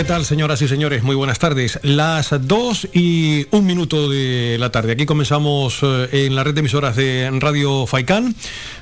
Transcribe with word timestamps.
¿Qué 0.00 0.04
tal, 0.04 0.24
señoras 0.24 0.62
y 0.62 0.66
señores? 0.66 1.02
Muy 1.02 1.14
buenas 1.14 1.38
tardes. 1.38 1.78
Las 1.82 2.30
2 2.40 2.88
y 2.94 3.46
un 3.50 3.66
minuto 3.66 4.08
de 4.08 4.56
la 4.58 4.72
tarde. 4.72 4.92
Aquí 4.92 5.04
comenzamos 5.04 5.80
eh, 5.82 6.08
en 6.24 6.34
la 6.34 6.42
red 6.42 6.54
de 6.54 6.60
emisoras 6.60 6.96
de 6.96 7.30
Radio 7.38 7.86
Faicán, 7.86 8.34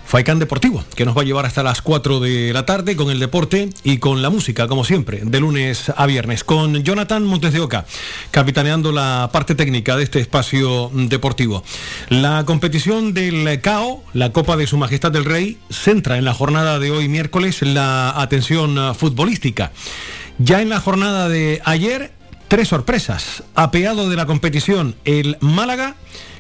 Faicán 0.07 0.39
Deportivo, 0.39 0.85
que 0.95 1.05
nos 1.05 1.17
va 1.17 1.23
a 1.23 1.25
llevar 1.25 1.45
hasta 1.45 1.65
las 1.65 1.83
4 1.83 2.21
de 2.21 2.53
la 2.53 2.65
tarde 2.67 2.95
con 2.95 3.11
el 3.11 3.19
deporte 3.19 3.69
y 3.83 3.99
con 3.99 4.23
la 4.23 4.31
música, 4.31 4.69
como 4.69 4.85
siempre, 4.85 5.23
de 5.25 5.41
lunes 5.41 5.91
a 5.97 6.07
viernes, 6.07 6.45
con 6.45 6.85
Jonathan 6.85 7.25
Montes 7.25 7.53
de 7.53 7.59
Oca, 7.59 7.85
capitaneando 8.31 8.93
la 8.93 9.31
parte 9.33 9.57
técnica 9.57 9.97
de 9.97 10.05
este 10.05 10.21
espacio 10.21 10.89
deportivo. 10.95 11.65
La 12.11 12.45
competición 12.47 13.13
del 13.13 13.61
CAO, 13.61 14.05
la 14.13 14.31
Copa 14.31 14.57
de 14.57 14.69
Su 14.69 14.77
Majestad 14.77 15.11
del 15.11 15.25
Rey, 15.25 15.59
centra 15.69 16.17
en 16.17 16.25
la 16.25 16.33
jornada 16.33 16.79
de 16.79 16.93
hoy 16.93 17.09
miércoles 17.09 17.61
la 17.63 18.11
atención 18.21 18.95
futbolística. 18.95 19.73
Ya 20.39 20.63
en 20.63 20.69
la 20.69 20.79
jornada 20.79 21.29
de 21.29 21.61
ayer, 21.65 22.13
tres 22.47 22.69
sorpresas. 22.69 23.43
Apeado 23.57 24.09
de 24.09 24.15
la 24.15 24.27
competición, 24.27 24.95
el 25.05 25.37
Málaga, 25.41 25.97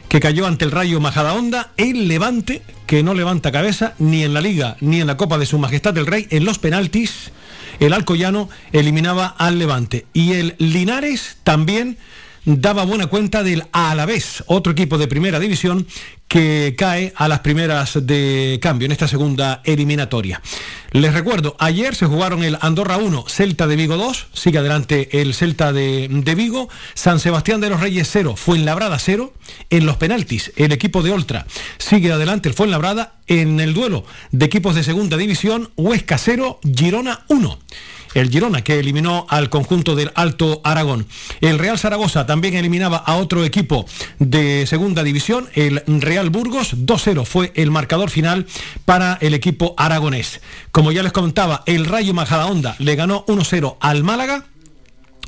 que 0.09 0.21
cayó 0.21 0.47
ante 0.47 0.65
el 0.65 0.71
Rayo 0.71 1.01
Majadahonda, 1.01 1.73
el 1.77 2.07
Levante, 2.07 2.63
que 2.87 3.03
no 3.03 3.13
levanta 3.13 3.51
cabeza 3.51 3.95
ni 3.99 4.23
en 4.23 4.35
la 4.35 4.41
Liga 4.41 4.77
ni 4.81 5.01
en 5.01 5.09
la 5.09 5.17
Copa 5.17 5.37
de 5.37 5.47
Su 5.47 5.59
Majestad 5.59 5.95
del 5.95 6.07
Rey, 6.07 6.29
en 6.31 6.45
los 6.45 6.61
penaltis, 6.61 7.33
el 7.81 7.93
Alcoyano 7.93 8.49
eliminaba 8.73 9.27
al 9.27 9.59
Levante. 9.59 10.07
Y 10.13 10.35
el 10.35 10.55
Linares 10.59 11.39
también 11.43 11.99
daba 12.57 12.85
buena 12.85 13.09
cuenta 13.09 13.43
del 13.43 13.65
Alavés, 13.73 14.43
otro 14.47 14.73
equipo 14.73 14.97
de 14.97 15.07
primera 15.07 15.39
división 15.39 15.87
que 16.29 16.75
cae 16.79 17.13
a 17.15 17.29
las 17.29 17.41
primeras 17.41 18.07
de 18.07 18.59
cambio 18.63 18.87
en 18.87 18.93
esta 18.93 19.07
segunda 19.07 19.61
eliminatoria. 19.65 20.41
Les 20.93 21.13
recuerdo, 21.13 21.57
ayer 21.59 21.95
se 21.95 22.07
jugaron 22.07 22.43
el 22.43 22.57
Andorra 22.63 22.97
1, 22.97 23.27
Celta 23.29 23.67
de 23.67 23.77
Vigo 23.77 23.99
2, 23.99 24.29
sigue 24.33 24.59
adelante 24.59 25.21
el 25.21 25.35
Celta 25.35 25.75
de, 25.75 26.09
de 26.11 26.35
Vigo, 26.35 26.71
San 26.95 27.21
Sebastián 27.21 27.61
de 27.61 27.69
los 27.69 27.81
Reyes 27.81 28.09
0, 28.11 28.35
Fuenlabrada 28.37 28.99
0, 28.99 29.35
en 29.69 29.85
los 29.85 29.99
penaltis 29.99 30.53
el 30.57 30.73
equipo 30.73 31.03
de 31.03 31.13
Oltra. 31.13 31.47
Sigue 31.77 32.13
adelante 32.13 32.49
el 32.49 32.55
Fuenlabrada, 32.55 33.17
en 33.27 33.61
el 33.61 33.75
duelo 33.75 34.05
de 34.33 34.47
equipos 34.47 34.75
de 34.75 34.85
segunda 34.85 35.19
división, 35.19 35.71
Huesca 35.77 36.17
0, 36.17 36.61
Girona 36.75 37.25
1 37.29 37.59
el 38.15 38.31
Girona, 38.31 38.63
que 38.63 38.79
eliminó 38.79 39.27
al 39.29 39.51
conjunto 39.51 39.95
del 39.95 40.13
Alto 40.15 40.61
Aragón. 40.65 41.07
El 41.41 41.59
Real 41.59 41.79
Zaragoza 41.79 42.27
también 42.27 42.55
eliminaba 42.55 42.99
a 42.99 43.17
otro 43.17 43.45
equipo 43.45 43.87
de 44.19 44.67
segunda 44.67 45.03
división, 45.03 45.49
el 45.55 45.83
Real 45.87 46.31
Burgos. 46.31 46.77
2-0 46.77 47.25
fue 47.25 47.53
el 47.55 47.71
marcador 47.71 48.11
final 48.11 48.47
para 48.85 49.19
el 49.21 49.35
equipo 49.35 49.75
aragonés. 49.77 50.41
Como 50.71 50.93
ya 50.93 51.03
les 51.03 51.13
comentaba, 51.13 51.63
el 51.67 51.87
Rayo 51.87 52.15
Majadahonda 52.15 52.77
le 52.79 52.97
ganó 52.97 53.25
1-0 53.27 53.77
al 53.81 54.05
Málaga. 54.05 54.47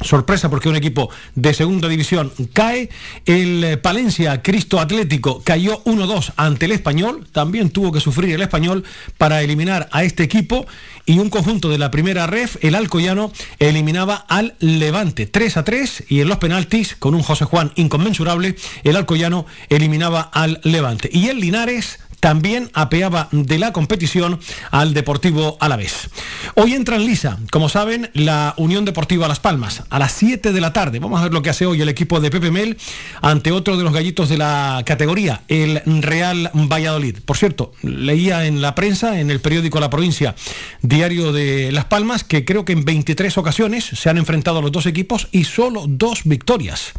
Sorpresa 0.00 0.48
porque 0.48 0.68
un 0.68 0.76
equipo 0.76 1.10
de 1.34 1.52
segunda 1.52 1.88
división 1.88 2.32
cae. 2.52 2.88
El 3.26 3.62
eh, 3.62 3.76
Palencia 3.76 4.42
Cristo 4.42 4.80
Atlético 4.80 5.42
cayó 5.44 5.82
1-2 5.84 6.32
ante 6.36 6.66
el 6.66 6.72
español. 6.72 7.26
También 7.32 7.70
tuvo 7.70 7.92
que 7.92 8.00
sufrir 8.00 8.34
el 8.34 8.42
español 8.42 8.84
para 9.18 9.42
eliminar 9.42 9.88
a 9.92 10.02
este 10.04 10.22
equipo. 10.22 10.66
Y 11.04 11.18
un 11.18 11.28
conjunto 11.28 11.68
de 11.68 11.78
la 11.78 11.90
primera 11.90 12.26
ref, 12.26 12.56
el 12.62 12.74
Alcoyano, 12.74 13.32
eliminaba 13.58 14.14
al 14.14 14.54
Levante 14.60 15.26
3 15.26 15.56
a 15.58 15.64
3. 15.64 16.04
Y 16.08 16.20
en 16.20 16.28
los 16.28 16.38
penaltis, 16.38 16.96
con 16.96 17.14
un 17.14 17.22
José 17.22 17.44
Juan 17.44 17.72
inconmensurable, 17.76 18.56
el 18.84 18.96
Alcoyano 18.96 19.44
eliminaba 19.69 20.20
al 20.20 20.60
Levante. 20.62 21.10
Y 21.12 21.28
el 21.28 21.41
Linares 21.41 21.98
también 22.20 22.70
apeaba 22.75 23.28
de 23.32 23.58
la 23.58 23.72
competición 23.72 24.38
al 24.70 24.94
Deportivo 24.94 25.56
Alavés. 25.60 26.10
Hoy 26.54 26.75
entra 26.75 26.97
en 26.97 27.06
lisa, 27.06 27.38
como 27.50 27.69
saben, 27.69 28.10
la 28.14 28.54
Unión 28.56 28.84
Deportiva 28.84 29.26
Las 29.26 29.41
Palmas 29.41 29.84
a 29.91 29.98
las 29.98 30.12
7 30.12 30.53
de 30.53 30.60
la 30.60 30.72
tarde. 30.72 30.98
Vamos 30.98 31.20
a 31.20 31.25
ver 31.25 31.32
lo 31.32 31.42
que 31.42 31.50
hace 31.50 31.66
hoy 31.66 31.81
el 31.81 31.88
equipo 31.88 32.20
de 32.20 32.31
Pepe 32.31 32.50
Mel 32.50 32.76
ante 33.22 33.53
otro 33.53 33.76
de 33.76 33.84
los 33.84 33.92
gallitos 33.92 34.28
de 34.28 34.38
la 34.38 34.82
categoría, 34.84 35.42
el 35.48 35.81
Real 36.03 36.50
Valladolid. 36.54 37.19
Por 37.25 37.36
cierto, 37.36 37.72
leía 37.82 38.47
en 38.47 38.60
la 38.60 38.75
prensa, 38.75 39.20
en 39.20 39.31
el 39.31 39.41
periódico 39.41 39.81
La 39.81 39.91
Provincia, 39.91 40.34
diario 40.82 41.32
de 41.32 41.72
Las 41.72 41.87
Palmas, 41.87 42.25
que 42.25 42.44
creo 42.44 42.64
que 42.64 42.72
en 42.72 42.84
23 42.84 43.38
ocasiones 43.38 43.84
se 43.84 44.10
han 44.10 44.19
enfrentado 44.19 44.60
los 44.62 44.72
dos 44.72 44.87
equipos 44.87 45.28
y 45.32 45.44
solo 45.44 45.84
dos 45.88 46.22
victorias 46.25 46.92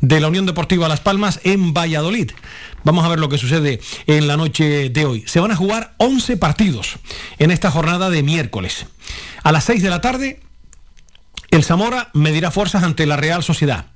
de 0.00 0.20
la 0.20 0.28
Unión 0.28 0.46
Deportiva 0.46 0.88
Las 0.88 1.00
Palmas 1.00 1.40
en 1.44 1.72
Valladolid. 1.72 2.32
Vamos 2.86 3.04
a 3.04 3.08
ver 3.08 3.18
lo 3.18 3.28
que 3.28 3.36
sucede 3.36 3.80
en 4.06 4.28
la 4.28 4.36
noche 4.36 4.90
de 4.90 5.04
hoy. 5.04 5.24
Se 5.26 5.40
van 5.40 5.50
a 5.50 5.56
jugar 5.56 5.94
11 5.96 6.36
partidos 6.36 7.00
en 7.36 7.50
esta 7.50 7.68
jornada 7.68 8.10
de 8.10 8.22
miércoles. 8.22 8.86
A 9.42 9.50
las 9.50 9.64
6 9.64 9.82
de 9.82 9.90
la 9.90 10.00
tarde, 10.00 10.38
el 11.50 11.64
Zamora 11.64 12.10
medirá 12.12 12.52
fuerzas 12.52 12.84
ante 12.84 13.04
la 13.04 13.16
Real 13.16 13.42
Sociedad. 13.42 13.86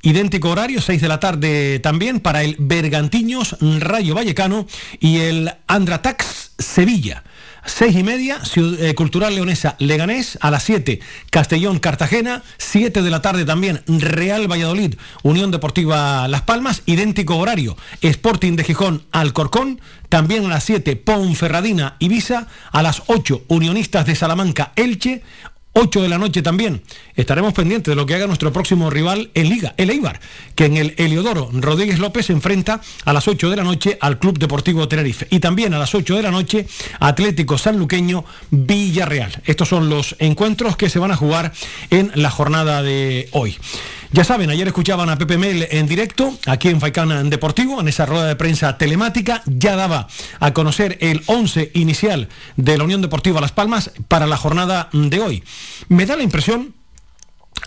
Idéntico 0.00 0.48
horario, 0.48 0.80
6 0.80 0.98
de 0.98 1.08
la 1.08 1.20
tarde 1.20 1.78
también 1.80 2.20
para 2.20 2.42
el 2.42 2.56
Bergantiños 2.58 3.54
Rayo 3.60 4.14
Vallecano 4.14 4.66
y 4.98 5.18
el 5.18 5.52
Andratax 5.66 6.52
Sevilla. 6.58 7.24
Seis 7.68 7.94
y 7.96 8.02
media, 8.02 8.40
eh, 8.56 8.94
Cultural 8.94 9.34
Leonesa 9.34 9.76
Leganés, 9.78 10.38
a 10.40 10.50
las 10.50 10.62
7, 10.62 11.00
Castellón 11.30 11.78
Cartagena, 11.78 12.42
7 12.56 13.02
de 13.02 13.10
la 13.10 13.20
tarde 13.20 13.44
también, 13.44 13.82
Real 13.86 14.50
Valladolid, 14.50 14.94
Unión 15.22 15.50
Deportiva 15.50 16.26
Las 16.28 16.42
Palmas, 16.42 16.82
idéntico 16.86 17.36
horario, 17.36 17.76
Sporting 18.00 18.56
de 18.56 18.64
Gijón 18.64 19.04
Alcorcón, 19.12 19.82
también 20.08 20.46
a 20.46 20.48
las 20.48 20.64
7, 20.64 20.96
Ponferradina 20.96 21.96
Ibiza, 21.98 22.48
a 22.72 22.82
las 22.82 23.02
8, 23.06 23.44
Unionistas 23.48 24.06
de 24.06 24.16
Salamanca 24.16 24.72
Elche, 24.74 25.22
8 25.80 26.02
de 26.02 26.08
la 26.08 26.18
noche 26.18 26.42
también. 26.42 26.82
Estaremos 27.14 27.54
pendientes 27.54 27.92
de 27.92 27.94
lo 27.94 28.04
que 28.04 28.16
haga 28.16 28.26
nuestro 28.26 28.52
próximo 28.52 28.90
rival 28.90 29.30
en 29.34 29.48
Liga, 29.48 29.74
el 29.76 29.90
Eibar, 29.90 30.18
que 30.56 30.64
en 30.64 30.76
el 30.76 30.94
Heliodoro 30.96 31.50
Rodríguez 31.52 32.00
López 32.00 32.26
se 32.26 32.32
enfrenta 32.32 32.80
a 33.04 33.12
las 33.12 33.28
8 33.28 33.48
de 33.48 33.56
la 33.56 33.62
noche 33.62 33.96
al 34.00 34.18
Club 34.18 34.40
Deportivo 34.40 34.88
Tenerife. 34.88 35.28
Y 35.30 35.38
también 35.38 35.74
a 35.74 35.78
las 35.78 35.94
8 35.94 36.16
de 36.16 36.22
la 36.22 36.32
noche 36.32 36.66
Atlético 36.98 37.58
Sanluqueño 37.58 38.24
Villarreal. 38.50 39.40
Estos 39.44 39.68
son 39.68 39.88
los 39.88 40.16
encuentros 40.18 40.76
que 40.76 40.90
se 40.90 40.98
van 40.98 41.12
a 41.12 41.16
jugar 41.16 41.52
en 41.90 42.10
la 42.16 42.30
jornada 42.30 42.82
de 42.82 43.28
hoy. 43.30 43.56
Ya 44.10 44.24
saben, 44.24 44.48
ayer 44.48 44.66
escuchaban 44.66 45.10
a 45.10 45.18
Pepe 45.18 45.36
Mel 45.36 45.68
en 45.70 45.86
directo, 45.86 46.32
aquí 46.46 46.68
en 46.68 46.80
Faicán 46.80 47.28
Deportivo, 47.28 47.78
en 47.78 47.88
esa 47.88 48.06
rueda 48.06 48.26
de 48.26 48.36
prensa 48.36 48.78
telemática. 48.78 49.42
Ya 49.44 49.76
daba 49.76 50.08
a 50.40 50.54
conocer 50.54 50.96
el 51.02 51.22
11 51.26 51.72
inicial 51.74 52.28
de 52.56 52.78
la 52.78 52.84
Unión 52.84 53.02
Deportiva 53.02 53.42
Las 53.42 53.52
Palmas 53.52 53.90
para 54.08 54.26
la 54.26 54.38
jornada 54.38 54.88
de 54.94 55.20
hoy. 55.20 55.44
Me 55.88 56.06
da 56.06 56.16
la 56.16 56.22
impresión, 56.22 56.74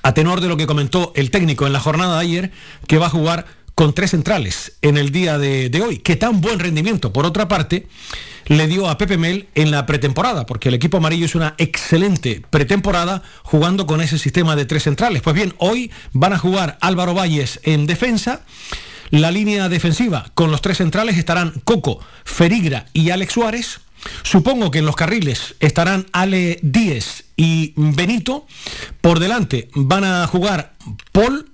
a 0.02 0.16
tenor 0.16 0.42
de 0.42 0.48
lo 0.48 0.58
que 0.58 0.66
comentó 0.66 1.12
el 1.16 1.30
técnico 1.30 1.68
en 1.68 1.74
la 1.74 1.80
jornada 1.80 2.16
de 2.16 2.22
ayer, 2.22 2.52
que 2.88 2.98
va 2.98 3.06
a 3.06 3.12
jugar 3.12 3.46
con 3.76 3.94
tres 3.94 4.12
centrales 4.12 4.78
en 4.82 4.98
el 4.98 5.12
día 5.12 5.38
de, 5.38 5.70
de 5.70 5.82
hoy. 5.84 6.00
Que 6.00 6.16
tan 6.16 6.42
buen 6.42 6.58
rendimiento, 6.58 7.14
por 7.14 7.28
otra 7.28 7.48
parte, 7.48 7.88
le 8.46 8.68
dio 8.68 8.90
a 8.90 8.98
Pepe 8.98 9.18
Mel 9.18 9.48
en 9.56 9.72
la 9.72 9.86
pretemporada, 9.86 10.46
porque 10.46 10.70
el 10.70 10.76
equipo 10.76 10.98
amarillo 10.98 11.26
es 11.26 11.36
una 11.36 11.56
excelente 11.58 12.42
pretemporada 12.50 13.24
jugando 13.44 13.86
con 13.86 14.02
ese 14.02 14.18
sistema 14.18 14.56
de 14.56 14.66
tres 14.66 14.84
centrales. 14.84 15.22
Pues 15.22 15.36
bien, 15.36 15.54
hoy 15.58 15.92
van 16.14 16.34
a 16.34 16.38
jugar 16.38 16.78
Álvaro 16.82 17.14
Valles 17.14 17.60
en 17.64 17.88
defensa. 17.88 18.42
La 19.10 19.30
línea 19.30 19.68
defensiva 19.68 20.32
con 20.36 20.52
los 20.52 20.62
tres 20.62 20.78
centrales 20.78 21.18
estarán 21.18 21.62
Coco, 21.66 22.00
Ferigra 22.24 22.86
y 22.94 23.10
Alex 23.10 23.34
Suárez. 23.34 23.82
Supongo 24.24 24.72
que 24.72 24.80
en 24.80 24.86
los 24.86 24.96
carriles 24.96 25.56
estarán 25.60 26.08
Ale 26.12 26.60
Díez 26.62 27.26
y 27.36 27.74
Benito. 27.76 28.48
Por 29.02 29.20
delante 29.20 29.70
van 29.76 30.06
a 30.06 30.26
jugar 30.28 30.74
Paul, 31.12 31.52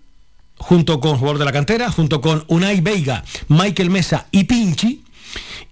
junto 0.57 0.99
con 0.99 1.17
jugador 1.17 1.39
de 1.39 1.45
la 1.45 1.51
cantera, 1.51 1.91
junto 1.91 2.21
con 2.21 2.45
Unai 2.47 2.81
Veiga, 2.81 3.23
Michael 3.47 3.89
Mesa 3.89 4.27
y 4.31 4.45
Pinchi. 4.45 5.03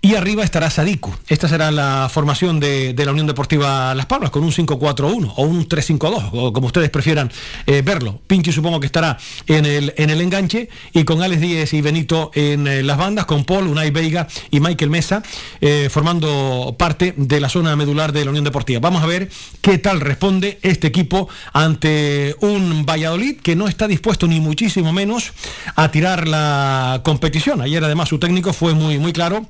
Y 0.02 0.14
arriba 0.14 0.44
estará 0.44 0.70
Sadiku. 0.70 1.12
Esta 1.28 1.48
será 1.48 1.72
la 1.72 2.10
formación 2.12 2.60
de, 2.60 2.94
la 2.96 3.12
Unión 3.12 3.26
Deportiva 3.26 3.96
Las 3.96 4.06
Palmas, 4.06 4.30
con 4.30 4.44
un 4.44 4.52
5-4-1 4.52 5.34
o 5.36 5.44
un 5.44 5.68
3-5-2, 5.68 6.30
o 6.32 6.54
como 6.54 6.68
ustedes 6.68 6.90
prefieran 6.92 7.32
eh, 7.66 7.82
verlo. 7.84 8.22
Pinchi 8.28 8.52
supongo 8.52 8.80
que 8.80 8.86
estará 8.86 9.18
en 9.48 9.66
el, 9.66 9.94
en 9.98 10.12
el 10.12 10.22
enganche, 10.22 10.70
y 10.94 11.04
con 11.06 11.24
Alex 11.24 11.42
Díez 11.42 11.74
y 11.74 11.82
Benito 11.82 12.30
en 12.36 12.68
eh, 12.68 12.84
las 12.84 12.98
bandas, 12.98 13.26
con 13.26 13.46
Paul, 13.46 13.68
Unai 13.68 13.90
Veiga 13.90 14.28
y 14.52 14.60
Michael 14.60 14.92
Mesa, 14.92 15.24
eh, 15.60 15.90
formando 15.90 16.76
parte 16.78 17.16
de 17.18 17.40
la 17.40 17.50
zona 17.50 17.76
medular 17.76 18.12
de 18.12 18.26
la 18.26 18.30
Unión 18.30 18.46
Deportiva. 18.46 18.80
Vamos 18.80 19.02
a 19.02 19.08
ver 19.08 19.30
qué 19.62 19.80
tal 19.80 20.02
responde 20.02 20.60
este 20.62 20.86
equipo 20.86 21.30
ante 21.52 22.36
un 22.42 22.86
Valladolid 22.86 23.40
que 23.42 23.56
no 23.56 23.68
está 23.68 23.88
dispuesto 23.88 24.28
ni 24.28 24.40
muchísimo 24.40 24.94
menos 24.94 25.34
a 25.76 25.90
tirar 25.90 26.28
la 26.28 27.02
competición. 27.04 27.62
Ayer 27.62 27.84
además 27.84 28.10
su 28.10 28.20
técnico 28.20 28.54
fue 28.54 28.74
muy, 28.74 29.00
muy 29.00 29.14
claro 29.14 29.48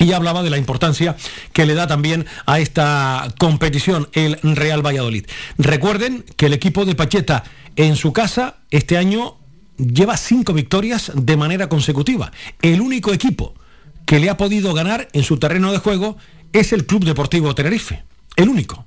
y 0.00 0.12
hablaba 0.12 0.42
de 0.42 0.50
la 0.50 0.58
importancia 0.58 1.14
que 1.52 1.66
le 1.66 1.74
da 1.74 1.86
también 1.86 2.26
a 2.46 2.58
esta 2.58 3.32
competición 3.38 4.08
el 4.14 4.38
Real 4.42 4.84
Valladolid. 4.84 5.26
Recuerden 5.58 6.24
que 6.36 6.46
el 6.46 6.54
equipo 6.54 6.84
de 6.84 6.96
Pacheta 6.96 7.44
en 7.76 7.94
su 7.94 8.12
casa 8.12 8.56
este 8.70 8.96
año 8.96 9.36
lleva 9.76 10.16
cinco 10.16 10.54
victorias 10.54 11.12
de 11.14 11.36
manera 11.36 11.68
consecutiva. 11.68 12.32
El 12.62 12.80
único 12.80 13.12
equipo 13.12 13.54
que 14.06 14.18
le 14.18 14.30
ha 14.30 14.36
podido 14.36 14.72
ganar 14.74 15.08
en 15.12 15.22
su 15.22 15.38
terreno 15.38 15.70
de 15.70 15.78
juego 15.78 16.16
es 16.52 16.72
el 16.72 16.86
Club 16.86 17.04
Deportivo 17.04 17.54
Tenerife. 17.54 18.02
El 18.36 18.48
único. 18.48 18.86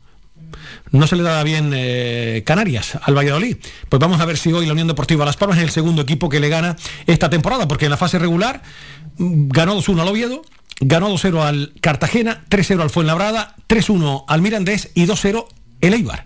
No 0.91 1.07
se 1.07 1.15
le 1.15 1.23
da 1.23 1.43
bien 1.43 1.71
eh, 1.73 2.43
Canarias 2.45 2.97
al 3.01 3.15
Valladolid. 3.15 3.57
Pues 3.89 3.99
vamos 3.99 4.19
a 4.19 4.25
ver 4.25 4.37
si 4.37 4.51
hoy 4.51 4.65
la 4.65 4.73
Unión 4.73 4.87
Deportiva 4.87 5.25
Las 5.25 5.37
Palmas 5.37 5.57
es 5.57 5.63
el 5.63 5.71
segundo 5.71 6.01
equipo 6.01 6.29
que 6.29 6.39
le 6.39 6.49
gana 6.49 6.75
esta 7.07 7.29
temporada, 7.29 7.67
porque 7.67 7.85
en 7.85 7.91
la 7.91 7.97
fase 7.97 8.19
regular 8.19 8.61
mm, 9.17 9.49
ganó 9.49 9.75
2-1 9.75 10.01
al 10.01 10.07
Oviedo, 10.07 10.43
ganó 10.85 11.09
2-0 11.09 11.41
al 11.41 11.73
Cartagena, 11.81 12.43
3-0 12.49 12.81
al 12.81 12.89
Fuenlabrada, 12.89 13.55
3-1 13.67 14.25
al 14.27 14.41
Mirandés 14.41 14.91
y 14.93 15.05
2-0 15.05 15.45
el 15.81 15.93
Eibar. 15.93 16.25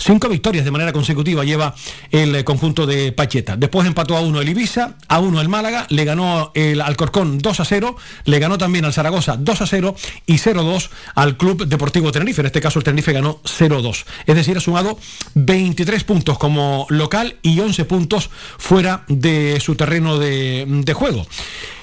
Cinco 0.00 0.28
victorias 0.28 0.64
de 0.64 0.70
manera 0.70 0.92
consecutiva 0.92 1.44
lleva 1.44 1.74
el 2.12 2.34
eh, 2.36 2.44
conjunto 2.44 2.86
de 2.86 3.10
Pacheta. 3.10 3.56
Después 3.56 3.86
empató 3.86 4.16
a 4.16 4.20
uno 4.20 4.40
el 4.40 4.48
Ibiza, 4.48 4.94
a 5.08 5.18
uno 5.18 5.40
el 5.40 5.48
Málaga, 5.48 5.86
le 5.90 6.04
ganó 6.04 6.52
el 6.54 6.80
Alcorcón 6.80 7.38
2 7.38 7.60
a 7.60 7.64
0, 7.64 7.96
le 8.24 8.38
ganó 8.38 8.58
también 8.58 8.84
al 8.84 8.92
Zaragoza 8.92 9.36
2 9.36 9.60
a 9.60 9.66
0 9.66 9.96
y 10.26 10.34
0-2 10.34 10.90
al 11.16 11.36
Club 11.36 11.66
Deportivo 11.66 12.12
Tenerife. 12.12 12.42
En 12.42 12.46
este 12.46 12.60
caso 12.60 12.78
el 12.78 12.84
Tenerife 12.84 13.12
ganó 13.12 13.40
0-2. 13.42 14.04
Es 14.26 14.36
decir, 14.36 14.56
ha 14.56 14.60
sumado 14.60 14.98
23 15.34 16.04
puntos 16.04 16.38
como 16.38 16.86
local 16.90 17.36
y 17.42 17.58
11 17.58 17.84
puntos 17.84 18.30
fuera 18.56 19.04
de 19.08 19.58
su 19.58 19.74
terreno 19.74 20.18
de, 20.18 20.64
de 20.68 20.92
juego. 20.94 21.26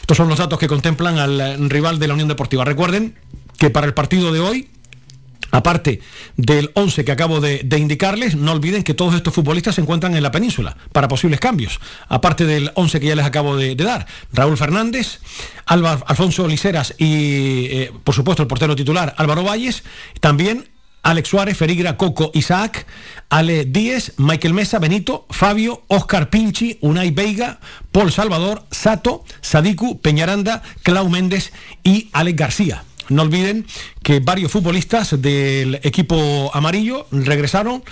Estos 0.05 0.17
son 0.17 0.29
los 0.29 0.37
datos 0.37 0.59
que 0.59 0.67
contemplan 0.67 1.17
al 1.17 1.67
rival 1.67 1.97
de 1.97 2.07
la 2.07 2.13
Unión 2.13 2.27
Deportiva. 2.27 2.63
Recuerden 2.63 3.15
que 3.57 3.71
para 3.71 3.87
el 3.87 3.95
partido 3.95 4.31
de 4.31 4.39
hoy 4.39 4.69
Aparte 5.51 6.01
del 6.35 6.71
11 6.73 7.05
que 7.05 7.11
acabo 7.13 7.39
de, 7.39 7.65
indicarles, 7.77 8.35
no 8.35 8.51
olviden 8.51 8.83
que 8.83 8.93
todos 8.93 9.15
estos 9.15 9.33
futbolistas 9.33 9.75
se 9.75 9.81
encuentran 9.81 10.13
en 10.15 10.21
la 10.21 10.29
península 10.29 10.75
para 10.91 11.07
posibles 11.07 11.39
cambios. 11.39 11.79
Aparte 12.09 12.45
del 12.45 12.71
11 12.75 12.99
que 12.99 13.07
ya 13.07 13.15
les 13.15 13.25
acabo 13.25 13.55
de, 13.55 13.73
dar, 13.75 14.05
Raúl 14.33 14.57
Fernández, 14.57 15.21
Alfonso 15.65 16.45
Liceras 16.47 16.93
y, 16.97 17.67
eh, 17.71 17.91
por 18.03 18.13
supuesto, 18.13 18.43
el 18.43 18.49
portero 18.49 18.75
titular 18.75 19.15
Álvaro 19.17 19.43
Valles, 19.43 19.85
también 20.19 20.67
Alex 21.05 21.29
Suárez, 21.29 21.55
Ferigra, 21.55 21.97
Coco, 21.97 22.31
Isaac, 22.33 22.87
Ale 23.29 23.65
Díez, 23.65 24.13
Michael 24.17 24.55
Mesa, 24.55 24.79
Benito, 24.79 25.27
Fabio, 25.29 25.83
Oscar 25.87 26.31
Pinchi, 26.31 26.79
Unai 26.81 27.11
Veiga, 27.11 27.59
Paul 27.91 28.11
Salvador, 28.11 28.65
Sato, 28.71 29.23
Sadiku, 29.39 30.01
Peñaranda, 30.01 30.63
Clau 30.81 31.07
Méndez 31.07 31.53
y 31.83 32.09
Alex 32.11 32.35
García. 32.35 32.83
No 33.09 33.21
olviden 33.21 33.67
que 34.01 34.19
varios 34.19 34.51
futbolistas 34.51 35.21
del 35.21 35.75
equipo 35.83 36.49
amarillo 36.55 37.05
regresaron 37.11 37.83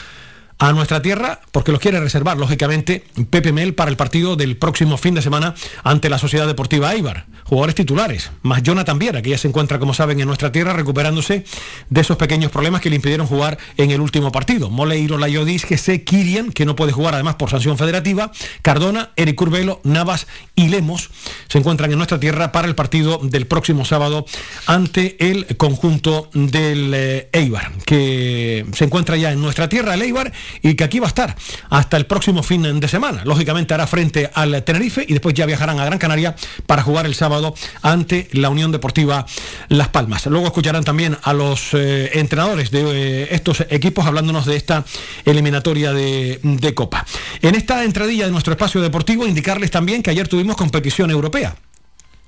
a 0.64 0.72
nuestra 0.72 1.02
tierra 1.02 1.42
porque 1.52 1.74
los 1.74 1.82
quiere 1.82 2.00
reservar, 2.00 2.38
lógicamente, 2.38 3.04
Pepe 3.30 3.52
Mel 3.52 3.74
para 3.74 3.92
el 3.92 3.98
partido 3.98 4.38
del 4.38 4.56
próximo 4.56 4.98
fin 4.98 5.14
de 5.14 5.22
semana 5.22 5.56
ante 5.84 6.10
la 6.10 6.18
Sociedad 6.18 6.48
Deportiva 6.48 6.94
Eibar. 6.94 7.26
Jugadores 7.44 7.76
titulares, 7.76 8.32
más 8.44 8.64
Jonathan 8.64 8.98
Viera, 8.98 9.22
que 9.22 9.32
ya 9.32 9.38
se 9.38 9.50
encuentra, 9.50 9.78
como 9.78 9.94
saben, 9.94 10.22
en 10.22 10.28
nuestra 10.28 10.54
tierra 10.54 10.72
recuperándose 10.72 11.44
de 11.90 12.02
esos 12.02 12.16
pequeños 12.16 12.50
problemas 12.50 12.80
que 12.80 12.90
le 12.90 12.96
impidieron 12.96 13.28
jugar 13.28 13.58
en 13.76 13.92
el 13.92 14.00
último 14.00 14.32
partido. 14.32 14.70
Moleiro, 14.70 15.18
Layodis, 15.18 15.64
se 15.64 16.06
Kirian, 16.06 16.54
que 16.54 16.66
no 16.66 16.78
puede 16.78 16.94
jugar 16.94 17.14
además 17.14 17.36
por 17.36 17.50
sanción 17.50 17.78
federativa, 17.78 18.32
Cardona, 18.62 19.10
Eric 19.18 19.36
Curvelo, 19.36 19.82
Navas 19.84 20.28
y 20.56 20.70
Lemos 20.70 21.10
se 21.50 21.58
encuentran 21.58 21.92
en 21.92 21.98
nuestra 21.98 22.22
tierra 22.22 22.54
para 22.54 22.70
el 22.70 22.76
partido 22.76 23.20
del 23.22 23.48
próximo 23.48 23.84
sábado 23.84 24.26
ante 24.66 25.18
el 25.20 25.58
conjunto 25.58 26.30
del 26.34 26.94
eh, 26.96 27.30
Eibar, 27.34 27.74
que 27.86 28.66
se 28.74 28.86
encuentra 28.86 29.18
ya 29.18 29.34
en 29.34 29.42
nuestra 29.42 29.68
tierra, 29.68 29.96
el 29.96 30.04
Eibar, 30.04 30.32
y 30.62 30.76
que 30.76 30.84
aquí 30.84 31.00
va 31.00 31.08
a 31.08 31.10
estar 31.10 31.36
hasta 31.70 31.98
el 31.98 32.06
próximo 32.06 32.44
fin 32.44 32.80
de 32.80 32.88
semana. 32.88 33.24
Lógicamente 33.26 33.74
hará 33.74 33.88
frente 33.88 34.30
al 34.34 34.64
Tenerife 34.64 35.06
y 35.08 35.14
después 35.14 35.34
ya 35.36 35.46
viajarán 35.46 35.80
a 35.80 35.86
Gran 35.86 36.00
Canaria 36.00 36.36
para 36.68 36.84
jugar 36.84 37.06
el 37.06 37.16
sábado 37.16 37.54
ante 37.82 38.28
la 38.32 38.50
Unión 38.50 38.72
Deportiva 38.72 39.26
Las 39.70 39.90
Palmas. 39.90 40.26
Luego 40.28 40.48
escucharán 40.48 40.84
también 40.84 41.18
a 41.24 41.34
los 41.34 41.74
eh, 41.74 42.12
entrenadores 42.14 42.72
de 42.72 42.82
eh, 42.84 43.28
estos 43.32 43.66
equipos 43.70 44.06
hablándonos 44.06 44.46
de 44.46 44.56
esta 44.56 44.86
eliminatoria 45.26 45.94
de, 45.94 46.40
de 46.44 46.74
Copa. 46.74 47.06
En 47.42 47.56
esta 47.56 47.84
entradilla 47.84 48.26
de 48.26 48.32
nuestro 48.32 48.54
espacio 48.54 48.82
deportivo, 48.82 49.26
indicarles 49.28 49.72
también 49.72 50.04
que 50.04 50.10
ayer 50.10 50.28
tuvimos 50.28 50.56
competición 50.56 51.12
europea. 51.12 51.56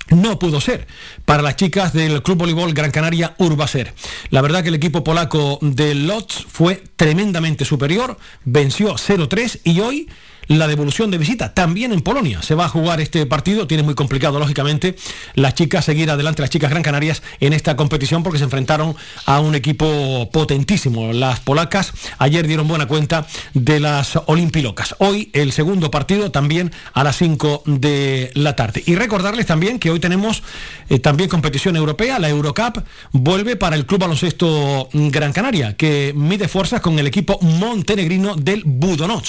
No 0.10 0.38
pudo 0.38 0.62
ser 0.62 0.88
para 1.26 1.42
las 1.42 1.56
chicas 1.56 1.94
del 1.94 2.22
Club 2.22 2.38
Voleibol 2.38 2.74
Gran 2.74 2.92
Canaria 2.92 3.34
Urbaser. 3.40 3.94
La 4.30 4.42
verdad 4.42 4.62
que 4.62 4.70
el 4.70 4.76
equipo 4.76 5.04
polaco 5.04 5.58
de 5.62 5.96
Lotz 5.96 6.46
fue 6.48 6.84
tremendamente 6.96 7.66
superior, 7.66 8.18
venció 8.44 8.94
0-3 8.94 9.62
y 9.64 9.80
hoy 9.80 10.08
la 10.48 10.68
devolución 10.68 11.12
de 11.12 11.18
visita. 11.18 11.54
También 11.54 11.92
en 11.92 12.02
Polonia 12.02 12.42
se 12.42 12.56
va 12.56 12.66
a 12.66 12.70
jugar 12.70 13.02
este 13.02 13.26
partido. 13.26 13.68
Tiene 13.68 13.84
muy 13.84 13.96
complicado, 13.96 14.40
lógicamente, 14.40 14.96
las 15.34 15.56
chicas 15.56 15.86
seguir 15.86 16.10
adelante, 16.10 16.42
las 16.42 16.52
chicas 16.52 16.70
Gran 16.70 16.84
Canarias, 16.84 17.24
en 17.40 17.54
esta 17.54 17.76
competición 17.76 18.24
porque 18.24 18.40
se 18.40 18.46
enfrentaron 18.46 18.96
a 19.26 19.40
un 19.40 19.56
equipo 19.56 20.30
potentísimo. 20.32 21.14
Las 21.14 21.40
polacas 21.40 21.94
ayer 22.18 22.48
dieron 22.48 22.68
buena 22.68 22.88
cuenta 22.88 23.28
de 23.54 23.80
las 23.80 24.20
olimpilocas. 24.28 24.96
Hoy 25.00 25.30
el 25.34 25.52
segundo 25.52 25.92
partido 25.92 26.32
también 26.32 26.72
a 26.94 27.04
las 27.04 27.18
5 27.18 27.64
de 27.66 28.32
la 28.36 28.56
tarde. 28.56 28.84
Y 28.86 28.96
recordarles 28.96 29.46
también 29.46 29.80
que 29.80 29.90
hoy 29.90 30.00
tenemos 30.00 30.44
eh, 30.90 31.00
también 31.00 31.30
competición 31.30 31.76
europea. 31.76 32.20
La 32.20 32.30
Eurocup 32.30 32.84
vuelve 33.12 33.56
para 33.56 33.76
el 33.76 33.86
Club 33.86 34.02
Baloncesto 34.02 34.90
Gran 34.94 35.34
Canaria, 35.34 35.76
que 35.76 36.14
mide 36.16 36.48
fuerzas 36.48 36.82
con 36.82 37.00
el 37.00 37.08
equipo 37.08 37.40
montenegrino 37.42 38.36
del 38.36 38.64
Budonoc. 38.66 39.26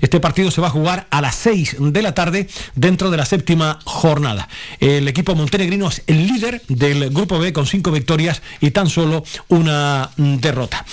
Este 0.00 0.20
partido 0.20 0.50
se 0.52 0.60
va 0.60 0.68
a 0.68 0.70
jugar 0.70 1.06
a 1.10 1.20
las 1.20 1.34
6 1.36 1.76
de 1.80 2.02
la 2.02 2.14
tarde 2.14 2.48
dentro 2.74 3.10
de 3.10 3.16
la 3.16 3.24
séptima 3.24 3.78
jornada. 3.84 4.48
El 4.78 5.08
equipo 5.08 5.34
montenegrino 5.34 5.88
es 5.88 6.02
el 6.06 6.26
líder 6.26 6.62
del 6.68 7.10
Grupo 7.10 7.38
B 7.38 7.52
con 7.52 7.66
cinco 7.66 7.90
victorias 7.90 8.42
y 8.60 8.70
tan 8.70 8.88
solo 8.88 9.24
una 9.48 10.10
derrota. 10.16 10.84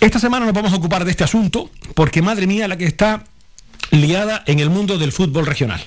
Esta 0.00 0.18
semana 0.18 0.46
nos 0.46 0.54
vamos 0.54 0.72
a 0.72 0.76
ocupar 0.76 1.04
de 1.04 1.10
este 1.10 1.24
asunto 1.24 1.70
porque, 1.94 2.22
madre 2.22 2.46
mía, 2.46 2.68
la 2.68 2.78
que 2.78 2.86
está 2.86 3.24
liada 3.90 4.42
en 4.46 4.60
el 4.60 4.70
mundo 4.70 4.96
del 4.98 5.12
fútbol 5.12 5.46
regional. 5.46 5.82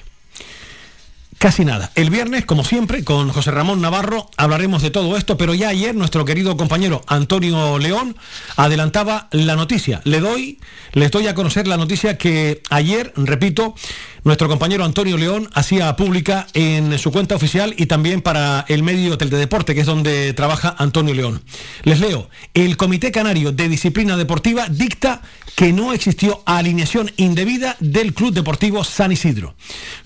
Casi 1.44 1.66
nada. 1.66 1.92
El 1.96 2.10
viernes, 2.10 2.46
como 2.46 2.64
siempre, 2.64 3.04
con 3.04 3.28
José 3.28 3.52
Ramón 3.52 3.82
Navarro 3.82 4.32
hablaremos 4.38 4.82
de 4.82 4.92
todo 4.92 5.18
esto, 5.18 5.36
pero 5.36 5.54
ya 5.54 5.68
ayer 5.68 5.94
nuestro 5.94 6.24
querido 6.24 6.56
compañero 6.56 7.02
Antonio 7.06 7.78
León 7.80 8.16
adelantaba 8.56 9.28
la 9.32 9.58
noticia. 9.58 10.00
Le 10.06 10.22
doy, 10.22 10.60
les 10.94 11.12
doy 11.12 11.28
a 11.28 11.36
conocer 11.36 11.68
la 11.68 11.76
noticia 11.76 12.18
que 12.18 12.62
ayer, 12.70 13.12
repito, 13.18 13.76
nuestro 14.24 14.48
compañero 14.48 14.86
Antonio 14.86 15.18
León 15.18 15.50
hacía 15.54 15.94
pública 15.98 16.48
en 16.54 16.98
su 16.98 17.12
cuenta 17.12 17.36
oficial 17.36 17.76
y 17.78 17.88
también 17.88 18.22
para 18.22 18.64
el 18.70 18.82
medio 18.82 19.18
Deporte, 19.18 19.76
que 19.76 19.82
es 19.82 19.88
donde 19.88 20.32
trabaja 20.32 20.74
Antonio 20.78 21.14
León. 21.14 21.44
Les 21.84 22.00
leo, 22.00 22.30
el 22.54 22.78
Comité 22.78 23.12
Canario 23.12 23.52
de 23.52 23.68
Disciplina 23.68 24.16
Deportiva 24.16 24.68
dicta 24.70 25.22
que 25.56 25.74
no 25.74 25.94
existió 25.94 26.42
alineación 26.46 27.12
indebida 27.18 27.76
del 27.80 28.14
Club 28.14 28.34
Deportivo 28.34 28.84
San 28.84 29.12
Isidro. 29.12 29.56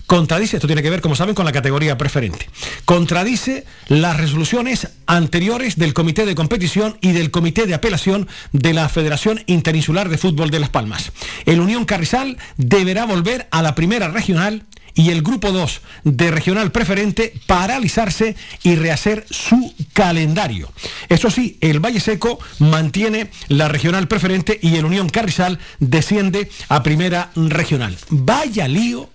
Contradice, 0.06 0.56
esto 0.56 0.66
tiene 0.66 0.82
que 0.82 0.90
ver, 0.90 1.00
como 1.00 1.14
saben, 1.14 1.27
con 1.34 1.44
la 1.44 1.52
categoría 1.52 1.98
preferente. 1.98 2.48
Contradice 2.84 3.64
las 3.88 4.16
resoluciones 4.16 4.88
anteriores 5.06 5.76
del 5.76 5.94
Comité 5.94 6.26
de 6.26 6.34
Competición 6.34 6.98
y 7.00 7.12
del 7.12 7.30
Comité 7.30 7.66
de 7.66 7.74
Apelación 7.74 8.28
de 8.52 8.72
la 8.72 8.88
Federación 8.88 9.42
Interinsular 9.46 10.08
de 10.08 10.18
Fútbol 10.18 10.50
de 10.50 10.60
Las 10.60 10.70
Palmas. 10.70 11.12
El 11.46 11.60
Unión 11.60 11.84
Carrizal 11.84 12.38
deberá 12.56 13.04
volver 13.04 13.48
a 13.50 13.62
la 13.62 13.74
primera 13.74 14.08
regional 14.08 14.64
y 14.98 15.10
el 15.10 15.22
grupo 15.22 15.52
2 15.52 15.80
de 16.04 16.30
regional 16.32 16.72
preferente 16.72 17.32
paralizarse 17.46 18.36
y 18.64 18.74
rehacer 18.74 19.24
su 19.30 19.72
calendario. 19.92 20.72
Eso 21.08 21.30
sí, 21.30 21.56
el 21.60 21.78
Valle 21.78 22.00
Seco 22.00 22.40
mantiene 22.58 23.30
la 23.46 23.68
regional 23.68 24.08
preferente 24.08 24.58
y 24.60 24.76
el 24.76 24.84
Unión 24.84 25.08
Carrizal 25.08 25.60
desciende 25.78 26.50
a 26.68 26.82
primera 26.82 27.30
regional. 27.36 27.96
Vaya 28.10 28.66
lío, 28.66 29.08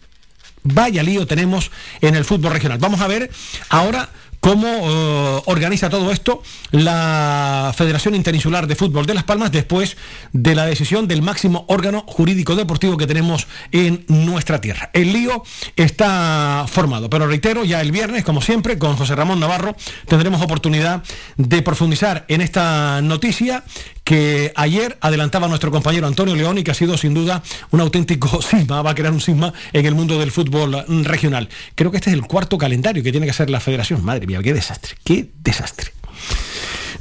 vaya 0.64 1.04
lío 1.04 1.28
tenemos 1.28 1.72
en 2.02 2.16
el 2.16 2.26
fútbol 2.26 2.54
regional. 2.54 2.78
Vamos 2.80 3.02
a 3.02 3.08
ver 3.08 3.30
ahora 3.70 4.10
cómo 4.44 4.68
eh, 4.68 5.42
organiza 5.46 5.90
todo 5.90 6.12
esto 6.12 6.44
la 6.72 7.74
Federación 7.78 8.14
Interinsular 8.14 8.68
de 8.68 8.76
Fútbol 8.76 9.06
de 9.06 9.14
Las 9.14 9.24
Palmas 9.24 9.54
después 9.54 9.96
de 10.34 10.54
la 10.54 10.66
decisión 10.66 11.08
del 11.08 11.22
máximo 11.22 11.64
órgano 11.70 12.04
jurídico 12.06 12.58
deportivo 12.58 12.98
que 12.98 13.08
tenemos 13.08 13.48
en 13.72 14.04
nuestra 14.10 14.60
tierra. 14.60 14.90
El 14.92 15.14
lío 15.14 15.44
está 15.78 16.66
formado, 16.68 17.10
pero 17.10 17.26
reitero, 17.26 17.64
ya 17.64 17.80
el 17.80 17.94
viernes, 17.94 18.26
como 18.26 18.42
siempre, 18.42 18.78
con 18.78 18.98
José 18.98 19.16
Ramón 19.16 19.40
Navarro, 19.40 19.78
tendremos 20.10 20.42
oportunidad 20.42 21.04
de 21.38 21.62
profundizar 21.62 22.26
en 22.28 22.42
esta 22.42 23.02
noticia 23.02 23.64
que 24.04 24.52
ayer 24.56 24.98
adelantaba 25.02 25.48
nuestro 25.48 25.72
compañero 25.72 26.08
Antonio 26.08 26.36
León 26.36 26.58
y 26.58 26.64
que 26.64 26.72
ha 26.72 26.76
sido 26.76 26.98
sin 26.98 27.14
duda 27.14 27.42
un 27.72 27.82
auténtico 27.82 28.42
sisma, 28.42 28.82
va 28.82 28.92
a 28.92 28.96
crear 28.96 29.14
un 29.14 29.22
sisma 29.22 29.54
en 29.72 29.86
el 29.86 29.96
mundo 29.96 30.20
del 30.20 30.32
fútbol 30.32 30.86
regional. 31.04 31.50
Creo 31.76 31.92
que 31.92 31.98
este 31.98 32.10
es 32.10 32.16
el 32.16 32.24
cuarto 32.24 32.58
calendario 32.58 33.04
que 33.04 33.12
tiene 33.12 33.26
que 33.26 33.32
hacer 33.32 33.50
la 33.50 33.60
federación. 33.60 34.04
Madre 34.04 34.28
mía, 34.28 34.40
qué 34.44 34.54
desastre, 34.54 34.96
qué 35.04 35.30
desastre. 35.44 35.92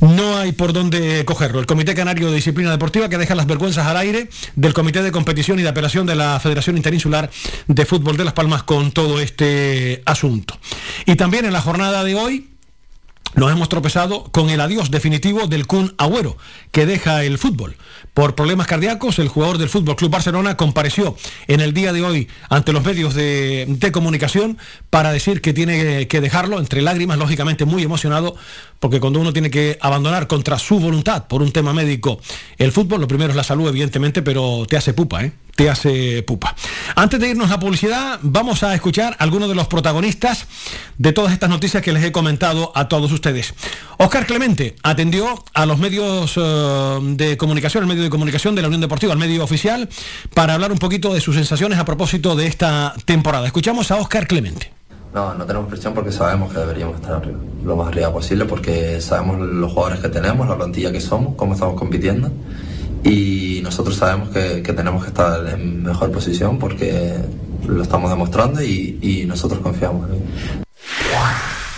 No 0.01 0.37
hay 0.37 0.51
por 0.51 0.73
dónde 0.73 1.25
cogerlo. 1.25 1.61
El 1.61 1.67
Comité 1.67 1.95
Canario 1.95 2.29
de 2.29 2.35
Disciplina 2.35 2.73
Deportiva 2.73 3.09
que 3.09 3.19
deja 3.19 3.37
las 3.37 3.47
vergüenzas 3.47 3.87
al 3.87 3.97
aire 3.97 4.29
del 4.57 4.75
Comité 4.75 5.01
de 5.01 5.13
Competición 5.13 5.61
y 5.61 5.63
de 5.63 5.69
Apelación 5.69 6.07
de 6.07 6.17
la 6.17 6.41
Federación 6.41 6.77
Interinsular 6.77 7.31
de 7.69 7.87
Fútbol 7.87 8.17
de 8.17 8.25
Las 8.25 8.33
Palmas 8.33 8.65
con 8.65 8.91
todo 8.91 9.21
este 9.21 10.03
asunto. 10.05 10.59
Y 11.07 11.15
también 11.15 11.45
en 11.45 11.53
la 11.53 11.61
jornada 11.61 12.03
de 12.03 12.17
hoy 12.17 12.52
nos 13.35 13.51
hemos 13.51 13.69
tropezado 13.69 14.25
con 14.25 14.51
el 14.51 14.61
adiós 14.61 14.91
definitivo 14.91 15.47
del 15.47 15.67
Kun 15.67 15.95
Agüero, 15.99 16.37
que 16.71 16.87
deja 16.87 17.25
el 17.25 17.39
fútbol. 17.39 17.77
Por 18.15 18.35
problemas 18.35 18.67
cardíacos, 18.67 19.19
el 19.19 19.29
jugador 19.29 19.57
del 19.57 19.71
Fútbol 19.71 19.97
Club 19.97 20.11
Barcelona 20.11 20.57
compareció 20.57 21.17
en 21.47 21.61
el 21.61 21.73
día 21.73 21.95
de 21.95 22.03
hoy 22.03 22.29
ante 22.51 22.73
los 22.73 22.85
medios 22.85 23.15
de, 23.15 23.65
de, 23.67 23.93
comunicación 23.93 24.59
para 24.91 25.13
decir 25.13 25.41
que 25.41 25.55
tiene 25.55 26.07
que 26.09 26.21
dejarlo, 26.21 26.59
entre 26.59 26.83
lágrimas, 26.83 27.17
lógicamente 27.17 27.65
muy 27.65 27.83
emocionado, 27.83 28.37
porque 28.81 29.01
cuando 29.01 29.21
uno 29.21 29.33
tiene 29.33 29.51
que 29.51 29.79
abandonar 29.81 30.27
contra 30.27 30.59
su 30.59 30.79
voluntad 30.79 31.27
por 31.27 31.41
un 31.41 31.53
tema 31.53 31.73
médico 31.73 32.21
el 32.59 32.71
fútbol, 32.71 33.01
lo 33.01 33.09
primero 33.09 33.31
es 33.31 33.37
la 33.37 33.45
salud, 33.45 33.69
evidentemente, 33.69 34.21
pero 34.21 34.67
te 34.69 34.77
hace 34.77 34.93
pupa, 34.93 35.25
¿eh? 35.25 35.33
Te 35.55 35.69
hace 35.71 36.23
pupa. 36.23 36.55
Antes 36.97 37.21
de 37.21 37.29
irnos 37.29 37.51
a 37.51 37.59
publicidad, 37.59 38.19
vamos 38.23 38.63
a 38.63 38.75
escuchar 38.75 39.17
a 39.19 39.25
algunos 39.25 39.49
de 39.49 39.55
los 39.55 39.67
protagonistas 39.67 40.47
de 40.99 41.13
todas 41.13 41.33
estas 41.33 41.51
noticias 41.51 41.83
que 41.83 41.93
les 41.93 42.05
he 42.05 42.13
comentado 42.13 42.73
a 42.75 42.89
todos 42.89 43.13
ustedes. 43.13 43.55
Oscar 43.99 44.27
Clemente 44.27 44.77
atendió 44.83 45.45
a 45.55 45.67
los 45.67 45.79
medios 45.79 46.37
uh, 46.37 47.01
de 47.17 47.37
comunicación, 47.37 47.85
el 47.85 47.89
medio 47.89 48.03
de 48.03 48.11
comunicación 48.11 48.55
de 48.55 48.63
la 48.63 48.69
Unión 48.69 48.81
Deportiva, 48.81 49.13
el 49.13 49.19
medio 49.19 49.45
oficial, 49.45 49.89
para 50.35 50.55
hablar 50.55 50.73
un 50.73 50.79
poquito 50.79 51.13
de 51.13 51.21
sus 51.21 51.37
sensaciones 51.37 51.79
a 51.79 51.85
propósito 51.85 52.35
de 52.35 52.47
esta 52.47 52.95
temporada. 53.05 53.47
Escuchamos 53.47 53.91
a 53.91 53.97
Oscar 53.97 54.27
Clemente. 54.27 54.73
No, 55.15 55.35
no 55.35 55.45
tenemos 55.45 55.69
presión 55.69 55.93
porque 55.93 56.11
sabemos 56.11 56.51
que 56.53 56.59
deberíamos 56.59 56.97
estar 56.97 57.17
arriba, 57.17 57.39
lo 57.65 57.77
más 57.77 57.89
arriba 57.89 58.11
posible, 58.11 58.47
porque 58.47 58.99
sabemos 59.03 59.41
los 59.41 59.71
jugadores 59.71 60.01
que 60.01 60.09
tenemos, 60.09 60.49
la 60.49 60.57
plantilla 60.57 60.91
que 60.91 61.03
somos, 61.03 61.35
cómo 61.37 61.53
estamos 61.53 61.79
compitiendo 61.79 62.31
y 63.05 63.61
nosotros 63.63 63.97
sabemos 63.97 64.31
que, 64.31 64.63
que, 64.63 64.73
tenemos 64.73 65.03
que 65.03 65.09
estar 65.09 65.47
en 65.49 65.83
mejor 65.83 66.11
posición 66.13 66.59
porque 66.59 67.17
lo 67.67 67.83
estamos 67.83 68.11
demostrando 68.11 68.63
y, 68.63 69.25
nosotros 69.27 69.61
confiamos 69.61 70.09
en 70.09 70.17
ello. 70.17 70.25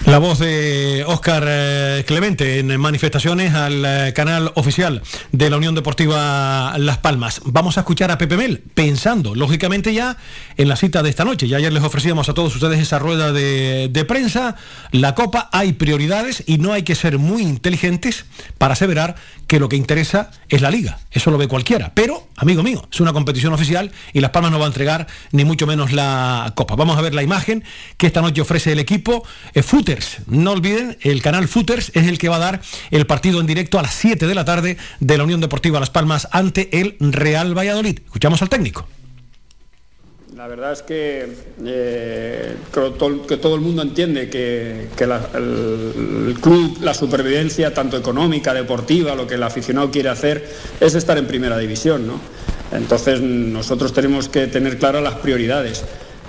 La 0.07 0.19
voz 0.19 0.39
de 0.39 1.03
Óscar 1.07 1.45
eh, 1.47 2.05
Clemente 2.07 2.59
en 2.59 2.79
manifestaciones 2.79 3.55
al 3.55 3.85
eh, 3.87 4.13
canal 4.15 4.53
oficial 4.55 5.03
de 5.33 5.49
la 5.49 5.57
Unión 5.57 5.75
Deportiva 5.75 6.75
Las 6.77 6.99
Palmas. 6.99 7.41
Vamos 7.47 7.79
a 7.79 7.81
escuchar 7.81 8.11
a 8.11 8.19
Pepe 8.19 8.37
Mel, 8.37 8.63
pensando, 8.75 9.35
lógicamente, 9.35 9.95
ya 9.95 10.19
en 10.59 10.69
la 10.69 10.77
cita 10.77 11.03
de 11.03 11.09
esta 11.09 11.25
noche. 11.25 11.49
Ya 11.49 11.57
ayer 11.57 11.73
les 11.73 11.83
ofrecíamos 11.83 12.29
a 12.29 12.35
todos 12.35 12.55
ustedes 12.55 12.81
esa 12.81 12.99
rueda 12.99 13.33
de, 13.33 13.89
de 13.91 14.05
prensa. 14.05 14.57
La 14.93 15.15
Copa 15.15 15.49
hay 15.53 15.73
prioridades 15.73 16.45
y 16.47 16.59
no 16.59 16.75
hay 16.75 16.83
que 16.83 16.95
ser 16.95 17.19
muy 17.19 17.43
inteligentes 17.43 18.27
para 18.59 18.75
aseverar 18.75 19.15
que 19.55 19.61
lo 19.61 19.69
que 19.69 19.77
interesa 19.77 20.33
es 20.49 20.63
la 20.63 20.69
liga. 20.69 20.99
Eso 21.13 21.31
lo 21.31 21.39
ve 21.39 21.47
cualquiera. 21.47 21.93
Pero, 21.95 22.27
amigo 22.35 22.65
mío, 22.65 22.89
es 22.91 22.99
una 22.99 23.13
competición 23.13 23.53
oficial 23.53 23.93
y 24.13 24.19
Las 24.19 24.33
Palmas 24.33 24.51
no 24.51 24.59
va 24.59 24.65
a 24.65 24.67
entregar 24.67 25.07
ni 25.31 25.45
mucho 25.45 25.65
menos 25.65 25.93
la 25.93 26.53
Copa. 26.57 26.75
Vamos 26.75 26.99
a 26.99 27.03
ver 27.03 27.15
la 27.15 27.23
imagen 27.23 27.63
que 27.97 28.09
esta 28.09 28.21
noche 28.21 28.41
ofrece 28.41 28.73
el 28.73 28.81
equipo. 28.81 29.25
Eh, 29.55 29.63
no 30.27 30.51
olviden, 30.51 30.99
el 31.03 31.23
canal 31.23 31.47
Footers 31.47 31.93
es 31.95 32.09
el 32.09 32.19
que 32.19 32.29
va 32.29 32.35
a 32.35 32.41
dar 32.41 32.63
el 32.91 33.07
partido 33.07 33.39
en 33.39 33.47
directo 33.47 33.79
a 33.79 33.83
las 33.83 33.95
7 33.95 34.27
de 34.27 34.35
la 34.35 34.45
tarde 34.45 34.77
de 34.99 35.19
la 35.19 35.23
Unión 35.23 35.41
Deportiva 35.41 35.79
Las 35.79 35.91
Palmas 35.91 36.27
ante 36.33 36.81
el 36.81 36.97
Real 36.99 37.57
Valladolid. 37.57 38.01
Escuchamos 38.05 38.43
al 38.43 38.49
técnico. 38.49 38.89
La 40.45 40.49
verdad 40.49 40.73
es 40.73 40.83
que, 40.83 41.27
eh, 41.65 42.55
que 43.27 43.37
todo 43.39 43.55
el 43.55 43.63
mundo 43.63 43.81
entiende 43.81 44.29
que, 44.29 44.89
el, 44.99 45.13
el, 46.29 46.35
club, 46.39 46.77
la 46.83 46.93
supervivencia 46.93 47.73
tanto 47.73 47.97
económica, 47.97 48.53
deportiva, 48.53 49.15
lo 49.15 49.27
que 49.27 49.37
el 49.37 49.43
aficionado 49.43 49.91
quiere 49.91 50.11
hacer 50.11 50.47
es 50.81 50.95
estar 50.97 51.17
en 51.17 51.27
primera 51.27 51.57
división. 51.57 52.07
¿no? 52.07 52.21
Entonces 52.73 53.23
nosotros 53.23 53.95
tenemos 53.95 54.29
que 54.29 54.47
tener 54.47 54.79
claras 54.79 55.03
las 55.03 55.15
prioridades. 55.15 55.83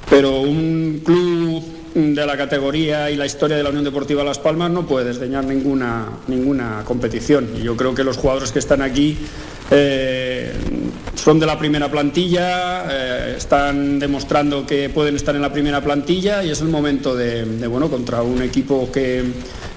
Pero 0.10 0.40
un 0.40 1.02
club 1.04 1.75
de 1.96 2.26
la 2.26 2.36
categoría 2.36 3.10
y 3.10 3.16
la 3.16 3.26
historia 3.26 3.56
de 3.56 3.64
la 3.64 3.70
Unión 3.70 3.86
Deportiva 3.86 4.22
Las 4.22 4.38
Palmas 4.38 4.70
no 4.70 4.86
puede 4.86 5.06
desdeñar 5.06 5.46
ninguna, 5.46 6.06
ninguna 6.28 6.84
competición. 6.84 7.50
Y 7.58 7.64
yo 7.64 7.78
creo 7.78 7.96
que 7.96 8.04
los 8.04 8.18
jugadores 8.18 8.52
que 8.52 8.60
están 8.60 8.82
aquí 8.82 9.18
eh, 9.72 10.52
son 11.16 11.40
de 11.40 11.46
la 11.46 11.58
primera 11.58 11.90
plantilla, 11.90 12.84
eh, 12.92 13.36
están 13.38 13.98
demostrando 13.98 14.66
que 14.66 14.90
pueden 14.90 15.16
estar 15.16 15.36
en 15.38 15.42
la 15.42 15.54
primera 15.54 15.80
plantilla 15.80 16.44
y 16.44 16.52
es 16.52 16.60
el 16.60 16.68
momento 16.68 17.16
de, 17.16 17.46
de 17.46 17.68
bueno, 17.68 17.90
contra 17.90 18.22
un 18.22 18.42
equipo 18.42 18.92
que, 18.92 19.24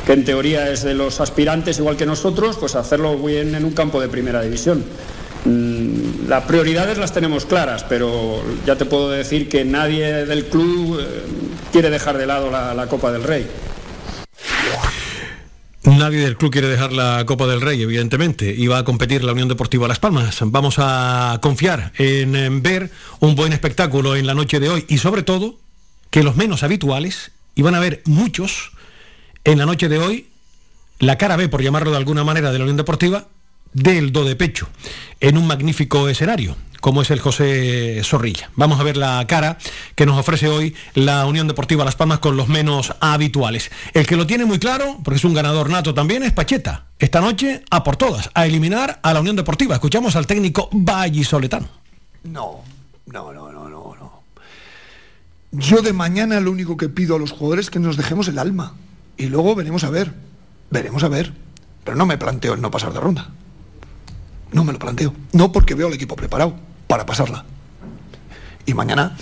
que, 0.05 0.13
en 0.13 0.25
teoría 0.25 0.73
es 0.73 0.83
de 0.83 0.95
los 0.95 1.21
aspirantes 1.21 1.79
igual 1.79 1.97
que 1.97 2.05
nosotros, 2.05 2.57
pues 2.59 2.75
hacerlo 2.75 3.17
bien 3.17 3.55
en 3.55 3.65
un 3.65 3.73
campo 3.73 4.01
de 4.01 4.09
primera 4.09 4.43
división. 4.43 4.85
Mm, 5.45 6.29
las 6.29 6.45
prioridades 6.45 6.99
las 6.99 7.13
tenemos 7.13 7.47
claras, 7.47 7.85
pero 7.85 8.43
ya 8.67 8.77
te 8.77 8.85
puedo 8.85 9.11
decir 9.11 9.49
que 9.49 9.65
nadie 9.65 10.27
del 10.27 10.47
club 10.47 11.01
eh, 11.01 11.23
quiere 11.73 11.91
dejar 11.91 12.19
de 12.19 12.27
lado 12.27 12.51
la, 12.51 12.87
Copa 12.89 13.13
del 13.13 13.23
Rey. 13.23 13.47
Nadie 15.85 16.21
del 16.21 16.37
club 16.37 16.53
quiere 16.53 16.69
dejar 16.69 16.93
la 16.93 17.25
Copa 17.25 17.47
del 17.47 17.61
Rey, 17.61 17.81
evidentemente, 17.81 18.53
y 18.55 18.67
va 18.67 18.79
a 18.79 18.85
competir 18.85 19.25
la 19.25 19.33
Unión 19.33 19.49
Deportiva 19.49 19.89
Las 19.89 20.01
Palmas. 20.01 20.39
Vamos 20.43 20.77
a 20.79 21.39
confiar 21.41 21.93
en, 21.97 22.37
en, 22.37 22.63
ver 22.63 22.91
un 23.21 23.35
buen 23.35 23.53
espectáculo 23.53 24.17
en 24.17 24.27
la 24.27 24.35
noche 24.35 24.61
de 24.61 24.69
hoy 24.69 24.85
y 24.89 24.99
sobre 24.99 25.23
todo 25.23 25.57
que 26.11 26.23
los 26.23 26.37
menos 26.37 26.63
habituales, 26.63 27.33
y 27.55 27.63
van 27.63 27.75
a 27.75 27.79
haber 27.79 28.03
muchos 28.05 28.73
en 29.45 29.59
la 29.59 29.67
noche 29.67 29.89
de 29.89 29.99
hoy, 29.99 30.29
la 30.99 31.17
cara 31.17 31.37
B, 31.37 31.49
por 31.49 31.63
llamarlo 31.63 31.91
de 31.91 31.97
alguna 31.97 32.25
manera, 32.25 32.51
de 32.53 32.59
la 32.59 32.65
Unión 32.65 32.77
Deportiva, 32.77 33.29
del 33.73 34.13
do 34.13 34.25
de 34.25 34.37
pecho, 34.37 34.69
en 35.21 35.39
un 35.39 35.47
magnífico 35.47 36.09
escenario 36.09 36.57
como 36.81 37.03
es 37.03 37.11
el 37.11 37.21
José 37.21 38.01
Zorrilla. 38.05 38.51
Vamos 38.57 38.79
a 38.81 38.83
ver 38.83 38.97
la 38.97 39.27
cara 39.27 39.59
que 39.95 40.07
nos 40.07 40.19
ofrece 40.19 40.49
hoy 40.49 40.75
la 40.95 41.27
Unión 41.27 41.49
Deportiva 41.49 41.85
Las 41.85 41.97
Palmas 41.97 42.19
con 42.19 42.37
los 42.37 42.49
menos 42.49 42.95
habituales. 43.01 43.71
El 43.95 44.07
que 44.07 44.17
lo 44.17 44.27
tiene 44.27 44.45
muy 44.45 44.59
claro, 44.59 44.99
porque 45.03 45.19
es 45.19 45.25
un 45.25 45.35
ganador 45.35 45.71
nato 45.71 45.95
también, 45.95 46.23
es 46.23 46.33
Pacheta. 46.33 46.87
Esta 46.99 47.21
noche, 47.21 47.65
a 47.71 47.85
por 47.85 47.97
todas, 47.97 48.31
a 48.35 48.47
eliminar 48.47 49.01
a 49.03 49.13
la 49.13 49.21
Unión 49.21 49.37
Deportiva. 49.37 49.75
Escuchamos 49.75 50.17
al 50.17 50.27
técnico 50.27 50.69
Vallisoletano. 50.73 51.69
No, 52.25 52.63
no, 53.07 53.33
no, 53.33 53.53
no, 53.53 53.69
no, 53.69 53.95
no. 53.95 54.23
Yo 55.53 55.83
de 55.83 55.93
mañana 55.93 56.41
lo 56.41 56.51
único 56.51 56.77
que 56.77 56.89
pido 56.89 57.17
a 57.17 57.19
los 57.19 57.33
jugadores 57.33 57.67
es 57.67 57.71
que 57.71 57.79
nos 57.79 57.97
dejemos 57.97 58.29
el 58.29 58.39
alma. 58.39 58.75
Y 59.17 59.27
luego 59.27 59.55
veremos 59.55 59.83
a 59.85 59.91
ver. 59.91 60.13
Veremos 60.71 61.03
a 61.03 61.09
ver. 61.09 61.33
Pero 61.85 61.97
no 61.97 62.07
me 62.07 62.19
planteo 62.19 62.55
el 62.55 62.61
no 62.61 62.71
pasar 62.71 62.93
de 62.93 63.01
ronda. 63.01 63.31
No 64.53 64.65
me 64.65 64.73
lo 64.73 64.79
planteo. 64.79 65.15
No 65.33 65.53
porque 65.53 65.75
veo 65.75 65.89
al 65.89 65.95
equipo 65.95 66.17
preparado 66.17 66.55
para 66.87 67.07
pasarla. 67.07 67.45
Y 68.67 68.75
mañana 68.75 69.17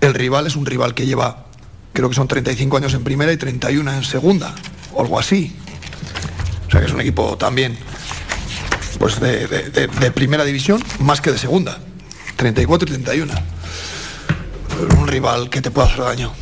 el 0.00 0.14
rival 0.14 0.46
es 0.46 0.56
un 0.56 0.66
rival 0.66 0.94
que 0.94 1.06
lleva, 1.06 1.46
creo 1.92 2.08
que 2.08 2.14
son 2.14 2.28
35 2.28 2.76
años 2.76 2.94
en 2.94 3.04
primera 3.04 3.32
y 3.32 3.36
31 3.36 3.92
en 3.92 4.04
segunda, 4.04 4.54
o 4.92 5.02
algo 5.02 5.18
así. 5.18 5.54
O 6.68 6.70
sea 6.70 6.80
que 6.80 6.86
es 6.86 6.92
un 6.92 7.00
equipo 7.00 7.36
también 7.36 7.76
pues 8.98 9.20
de, 9.20 9.46
de, 9.46 10.10
primera 10.10 10.44
división 10.44 10.82
más 11.00 11.20
que 11.20 11.30
de 11.30 11.38
segunda. 11.38 11.78
34 12.36 12.88
y 12.88 12.92
31. 12.92 13.34
Un 14.98 15.08
rival 15.08 15.50
que 15.50 15.60
te 15.60 15.70
puede 15.70 15.88
hacer 15.88 16.04
daño 16.04 16.32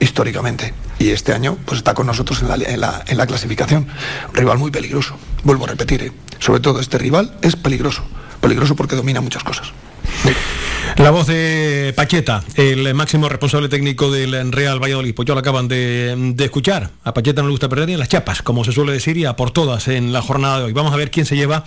históricamente. 0.00 0.74
Y 1.04 1.10
este 1.10 1.34
año 1.34 1.58
pues 1.66 1.76
está 1.76 1.92
con 1.92 2.06
nosotros 2.06 2.40
en 2.40 2.48
la, 2.48 2.54
en 2.54 2.80
la, 2.80 3.04
en 3.06 3.18
la 3.18 3.26
clasificación. 3.26 3.86
Rival 4.32 4.56
muy 4.56 4.70
peligroso. 4.70 5.18
Vuelvo 5.42 5.66
a 5.66 5.68
repetir, 5.68 6.02
¿eh? 6.02 6.12
sobre 6.38 6.60
todo 6.60 6.80
este 6.80 6.96
rival 6.96 7.36
es 7.42 7.56
peligroso. 7.56 8.02
Peligroso 8.40 8.74
porque 8.74 8.96
domina 8.96 9.20
muchas 9.20 9.44
cosas. 9.44 9.70
La 10.96 11.10
voz 11.10 11.26
de 11.26 11.92
Pacheta, 11.94 12.42
el 12.54 12.94
máximo 12.94 13.28
responsable 13.28 13.68
técnico 13.68 14.10
del 14.10 14.50
Real 14.50 14.82
Valladolid. 14.82 15.14
Pues 15.14 15.28
ya 15.28 15.34
lo 15.34 15.40
acaban 15.40 15.68
de, 15.68 16.32
de, 16.34 16.44
escuchar. 16.46 16.88
A 17.04 17.12
Pacheta 17.12 17.42
no 17.42 17.48
le 17.48 17.52
gusta 17.52 17.68
perder 17.68 17.88
ni 17.88 17.92
en 17.92 17.98
las 17.98 18.08
chapas, 18.08 18.40
como 18.40 18.64
se 18.64 18.72
suele 18.72 18.92
decir, 18.92 19.18
y 19.18 19.26
a 19.26 19.36
por 19.36 19.50
todas 19.50 19.88
en 19.88 20.10
la 20.10 20.22
jornada 20.22 20.60
de 20.60 20.64
hoy. 20.64 20.72
Vamos 20.72 20.94
a 20.94 20.96
ver 20.96 21.10
quién 21.10 21.26
se 21.26 21.36
lleva 21.36 21.64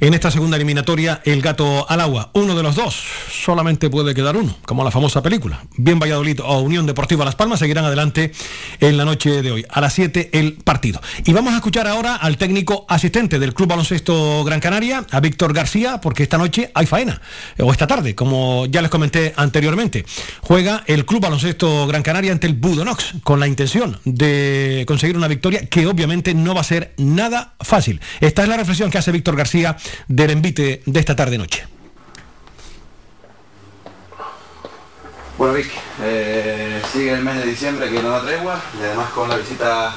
en 0.00 0.14
esta 0.14 0.30
segunda 0.30 0.56
eliminatoria 0.56 1.20
el 1.24 1.42
gato 1.42 1.88
al 1.88 2.00
agua. 2.00 2.30
Uno 2.34 2.54
de 2.54 2.62
los 2.62 2.74
dos, 2.74 3.02
solamente 3.30 3.90
puede 3.90 4.14
quedar 4.14 4.36
uno, 4.36 4.56
como 4.64 4.84
la 4.84 4.90
famosa 4.90 5.22
película. 5.22 5.62
Bien 5.76 5.98
Valladolid 5.98 6.40
o 6.42 6.60
Unión 6.60 6.86
Deportiva 6.86 7.24
Las 7.24 7.34
Palmas 7.34 7.58
seguirán 7.58 7.84
adelante 7.84 8.32
en 8.80 8.96
la 8.96 9.04
noche 9.04 9.42
de 9.42 9.52
hoy. 9.52 9.66
A 9.70 9.80
las 9.80 9.94
7 9.94 10.30
el 10.32 10.54
partido. 10.54 11.00
Y 11.24 11.32
vamos 11.32 11.52
a 11.52 11.56
escuchar 11.56 11.86
ahora 11.86 12.16
al 12.16 12.36
técnico 12.36 12.86
asistente 12.88 13.38
del 13.38 13.54
Club 13.54 13.68
Baloncesto 13.68 14.44
Gran 14.44 14.60
Canaria, 14.60 15.04
a 15.10 15.20
Víctor 15.20 15.52
García, 15.52 16.00
porque 16.00 16.22
esta 16.22 16.38
noche 16.38 16.70
hay 16.74 16.86
faena, 16.86 17.20
o 17.58 17.72
esta 17.72 17.86
tarde, 17.86 18.14
como 18.14 18.66
ya 18.66 18.82
les 18.82 18.90
comenté 18.90 19.34
anteriormente. 19.36 20.04
Juega 20.40 20.82
el 20.86 21.04
Club 21.04 21.22
Baloncesto 21.22 21.86
Gran 21.86 22.02
Canaria 22.02 22.32
ante 22.32 22.46
el 22.46 22.54
Budonox, 22.54 23.14
con 23.22 23.40
la 23.40 23.46
intención 23.46 23.98
de 24.04 24.84
conseguir 24.86 25.16
una 25.16 25.28
victoria 25.28 25.66
que 25.66 25.86
obviamente 25.86 26.34
no 26.34 26.54
va 26.54 26.60
a 26.60 26.64
ser 26.64 26.94
nada 26.96 27.54
fácil. 27.60 28.00
Esta 28.20 28.42
es 28.42 28.48
la 28.48 28.56
reflexión 28.56 28.90
que 28.90 28.98
hace 28.98 29.12
Víctor 29.12 29.36
García 29.36 29.76
del 30.08 30.30
envite 30.30 30.82
de 30.84 31.00
esta 31.00 31.16
tarde-noche. 31.16 31.66
Bueno, 35.38 35.52
Vic, 35.52 35.70
eh, 36.02 36.80
sigue 36.92 37.12
el 37.12 37.22
mes 37.22 37.36
de 37.36 37.46
diciembre 37.46 37.90
que 37.90 38.02
no 38.02 38.08
da 38.08 38.22
tregua 38.22 38.60
y 38.80 38.84
además 38.84 39.10
con 39.10 39.28
la 39.28 39.36
visita 39.36 39.94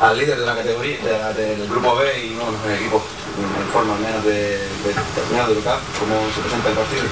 al 0.00 0.18
líder 0.18 0.38
de 0.38 0.46
la 0.46 0.54
categoría, 0.54 1.32
del 1.32 1.68
grupo 1.68 1.96
B 1.96 2.26
y 2.26 2.34
uno 2.34 2.46
de 2.46 2.52
los 2.52 2.80
equipos 2.80 3.02
en 3.38 3.72
forma 3.72 3.94
menos 3.96 4.24
de, 4.24 4.58
de 4.58 4.94
terminado 5.14 5.50
de 5.50 5.54
local, 5.56 5.78
¿cómo 5.98 6.14
se 6.34 6.40
presenta 6.40 6.68
el 6.68 6.74
partido? 6.74 7.02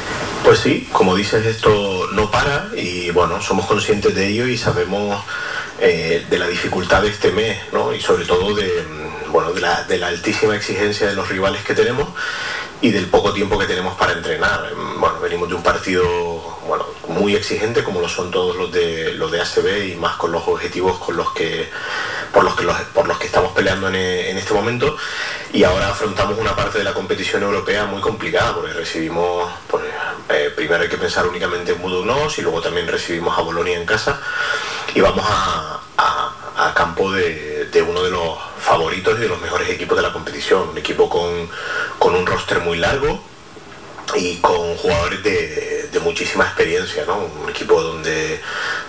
Pues 0.44 0.58
sí, 0.58 0.88
como 0.92 1.14
dices, 1.14 1.44
esto 1.46 2.08
no 2.12 2.30
para 2.30 2.68
y 2.76 3.10
bueno, 3.10 3.40
somos 3.40 3.66
conscientes 3.66 4.14
de 4.14 4.28
ello 4.28 4.46
y 4.46 4.58
sabemos 4.58 5.24
eh, 5.80 6.26
de 6.28 6.38
la 6.38 6.46
dificultad 6.46 7.02
de 7.02 7.08
este 7.08 7.32
mes, 7.32 7.58
¿no? 7.72 7.94
Y 7.94 8.00
sobre 8.00 8.24
todo 8.24 8.54
de, 8.54 8.84
bueno, 9.30 9.52
de 9.52 9.60
la, 9.60 9.82
de 9.84 9.98
la 9.98 10.08
altísima 10.08 10.54
exigencia 10.54 11.06
de 11.06 11.14
los 11.14 11.28
rivales 11.28 11.62
que 11.64 11.74
tenemos 11.74 12.08
y 12.82 12.90
del 12.90 13.06
poco 13.06 13.32
tiempo 13.32 13.58
que 13.58 13.66
tenemos 13.66 13.96
para 13.96 14.12
entrenar. 14.12 14.72
Bueno, 14.98 15.20
venimos 15.20 15.48
de 15.48 15.54
un 15.54 15.62
partido 15.62 16.04
bueno, 16.66 16.84
muy 17.08 17.34
exigente 17.34 17.82
como 17.82 18.00
lo 18.00 18.08
son 18.08 18.30
todos 18.30 18.56
los 18.56 18.72
de 18.72 19.14
los 19.14 19.30
de 19.30 19.40
ACB 19.40 19.92
y 19.92 19.96
más 19.96 20.16
con 20.16 20.32
los 20.32 20.46
objetivos 20.46 20.98
con 20.98 21.16
los 21.16 21.32
que 21.32 21.68
por 22.32 22.44
los 22.44 22.54
que 22.54 22.66
por 22.94 23.08
los 23.08 23.18
que 23.18 23.26
estamos 23.26 23.52
peleando 23.52 23.88
en, 23.88 24.36
este 24.36 24.54
momento 24.54 24.96
y 25.52 25.64
ahora 25.64 25.88
afrontamos 25.88 26.38
una 26.38 26.54
parte 26.54 26.78
de 26.78 26.84
la 26.84 26.92
competición 26.92 27.42
europea 27.42 27.86
muy 27.86 28.00
complicada 28.00 28.54
porque 28.54 28.72
recibimos 28.72 29.50
pues, 29.68 29.84
eh, 30.28 30.52
primero 30.54 30.82
hay 30.82 30.88
que 30.88 30.96
pensar 30.96 31.26
únicamente 31.26 31.72
en 31.72 31.82
Budugnos 31.82 32.38
y 32.38 32.42
luego 32.42 32.60
también 32.60 32.86
recibimos 32.86 33.36
a 33.36 33.42
Bolonia 33.42 33.76
en 33.76 33.86
casa 33.86 34.20
y 34.94 35.00
vamos 35.00 35.24
a, 35.28 35.76
campo 36.74 37.12
de, 37.12 37.66
de 37.66 37.82
uno 37.82 38.02
de 38.02 38.10
los 38.10 38.38
favoritos 38.58 39.18
y 39.18 39.22
de 39.22 39.28
los 39.28 39.40
mejores 39.40 39.68
equipos 39.68 39.96
de 39.96 40.02
la 40.02 40.12
competición. 40.12 40.70
Un 40.70 40.78
equipo 40.78 41.10
con, 41.10 41.50
con 41.98 42.14
un 42.14 42.24
roster 42.24 42.60
muy 42.60 42.78
largo 42.78 43.22
y 44.16 44.36
con 44.36 44.76
jugadores 44.76 45.22
de, 45.22 45.80
muchísima 46.02 46.44
experiencia, 46.44 47.04
¿no? 47.04 47.28
Un 47.42 47.50
equipo 47.50 47.80
donde, 47.82 48.40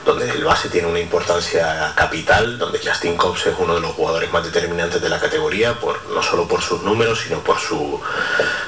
donde 0.06 0.30
el 0.30 0.46
base 0.46 0.70
tiene 0.70 0.88
una 0.88 1.00
importancia 1.00 1.94
capital, 1.94 2.58
donde 2.58 2.80
Justin 2.80 3.18
Cobbs 3.18 3.48
es 3.48 3.54
uno 3.60 3.76
de 3.76 3.82
los 3.82 3.92
jugadores 3.92 4.32
más 4.32 4.46
determinantes 4.46 5.02
de 5.02 5.10
la 5.10 5.20
categoría, 5.20 5.78
por, 5.78 6.04
no 6.10 6.24
solo 6.24 6.48
por 6.48 6.62
sus 6.62 6.82
números, 6.84 7.20
sino 7.20 7.40
por 7.40 7.60
su, 7.60 8.00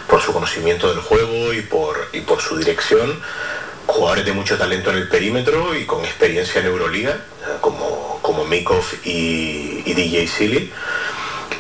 por 0.10 0.22
su 0.22 0.34
conocimiento 0.34 0.90
del 0.90 1.00
juego 1.00 1.54
y 1.54 1.62
por, 1.62 2.10
y 2.12 2.20
por 2.22 2.42
su 2.42 2.58
dirección. 2.58 3.22
Jugadores 3.88 4.26
de 4.26 4.34
mucho 4.34 4.58
talento 4.58 4.92
en 4.92 4.98
el 4.98 5.08
perímetro 5.08 5.74
y 5.74 5.86
con 5.86 6.04
experiencia 6.04 6.60
en 6.60 6.68
Euroliga, 6.68 7.22
como, 7.62 8.20
como 8.22 8.44
Mikov 8.44 8.84
y 9.06 9.94
DJ 9.94 10.28
Silly 10.28 10.72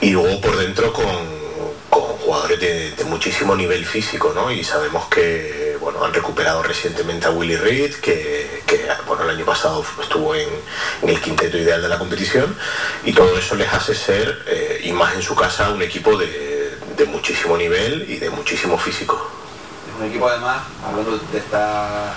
y 0.03 0.11
luego 0.11 0.41
por 0.41 0.57
dentro 0.57 0.91
con, 0.91 1.05
jugadores 2.33 2.59
de, 2.97 3.03
muchísimo 3.05 3.55
nivel 3.55 3.85
físico, 3.85 4.31
¿no? 4.33 4.51
Y 4.51 4.63
sabemos 4.63 5.05
que 5.05 5.77
bueno, 5.79 6.03
han 6.03 6.13
recuperado 6.13 6.63
recientemente 6.63 7.27
a 7.27 7.29
Willy 7.29 7.57
Reed, 7.57 7.95
que, 7.95 8.63
bueno, 9.05 9.23
el 9.23 9.29
año 9.29 9.45
pasado 9.45 9.85
estuvo 10.01 10.33
en, 10.33 10.49
el 11.07 11.21
quinteto 11.21 11.57
ideal 11.57 11.81
de 11.81 11.89
la 11.89 11.99
competición, 11.99 12.57
y 13.03 13.13
todo 13.13 13.37
eso 13.37 13.55
les 13.55 13.71
hace 13.71 13.93
ser, 13.93 14.43
eh, 14.47 14.81
y 14.83 14.91
más 14.93 15.13
en 15.13 15.21
su 15.21 15.35
casa, 15.35 15.69
un 15.69 15.83
equipo 15.83 16.17
de, 16.17 16.75
de 16.97 17.05
muchísimo 17.05 17.55
nivel 17.55 18.05
y 18.09 18.17
de 18.17 18.29
muchísimo 18.31 18.77
físico. 18.79 19.32
Un 20.03 20.09
equipo 20.09 20.27
además, 20.27 20.63
hablando 20.85 21.17
de 21.17 21.37
esta 21.37 22.13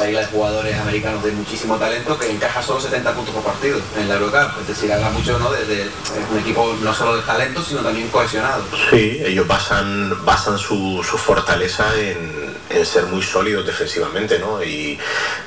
hay 0.00 0.12
de 0.12 0.26
jugadores 0.26 0.78
americanos 0.78 1.24
de 1.24 1.32
muchísimo 1.32 1.76
talento 1.76 2.18
que 2.18 2.30
encaja 2.30 2.62
solo 2.62 2.78
70 2.78 3.14
puntos 3.14 3.34
por 3.34 3.42
partido 3.42 3.80
en 3.98 4.06
la 4.06 4.16
Eurocup. 4.16 4.60
Es 4.60 4.68
decir, 4.68 4.92
habla 4.92 5.10
mucho 5.10 5.38
¿no? 5.38 5.50
de, 5.50 5.90
un 6.30 6.38
equipo 6.38 6.76
no 6.82 6.92
solo 6.92 7.16
de 7.16 7.22
talento, 7.22 7.62
sino 7.62 7.80
también 7.80 8.08
cohesionado. 8.08 8.64
Sí, 8.90 9.22
ellos 9.24 9.46
basan, 9.46 10.24
basan 10.26 10.58
su, 10.58 11.02
fortaleza 11.02 11.86
en, 11.98 12.51
ser 12.84 13.04
muy 13.06 13.22
sólidos 13.22 13.66
defensivamente, 13.66 14.38
¿no? 14.38 14.62
Y 14.62 14.98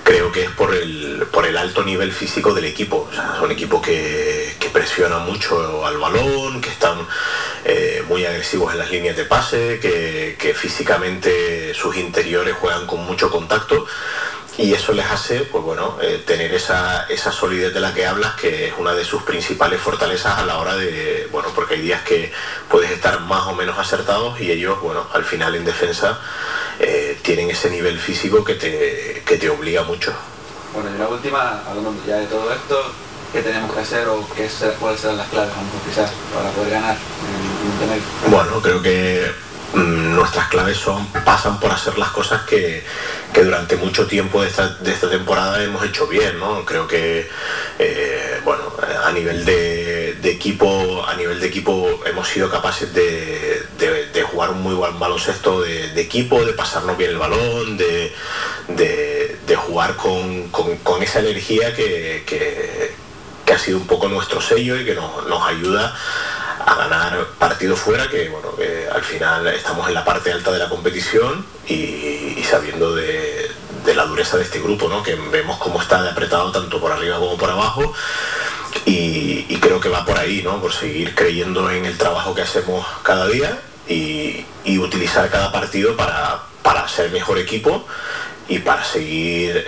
creo 0.04 0.32
que 0.32 0.44
es 0.44 0.52
por 0.52 0.74
el, 0.74 1.28
por 1.32 1.46
el 1.46 1.58
alto 1.58 1.84
nivel 1.84 2.12
físico 2.12 2.54
del 2.54 2.66
equipo. 2.66 3.08
O 3.10 3.14
sea, 3.14 3.36
son 3.40 3.52
equipos 3.52 3.82
que, 3.82 4.56
que 4.60 4.70
presionan 4.70 5.26
mucho 5.26 5.86
al 5.86 5.98
balón, 5.98 6.62
que 6.62 6.70
están 6.70 7.00
eh, 7.66 8.04
muy 8.08 8.26
agresivos 8.26 8.72
en 8.74 8.80
las 8.80 8.92
líneas 8.92 9.18
de 9.18 9.26
pase, 9.26 9.80
que, 9.82 10.36
que 10.40 10.54
físicamente 10.54 11.74
sus 11.74 11.98
interiores 11.98 12.56
juegan 12.56 12.86
con 12.86 13.06
mucho 13.06 13.30
contacto 13.30 13.86
y 14.58 14.74
eso 14.74 14.94
les 14.94 15.06
hace 15.06 15.42
pues 15.42 15.64
bueno 15.64 15.98
eh, 16.02 16.24
tener 16.26 16.54
esa, 16.54 17.06
esa 17.10 17.32
solidez 17.32 17.74
de 17.74 17.82
la 17.82 17.94
que 17.94 18.06
hablas 18.06 18.36
que 18.36 18.68
es 18.68 18.74
una 18.78 18.94
de 18.94 19.04
sus 19.04 19.24
principales 19.24 19.82
fortalezas 19.82 20.38
a 20.38 20.46
la 20.46 20.58
hora 20.58 20.76
de 20.78 21.28
bueno 21.32 21.50
porque 21.54 21.76
hay 21.76 21.82
días 21.82 22.02
que 22.04 22.32
puedes 22.70 22.90
estar 22.92 23.20
más 23.22 23.48
o 23.48 23.54
menos 23.54 23.78
acertados 23.78 24.40
y 24.40 24.52
ellos 24.52 24.80
bueno 24.82 25.08
al 25.14 25.26
final 25.26 25.56
en 25.56 25.66
defensa 25.66 26.20
eh, 26.80 27.18
tienen 27.22 27.50
ese 27.50 27.70
nivel 27.70 27.98
físico 28.00 28.44
que 28.44 28.56
te, 28.56 29.24
que 29.26 29.38
te 29.38 29.50
obliga 29.50 29.84
mucho 29.84 30.14
bueno 30.74 30.90
y 30.94 30.98
la 30.98 31.08
última 31.08 31.64
hablando 31.68 31.94
ya 32.08 32.18
de 32.18 32.28
todo 32.28 32.52
esto 32.54 32.94
qué 33.32 33.42
tenemos 33.42 33.74
que 33.74 33.80
hacer 33.80 34.08
o 34.08 34.28
qué 34.36 34.50
cuáles 34.80 35.02
serán 35.02 35.18
las 35.18 35.28
claves 35.28 35.54
quizás 35.88 36.12
para 36.34 36.50
poder 36.52 36.72
ganar 36.72 36.98
bueno 38.30 38.62
creo 38.62 38.82
que 38.82 39.46
Mm, 39.76 40.16
nuestras 40.16 40.48
claves 40.48 40.78
son 40.78 41.06
pasan 41.26 41.60
por 41.60 41.70
hacer 41.70 41.98
las 41.98 42.10
cosas 42.10 42.44
que, 42.44 42.82
durante 43.34 43.76
mucho 43.76 44.08
tiempo 44.08 44.42
de 44.42 44.48
esta, 44.48 44.78
temporada 45.10 45.62
hemos 45.62 45.84
hecho 45.84 46.08
bien, 46.08 46.40
¿no? 46.40 46.64
Creo 46.64 46.88
que 46.88 47.28
eh, 47.78 48.40
bueno, 48.46 48.64
a 49.04 49.12
nivel 49.12 49.44
de, 49.44 50.18
equipo, 50.24 51.06
a 51.06 51.14
nivel 51.16 51.42
de 51.42 51.48
equipo 51.48 52.02
hemos 52.06 52.28
sido 52.30 52.50
capaces 52.50 52.94
de, 52.94 53.66
jugar 54.36 54.50
un 54.50 54.62
muy 54.62 54.76
buen 54.76 55.00
baloncesto 55.00 55.62
de, 55.62 56.02
equipo, 56.02 56.44
de 56.44 56.52
pasarnos 56.52 56.98
bien 56.98 57.12
el 57.12 57.18
balón, 57.18 57.78
de, 57.78 58.14
jugar 59.56 59.96
con, 59.96 61.02
esa 61.02 61.20
energía 61.20 61.74
que, 61.74 62.94
ha 63.54 63.58
sido 63.58 63.78
un 63.78 63.88
poco 63.88 64.10
nuestro 64.10 64.42
sello 64.42 64.78
y 64.78 64.84
que 64.84 64.94
nos, 64.94 65.26
nos 65.28 65.42
ayuda 65.48 65.96
a 66.66 66.76
ganar 66.76 67.26
partido 67.40 67.78
fuera, 67.78 68.10
que 68.10 68.28
bueno, 68.28 68.54
que 68.58 68.90
al 68.94 69.04
final 69.04 69.48
estamos 69.48 69.88
en 69.88 69.94
la 69.94 70.04
parte 70.04 70.34
alta 70.34 70.52
de 70.52 70.60
la 70.60 70.68
competición 70.68 71.46
y, 71.66 72.44
sabiendo 72.44 72.94
de, 72.94 73.52
la 73.96 74.04
dureza 74.04 74.36
de 74.36 74.44
este 74.44 74.60
grupo, 74.60 74.90
¿no? 74.90 75.02
que 75.02 75.16
vemos 75.16 75.58
cómo 75.60 75.82
está 75.82 76.02
de 76.04 76.10
apretado 76.10 76.52
tanto 76.52 76.82
por 76.82 76.92
arriba 76.92 77.20
como 77.20 77.38
por 77.38 77.50
abajo. 77.50 77.94
Y, 78.86 79.58
creo 79.62 79.80
que 79.80 79.90
va 79.90 80.06
por 80.06 80.20
ahí, 80.20 80.44
¿no? 80.44 80.62
por 80.62 80.74
seguir 80.74 81.16
creyendo 81.16 81.72
en 81.72 81.86
el 81.86 81.98
trabajo 81.98 82.36
que 82.36 82.42
hacemos 82.42 82.86
cada 83.04 83.28
día 83.28 83.58
y, 83.88 84.46
utilizar 84.78 85.30
cada 85.30 85.52
partido 85.52 85.96
para, 85.96 86.42
para 86.62 86.88
ser 86.88 87.12
mejor 87.12 87.40
equipo 87.40 87.86
y 88.48 88.60
para 88.60 88.84
seguir 88.84 89.66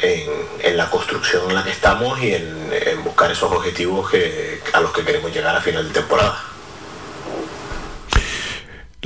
en, 0.63 0.77
la 0.77 0.89
construcción 0.89 1.49
en 1.49 1.55
la 1.55 1.63
que 1.63 1.71
estamos 1.71 2.21
y 2.21 2.33
en, 2.33 2.69
en 2.71 3.03
buscar 3.03 3.31
esos 3.31 3.51
objetivos 3.51 4.09
que, 4.11 4.61
a 4.73 4.79
los 4.79 4.91
que 4.91 5.03
queremos 5.03 5.33
llegar 5.33 5.55
a 5.55 5.61
final 5.61 5.87
de 5.87 5.93
temporada. 5.93 6.37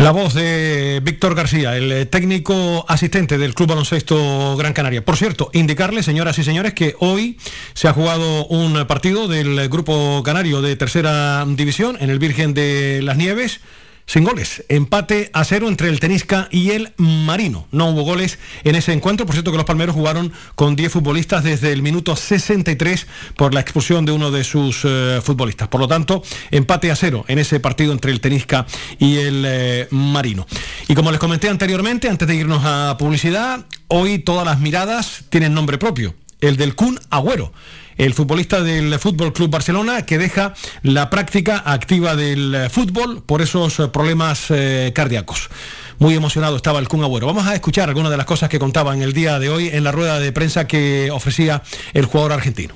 La 0.02 0.10
voz 0.12 0.34
de 0.34 1.00
Víctor 1.04 1.36
García, 1.36 1.78
el 1.78 1.92
eh, 1.92 2.06
técnico 2.08 2.86
asistente 2.88 3.38
del 3.38 3.54
Club 3.54 3.70
Baloncesto 3.70 4.56
Gran 4.58 4.74
Canaria. 4.74 5.06
Por 5.06 5.16
cierto, 5.16 5.52
indicarle, 5.54 6.02
señoras 6.02 6.40
y 6.40 6.44
señores, 6.44 6.74
que 6.74 6.96
hoy 7.00 7.38
se 7.76 7.88
ha 7.88 7.94
jugado 7.94 8.48
un 8.48 8.88
partido 8.88 9.28
del 9.28 9.70
Grupo 9.70 10.24
Canario 10.24 10.62
de 10.62 10.76
Tercera 10.76 11.46
División 11.48 11.98
en 12.00 12.10
el 12.10 12.18
Virgen 12.18 12.56
de 12.56 13.02
las 13.04 13.16
Nieves 13.16 13.60
sin 14.12 14.26
goles. 14.26 14.66
Empate 14.68 15.30
a 15.32 15.46
cero 15.46 15.70
entre 15.70 15.88
el 15.88 16.02
Tenisca 16.02 16.50
y 16.52 16.72
el 16.72 16.92
Marino. 16.98 17.70
No 17.72 17.92
hubo 17.92 18.02
goles 18.02 18.40
en 18.66 18.76
ese 18.76 18.92
encuentro. 18.92 19.26
Por 19.26 19.36
cierto 19.36 19.52
que 19.52 19.58
los 19.58 19.66
palmeros 19.66 19.96
jugaron 19.96 20.34
con 20.56 20.76
10 20.76 20.92
futbolistas 20.92 21.46
desde 21.46 21.72
el 21.72 21.82
minuto 21.82 22.18
63 22.18 23.08
por 23.38 23.54
la 23.54 23.62
expulsión 23.62 24.04
de 24.06 24.12
uno 24.12 24.30
de 24.30 24.44
sus 24.44 24.82
eh, 24.84 25.22
futbolistas. 25.24 25.70
Por 25.70 25.80
lo 25.80 25.88
tanto, 25.88 26.24
empate 26.52 26.92
a 26.92 26.98
cero 26.98 27.24
en 27.30 27.40
ese 27.40 27.62
partido 27.62 27.94
entre 27.94 28.12
el 28.12 28.20
Tenisca 28.20 28.66
y 29.00 29.16
el 29.16 29.46
eh, 29.48 29.88
Marino. 29.92 30.46
Y 30.90 30.94
como 30.94 31.12
les 31.12 31.20
comenté 31.20 31.48
anteriormente, 31.48 32.10
antes 32.10 32.28
de 32.28 32.36
irnos 32.36 32.64
a 32.66 32.98
publicidad, 33.00 33.66
hoy 33.88 34.20
todas 34.20 34.44
las 34.44 34.60
miradas 34.60 35.24
tienen 35.30 35.54
nombre 35.54 35.78
propio. 35.78 36.16
El 36.42 36.58
del 36.58 36.76
Kun 36.76 37.00
Agüero 37.12 37.54
el 37.98 38.14
futbolista 38.14 38.62
del 38.62 38.98
Fútbol 39.00 39.34
Club 39.34 39.50
Barcelona 39.50 40.06
que 40.06 40.18
deja 40.18 40.54
la 40.84 41.10
práctica 41.10 41.62
activa 41.66 42.16
del 42.16 42.70
fútbol 42.70 43.24
por 43.24 43.42
esos 43.42 43.76
problemas 43.92 44.46
eh, 44.50 44.92
cardíacos. 44.96 45.50
Muy 46.00 46.16
emocionado 46.16 46.56
estaba 46.56 46.80
el 46.80 46.88
Kun. 46.88 47.02
Vamos 47.02 47.46
a 47.46 47.54
escuchar 47.54 47.90
algunas 47.90 48.10
de 48.10 48.18
las 48.18 48.26
cosas 48.26 48.50
que 48.50 48.58
contaba 48.58 48.94
en 48.96 49.04
el 49.04 49.14
día 49.14 49.38
de 49.38 49.50
hoy 49.50 49.70
en 49.70 49.84
la 49.84 49.92
rueda 49.92 50.20
de 50.20 50.32
prensa 50.32 50.66
que 50.66 51.12
ofrecía 51.12 51.62
el 51.94 52.06
jugador 52.06 52.34
argentino. 52.34 52.74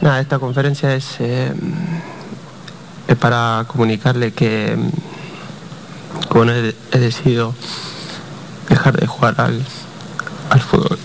Nada, 0.00 0.20
esta 0.20 0.38
conferencia 0.38 0.94
es, 0.94 1.16
eh, 1.20 1.52
para 3.20 3.64
comunicarle 3.68 4.32
que, 4.32 4.76
he, 6.92 6.98
decidido 6.98 7.54
dejar 8.68 8.96
de 8.96 9.06
jugar 9.06 9.34
al 9.38 10.60
fútbol. 10.60 10.97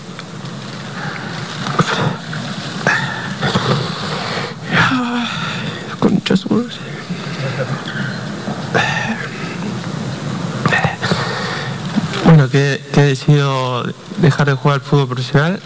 Que, 12.50 12.80
he 12.96 13.00
decidido 13.00 13.84
dejar 14.18 14.46
de 14.46 14.54
jugar 14.54 14.80
fútbol 14.80 15.08
profesional 15.08 15.60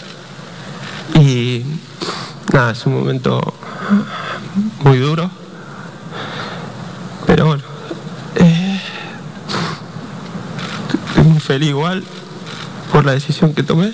y 1.15 1.65
nada, 2.53 2.73
es 2.73 2.87
un 2.87 2.95
momento 2.95 3.41
muy 4.85 4.99
duro. 4.99 5.31
Pero 7.27 7.47
bueno, 7.47 7.63
eh, 8.37 8.81
muy 11.25 11.41
feliz 11.41 11.69
igual 11.71 12.05
por 12.93 13.05
la 13.05 13.13
decisión 13.13 13.55
que 13.55 13.63
tomé. 13.63 13.93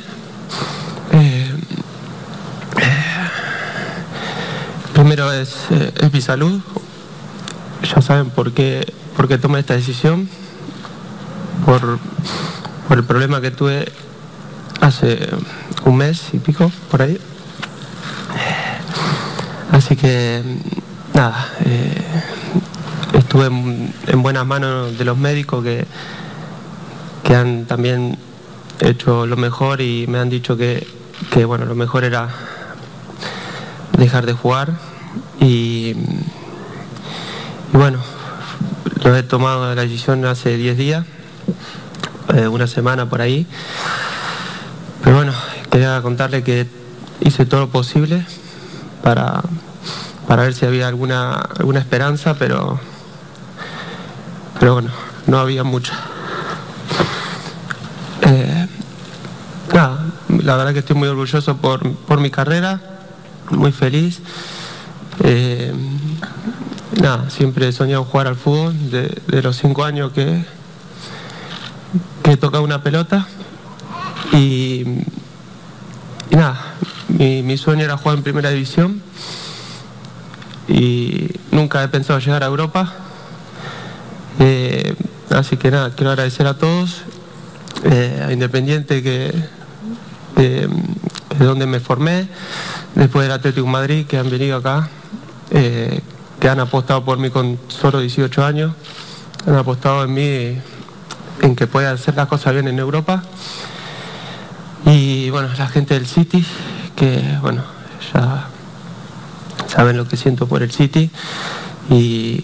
Eh, 1.12 1.54
primero 4.92 5.32
es, 5.32 5.56
es, 6.00 6.12
mi 6.12 6.20
salud. 6.20 6.60
Ya 7.82 8.02
saben 8.02 8.30
por 8.30 8.52
qué, 8.52 8.92
por 9.16 9.28
qué 9.28 9.38
tomé 9.38 9.60
esta 9.60 9.74
decisión. 9.74 10.28
Por, 11.64 11.98
por 12.88 12.98
el 12.98 13.04
problema 13.04 13.40
que 13.40 13.50
tuve 13.50 13.90
hace 14.80 15.28
un 15.84 15.96
mes 15.96 16.28
y 16.32 16.38
pico, 16.38 16.70
por 16.90 17.02
ahí. 17.02 17.18
Así 19.72 19.96
que, 19.96 20.42
nada, 21.14 21.48
eh, 21.64 22.02
estuve 23.14 23.46
en, 23.46 24.22
buenas 24.22 24.46
manos 24.46 24.96
de 24.96 25.04
los 25.04 25.16
médicos 25.16 25.64
que, 25.64 25.86
que 27.22 27.34
han 27.34 27.64
también 27.66 28.16
hecho 28.80 29.26
lo 29.26 29.36
mejor 29.36 29.80
y 29.80 30.06
me 30.06 30.18
han 30.18 30.30
dicho 30.30 30.56
que, 30.56 30.86
que 31.30 31.44
bueno, 31.44 31.64
lo 31.64 31.74
mejor 31.74 32.04
era 32.04 32.28
dejar 33.98 34.26
de 34.26 34.32
jugar 34.32 34.72
y, 35.40 35.94
y 37.72 37.76
bueno, 37.76 38.00
lo 39.02 39.16
he 39.16 39.22
tomado 39.22 39.74
la 39.74 39.82
decisión 39.82 40.24
hace 40.24 40.56
10 40.56 40.76
días, 40.76 41.04
eh, 42.32 42.48
una 42.48 42.66
semana 42.66 43.08
por 43.08 43.20
ahí. 43.20 43.46
Pero 45.02 45.16
bueno, 45.16 45.32
quería 45.70 46.00
contarle 46.02 46.42
que 46.42 46.66
hice 47.20 47.44
todo 47.44 47.60
lo 47.60 47.68
posible 47.68 48.24
para, 49.02 49.42
para 50.26 50.42
ver 50.42 50.54
si 50.54 50.64
había 50.64 50.88
alguna, 50.88 51.34
alguna 51.34 51.80
esperanza, 51.80 52.34
pero, 52.38 52.80
pero 54.58 54.74
bueno, 54.74 54.90
no 55.26 55.38
había 55.38 55.64
mucha. 55.64 55.94
Eh, 58.22 58.66
nada, 59.74 60.06
la 60.28 60.56
verdad 60.56 60.72
que 60.72 60.78
estoy 60.78 60.96
muy 60.96 61.08
orgulloso 61.08 61.58
por, 61.58 61.94
por 61.96 62.20
mi 62.20 62.30
carrera, 62.30 62.80
muy 63.50 63.72
feliz. 63.72 64.20
Eh, 65.22 65.72
nada, 67.00 67.28
siempre 67.28 67.68
he 67.68 67.72
soñado 67.72 68.04
jugar 68.04 68.26
al 68.26 68.36
fútbol, 68.36 68.90
de, 68.90 69.20
de 69.26 69.42
los 69.42 69.56
cinco 69.56 69.84
años 69.84 70.12
que, 70.12 70.44
que 72.24 72.32
he 72.32 72.36
tocado 72.38 72.64
una 72.64 72.82
pelota. 72.82 73.28
Y, 74.32 74.84
nada, 76.30 76.74
mi, 77.08 77.56
sueño 77.58 77.84
era 77.84 77.98
jugar 77.98 78.16
en 78.16 78.24
primera 78.24 78.50
división 78.50 79.02
y 80.66 81.28
nunca 81.52 81.84
he 81.84 81.88
pensado 81.88 82.18
llegar 82.18 82.42
a 82.42 82.46
Europa. 82.46 82.94
Eh, 84.40 84.96
así 85.30 85.58
que 85.58 85.70
nada, 85.70 85.90
quiero 85.94 86.10
agradecer 86.10 86.46
a 86.46 86.56
todos, 86.56 87.02
eh, 87.84 88.24
a 88.26 88.32
Independiente 88.32 89.02
que, 89.02 89.32
eh, 90.36 90.68
donde 91.38 91.66
me 91.66 91.78
formé, 91.78 92.28
después 92.94 93.26
del 93.26 93.32
Atlético 93.32 93.66
Madrid 93.66 94.06
que 94.06 94.16
han 94.16 94.30
venido 94.30 94.56
acá, 94.56 94.88
eh, 95.50 96.00
que 96.40 96.48
han 96.48 96.58
apostado 96.58 97.04
por 97.04 97.18
mí 97.18 97.28
con 97.28 97.58
solo 97.68 98.00
18 98.00 98.44
años, 98.44 98.72
han 99.46 99.56
apostado 99.56 100.04
en 100.04 100.14
mí 100.14 100.58
en 101.40 101.56
que 101.56 101.66
pueda 101.66 101.92
hacer 101.92 102.14
las 102.16 102.28
cosas 102.28 102.52
bien 102.52 102.68
en 102.68 102.78
Europa. 102.78 103.22
Y 104.86 105.30
bueno, 105.30 105.48
la 105.56 105.66
gente 105.68 105.94
del 105.94 106.06
City, 106.06 106.44
que 106.96 107.38
bueno, 107.40 107.64
ya 108.12 108.48
saben 109.66 109.96
lo 109.96 110.06
que 110.06 110.16
siento 110.16 110.46
por 110.46 110.62
el 110.62 110.70
City. 110.70 111.10
Y, 111.90 112.42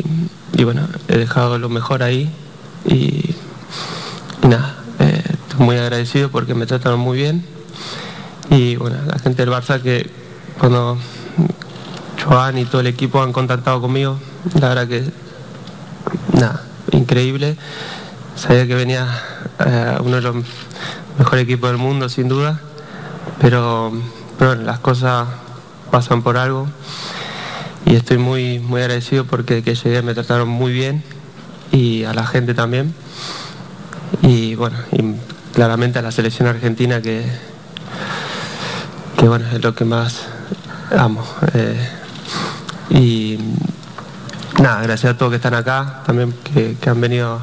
y 0.52 0.64
bueno, 0.64 0.88
he 1.08 1.18
dejado 1.18 1.58
lo 1.58 1.68
mejor 1.68 2.02
ahí. 2.02 2.30
Y, 2.86 3.34
nada, 4.46 4.76
eh, 4.98 5.22
estoy 5.24 5.64
muy 5.64 5.76
agradecido 5.76 6.30
porque 6.30 6.54
me 6.54 6.66
trataron 6.66 7.00
muy 7.00 7.18
bien. 7.18 7.44
Y 8.50 8.76
bueno, 8.76 8.96
la 9.06 9.18
gente 9.18 9.44
del 9.44 9.54
Barça 9.54 9.80
que 9.80 10.10
cuando 10.58 10.98
Joan 12.24 12.58
y 12.58 12.64
todo 12.64 12.80
el 12.80 12.88
equipo 12.88 13.22
han 13.22 13.32
contactado 13.32 13.80
conmigo, 13.80 14.18
la 14.60 14.68
verdad 14.68 14.88
que 14.88 15.04
nada, 16.32 16.62
increíble. 16.92 17.56
Sabía 18.36 18.66
que 18.66 18.74
venía 18.74 19.06
eh, 19.58 19.96
uno 20.00 20.16
de 20.16 20.22
los 20.22 20.36
mejores 21.18 21.44
equipos 21.44 21.70
del 21.70 21.78
mundo, 21.78 22.08
sin 22.08 22.28
duda, 22.28 22.60
pero, 23.40 23.92
bueno, 24.38 24.62
las 24.62 24.80
cosas 24.80 25.28
pasan 25.90 26.22
por 26.22 26.36
algo 26.36 26.68
y 27.86 27.94
estoy 27.94 28.18
muy, 28.18 28.58
muy 28.58 28.82
agradecido 28.82 29.24
porque 29.24 29.62
que 29.62 29.74
llegué 29.74 30.02
me 30.02 30.14
trataron 30.14 30.48
muy 30.48 30.72
bien 30.72 31.02
y 31.72 32.04
a 32.04 32.14
la 32.14 32.26
gente 32.26 32.54
también. 32.54 32.94
Y 34.22 34.54
bueno, 34.54 34.76
y 34.92 35.14
claramente 35.54 35.98
a 35.98 36.02
la 36.02 36.12
selección 36.12 36.48
argentina 36.48 37.00
que, 37.00 37.24
que 39.16 39.26
bueno, 39.26 39.46
es 39.52 39.62
lo 39.62 39.74
que 39.74 39.84
más 39.84 40.26
amo. 40.96 41.24
Eh, 41.54 41.88
y 42.90 43.38
nada, 44.60 44.82
gracias 44.82 45.14
a 45.14 45.18
todos 45.18 45.30
que 45.30 45.36
están 45.36 45.54
acá, 45.54 46.02
también 46.04 46.34
que 46.54 46.90
han 46.90 47.00
venido 47.00 47.40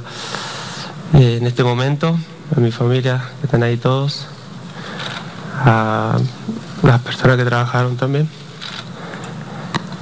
eh, 1.13 1.37
en 1.39 1.47
este 1.47 1.63
momento, 1.63 2.17
a 2.55 2.59
mi 2.59 2.71
familia, 2.71 3.23
que 3.39 3.47
están 3.47 3.63
ahí 3.63 3.77
todos, 3.77 4.27
a 5.63 6.17
las 6.83 7.01
personas 7.01 7.37
que 7.37 7.45
trabajaron 7.45 7.95
también, 7.95 8.29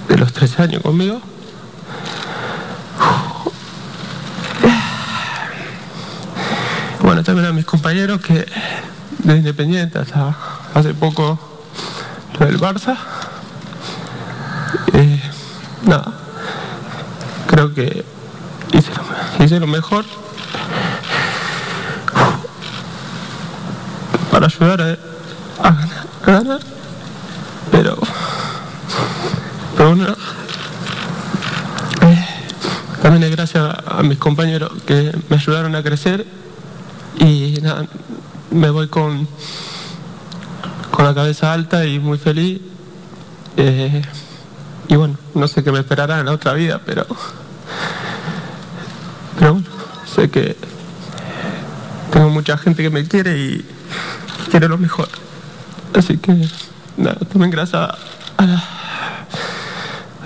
de 0.10 0.18
los 0.18 0.34
13 0.34 0.64
años 0.64 0.82
conmigo. 0.82 1.22
Bueno, 7.02 7.24
también 7.24 7.48
a 7.48 7.54
mis 7.54 7.66
compañeros 7.66 8.20
que 8.20 8.46
de 9.20 9.38
Independiente 9.38 10.00
hasta 10.00 10.36
hace 10.74 10.94
poco 10.96 11.40
lo 12.40 12.46
del 12.48 12.60
Barça. 12.60 12.98
Eh, 14.94 15.22
nada, 15.84 16.14
creo 17.48 17.74
que 17.74 18.04
hice 18.74 18.92
lo, 18.92 19.46
hice 19.46 19.60
lo 19.60 19.68
mejor 19.68 20.06
ayudar 24.46 24.82
a, 24.82 25.68
a, 25.68 25.72
ganar, 25.72 26.08
a 26.24 26.32
ganar, 26.32 26.60
pero, 27.72 27.98
pero 29.76 29.96
bueno, 29.96 30.16
eh, 32.02 32.26
también 33.02 33.24
es 33.24 33.32
gracias 33.32 33.64
a, 33.64 34.00
a, 34.00 34.04
mis 34.04 34.18
compañeros 34.18 34.72
que 34.86 35.12
me 35.30 35.36
ayudaron 35.38 35.76
a 35.76 35.84
crecer 35.84 36.26
y 37.20 37.60
nada, 37.62 37.86
me 38.52 38.70
voy 38.70 38.88
con, 38.88 39.28
con 40.92 41.06
la 41.06 41.14
cabeza 41.14 41.54
alta 41.54 41.86
y 41.86 42.00
muy 42.00 42.18
feliz. 42.18 42.62
Eh, 43.58 44.02
y 44.88 44.96
bueno, 44.96 45.18
no 45.34 45.48
sé 45.48 45.64
qué 45.64 45.72
me 45.72 45.80
esperará 45.80 46.20
en 46.20 46.26
la 46.26 46.34
otra 46.34 46.54
vida, 46.54 46.82
pero, 46.86 47.06
pero 49.38 49.54
bueno, 49.54 49.68
sé 50.06 50.30
que 50.30 50.56
tengo 52.12 52.30
mucha 52.30 52.58
gente 52.58 52.84
que 52.84 52.90
me 52.90 53.08
quiere 53.08 53.38
y 53.38 53.66
quiere 54.50 54.68
lo 54.68 54.78
mejor. 54.78 55.08
Así 55.94 56.18
que, 56.18 56.48
nada, 56.98 57.18
también 57.32 57.52
gracias 57.52 57.82
a, 57.82 57.98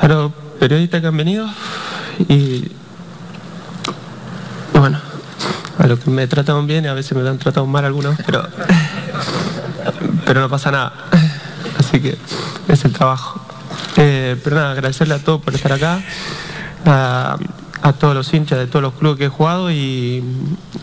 a 0.01 0.07
los 0.07 0.31
periodistas 0.59 1.01
que 1.01 1.07
han 1.07 1.17
venido 1.17 1.47
y, 2.27 2.71
bueno, 4.73 4.99
a 5.77 5.87
los 5.87 5.99
que 5.99 6.09
me 6.09 6.27
tratan 6.27 6.67
bien 6.67 6.85
y 6.85 6.87
a 6.87 6.93
veces 6.93 7.17
me 7.17 7.27
han 7.27 7.37
tratado 7.37 7.65
mal 7.65 7.85
algunos, 7.85 8.17
pero, 8.25 8.47
pero 10.25 10.41
no 10.41 10.49
pasa 10.49 10.71
nada. 10.71 10.93
Así 11.77 12.01
que 12.01 12.17
es 12.67 12.85
el 12.85 12.93
trabajo. 12.93 13.41
Eh, 13.97 14.37
pero 14.43 14.55
nada, 14.57 14.71
agradecerle 14.71 15.15
a 15.15 15.19
todos 15.19 15.41
por 15.41 15.53
estar 15.55 15.71
acá, 15.71 16.01
a, 16.85 17.37
a, 17.81 17.93
todos 17.93 18.15
los 18.15 18.33
hinchas 18.33 18.57
de 18.57 18.67
todos 18.67 18.83
los 18.83 18.93
clubes 18.93 19.17
que 19.17 19.25
he 19.25 19.29
jugado 19.29 19.71
y 19.71 20.23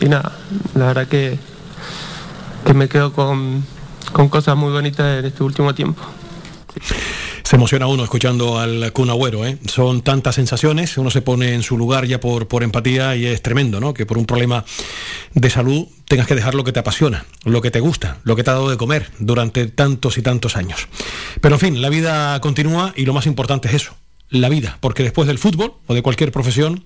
nada, 0.01 0.31
la 0.75 0.87
verdad 0.87 1.07
que, 1.07 1.39
que 2.67 2.73
me 2.73 2.89
quedo 2.89 3.13
con, 3.13 3.65
con, 4.11 4.27
cosas 4.27 4.57
muy 4.57 4.73
bonitas 4.73 5.19
en 5.19 5.25
este 5.25 5.41
último 5.41 5.73
tiempo. 5.73 6.01
Se 7.43 7.55
emociona 7.55 7.87
uno 7.87 8.03
escuchando 8.03 8.59
al 8.59 8.91
Kun 8.91 9.09
Agüero, 9.09 9.45
¿eh? 9.45 9.57
Son 9.67 10.01
tantas 10.01 10.35
sensaciones, 10.35 10.97
uno 10.97 11.09
se 11.09 11.21
pone 11.21 11.53
en 11.53 11.63
su 11.63 11.77
lugar 11.77 12.05
ya 12.05 12.19
por, 12.19 12.49
por 12.49 12.63
empatía 12.63 13.15
y 13.15 13.25
es 13.25 13.41
tremendo, 13.41 13.79
¿no? 13.79 13.93
Que 13.93 14.05
por 14.05 14.17
un 14.17 14.25
problema 14.25 14.65
de 15.33 15.49
salud 15.49 15.87
tengas 16.09 16.27
que 16.27 16.35
dejar 16.35 16.55
lo 16.55 16.65
que 16.65 16.73
te 16.73 16.79
apasiona, 16.79 17.25
lo 17.45 17.61
que 17.61 17.71
te 17.71 17.79
gusta, 17.79 18.17
lo 18.25 18.35
que 18.35 18.43
te 18.43 18.49
ha 18.49 18.53
dado 18.53 18.69
de 18.69 18.75
comer 18.75 19.11
durante 19.17 19.67
tantos 19.67 20.17
y 20.17 20.21
tantos 20.21 20.57
años. 20.57 20.89
Pero 21.39 21.55
en 21.55 21.61
fin, 21.61 21.81
la 21.81 21.87
vida 21.87 22.37
continúa 22.41 22.91
y 22.97 23.05
lo 23.05 23.13
más 23.13 23.27
importante 23.27 23.69
es 23.69 23.75
eso, 23.75 23.95
la 24.29 24.49
vida, 24.49 24.77
porque 24.81 25.03
después 25.03 25.27
del 25.27 25.39
fútbol 25.39 25.75
o 25.87 25.93
de 25.93 26.01
cualquier 26.01 26.31
profesión, 26.31 26.83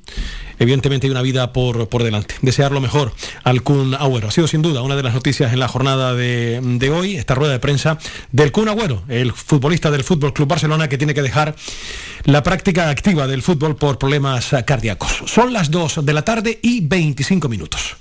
evidentemente 0.60 1.08
hay 1.08 1.12
una 1.12 1.21
vida 1.21 1.54
por, 1.54 1.89
por 1.89 2.04
delante. 2.04 2.36
Desear 2.41 2.71
lo 2.71 2.82
mejor 2.82 3.13
al 3.43 3.63
Kun 3.63 3.95
Agüero. 3.95 4.27
Ha 4.27 4.32
sido 4.32 4.47
sin 4.47 4.62
duda 4.62 4.82
una 4.82 4.95
de 4.95 5.04
las 5.04 5.13
noticias 5.13 5.51
en 5.54 5.60
la 5.60 5.67
jornada 5.67 6.13
de, 6.13 6.60
de 6.62 6.89
hoy, 6.91 7.15
esta 7.15 7.36
rueda 7.36 7.54
de 7.54 7.60
prensa 7.60 7.97
del 8.32 8.51
Kun 8.51 8.69
Agüero, 8.69 9.04
el 9.08 9.32
futbolista 9.34 9.89
del 9.89 10.04
Fútbol 10.04 10.34
Club 10.34 10.47
Barcelona 10.47 10.88
que 10.88 10.97
tiene 10.97 11.13
que 11.13 11.21
dejar 11.21 11.56
la 12.25 12.43
práctica 12.43 12.89
activa 12.89 13.27
del 13.27 13.41
fútbol 13.41 13.75
por 13.75 13.97
problemas 13.97 14.56
cardíacos. 14.65 15.23
Son 15.25 15.54
las 15.54 15.71
2 15.71 16.06
de 16.06 16.13
la 16.13 16.23
tarde 16.23 16.60
y 16.62 16.82
25 16.82 17.49
minutos. 17.49 18.00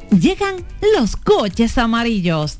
llegan 0.11 0.65
los 0.95 1.15
coches 1.15 1.77
amarillos. 1.77 2.59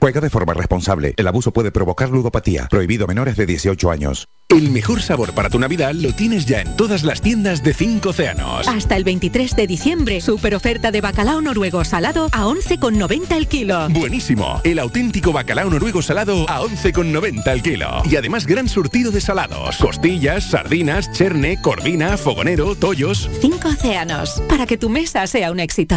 Juega 0.00 0.20
de 0.20 0.30
forma 0.30 0.54
responsable. 0.54 1.14
El 1.16 1.28
abuso 1.28 1.52
puede 1.52 1.70
provocar 1.70 2.08
ludopatía. 2.08 2.68
Prohibido 2.70 3.04
a 3.04 3.08
menores 3.08 3.36
de 3.36 3.44
18 3.44 3.90
años. 3.90 4.26
El 4.48 4.70
mejor 4.70 5.00
sabor 5.00 5.32
para 5.32 5.48
tu 5.48 5.60
Navidad 5.60 5.92
lo 5.94 6.12
tienes 6.12 6.44
ya 6.46 6.60
en 6.60 6.74
todas 6.76 7.04
las 7.04 7.20
tiendas 7.20 7.62
de 7.62 7.72
5 7.72 8.08
océanos. 8.08 8.66
Hasta 8.66 8.96
el 8.96 9.04
23 9.04 9.54
de 9.54 9.66
diciembre, 9.66 10.20
super 10.20 10.54
oferta 10.56 10.90
de 10.90 11.00
bacalao 11.00 11.40
noruego 11.40 11.84
salado 11.84 12.28
a 12.32 12.46
11,90 12.46 13.36
el 13.36 13.46
kilo. 13.46 13.88
Buenísimo. 13.90 14.60
El 14.64 14.78
auténtico 14.78 15.32
bacalao 15.32 15.70
noruego 15.70 16.02
salado 16.02 16.48
a 16.48 16.62
11,90 16.62 17.46
el 17.52 17.62
kilo. 17.62 18.02
Y 18.10 18.16
además 18.16 18.46
gran 18.46 18.68
surtido 18.68 19.12
de 19.12 19.20
salados. 19.20 19.76
Costillas, 19.76 20.50
sardinas, 20.50 21.12
cherne, 21.12 21.60
corvina, 21.60 22.16
fogonero, 22.16 22.74
tollos. 22.74 23.30
5 23.40 23.68
océanos. 23.68 24.42
Para 24.48 24.66
que 24.66 24.78
tu 24.78 24.88
mesa 24.88 25.26
sea 25.26 25.52
un 25.52 25.60
éxito. 25.60 25.96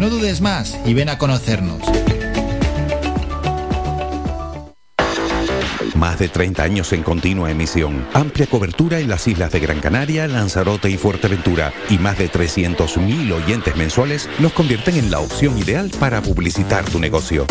no 0.00 0.08
dudes 0.08 0.40
más 0.40 0.76
y 0.86 0.94
ven 0.94 1.10
a 1.10 1.18
conocernos. 1.18 1.82
Más 5.94 6.18
de 6.18 6.30
30 6.30 6.62
años 6.62 6.94
en 6.94 7.02
continua 7.02 7.50
emisión, 7.50 8.06
amplia 8.14 8.46
cobertura 8.46 8.98
en 9.00 9.10
las 9.10 9.28
islas 9.28 9.52
de 9.52 9.60
Gran 9.60 9.80
Canaria, 9.80 10.26
Lanzarote 10.26 10.88
y 10.88 10.96
Fuerteventura 10.96 11.74
y 11.90 11.98
más 11.98 12.16
de 12.16 12.30
300.000 12.30 13.30
oyentes 13.30 13.76
mensuales 13.76 14.30
nos 14.38 14.54
convierten 14.54 14.96
en 14.96 15.10
la 15.10 15.20
opción 15.20 15.58
ideal 15.58 15.90
para 16.00 16.22
publicitar 16.22 16.86
tu 16.86 16.98
negocio. 16.98 17.46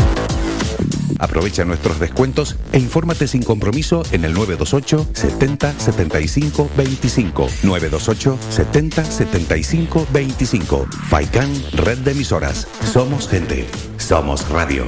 Aprovecha 1.20 1.66
nuestros 1.66 2.00
descuentos 2.00 2.56
e 2.72 2.80
infórmate 2.80 3.28
sin 3.28 3.44
compromiso 3.44 4.04
en 4.12 4.24
el 4.24 4.34
928 4.34 5.08
70 5.14 5.80
75 5.80 6.70
25. 6.78 7.48
928 7.64 8.38
70 8.50 9.04
75 9.06 10.08
25. 10.12 10.88
Faikan, 11.10 11.50
red 11.74 11.98
de 12.00 12.12
emisoras. 12.12 12.68
Somos 12.92 13.28
gente. 13.28 13.68
Somos 13.98 14.48
radio. 14.50 14.86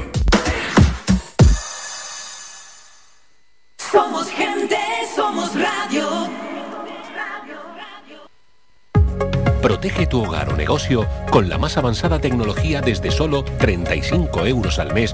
Somos 3.92 4.30
gente, 4.30 4.78
somos 5.14 5.52
radio. 5.54 6.30
Protege 9.62 10.08
tu 10.08 10.24
hogar 10.24 10.50
o 10.50 10.56
negocio 10.56 11.06
con 11.30 11.50
la 11.50 11.58
más 11.58 11.78
avanzada 11.78 12.20
tecnología 12.20 12.82
desde 12.82 13.12
solo 13.12 13.44
35 13.44 14.46
euros 14.48 14.80
al 14.80 14.94
mes 14.94 15.14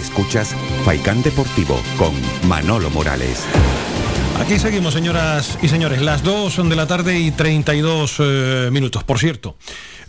Escuchas 0.00 0.56
Faikán 0.84 1.22
Deportivo 1.22 1.80
con 1.98 2.14
Manolo 2.48 2.88
Morales. 2.90 3.44
Aquí 4.40 4.58
seguimos, 4.58 4.94
señoras 4.94 5.58
y 5.60 5.68
señores. 5.68 6.00
Las 6.00 6.22
2 6.22 6.68
de 6.68 6.76
la 6.76 6.86
tarde 6.86 7.18
y 7.18 7.30
32 7.30 8.16
eh, 8.18 8.68
minutos. 8.72 9.04
Por 9.04 9.18
cierto, 9.18 9.56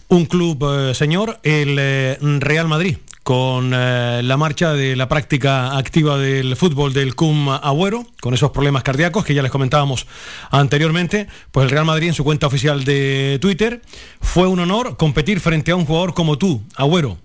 un 0.08 0.26
club, 0.26 0.64
eh, 0.64 0.96
señor, 0.96 1.40
el 1.44 1.76
eh, 1.78 2.18
Real 2.22 2.70
Madrid, 2.70 2.98
con 3.24 3.72
eh, 3.74 4.22
la 4.24 4.38
marcha 4.38 4.74
de 4.74 4.96
la 4.96 5.08
práctica 5.08 5.78
activa 5.78 6.18
del 6.18 6.56
fútbol 6.56 6.94
del 6.94 7.16
CUM 7.16 7.50
Agüero, 7.50 8.06
con 8.20 8.34
esos 8.34 8.52
problemas 8.52 8.84
cardíacos 8.84 9.24
que 9.24 9.34
ya 9.34 9.42
les 9.42 9.52
comentábamos 9.52 10.08
anteriormente, 10.50 11.28
pues 11.52 11.66
el 11.66 11.70
Real 11.70 11.86
Madrid 11.86 12.08
en 12.08 12.14
su 12.14 12.24
cuenta 12.24 12.48
oficial 12.48 12.84
de 12.84 13.38
Twitter 13.42 13.82
fue 14.22 14.48
un 14.48 14.60
honor 14.60 14.98
competir 14.98 15.40
frente 15.40 15.72
a 15.72 15.76
un 15.76 15.86
jugador 15.86 16.14
como 16.14 16.38
tú, 16.38 16.64
Agüero, 16.76 17.18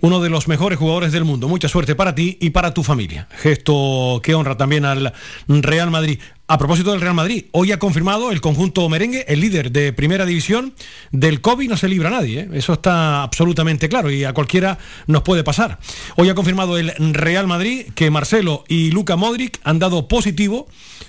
uno 0.00 0.20
de 0.20 0.28
los 0.28 0.48
mejores 0.48 0.78
jugadores 0.78 1.12
del 1.12 1.24
mundo. 1.24 1.48
Mucha 1.48 1.68
suerte 1.68 1.94
para 1.94 2.14
ti 2.14 2.36
y 2.40 2.50
para 2.50 2.74
tu 2.74 2.82
familia. 2.82 3.28
Gesto 3.38 4.20
que 4.22 4.34
honra 4.34 4.56
también 4.56 4.84
al 4.84 5.12
Real 5.48 5.90
Madrid. 5.90 6.18
A 6.50 6.56
propósito 6.56 6.92
del 6.92 7.02
Real 7.02 7.12
Madrid, 7.12 7.44
hoy 7.52 7.72
ha 7.72 7.78
confirmado 7.78 8.32
el 8.32 8.40
conjunto 8.40 8.88
merengue, 8.88 9.26
el 9.28 9.42
líder 9.42 9.70
de 9.70 9.92
primera 9.92 10.24
división, 10.24 10.72
del 11.12 11.42
COVID 11.42 11.68
no 11.68 11.76
se 11.76 11.88
libra 11.88 12.08
nadie, 12.08 12.40
¿eh? 12.40 12.48
eso 12.54 12.72
está 12.72 13.22
absolutamente 13.22 13.90
claro 13.90 14.10
y 14.10 14.24
a 14.24 14.32
cualquiera 14.32 14.78
nos 15.06 15.20
puede 15.24 15.44
pasar. 15.44 15.78
Hoy 16.16 16.30
ha 16.30 16.34
confirmado 16.34 16.78
el 16.78 16.94
Real 17.12 17.46
Madrid 17.46 17.88
que 17.94 18.10
Marcelo 18.10 18.64
y 18.66 18.92
Luca 18.92 19.16
Modric 19.16 19.60
han 19.62 19.78
dado 19.78 20.08
positivo 20.08 20.68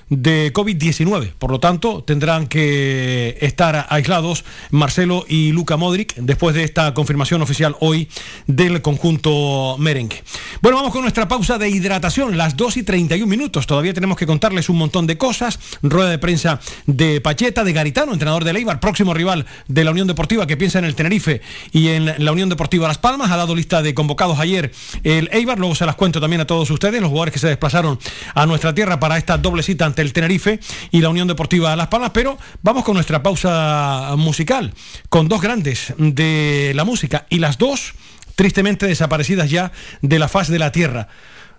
de 0.09 0.51
COVID-19. 0.53 1.33
Por 1.37 1.51
lo 1.51 1.59
tanto, 1.59 2.03
tendrán 2.03 2.47
que 2.47 3.37
estar 3.41 3.87
aislados 3.89 4.43
Marcelo 4.71 5.25
y 5.27 5.51
Luca 5.51 5.77
Modric 5.77 6.15
después 6.15 6.55
de 6.55 6.63
esta 6.63 6.93
confirmación 6.93 7.41
oficial 7.41 7.75
hoy 7.79 8.09
del 8.47 8.81
conjunto 8.81 9.75
merengue. 9.77 10.23
Bueno, 10.61 10.77
vamos 10.77 10.91
con 10.91 11.01
nuestra 11.01 11.27
pausa 11.27 11.57
de 11.57 11.69
hidratación, 11.69 12.37
las 12.37 12.57
2 12.57 12.77
y 12.77 12.83
31 12.83 13.29
minutos. 13.29 13.67
Todavía 13.67 13.93
tenemos 13.93 14.17
que 14.17 14.25
contarles 14.25 14.69
un 14.69 14.77
montón 14.77 15.07
de 15.07 15.17
cosas. 15.17 15.59
Rueda 15.81 16.09
de 16.09 16.17
prensa 16.17 16.59
de 16.85 17.21
Pacheta, 17.21 17.63
de 17.63 17.73
Garitano, 17.73 18.13
entrenador 18.13 18.43
de 18.43 18.53
Leibar, 18.53 18.79
próximo 18.79 19.13
rival 19.13 19.45
de 19.67 19.83
la 19.83 19.91
Unión 19.91 20.07
Deportiva 20.07 20.47
que 20.47 20.57
piensa 20.57 20.79
en 20.79 20.85
el 20.85 20.95
Tenerife 20.95 21.41
y 21.71 21.89
en 21.89 22.23
la 22.23 22.31
Unión 22.31 22.49
Deportiva 22.49 22.87
Las 22.87 22.97
Palmas. 22.97 23.31
Ha 23.31 23.37
dado 23.37 23.55
lista 23.55 23.81
de 23.81 23.93
convocados 23.93 24.39
ayer 24.39 24.71
el 25.03 25.29
Eibar. 25.31 25.59
Luego 25.59 25.75
se 25.75 25.85
las 25.85 25.95
cuento 25.95 26.19
también 26.19 26.41
a 26.41 26.47
todos 26.47 26.69
ustedes, 26.71 26.99
los 27.01 27.09
jugadores 27.09 27.33
que 27.33 27.39
se 27.39 27.47
desplazaron 27.47 27.99
a 28.33 28.45
nuestra 28.45 28.73
tierra 28.73 28.99
para 28.99 29.17
esta 29.17 29.37
doble 29.37 29.63
cita 29.63 29.85
el 30.01 30.13
Tenerife 30.13 30.59
y 30.91 31.01
la 31.01 31.09
Unión 31.09 31.27
Deportiva 31.27 31.75
Las 31.75 31.87
Palmas, 31.87 32.11
pero 32.13 32.37
vamos 32.61 32.83
con 32.83 32.95
nuestra 32.95 33.23
pausa 33.23 34.13
musical, 34.17 34.73
con 35.09 35.27
dos 35.27 35.41
grandes 35.41 35.93
de 35.97 36.71
la 36.75 36.85
música 36.85 37.25
y 37.29 37.39
las 37.39 37.57
dos 37.57 37.93
tristemente 38.35 38.87
desaparecidas 38.87 39.49
ya 39.49 39.71
de 40.01 40.19
la 40.19 40.27
faz 40.27 40.47
de 40.47 40.59
la 40.59 40.71
tierra. 40.71 41.07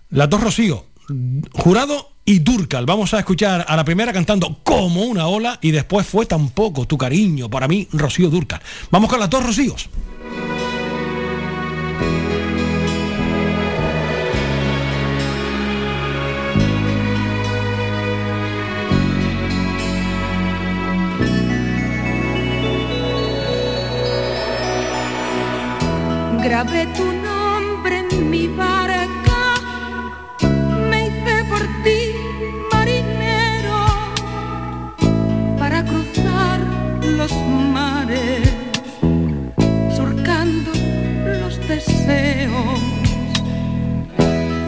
Las 0.09 0.31
dos 0.31 0.41
Rocío, 0.41 0.87
Jurado 1.53 2.13
y 2.25 2.39
Durcal. 2.39 2.87
Vamos 2.87 3.13
a 3.15 3.19
escuchar 3.19 3.65
a 3.69 3.77
la 3.77 3.85
primera 3.85 4.13
cantando 4.13 4.61
como 4.63 5.03
una 5.03 5.27
ola 5.27 5.59
y 5.61 5.73
después 5.73 6.07
fue 6.07 6.27
tampoco 6.27 6.87
tu 6.87 6.97
cariño 6.97 7.51
para 7.51 7.69
mí, 7.69 7.89
Rocío 7.93 8.31
Durcal. 8.31 8.61
Vamos 8.91 9.11
con 9.11 9.21
las 9.21 9.29
dos 9.29 9.45
Rocíos. 9.45 9.89
Grabé 26.43 26.87
tu 26.97 27.05
nombre 27.05 27.99
en 27.99 28.31
mi 28.31 28.47
barca, 28.49 29.41
me 30.91 31.07
hice 31.07 31.45
por 31.51 31.61
ti 31.85 32.01
marinero 32.73 33.85
para 35.59 35.85
cruzar 35.85 36.61
los 37.03 37.31
mares, 37.77 38.49
surcando 39.95 40.73
los 41.41 41.59
deseos. 41.69 42.81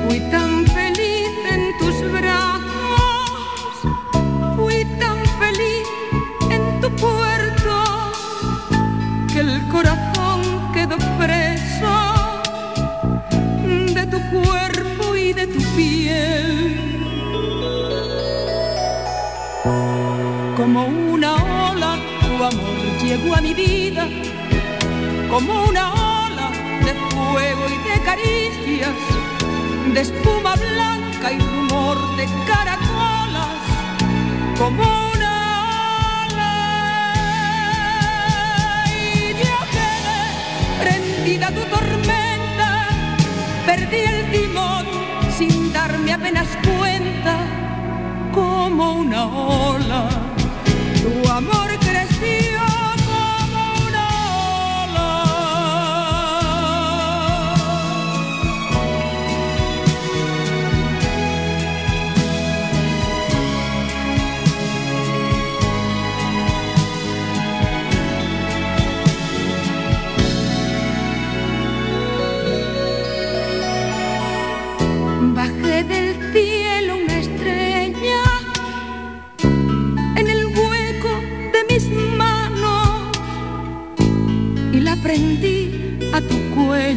Fui 0.07 0.21
tan 0.31 0.67
feliz 0.67 1.33
en 1.51 1.79
tus 1.79 2.13
brazos, 2.13 2.52
llegó 23.17 23.35
a 23.35 23.43
mi 23.43 23.53
vida, 23.53 24.09
como 25.29 25.65
una 25.65 25.93
ola 25.93 26.51
de 26.83 26.95
fuego 27.11 27.65
y 27.69 27.77
de 27.89 28.01
caricias, 28.03 28.95
de 29.93 30.01
espuma 30.01 30.55
blanca 30.55 31.31
y 31.31 31.39
rumor 31.39 31.99
de 32.17 32.25
caracolas, 32.47 33.59
como 34.57 34.83
una 35.15 35.33
ola. 36.31 36.55
Y 38.89 39.35
yo 39.43 39.57
quedé 39.77 40.21
prendida 40.83 41.49
a 41.49 41.53
tu 41.53 41.65
tormenta, 41.77 42.69
perdí 43.67 44.01
el 44.15 44.31
timón 44.31 44.87
sin 45.37 45.71
darme 45.71 46.15
apenas 46.15 46.49
cuenta, 46.65 47.35
como 48.33 48.93
una 48.93 49.27
ola. 49.27 50.09
Tu 51.03 51.29
amor 51.29 51.72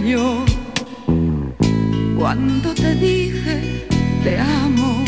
cuello 0.06 0.46
cuando 2.18 2.74
te 2.74 2.96
dije 2.96 3.88
te 4.24 4.40
amo. 4.40 5.04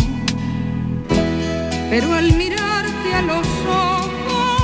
Pero 1.89 2.13
al 2.13 2.33
mirarte 2.33 3.13
a 3.13 3.21
los 3.21 3.47
ojos 3.65 4.63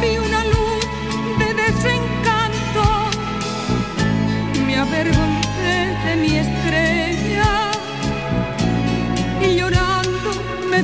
vi 0.00 0.16
una 0.18 0.44
luz 0.44 0.86
de 1.38 1.54
desencanto 1.62 2.84
me 4.66 4.76
avergoncé 4.76 5.96
de 6.06 6.16
mi 6.16 6.36
estrella 6.36 7.70
Ay, 9.40 9.60
cómo 10.24 10.66
me 10.70 10.82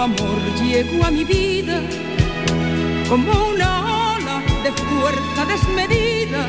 Amor 0.00 0.40
llegó 0.58 1.04
a 1.04 1.10
mi 1.10 1.24
vida 1.24 1.82
como 3.06 3.30
una 3.50 4.14
ola 4.14 4.42
de 4.62 4.72
fuerza 4.72 5.44
desmedida. 5.44 6.46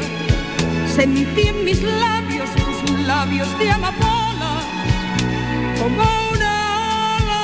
Sentí 0.87 1.49
en 1.49 1.65
mis 1.65 1.83
labios 1.83 2.49
tus 2.55 2.99
labios 3.01 3.49
de 3.59 3.69
amapola 3.71 4.61
como 5.81 6.01
una 6.31 6.51
ola. 7.17 7.43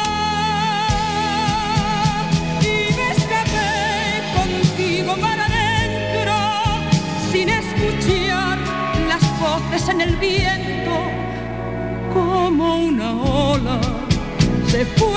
Y 2.62 2.94
me 2.96 3.12
escapé 3.12 4.24
contigo 4.38 5.14
para 5.20 5.46
adentro 5.46 6.36
sin 7.34 7.50
escuchar 7.50 8.58
las 9.10 9.24
voces 9.42 9.90
en 9.90 10.00
el 10.00 10.16
viento 10.16 10.96
como 12.14 12.78
una 12.78 13.12
ola. 13.12 13.82
Se 14.68 14.86
fue 14.86 15.17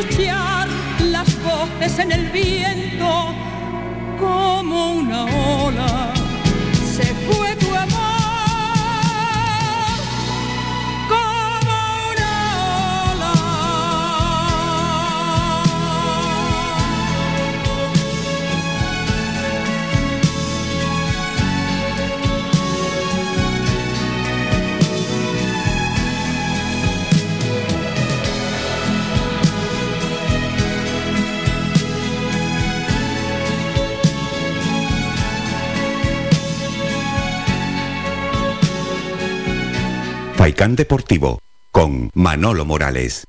escuchar 0.00 0.68
las 1.10 1.28
voces 1.42 1.98
en 1.98 2.12
el 2.12 2.30
viento 2.30 3.34
como 4.18 4.94
una 4.94 5.24
ola. 5.24 6.13
Volcán 40.64 40.76
Deportivo 40.76 41.40
con 41.72 42.08
Manolo 42.14 42.64
Morales. 42.64 43.23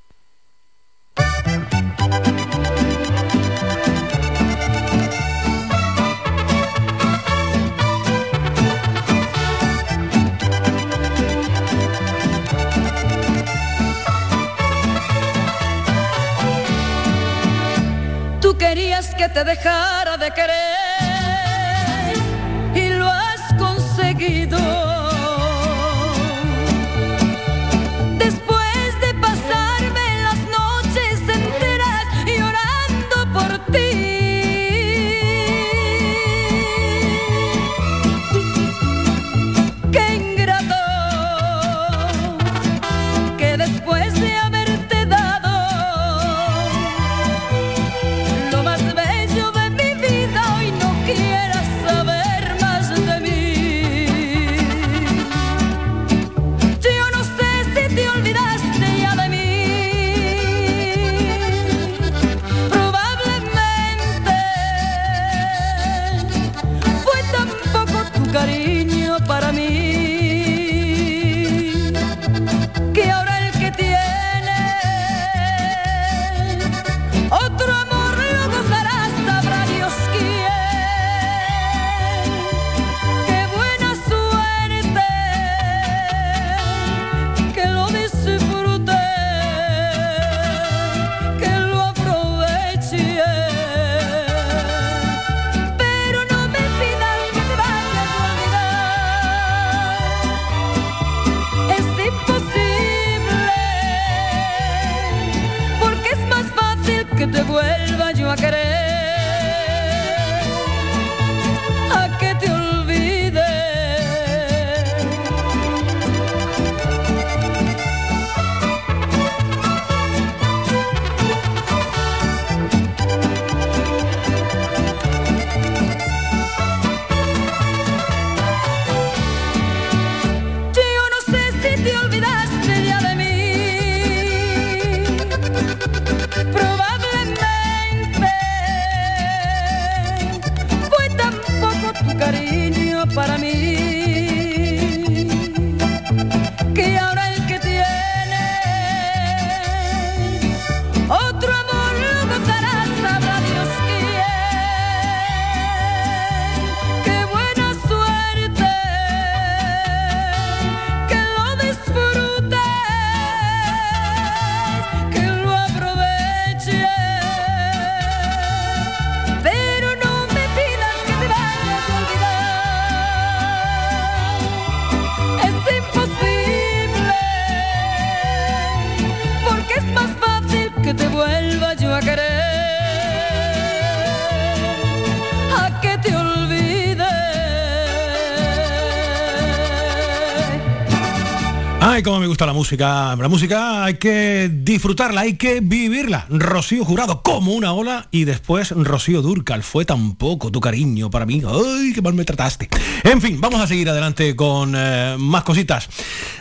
La 192.44 192.52
música. 192.52 193.16
La 193.16 193.28
música 193.28 193.84
hay 193.84 193.94
que 193.94 194.50
disfrutarla, 194.52 195.22
hay 195.22 195.36
que 195.36 195.60
vivirla. 195.60 196.26
Rocío 196.28 196.84
Jurado 196.84 197.22
como 197.22 197.54
una 197.54 197.72
ola 197.72 198.08
y 198.10 198.24
después 198.24 198.72
Rocío 198.72 199.22
Durcal. 199.22 199.62
Fue 199.62 199.86
tan 199.86 200.16
poco 200.16 200.50
tu 200.50 200.60
cariño 200.60 201.08
para 201.08 201.24
mí. 201.24 201.42
Ay, 201.46 201.92
qué 201.94 202.02
mal 202.02 202.12
me 202.12 202.24
trataste. 202.24 202.68
En 203.04 203.22
fin, 203.22 203.40
vamos 203.40 203.60
a 203.60 203.66
seguir 203.66 203.88
adelante 203.88 204.36
con 204.36 204.74
eh, 204.76 205.16
más 205.18 205.44
cositas. 205.44 205.88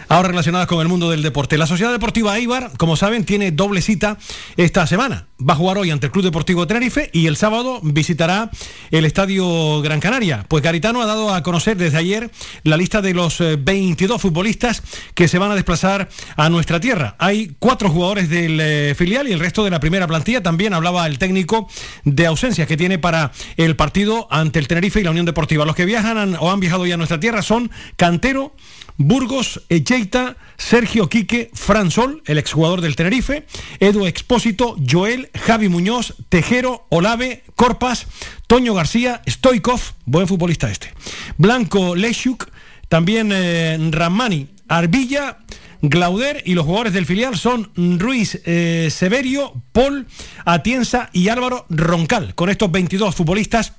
Ahora 0.10 0.30
relacionadas 0.30 0.68
con 0.68 0.82
el 0.82 0.88
mundo 0.88 1.10
del 1.10 1.24
deporte. 1.24 1.58
La 1.58 1.66
Sociedad 1.66 1.92
Deportiva 1.92 2.38
Eibar, 2.38 2.72
como 2.78 2.96
saben, 2.96 3.24
tiene 3.24 3.52
doble 3.52 3.82
cita 3.82 4.18
esta 4.58 4.86
semana. 4.88 5.28
Va 5.40 5.54
a 5.54 5.58
jugar 5.58 5.78
hoy 5.78 5.92
ante 5.92 6.08
el 6.08 6.12
Club 6.12 6.26
Deportivo 6.26 6.68
Tenerife 6.68 7.10
y 7.14 7.28
el 7.28 7.38
sábado 7.38 7.80
visitará 7.84 8.52
el 8.92 9.06
Estadio 9.06 9.82
Gran 9.82 10.00
Canaria. 10.00 10.46
Pues 10.48 10.64
Garitano 10.64 11.02
ha 11.02 11.06
dado 11.06 11.34
a 11.34 11.44
conocer 11.44 11.78
desde 11.78 11.98
ayer 11.98 12.32
la 12.64 12.78
lista 12.78 13.02
de 13.02 13.14
los 13.14 13.40
22 13.40 14.22
futbolistas 14.22 14.84
que 15.14 15.28
se 15.28 15.40
van 15.40 15.52
a 15.52 15.56
desplazar 15.56 16.10
a 16.36 16.50
nuestra 16.50 16.80
tierra. 16.80 17.16
Hay 17.20 17.56
cuatro 17.60 17.90
jugadores 17.90 18.30
del 18.30 18.60
eh, 18.60 18.96
filial 18.96 19.28
y 19.28 19.32
el 19.34 19.40
resto 19.40 19.64
de 19.64 19.70
la 19.70 19.80
primera 19.80 20.08
plantilla. 20.08 20.42
También 20.44 20.74
hablaba 20.74 21.06
el 21.08 21.18
técnico 21.18 21.68
de 22.04 22.26
ausencias 22.26 22.68
que 22.68 22.78
tiene 22.78 23.00
para 23.00 23.32
el 23.58 23.76
partido 23.76 24.28
ante 24.30 24.60
el 24.60 24.68
Tenerife 24.68 25.00
y 25.00 25.04
la 25.04 25.12
Unión 25.12 25.26
Deportiva. 25.26 25.66
Los 25.66 25.76
que 25.76 25.86
viajan 25.86 26.36
o 26.40 26.52
han 26.52 26.60
viajado 26.60 26.86
ya 26.86 26.96
a 26.96 26.98
nuestra 26.98 27.20
tierra 27.20 27.42
son 27.42 27.72
Cantero, 27.96 28.56
Burgos, 28.98 29.62
Echeita, 29.70 30.38
Sergio 30.58 31.10
Quique, 31.10 31.52
Fran 31.54 31.92
Sol, 31.92 32.22
el 32.26 32.38
exjugador 32.38 32.82
del 32.82 32.96
Tenerife, 32.96 33.46
Edu 33.80 34.06
Expósito, 34.06 34.76
Joel, 34.90 35.30
Javi 35.34 35.70
Muñoz, 35.70 36.16
Tejero, 36.30 36.86
Olave, 36.90 37.44
Corpas, 37.56 38.08
Toño 38.48 38.74
García, 38.74 39.22
Stoikov, 39.28 39.82
buen 40.06 40.28
futbolista 40.28 40.70
este, 40.70 40.94
Blanco 41.38 41.96
Leshuk, 41.96 42.50
también 42.88 43.32
eh, 43.34 43.78
Ramani, 43.92 44.48
Arbilla, 44.68 45.40
Glauder 45.82 46.42
y 46.46 46.54
los 46.54 46.66
jugadores 46.66 46.94
del 46.94 47.06
filial 47.06 47.38
son 47.38 47.72
Ruiz 47.76 48.42
eh, 48.46 48.90
Severio, 48.92 49.54
Paul 49.72 50.08
Atienza 50.46 51.10
y 51.14 51.30
Álvaro 51.30 51.66
Roncal. 51.70 52.34
Con 52.36 52.50
estos 52.50 52.72
22 52.72 53.14
futbolistas 53.14 53.74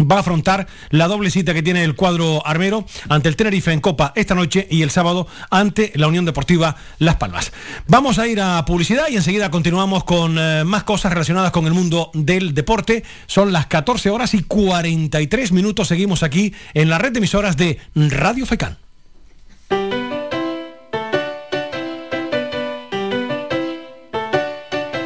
va 0.00 0.16
a 0.16 0.20
afrontar 0.20 0.66
la 0.90 1.08
doble 1.08 1.30
cita 1.30 1.54
que 1.54 1.62
tiene 1.62 1.84
el 1.84 1.94
cuadro 1.94 2.46
armero 2.46 2.86
ante 3.08 3.28
el 3.28 3.36
Tenerife 3.36 3.72
en 3.72 3.80
Copa 3.80 4.12
esta 4.16 4.34
noche 4.34 4.66
y 4.70 4.82
el 4.82 4.90
sábado 4.90 5.26
ante 5.50 5.92
la 5.94 6.08
Unión 6.08 6.24
Deportiva 6.24 6.76
Las 6.98 7.16
Palmas. 7.16 7.52
Vamos 7.86 8.18
a 8.18 8.26
ir 8.26 8.40
a 8.40 8.64
publicidad 8.64 9.08
y 9.08 9.16
enseguida 9.16 9.50
continuamos 9.50 10.04
con 10.04 10.36
eh, 10.38 10.64
más 10.64 10.84
cosas 10.84 11.12
relacionadas 11.12 11.50
con 11.50 11.66
el 11.66 11.74
mundo 11.74 12.10
del 12.14 12.54
deporte. 12.54 13.04
Son 13.26 13.52
las 13.52 13.66
14 13.66 14.10
horas 14.10 14.34
y 14.34 14.42
43 14.42 15.52
minutos. 15.52 15.88
Seguimos 15.88 16.22
aquí 16.22 16.54
en 16.74 16.88
la 16.88 16.98
red 16.98 17.12
de 17.12 17.18
emisoras 17.18 17.56
de 17.56 17.78
Radio 17.94 18.46
FECAN. 18.46 18.78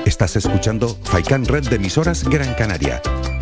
Estás 0.04 0.36
escuchando 0.36 0.98
Red 1.12 1.68
de 1.68 1.76
emisoras 1.76 2.24
Gran 2.24 2.52
Canaria. 2.54 3.00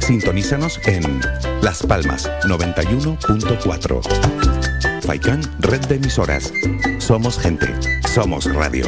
Sintonízanos 0.09 0.81
en 0.87 1.21
Las 1.61 1.83
Palmas 1.83 2.31
91.4. 2.45 5.03
Faikan 5.03 5.43
Red 5.59 5.85
de 5.85 5.97
emisoras. 5.97 6.51
Somos 6.97 7.39
gente. 7.39 7.67
Somos 8.15 8.47
radio. 8.47 8.87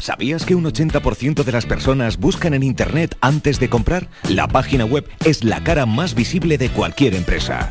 ¿Sabías 0.00 0.44
que 0.44 0.54
un 0.54 0.64
80% 0.64 1.44
de 1.44 1.52
las 1.52 1.64
personas 1.64 2.18
buscan 2.18 2.52
en 2.52 2.62
Internet 2.62 3.16
antes 3.22 3.58
de 3.58 3.70
comprar? 3.70 4.10
La 4.28 4.48
página 4.48 4.84
web 4.84 5.08
es 5.24 5.44
la 5.44 5.64
cara 5.64 5.86
más 5.86 6.14
visible 6.14 6.58
de 6.58 6.68
cualquier 6.68 7.14
empresa. 7.14 7.70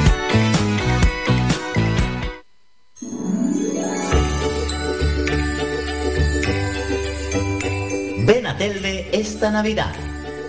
Ven 8.23 8.45
a 8.45 8.55
Telde 8.55 9.09
esta 9.13 9.49
Navidad. 9.49 9.93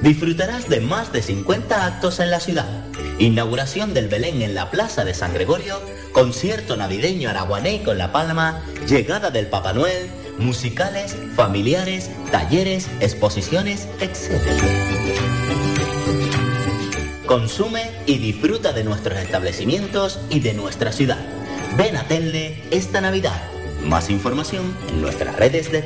Disfrutarás 0.02 0.68
de 0.68 0.80
más 0.80 1.10
de 1.10 1.22
50 1.22 1.86
actos 1.86 2.20
en 2.20 2.30
la 2.30 2.38
ciudad. 2.38 2.66
Inauguración 3.18 3.94
del 3.94 4.08
Belén 4.08 4.42
en 4.42 4.54
la 4.54 4.70
Plaza 4.70 5.04
de 5.04 5.14
San 5.14 5.32
Gregorio, 5.32 5.80
concierto 6.12 6.76
navideño 6.76 7.30
araguané 7.30 7.82
con 7.82 7.96
La 7.96 8.12
Palma, 8.12 8.62
llegada 8.86 9.30
del 9.30 9.46
Papá 9.46 9.72
Noel, 9.72 10.10
musicales, 10.38 11.16
familiares, 11.34 12.10
talleres, 12.30 12.90
exposiciones, 13.00 13.88
etc. 14.00 14.42
Consume 17.24 17.90
y 18.04 18.18
disfruta 18.18 18.74
de 18.74 18.84
nuestros 18.84 19.18
establecimientos 19.18 20.20
y 20.28 20.40
de 20.40 20.52
nuestra 20.52 20.92
ciudad. 20.92 21.24
Ven 21.78 21.96
a 21.96 22.02
Telde 22.06 22.62
esta 22.70 23.00
Navidad. 23.00 23.40
Más 23.82 24.10
información 24.10 24.76
en 24.90 25.00
nuestras 25.00 25.36
redes 25.36 25.72
de 25.72 25.80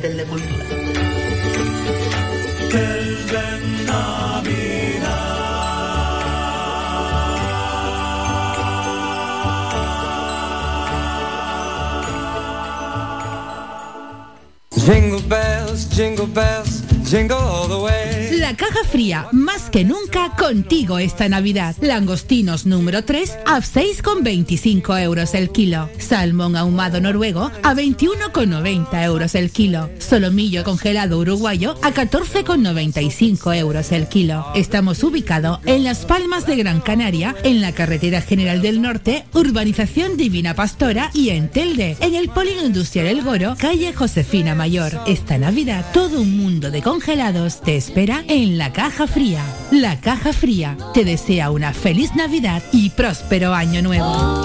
Jingle 14.87 15.21
bells, 15.29 15.85
jingle 15.87 16.27
bells, 16.27 16.81
jingle 17.11 17.39
all 17.39 17.67
the 17.67 17.81
way. 17.81 18.16
La 18.39 18.55
caja 18.55 18.85
fría, 18.85 19.29
más 19.33 19.71
que 19.71 19.83
nunca 19.83 20.37
contigo 20.37 20.99
esta 20.99 21.27
Navidad. 21.27 21.75
Langostinos 21.81 22.67
número 22.67 23.03
3 23.03 23.39
a 23.47 23.61
6,25 23.61 25.03
euros 25.03 25.35
el 25.35 25.49
kilo. 25.51 25.89
Salmón 25.99 26.55
ahumado 26.55 27.01
noruego 27.01 27.51
a 27.63 27.75
21,90 27.75 29.05
euros 29.05 29.35
el 29.35 29.51
kilo. 29.51 29.89
Solomillo 29.99 30.65
congelado 30.65 31.19
uruguayo 31.19 31.77
a 31.83 31.93
14,95 31.93 33.57
euros 33.57 33.91
el 33.93 34.07
kilo. 34.07 34.47
Estamos 34.55 35.03
ubicados 35.03 35.61
en 35.65 35.83
Las 35.83 36.05
Palmas 36.05 36.47
de 36.47 36.57
Gran 36.57 36.83
Canaria, 36.83 37.35
en 37.43 37.63
la 37.63 37.73
Carretera 37.73 38.21
General 38.21 38.61
del 38.61 38.83
Norte, 38.83 39.25
Urbanización 39.33 40.19
Divina 40.19 40.55
Pastora 40.55 41.11
y 41.15 41.31
en 41.31 41.49
Telde, 41.49 41.97
en 42.01 42.15
el 42.15 42.29
Polígono 42.29 42.67
Industrial 42.67 43.07
El 43.07 43.23
Goro, 43.23 43.57
calle 43.59 43.95
Josefina 43.95 44.55
Mayor. 44.55 45.01
Esta 45.07 45.39
Navidad, 45.39 45.87
todo 45.95 46.21
un 46.21 46.37
mundo 46.37 46.71
de 46.71 46.83
congelados 46.83 47.63
te 47.63 47.77
espera 47.77 48.25
en 48.29 48.59
la 48.59 48.73
Caja 48.73 49.07
Fría. 49.07 49.43
La 49.71 50.01
Caja 50.01 50.33
Fría 50.33 50.77
te 50.95 51.05
desea 51.05 51.51
una 51.51 51.73
feliz 51.73 52.15
Navidad 52.15 52.63
y 52.73 52.91
próspero 52.91 53.55
año 53.55 53.83
nuevo. 53.83 54.45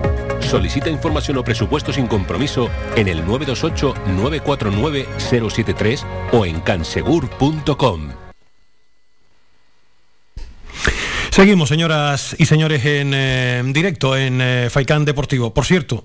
Solicita 0.51 0.91
información 0.91 1.39
o 1.39 1.47
presupuesto 1.47 1.95
sin 1.95 2.11
compromiso 2.11 2.67
en 2.99 3.07
el 3.07 3.23
928-949-073 3.23 6.03
o 6.35 6.43
en 6.45 6.59
cansegur.com. 6.59 8.11
Seguimos, 11.29 11.69
señoras 11.69 12.35
y 12.37 12.47
señores, 12.47 12.83
en 12.83 13.13
eh, 13.15 13.63
directo 13.67 14.17
en 14.17 14.41
eh, 14.41 14.67
Deportivo. 15.05 15.53
Por 15.53 15.63
cierto, 15.63 16.03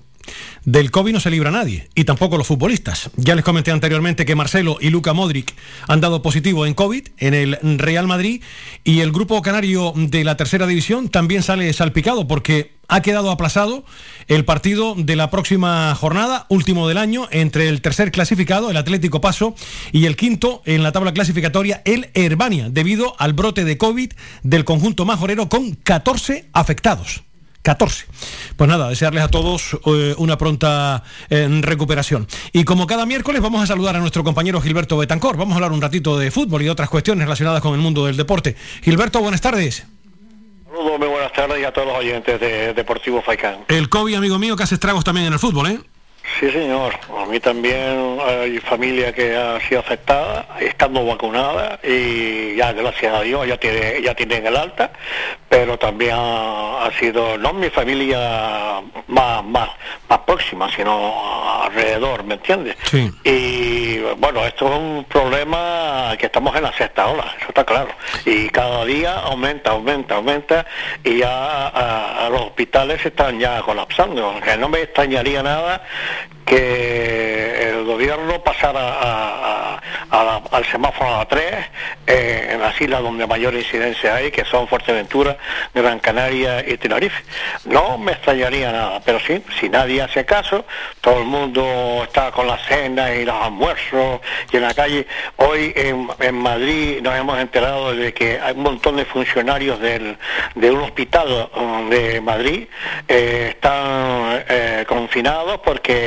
del 0.65 0.91
COVID 0.91 1.13
no 1.13 1.19
se 1.19 1.31
libra 1.31 1.51
nadie, 1.51 1.87
y 1.95 2.03
tampoco 2.03 2.37
los 2.37 2.47
futbolistas. 2.47 3.09
Ya 3.15 3.35
les 3.35 3.43
comenté 3.43 3.71
anteriormente 3.71 4.25
que 4.25 4.35
Marcelo 4.35 4.77
y 4.79 4.89
Luca 4.89 5.13
Modric 5.13 5.53
han 5.87 6.01
dado 6.01 6.21
positivo 6.21 6.65
en 6.65 6.73
COVID 6.73 7.07
en 7.17 7.33
el 7.33 7.79
Real 7.79 8.07
Madrid, 8.07 8.41
y 8.83 8.99
el 9.01 9.11
grupo 9.11 9.41
canario 9.41 9.93
de 9.95 10.23
la 10.23 10.37
tercera 10.37 10.67
división 10.67 11.09
también 11.09 11.43
sale 11.43 11.71
salpicado 11.73 12.27
porque 12.27 12.77
ha 12.87 13.01
quedado 13.01 13.31
aplazado 13.31 13.83
el 14.27 14.45
partido 14.45 14.95
de 14.97 15.15
la 15.15 15.29
próxima 15.29 15.93
jornada, 15.95 16.45
último 16.49 16.87
del 16.87 16.97
año, 16.97 17.27
entre 17.31 17.67
el 17.69 17.81
tercer 17.81 18.11
clasificado, 18.11 18.69
el 18.69 18.77
Atlético 18.77 19.21
Paso, 19.21 19.55
y 19.91 20.05
el 20.05 20.15
quinto 20.15 20.61
en 20.65 20.83
la 20.83 20.91
tabla 20.91 21.13
clasificatoria, 21.13 21.81
el 21.85 22.09
Herbania, 22.13 22.69
debido 22.69 23.15
al 23.19 23.33
brote 23.33 23.65
de 23.65 23.77
COVID 23.77 24.11
del 24.43 24.65
conjunto 24.65 25.05
majorero 25.05 25.49
con 25.49 25.73
14 25.75 26.49
afectados. 26.53 27.23
14. 27.67 28.05
Pues 28.55 28.69
nada, 28.69 28.87
desearles 28.87 29.21
a 29.25 29.27
todos 29.27 29.77
eh, 29.85 30.15
una 30.17 30.37
pronta 30.37 31.03
eh, 31.29 31.49
recuperación. 31.61 32.25
Y 32.53 32.63
como 32.63 32.87
cada 32.87 33.05
miércoles 33.05 33.41
vamos 33.41 33.61
a 33.61 33.67
saludar 33.67 33.97
a 33.97 33.99
nuestro 33.99 34.23
compañero 34.23 34.61
Gilberto 34.61 34.95
Betancor. 34.95 35.35
Vamos 35.35 35.51
a 35.51 35.55
hablar 35.57 35.73
un 35.73 35.81
ratito 35.81 36.17
de 36.17 36.31
fútbol 36.31 36.61
y 36.61 36.69
otras 36.69 36.89
cuestiones 36.89 37.25
relacionadas 37.25 37.61
con 37.61 37.73
el 37.73 37.81
mundo 37.81 38.05
del 38.05 38.15
deporte. 38.15 38.55
Gilberto, 38.83 39.19
buenas 39.19 39.41
tardes. 39.41 39.85
Saludos, 40.65 40.97
muy 40.97 41.09
buenas 41.09 41.33
tardes 41.33 41.59
y 41.59 41.65
a 41.65 41.73
todos 41.73 41.89
los 41.89 41.97
oyentes 41.97 42.39
de 42.39 42.73
Deportivo 42.73 43.21
Faicán. 43.21 43.65
El 43.67 43.89
COVID, 43.89 44.15
amigo 44.15 44.39
mío, 44.39 44.55
que 44.55 44.63
hace 44.63 44.75
estragos 44.75 45.03
también 45.03 45.27
en 45.27 45.33
el 45.33 45.39
fútbol, 45.39 45.69
¿eh? 45.69 45.79
Sí, 46.39 46.51
señor. 46.51 46.93
A 47.17 47.25
mí 47.25 47.39
también 47.39 48.19
hay 48.23 48.59
familia 48.59 49.13
que 49.13 49.35
ha 49.35 49.59
sido 49.61 49.79
afectada, 49.79 50.45
estando 50.59 51.05
vacunada 51.05 51.79
y 51.83 52.55
ya, 52.55 52.73
gracias 52.73 53.13
a 53.13 53.21
Dios, 53.21 53.47
ya, 53.47 53.57
tiene, 53.57 54.01
ya 54.03 54.13
tienen 54.13 54.45
el 54.45 54.55
alta, 54.55 54.91
pero 55.49 55.79
también 55.79 56.15
ha, 56.15 56.85
ha 56.85 56.91
sido, 56.99 57.37
no 57.37 57.53
mi 57.53 57.69
familia 57.69 58.81
más, 59.07 59.43
más, 59.45 59.69
más 60.09 60.19
próxima, 60.19 60.69
sino 60.75 61.63
alrededor, 61.63 62.23
¿me 62.23 62.35
entiendes? 62.35 62.75
Sí. 62.83 63.11
Y 63.23 63.99
bueno, 64.17 64.45
esto 64.45 64.67
es 64.67 64.77
un 64.77 65.05
problema 65.05 66.15
que 66.19 66.27
estamos 66.27 66.55
en 66.55 66.63
la 66.63 66.73
sexta 66.73 67.07
ola, 67.07 67.33
eso 67.39 67.47
está 67.49 67.63
claro. 67.63 67.89
Y 68.25 68.49
cada 68.49 68.85
día 68.85 69.13
aumenta, 69.21 69.71
aumenta, 69.71 70.15
aumenta 70.15 70.65
y 71.03 71.17
ya 71.19 71.67
a, 71.69 72.25
a 72.25 72.29
los 72.29 72.41
hospitales 72.41 73.03
están 73.05 73.39
ya 73.39 73.61
colapsando. 73.61 74.35
Que 74.43 74.57
no 74.57 74.69
me 74.69 74.81
extrañaría 74.81 75.41
nada 75.41 75.81
que 76.45 77.69
el 77.69 77.83
gobierno 77.83 78.41
pasara 78.41 78.79
a- 78.79 79.75
a- 79.75 79.81
a 80.09 80.23
la- 80.23 80.41
al 80.51 80.65
semáforo 80.65 81.19
a 81.19 81.27
3 81.27 81.53
eh, 82.07 82.51
en 82.53 82.61
las 82.61 82.79
islas 82.79 83.01
donde 83.01 83.27
mayor 83.27 83.53
incidencia 83.53 84.15
hay, 84.15 84.31
que 84.31 84.45
son 84.45 84.65
Fuerteventura, 84.67 85.35
Gran 85.73 85.99
Canaria 85.99 86.63
y 86.65 86.77
Tenerife. 86.77 87.21
No 87.65 87.97
me 87.97 88.13
extrañaría 88.13 88.71
nada, 88.71 89.01
pero 89.03 89.19
sí, 89.19 89.43
si 89.59 89.67
nadie 89.67 90.01
hace 90.01 90.25
caso, 90.25 90.63
todo 91.01 91.19
el 91.19 91.25
mundo 91.25 92.01
está 92.03 92.31
con 92.31 92.47
las 92.47 92.61
cenas 92.65 93.11
y 93.17 93.25
los 93.25 93.35
almuerzos 93.35 94.21
y 94.51 94.55
en 94.55 94.61
la 94.63 94.73
calle. 94.73 95.05
Hoy 95.37 95.73
en, 95.75 96.07
en 96.19 96.35
Madrid 96.35 97.01
nos 97.01 97.13
hemos 97.15 97.37
enterado 97.39 97.93
de 97.93 98.13
que 98.13 98.39
hay 98.39 98.53
un 98.53 98.63
montón 98.63 98.95
de 98.95 99.03
funcionarios 99.03 99.79
del, 99.81 100.17
de 100.55 100.71
un 100.71 100.79
hospital 100.81 101.49
um, 101.55 101.89
de 101.89 102.21
Madrid 102.21 102.67
eh, 103.07 103.47
están 103.49 104.43
eh, 104.47 104.85
confinados 104.87 105.59
porque 105.59 106.06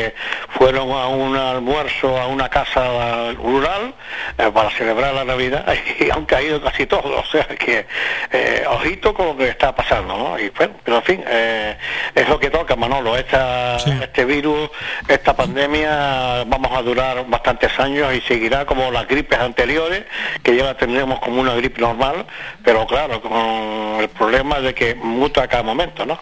fueron 0.51 0.91
a 0.91 1.09
un 1.09 1.37
almuerzo 1.37 2.19
a 2.19 2.27
una 2.27 2.49
casa 2.49 3.33
rural 3.33 3.95
eh, 4.39 4.51
para 4.53 4.71
celebrar 4.71 5.15
la 5.15 5.25
Navidad 5.25 5.67
y 6.01 6.11
han 6.11 6.25
caído 6.27 6.61
casi 6.63 6.87
todos, 6.87 7.27
o 7.27 7.31
sea 7.31 7.47
que 7.47 7.87
eh, 8.31 8.65
ojito 8.69 9.15
con 9.15 9.27
lo 9.27 9.37
que 9.37 9.49
está 9.49 9.75
pasando, 9.75 10.17
¿no? 10.17 10.39
Y 10.39 10.51
bueno, 10.51 10.75
pero 10.85 10.99
en 10.99 11.03
fin, 11.03 11.25
eh, 11.27 11.77
es 12.15 12.29
lo 12.29 12.39
que 12.39 12.51
toca, 12.51 12.77
Manolo, 12.77 13.17
esta, 13.17 13.77
este 13.77 14.25
virus, 14.25 14.71
esta 15.09 15.35
pandemia 15.35 16.45
vamos 16.47 16.73
a 16.73 16.83
durar 16.83 17.25
bastantes 17.29 17.79
años 17.79 18.15
y 18.15 18.21
seguirá 18.23 18.67
como 18.67 18.91
las 18.91 19.07
gripes 19.07 19.39
anteriores, 19.39 20.05
que 20.43 20.57
ya 20.57 20.65
la 20.65 20.77
tendremos 20.77 21.21
como 21.21 21.41
una 21.41 21.55
gripe 21.55 21.81
normal, 21.81 22.27
pero 22.65 22.87
claro, 22.87 23.21
con 23.21 24.01
el 24.01 24.09
problema 24.09 24.61
de 24.61 24.75
que 24.75 24.95
muta 24.95 25.45
a 25.45 25.49
cada 25.49 25.63
momento, 25.63 26.05
¿no? 26.07 26.19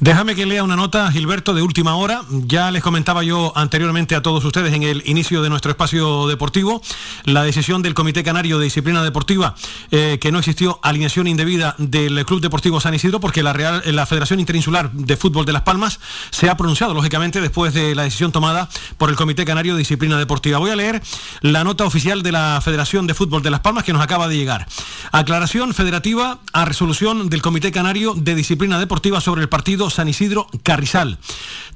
Déjame 0.00 0.34
que 0.34 0.44
lea 0.44 0.62
una 0.62 0.76
nota, 0.76 1.10
Gilberto, 1.10 1.54
de 1.54 1.62
última 1.62 1.96
hora. 1.96 2.22
Ya 2.28 2.70
les 2.70 2.82
comentaba 2.82 3.13
yo 3.22 3.52
anteriormente 3.54 4.14
a 4.14 4.22
todos 4.22 4.44
ustedes 4.44 4.72
en 4.74 4.82
el 4.82 5.02
inicio 5.06 5.42
de 5.42 5.48
nuestro 5.48 5.70
espacio 5.70 6.26
deportivo 6.26 6.82
la 7.24 7.42
decisión 7.42 7.82
del 7.82 7.94
Comité 7.94 8.24
Canario 8.24 8.58
de 8.58 8.64
Disciplina 8.64 9.02
Deportiva 9.02 9.54
eh, 9.90 10.18
que 10.20 10.32
no 10.32 10.38
existió 10.38 10.80
alineación 10.82 11.26
indebida 11.26 11.74
del 11.78 12.24
Club 12.26 12.40
Deportivo 12.40 12.80
San 12.80 12.94
Isidro 12.94 13.20
porque 13.20 13.42
la, 13.42 13.52
Real, 13.52 13.82
la 13.86 14.06
Federación 14.06 14.40
Interinsular 14.40 14.90
de 14.92 15.16
Fútbol 15.16 15.44
de 15.44 15.52
Las 15.52 15.62
Palmas 15.62 16.00
se 16.30 16.48
ha 16.48 16.56
pronunciado, 16.56 16.94
lógicamente, 16.94 17.40
después 17.40 17.74
de 17.74 17.94
la 17.94 18.04
decisión 18.04 18.32
tomada 18.32 18.68
por 18.98 19.10
el 19.10 19.16
Comité 19.16 19.44
Canario 19.44 19.74
de 19.74 19.78
Disciplina 19.78 20.18
Deportiva. 20.18 20.58
Voy 20.58 20.70
a 20.70 20.76
leer 20.76 21.02
la 21.40 21.64
nota 21.64 21.84
oficial 21.84 22.22
de 22.22 22.32
la 22.32 22.60
Federación 22.62 23.06
de 23.06 23.14
Fútbol 23.14 23.42
de 23.42 23.50
Las 23.50 23.60
Palmas 23.60 23.84
que 23.84 23.92
nos 23.92 24.02
acaba 24.02 24.28
de 24.28 24.36
llegar. 24.36 24.66
Aclaración 25.12 25.74
federativa 25.74 26.38
a 26.52 26.64
resolución 26.64 27.28
del 27.28 27.42
Comité 27.42 27.72
Canario 27.72 28.14
de 28.14 28.34
Disciplina 28.34 28.78
Deportiva 28.78 29.20
sobre 29.20 29.42
el 29.42 29.48
partido 29.48 29.90
San 29.90 30.08
Isidro 30.08 30.46
Carrizal. 30.62 31.18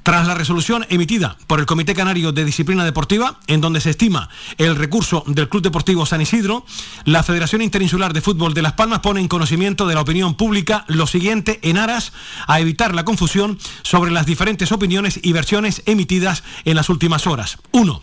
Tras 0.03 0.25
la 0.25 0.33
resolución 0.33 0.85
emitida 0.89 1.18
por 1.47 1.59
el 1.59 1.65
Comité 1.65 1.93
Canario 1.93 2.31
de 2.31 2.45
Disciplina 2.45 2.85
Deportiva, 2.85 3.39
en 3.47 3.61
donde 3.61 3.81
se 3.81 3.89
estima 3.89 4.29
el 4.57 4.75
recurso 4.75 5.23
del 5.27 5.49
Club 5.49 5.63
Deportivo 5.63 6.05
San 6.05 6.21
Isidro, 6.21 6.65
la 7.05 7.23
Federación 7.23 7.61
Interinsular 7.61 8.13
de 8.13 8.21
Fútbol 8.21 8.53
de 8.53 8.61
Las 8.61 8.73
Palmas 8.73 8.99
pone 8.99 9.19
en 9.19 9.27
conocimiento 9.27 9.87
de 9.87 9.95
la 9.95 10.01
opinión 10.01 10.35
pública 10.35 10.85
lo 10.87 11.07
siguiente 11.07 11.59
en 11.63 11.77
aras 11.77 12.13
a 12.47 12.59
evitar 12.59 12.95
la 12.95 13.05
confusión 13.05 13.59
sobre 13.83 14.11
las 14.11 14.25
diferentes 14.25 14.71
opiniones 14.71 15.19
y 15.21 15.33
versiones 15.33 15.83
emitidas 15.85 16.43
en 16.63 16.75
las 16.75 16.89
últimas 16.89 17.27
horas. 17.27 17.57
Uno, 17.71 18.01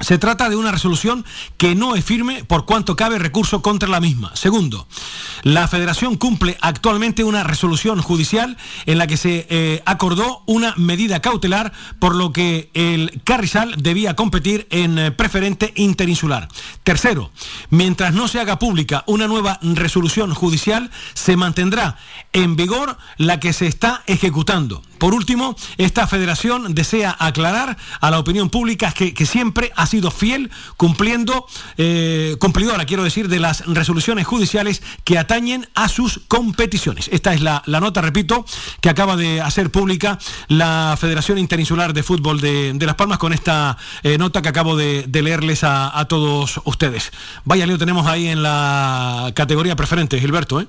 se 0.00 0.18
trata 0.18 0.48
de 0.48 0.56
una 0.56 0.72
resolución 0.72 1.24
que 1.56 1.74
no 1.74 1.94
es 1.94 2.04
firme 2.04 2.44
por 2.44 2.64
cuanto 2.64 2.96
cabe 2.96 3.18
recurso 3.18 3.62
contra 3.62 3.88
la 3.88 4.00
misma. 4.00 4.34
Segundo, 4.34 4.86
la 5.42 5.68
Federación 5.68 6.16
cumple 6.16 6.56
actualmente 6.60 7.24
una 7.24 7.44
resolución 7.44 8.00
judicial 8.00 8.56
en 8.86 8.98
la 8.98 9.06
que 9.06 9.16
se 9.16 9.46
eh, 9.50 9.82
acordó 9.84 10.42
una 10.46 10.74
medida 10.76 11.20
cautelar 11.20 11.72
por 11.98 12.14
lo 12.14 12.32
que 12.32 12.70
el 12.74 13.20
Carrizal 13.24 13.74
debía 13.82 14.16
competir 14.16 14.66
en 14.70 14.98
eh, 14.98 15.12
preferente 15.12 15.72
interinsular. 15.76 16.48
Tercero, 16.82 17.30
mientras 17.68 18.14
no 18.14 18.28
se 18.28 18.40
haga 18.40 18.58
pública 18.58 19.04
una 19.06 19.28
nueva 19.28 19.58
resolución 19.62 20.34
judicial, 20.34 20.90
se 21.14 21.36
mantendrá 21.36 21.96
en 22.32 22.56
vigor 22.56 22.96
la 23.16 23.38
que 23.40 23.52
se 23.52 23.66
está 23.66 24.02
ejecutando. 24.06 24.82
Por 24.98 25.14
último, 25.14 25.56
esta 25.78 26.06
federación 26.06 26.74
desea 26.74 27.16
aclarar 27.18 27.78
a 28.00 28.10
la 28.10 28.18
opinión 28.18 28.50
pública 28.50 28.92
que, 28.92 29.14
que 29.14 29.24
siempre 29.24 29.72
ha 29.74 29.86
sido 29.90 30.10
fiel 30.10 30.50
cumpliendo, 30.76 31.46
eh, 31.76 32.36
cumplidora, 32.38 32.84
quiero 32.86 33.04
decir, 33.04 33.28
de 33.28 33.40
las 33.40 33.66
resoluciones 33.66 34.26
judiciales 34.26 34.82
que 35.04 35.18
atañen 35.18 35.68
a 35.74 35.88
sus 35.88 36.20
competiciones. 36.28 37.08
Esta 37.12 37.34
es 37.34 37.42
la, 37.42 37.62
nota, 37.66 38.00
repito, 38.00 38.44
que 38.80 38.88
acaba 38.88 39.16
de 39.16 39.40
hacer 39.40 39.70
pública 39.70 40.18
la 40.48 40.96
Federación 40.98 41.38
Interinsular 41.38 41.92
de 41.92 42.02
Fútbol 42.02 42.40
de, 42.40 42.72
de 42.72 42.86
Las 42.86 42.94
Palmas 42.94 43.18
con 43.18 43.32
esta 43.32 43.76
eh, 44.02 44.16
nota 44.16 44.42
que 44.42 44.48
acabo 44.48 44.76
de, 44.76 45.06
leerles 45.20 45.64
a, 45.64 45.98
a, 45.98 46.06
todos 46.06 46.60
ustedes. 46.64 47.10
Vaya 47.44 47.66
lío 47.66 47.76
tenemos 47.76 48.06
ahí 48.06 48.28
en 48.28 48.42
la 48.42 49.32
categoría 49.34 49.76
preferente, 49.76 50.18
Gilberto, 50.18 50.60
¿eh? 50.60 50.66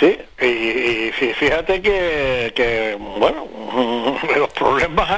Sí, 0.00 0.16
y, 0.40 1.12
fíjate 1.34 1.82
que, 1.82 2.96
bueno, 3.18 3.46
los 4.36 4.48
problemas, 4.50 5.08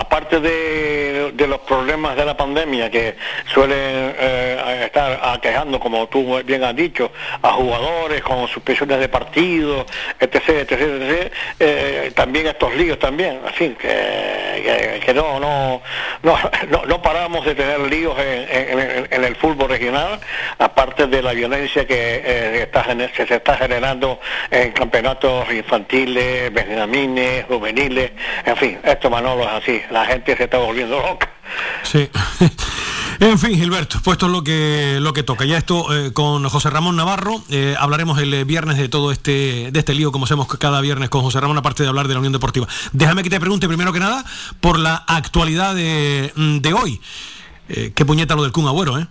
aparte 0.00 0.40
de, 0.40 1.07
de, 1.32 1.46
los 1.46 1.60
problemas 1.60 2.16
de 2.16 2.24
la 2.24 2.36
pandemia 2.36 2.90
que 2.90 3.16
suelen 3.52 4.14
eh, 4.18 4.82
estar 4.86 5.20
aquejando, 5.22 5.80
como 5.80 6.06
tú 6.08 6.42
bien 6.44 6.64
has 6.64 6.74
dicho, 6.74 7.10
a 7.42 7.50
jugadores 7.52 8.22
con 8.22 8.46
suspensiones 8.48 9.00
de 9.00 9.08
partidos, 9.08 9.86
etc., 10.20 10.48
etc., 10.48 10.72
etc., 10.72 11.32
eh, 11.58 12.12
también 12.14 12.46
estos 12.46 12.74
líos 12.74 12.98
también, 12.98 13.40
en 13.46 13.54
fin, 13.54 13.76
que, 13.76 13.88
que, 13.88 15.00
que 15.04 15.14
no, 15.14 15.40
no, 15.40 15.82
no, 16.22 16.38
no, 16.86 17.02
paramos 17.02 17.44
de 17.44 17.54
tener 17.54 17.80
líos 17.80 18.18
en, 18.18 19.06
en, 19.10 19.24
el 19.24 19.36
fútbol 19.36 19.68
regional, 19.68 20.20
aparte 20.58 21.06
de 21.06 21.22
la 21.22 21.32
violencia 21.32 21.86
que 21.86 22.22
eh, 22.24 22.62
está, 22.62 22.84
se 22.84 23.34
está 23.34 23.56
generando 23.56 24.20
en 24.50 24.72
campeonatos 24.72 25.50
infantiles, 25.52 26.52
benjamines, 26.52 27.44
juveniles, 27.46 28.12
en 28.44 28.56
fin, 28.56 28.78
esto 28.82 29.10
Manolo 29.10 29.44
es 29.44 29.50
así, 29.50 29.82
la 29.90 30.04
gente 30.06 30.36
se 30.36 30.44
está 30.44 30.58
volviendo 30.58 31.00
loca. 31.00 31.17
Sí. 31.82 32.08
En 33.20 33.36
fin, 33.36 33.56
Gilberto, 33.56 33.98
pues 34.04 34.14
esto 34.14 34.26
es 34.26 34.32
lo 34.32 34.44
que, 34.44 34.98
lo 35.00 35.12
que 35.12 35.24
toca. 35.24 35.44
Ya 35.44 35.58
esto 35.58 35.92
eh, 35.92 36.12
con 36.12 36.48
José 36.48 36.70
Ramón 36.70 36.94
Navarro, 36.94 37.42
eh, 37.50 37.74
hablaremos 37.76 38.20
el 38.20 38.44
viernes 38.44 38.76
de 38.76 38.88
todo 38.88 39.10
este, 39.10 39.72
de 39.72 39.78
este 39.78 39.92
lío, 39.92 40.12
como 40.12 40.26
hacemos 40.26 40.46
cada 40.46 40.80
viernes 40.80 41.08
con 41.08 41.22
José 41.22 41.40
Ramón, 41.40 41.58
aparte 41.58 41.82
de 41.82 41.88
hablar 41.88 42.06
de 42.06 42.14
la 42.14 42.20
Unión 42.20 42.32
Deportiva. 42.32 42.68
Déjame 42.92 43.24
que 43.24 43.30
te 43.30 43.40
pregunte 43.40 43.66
primero 43.66 43.92
que 43.92 43.98
nada 43.98 44.24
por 44.60 44.78
la 44.78 44.94
actualidad 44.94 45.74
de, 45.74 46.32
de 46.36 46.72
hoy. 46.72 47.00
Eh, 47.68 47.90
qué 47.92 48.04
puñeta 48.04 48.36
lo 48.36 48.44
del 48.44 48.52
Kun 48.52 48.68
Agüero, 48.68 49.00
¿eh? 49.00 49.06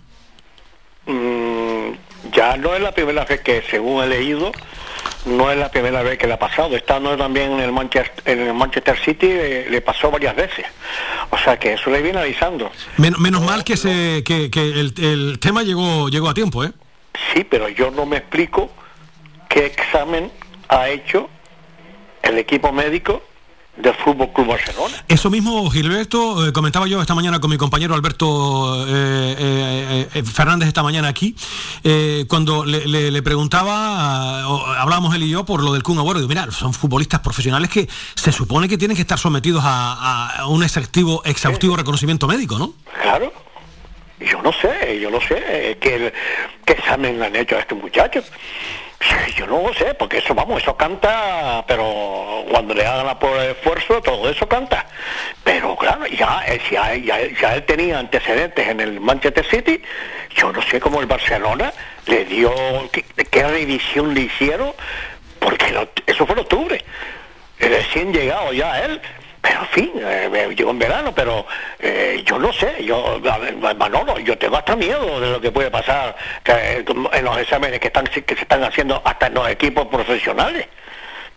Mm, 1.04 2.32
ya 2.32 2.56
no 2.56 2.74
es 2.74 2.80
la 2.80 2.92
primera 2.92 3.26
vez 3.26 3.42
que, 3.42 3.62
según 3.70 4.02
he 4.02 4.06
leído, 4.06 4.52
no 5.26 5.50
es 5.50 5.58
la 5.58 5.70
primera 5.70 6.02
vez 6.02 6.18
que 6.18 6.26
le 6.26 6.34
ha 6.34 6.38
pasado. 6.38 6.76
Estando 6.76 7.16
también 7.16 7.52
en 7.52 7.60
el 7.60 7.72
Manchester, 7.72 8.22
en 8.24 8.48
el 8.48 8.54
Manchester 8.54 8.98
City 8.98 9.26
le, 9.26 9.70
le, 9.70 9.80
pasó 9.80 10.10
varias 10.10 10.34
veces. 10.36 10.66
O 11.30 11.38
sea 11.38 11.58
que 11.58 11.74
eso 11.74 11.90
le 11.90 12.02
viene 12.02 12.18
avisando. 12.18 12.70
Men 12.96 13.14
menos 13.18 13.42
mal 13.42 13.64
que 13.64 13.76
se 13.76 14.22
que, 14.24 14.50
que 14.50 14.60
el, 14.60 14.94
el, 14.96 15.38
tema 15.38 15.62
llegó 15.62 16.08
llegó 16.08 16.28
a 16.28 16.34
tiempo, 16.34 16.64
¿eh? 16.64 16.72
Sí, 17.32 17.44
pero 17.44 17.68
yo 17.68 17.90
no 17.90 18.06
me 18.06 18.18
explico 18.18 18.70
qué 19.48 19.66
examen 19.66 20.30
ha 20.68 20.88
hecho 20.88 21.28
el 22.22 22.38
equipo 22.38 22.72
médico 22.72 23.22
del 23.78 23.94
Fútbol 23.94 24.32
Club 24.32 24.48
Barcelona. 24.48 25.04
Eso 25.08 25.30
mismo, 25.30 25.70
Gilberto, 25.70 26.46
eh, 26.46 26.52
comentaba 26.52 26.86
yo 26.86 27.00
esta 27.00 27.14
mañana 27.14 27.40
con 27.40 27.50
mi 27.50 27.56
compañero 27.56 27.94
Alberto 27.94 28.86
eh, 28.86 30.08
eh, 30.14 30.22
Fernández 30.24 30.68
esta 30.68 30.82
mañana 30.82 31.08
aquí, 31.08 31.34
cuando 32.28 32.64
le, 32.64 32.86
le, 32.86 33.10
le 33.10 33.22
preguntaba, 33.22 34.42
hablábamos 34.80 35.14
él 35.14 35.22
y 35.22 35.30
yo 35.30 35.44
por 35.44 35.62
lo 35.62 35.72
del 35.72 35.82
Kun 35.82 35.98
Agüero, 35.98 36.18
digo, 36.18 36.28
mira, 36.28 36.50
son 36.50 36.74
futbolistas 36.74 37.20
profesionales 37.20 37.70
que 37.70 37.88
se 38.14 38.32
supone 38.32 38.68
que 38.68 38.76
tienen 38.76 38.96
que 38.96 39.02
estar 39.02 39.18
sometidos 39.18 39.62
a, 39.64 40.40
a 40.40 40.46
un 40.48 40.62
exhaustivo, 40.62 41.22
exhaustivo 41.24 41.76
reconocimiento 41.76 42.26
médico, 42.26 42.58
¿no? 42.58 42.74
Claro. 43.02 43.32
Yo 44.20 44.42
no 44.42 44.52
sé, 44.52 44.98
yo 45.00 45.10
no 45.10 45.20
sé 45.20 45.78
qué, 45.80 46.12
qué 46.64 46.72
examen 46.72 47.22
han 47.22 47.36
hecho 47.36 47.56
a 47.56 47.60
estos 47.60 47.78
muchachos. 47.78 48.24
Yo 49.36 49.46
no 49.46 49.62
lo 49.62 49.74
sé, 49.74 49.94
porque 49.94 50.18
eso, 50.18 50.34
vamos, 50.34 50.62
eso 50.62 50.76
canta, 50.76 51.64
pero 51.66 52.44
cuando 52.50 52.74
le 52.74 52.84
hagan 52.84 53.18
por 53.18 53.40
esfuerzo, 53.40 54.00
todo 54.02 54.28
eso 54.28 54.48
canta. 54.48 54.86
Pero 55.44 55.76
claro, 55.76 56.06
ya, 56.06 56.44
ya, 56.70 56.94
ya, 56.96 57.18
ya 57.40 57.54
él 57.54 57.62
tenía 57.64 57.98
antecedentes 57.98 58.66
en 58.66 58.80
el 58.80 59.00
Manchester 59.00 59.44
City, 59.46 59.80
yo 60.34 60.52
no 60.52 60.62
sé 60.62 60.80
cómo 60.80 61.00
el 61.00 61.06
Barcelona 61.06 61.72
le 62.06 62.24
dio, 62.24 62.52
qué, 62.90 63.42
revisión 63.42 64.14
le 64.14 64.22
hicieron, 64.22 64.72
porque 65.38 65.88
eso 66.06 66.26
fue 66.26 66.34
en 66.34 66.40
octubre. 66.40 66.84
Recién 67.60 68.12
llegado 68.12 68.52
ya 68.52 68.84
él, 68.84 69.00
pero 69.40 69.60
en 69.60 69.66
fin, 69.68 69.92
eh, 69.96 70.54
llegó 70.56 70.70
en 70.70 70.78
verano, 70.78 71.12
pero 71.14 71.46
eh, 71.78 72.22
yo 72.24 72.38
no 72.38 72.52
sé, 72.52 72.84
yo, 72.84 73.20
Manolo, 73.76 74.18
yo 74.18 74.36
tengo 74.36 74.56
hasta 74.56 74.74
miedo 74.76 75.20
de 75.20 75.30
lo 75.30 75.40
que 75.40 75.50
puede 75.50 75.70
pasar 75.70 76.16
que, 76.42 76.84
en 77.12 77.24
los 77.24 77.38
exámenes 77.38 77.80
que, 77.80 77.88
están, 77.88 78.06
que 78.06 78.34
se 78.34 78.42
están 78.42 78.64
haciendo 78.64 79.00
hasta 79.04 79.28
en 79.28 79.34
los 79.34 79.48
equipos 79.48 79.86
profesionales. 79.86 80.66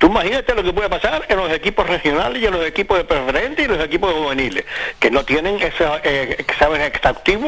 Tú 0.01 0.07
imagínate 0.07 0.55
lo 0.55 0.63
que 0.63 0.73
puede 0.73 0.89
pasar 0.89 1.27
en 1.29 1.37
los 1.37 1.51
equipos 1.51 1.87
regionales 1.87 2.41
y 2.41 2.47
en 2.47 2.53
los 2.53 2.65
equipos 2.65 2.97
de 2.97 3.03
preferente 3.03 3.61
y 3.61 3.67
los 3.67 3.79
equipos 3.79 4.11
juveniles, 4.11 4.65
que 4.97 5.11
no 5.11 5.23
tienen 5.23 5.57
ese 5.57 5.85
eh, 6.03 6.37
examen 6.39 6.81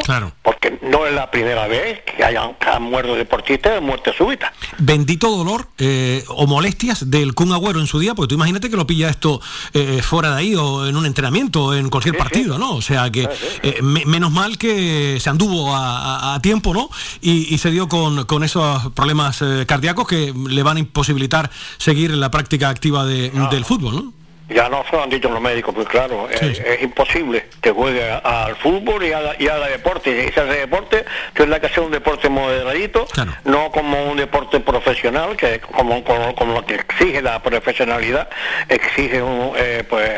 claro. 0.06 0.32
porque 0.44 0.78
no 0.84 1.08
es 1.08 1.16
la 1.16 1.32
primera 1.32 1.66
vez 1.66 2.02
que 2.02 2.24
hayan, 2.24 2.54
que 2.54 2.70
han 2.70 2.84
muerto 2.84 3.16
deportistas 3.16 3.74
de 3.74 3.82
muerte 3.82 4.14
súbita. 4.16 4.54
Bendito 4.78 5.36
dolor 5.36 5.68
eh, 5.80 6.24
o 6.28 6.46
molestias 6.46 7.10
del 7.10 7.34
Kun 7.34 7.52
Agüero 7.54 7.80
en 7.80 7.88
su 7.88 7.98
día, 7.98 8.14
porque 8.14 8.30
tú 8.30 8.36
imagínate 8.36 8.70
que 8.70 8.76
lo 8.76 8.86
pilla 8.86 9.10
esto 9.10 9.42
eh, 9.74 10.04
fuera 10.04 10.36
de 10.36 10.38
ahí 10.38 10.56
o 10.56 10.86
en 10.86 10.96
un 10.96 11.08
entrenamiento 11.08 11.66
o 11.66 11.74
en 11.74 11.90
cualquier 11.90 12.14
sí, 12.14 12.20
partido, 12.20 12.54
sí. 12.54 12.60
¿no? 12.60 12.76
O 12.76 12.84
sea 12.84 13.10
que 13.10 13.28
sí, 13.34 13.82
me, 13.82 14.06
menos 14.06 14.32
mal 14.32 14.60
que 14.60 15.18
se 15.20 15.28
anduvo 15.28 15.74
a, 15.74 16.34
a, 16.34 16.36
a 16.36 16.42
tiempo, 16.44 16.72
¿no? 16.72 16.92
Y, 17.20 17.52
y, 17.52 17.58
se 17.58 17.72
dio 17.72 17.88
con, 17.88 18.26
con 18.26 18.44
esos 18.44 18.92
problemas 18.92 19.44
cardíacos 19.66 20.08
que 20.08 20.32
le 20.48 20.62
van 20.62 20.78
a 20.78 20.82
imposibilitar 20.82 21.50
seguir 21.80 22.12
la 22.12 22.30
práctica 22.30 22.43
práctica 22.44 22.70
activa 22.70 23.06
de, 23.06 23.32
no. 23.34 23.48
del 23.50 23.64
fútbol, 23.64 23.96
¿no? 23.96 24.14
Ya 24.50 24.68
no 24.68 24.84
se 24.84 24.92
lo 24.98 25.04
han 25.04 25.10
dicho 25.10 25.30
los 25.30 25.40
médicos, 25.40 25.74
pues 25.74 25.88
claro, 25.88 26.28
sí, 26.30 26.46
es, 26.46 26.58
sí. 26.58 26.64
es, 26.66 26.84
imposible 26.84 27.46
que 27.62 27.72
juegue 27.72 28.04
al 28.12 28.58
fútbol 28.58 29.02
y 29.02 29.14
haga, 29.14 29.36
y 29.40 29.48
haga 29.48 29.68
deporte. 29.68 30.12
Y 30.12 30.34
si 30.34 30.40
hace 30.40 30.60
deporte, 30.60 31.06
tendrá 31.34 31.62
que 31.62 31.68
hacer 31.68 31.82
un 31.82 31.92
deporte 31.92 32.28
moderadito, 32.28 33.06
claro. 33.06 33.32
no 33.46 33.72
como 33.72 34.12
un 34.12 34.18
deporte 34.18 34.60
profesional, 34.60 35.38
que 35.38 35.62
como, 35.62 36.04
como, 36.04 36.36
como, 36.36 36.54
lo 36.56 36.66
que 36.66 36.76
exige 36.76 37.22
la 37.22 37.42
profesionalidad, 37.42 38.28
exige 38.68 39.22
un, 39.22 39.54
eh, 39.56 39.86
pues, 39.90 40.12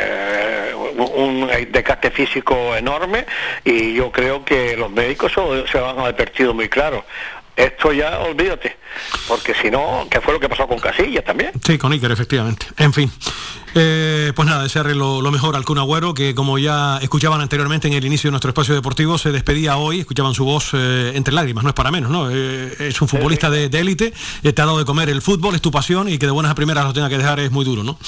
un 1.13 1.47
desgaste 1.69 2.09
físico 2.09 2.76
enorme 2.76 3.26
y 3.63 3.93
yo 3.93 4.11
creo 4.11 4.43
que 4.43 4.76
los 4.76 4.89
médicos 4.89 5.32
se, 5.34 5.71
se 5.71 5.80
van 5.80 5.99
a 5.99 6.05
advertido 6.05 6.53
muy 6.53 6.67
claro 6.67 7.05
esto 7.55 7.93
ya 7.93 8.19
olvídate, 8.19 8.76
porque 9.27 9.53
si 9.61 9.69
no, 9.69 10.07
¿qué 10.09 10.21
fue 10.21 10.33
lo 10.33 10.39
que 10.39 10.49
pasó 10.49 10.67
con 10.67 10.79
Casillas 10.79 11.23
también? 11.23 11.51
Sí, 11.65 11.77
con 11.77 11.91
Iker, 11.91 12.11
efectivamente. 12.11 12.67
En 12.77 12.93
fin. 12.93 13.11
Eh, 13.77 14.31
pues 14.33 14.47
nada, 14.47 14.63
desearle 14.63 14.95
lo, 14.95 15.21
lo, 15.21 15.31
mejor 15.31 15.57
al 15.57 15.65
Kun 15.65 15.77
Agüero, 15.77 16.13
que 16.13 16.33
como 16.33 16.57
ya 16.57 16.97
escuchaban 17.01 17.41
anteriormente 17.41 17.89
en 17.89 17.93
el 17.93 18.05
inicio 18.05 18.29
de 18.29 18.31
nuestro 18.31 18.49
espacio 18.49 18.73
deportivo, 18.73 19.17
se 19.17 19.33
despedía 19.33 19.75
hoy, 19.75 19.99
escuchaban 19.99 20.33
su 20.33 20.45
voz 20.45 20.71
eh, 20.73 21.11
entre 21.13 21.33
lágrimas, 21.33 21.65
no 21.65 21.71
es 21.71 21.75
para 21.75 21.91
menos, 21.91 22.09
¿no? 22.09 22.31
Eh, 22.31 22.73
es 22.79 23.01
un 23.01 23.09
futbolista 23.09 23.49
de 23.49 23.65
élite, 23.65 24.13
de, 24.43 24.53
te 24.53 24.61
ha 24.61 24.65
dado 24.65 24.77
de 24.77 24.85
comer 24.85 25.09
el 25.09 25.21
fútbol, 25.21 25.55
es 25.55 25.61
tu 25.61 25.71
pasión 25.71 26.07
y 26.07 26.17
que 26.17 26.25
de 26.25 26.31
buenas 26.31 26.53
a 26.53 26.55
primeras 26.55 26.85
lo 26.85 26.93
tenga 26.93 27.09
que 27.09 27.17
dejar 27.17 27.41
es 27.41 27.51
muy 27.51 27.65
duro, 27.65 27.83
¿no? 27.83 27.99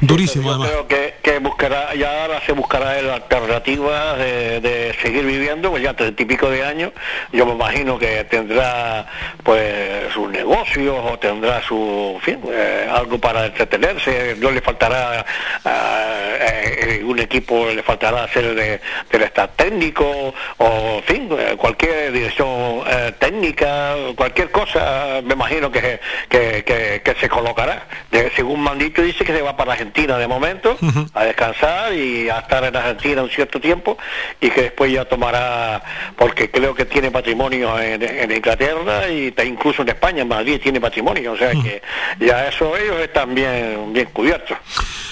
Durísimo 0.00 0.44
yo 0.44 0.50
además. 0.50 0.68
Creo 0.68 0.86
que, 0.86 1.14
que 1.20 1.38
buscará, 1.40 1.96
ya 1.96 2.22
ahora 2.22 2.40
se 2.46 2.52
buscará 2.52 3.00
el 3.00 3.10
alternativa 3.10 4.14
de, 4.14 4.60
de 4.60 4.96
seguir 5.02 5.26
viviendo, 5.26 5.70
pues 5.70 5.82
ya 5.82 5.94
treinta 5.94 6.22
y 6.22 6.26
pico 6.26 6.48
de 6.48 6.64
años, 6.64 6.92
yo 7.32 7.44
me 7.44 7.54
imagino 7.54 7.98
que 7.98 8.22
tendrá 8.30 9.06
pues 9.42 10.12
sus 10.12 10.27
negocios 10.30 10.96
o 11.04 11.18
tendrá 11.18 11.62
su, 11.62 12.12
en 12.16 12.20
fin, 12.20 12.40
eh, 12.50 12.88
algo 12.90 13.18
para 13.18 13.46
entretenerse, 13.46 14.36
no 14.38 14.50
le 14.50 14.60
faltará 14.60 15.24
eh, 15.64 16.98
eh, 17.00 17.04
un 17.04 17.18
equipo, 17.18 17.66
le 17.70 17.82
faltará 17.82 18.24
hacer 18.24 18.54
de, 18.54 18.80
del 19.10 19.22
staff 19.24 19.50
técnico 19.56 20.34
o, 20.58 20.96
en 20.98 21.02
fin, 21.04 21.28
eh, 21.38 21.54
cualquier 21.56 22.12
dirección 22.12 22.82
técnica, 23.18 23.94
cualquier 24.16 24.50
cosa, 24.50 25.20
me 25.24 25.34
imagino 25.34 25.70
que, 25.70 26.00
que, 26.28 26.64
que- 26.64 27.02
que 27.04 27.14
se 27.20 27.28
colocará. 27.28 27.86
De- 28.10 28.30
según 28.36 28.62
me 28.62 28.70
han 28.70 28.78
dicho, 28.78 29.02
dice 29.02 29.24
que 29.24 29.32
se 29.32 29.42
va 29.42 29.56
para 29.56 29.72
Argentina 29.72 30.18
de 30.18 30.26
momento 30.26 30.76
a 31.14 31.24
descansar 31.24 31.92
y 31.94 32.28
a 32.28 32.38
estar 32.40 32.64
en 32.64 32.76
Argentina 32.76 33.22
un 33.22 33.30
cierto 33.30 33.60
tiempo 33.60 33.96
y 34.40 34.50
que 34.50 34.62
después 34.62 34.92
ya 34.92 35.04
tomará, 35.04 35.82
porque 36.16 36.50
creo 36.50 36.74
que 36.74 36.84
tiene 36.84 37.10
patrimonio 37.10 37.78
en, 37.80 38.02
en 38.02 38.30
Inglaterra 38.30 39.08
y 39.08 39.32
ta- 39.32 39.44
incluso 39.44 39.82
en 39.82 39.88
España, 39.88 40.07
en 40.16 40.28
Madrid 40.28 40.60
tiene 40.62 40.80
patrimonio, 40.80 41.32
o 41.32 41.36
sea 41.36 41.50
que 41.52 41.82
ya 42.20 42.46
eso 42.48 42.76
ellos 42.76 42.96
están 43.00 43.34
bien, 43.34 43.92
bien 43.92 44.08
cubiertos. 44.12 44.56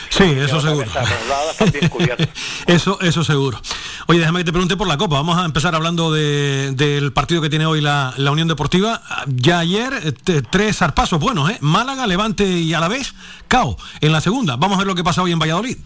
Sí, 0.08 0.24
eso 0.38 0.60
seguro. 0.62 0.86
Eso, 2.66 2.98
eso 3.02 3.22
seguro. 3.22 3.60
Oye, 4.06 4.20
déjame 4.20 4.40
que 4.40 4.44
te 4.46 4.52
pregunte 4.52 4.76
por 4.76 4.86
la 4.88 4.96
Copa. 4.96 5.16
Vamos 5.16 5.36
a 5.38 5.44
empezar 5.44 5.74
hablando 5.74 6.10
de- 6.12 6.72
del 6.72 7.12
partido 7.12 7.42
que 7.42 7.50
tiene 7.50 7.66
hoy 7.66 7.80
la, 7.80 8.14
la 8.16 8.30
Unión 8.30 8.48
Deportiva. 8.48 9.02
Ya 9.26 9.58
ayer, 9.58 9.92
eh, 10.04 10.12
te- 10.12 10.42
tres 10.42 10.78
zarpazos 10.78 11.20
buenos, 11.20 11.50
¿eh? 11.50 11.58
Málaga, 11.60 12.06
Levante 12.06 12.44
y 12.46 12.72
Alavés, 12.72 13.14
CAO 13.48 13.76
en 14.00 14.12
la 14.12 14.20
segunda. 14.20 14.56
Vamos 14.56 14.76
a 14.76 14.78
ver 14.78 14.86
lo 14.86 14.94
que 14.94 15.04
pasa 15.04 15.22
hoy 15.22 15.32
en 15.32 15.38
Valladolid. 15.38 15.76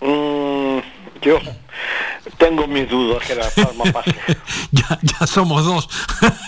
Mm, 0.00 0.51
yo 1.22 1.40
tengo 2.38 2.66
mis 2.66 2.88
dudas 2.88 3.26
que 3.26 3.34
la 3.34 3.48
Palma 3.50 3.84
pase. 3.92 4.14
ya, 4.72 4.98
ya 5.02 5.26
somos 5.26 5.64
dos. 5.64 5.88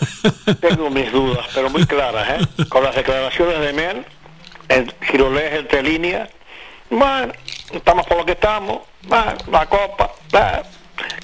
Tengo 0.61 0.91
mis 0.91 1.11
dudas, 1.13 1.47
pero 1.55 1.71
muy 1.71 1.87
claras, 1.87 2.41
¿eh? 2.41 2.65
Con 2.69 2.85
las 2.85 2.95
declaraciones 2.95 3.61
de 3.61 3.73
Mel, 3.73 4.05
el, 4.69 4.95
si 5.11 5.19
lo 5.19 5.31
lees 5.31 5.55
entre 5.55 5.83
líneas, 5.83 6.29
bueno, 6.91 7.33
estamos 7.73 8.07
por 8.07 8.19
lo 8.19 8.27
que 8.27 8.33
estamos, 8.33 8.81
bueno, 9.03 9.35
la 9.51 9.67
copa, 9.67 10.11
bueno, 10.31 10.63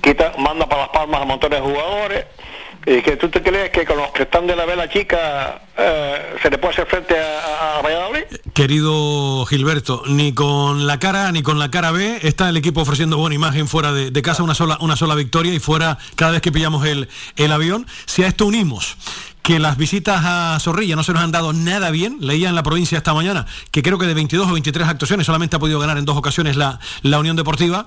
quita, 0.01 0.33
manda 0.39 0.67
para 0.67 0.83
las 0.83 0.91
palmas 0.91 1.23
a 1.23 1.25
montones 1.25 1.61
de 1.61 1.67
jugadores, 1.69 2.27
y 2.87 3.03
que 3.03 3.17
tú 3.17 3.29
te 3.29 3.43
crees 3.43 3.71
que 3.71 3.85
con 3.85 3.99
los 3.99 4.11
que 4.11 4.23
están 4.23 4.47
de 4.47 4.57
la 4.57 4.65
vela 4.65 4.89
chica 4.89 5.61
eh, 5.81 6.37
se 6.43 6.51
le 6.51 6.59
puede 6.59 6.75
hacer 6.75 6.87
frente 6.87 7.15
a, 7.19 7.79
a- 7.79 7.83
Valladolid. 7.83 8.25
Querido 8.55 9.47
Gilberto, 9.47 10.03
ni 10.07 10.33
con 10.35 10.87
la 10.87 10.99
cara 10.99 11.33
ni 11.33 11.43
con 11.43 11.59
la 11.59 11.71
cara 11.71 11.91
B 11.93 12.19
está 12.23 12.49
el 12.51 12.57
equipo 12.57 12.83
ofreciendo 12.83 13.17
buena 13.17 13.35
imagen 13.35 13.67
fuera 13.69 13.93
de, 13.93 14.23
casa, 14.23 14.43
una 14.43 14.55
sola, 14.55 14.77
una 14.81 14.97
sola 14.97 15.15
victoria 15.15 15.55
y 15.55 15.59
fuera 15.61 15.99
cada 16.17 16.33
vez 16.33 16.43
que 16.43 16.53
pillamos 16.53 16.85
el, 16.87 17.09
el 17.37 17.53
avión. 17.53 17.87
Si 18.07 18.23
a 18.23 18.27
esto 18.27 18.47
unimos 18.47 18.97
que 19.43 19.59
las 19.59 19.79
visitas 19.79 20.21
a 20.23 20.59
Zorrilla 20.61 20.97
no 20.97 21.03
se 21.03 21.15
nos 21.15 21.23
han 21.23 21.33
dado 21.33 21.55
nada 21.55 21.91
bien, 21.91 22.19
leía 22.21 22.51
en 22.51 22.55
la 22.55 22.63
provincia 22.63 22.99
esta 22.99 23.15
mañana 23.15 23.47
que 23.71 23.83
creo 23.83 23.99
que 23.99 24.07
de 24.07 24.13
22 24.13 24.47
o 24.49 24.53
23 24.53 24.87
actuaciones 24.87 25.25
solamente 25.25 25.57
ha 25.57 25.59
podido 25.59 25.81
ganar 25.81 25.97
en 25.97 26.05
dos 26.05 26.17
ocasiones 26.19 26.57
la, 26.57 26.79
la 27.03 27.19
Unión 27.19 27.37
Deportiva, 27.37 27.87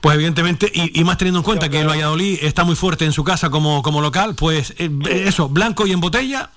pues 0.00 0.14
evidentemente, 0.14 0.70
y, 0.72 0.98
y 1.00 1.02
más 1.02 1.18
teniendo 1.18 1.40
en 1.40 1.44
cuenta 1.44 1.68
que 1.68 1.80
el 1.80 1.88
Valladolid 1.88 2.38
está 2.42 2.62
muy 2.62 2.76
fuerte 2.76 3.04
en 3.04 3.12
su 3.12 3.24
casa 3.24 3.50
como, 3.50 3.82
como 3.82 4.00
local, 4.00 4.36
pues 4.36 4.74
eh, 4.78 4.88
eso, 5.26 5.48
blanco 5.48 5.86
y 5.88 5.92
en 5.92 6.00
botella, 6.00 6.50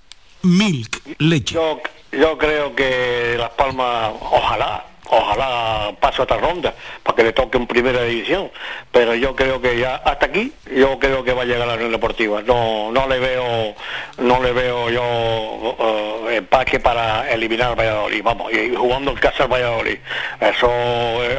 milk, 0.46 1.02
leche. 1.18 1.56
Yo, 1.56 1.82
yo 2.12 2.38
creo 2.38 2.76
que 2.76 3.36
Las 3.38 3.52
Palmas, 3.52 4.14
ojalá, 4.22 4.86
ojalá 5.10 5.94
pase 6.00 6.22
otra 6.22 6.38
ronda 6.38 6.74
para 7.04 7.16
que 7.16 7.24
le 7.24 7.34
toque 7.34 7.58
en 7.58 7.68
primera 7.68 8.04
división, 8.04 8.52
pero 8.92 9.16
yo 9.16 9.36
creo 9.36 9.62
que 9.62 9.80
ya 9.80 9.96
hasta 9.98 10.28
aquí, 10.28 10.52
yo 10.76 11.00
creo 11.00 11.24
que 11.24 11.34
va 11.34 11.44
a 11.44 11.46
llegar 11.46 11.64
a 11.64 11.66
la 11.68 11.74
Unión 11.76 11.92
Deportiva. 11.92 12.42
No, 12.42 12.92
no 12.92 13.08
le 13.08 13.20
veo, 13.20 13.76
no 14.18 14.42
le 14.42 14.52
veo 14.52 14.90
yo 14.90 15.76
eh, 15.80 16.38
empaque 16.38 16.80
para 16.80 17.32
eliminar 17.32 17.70
al 17.70 17.76
Valladolid, 17.76 18.24
vamos, 18.24 18.52
y 18.54 18.76
jugando 18.76 19.12
en 19.12 19.18
casa 19.18 19.44
al 19.44 19.52
Valladolid. 19.52 19.98
Eso 20.40 20.70
eh, 20.70 21.38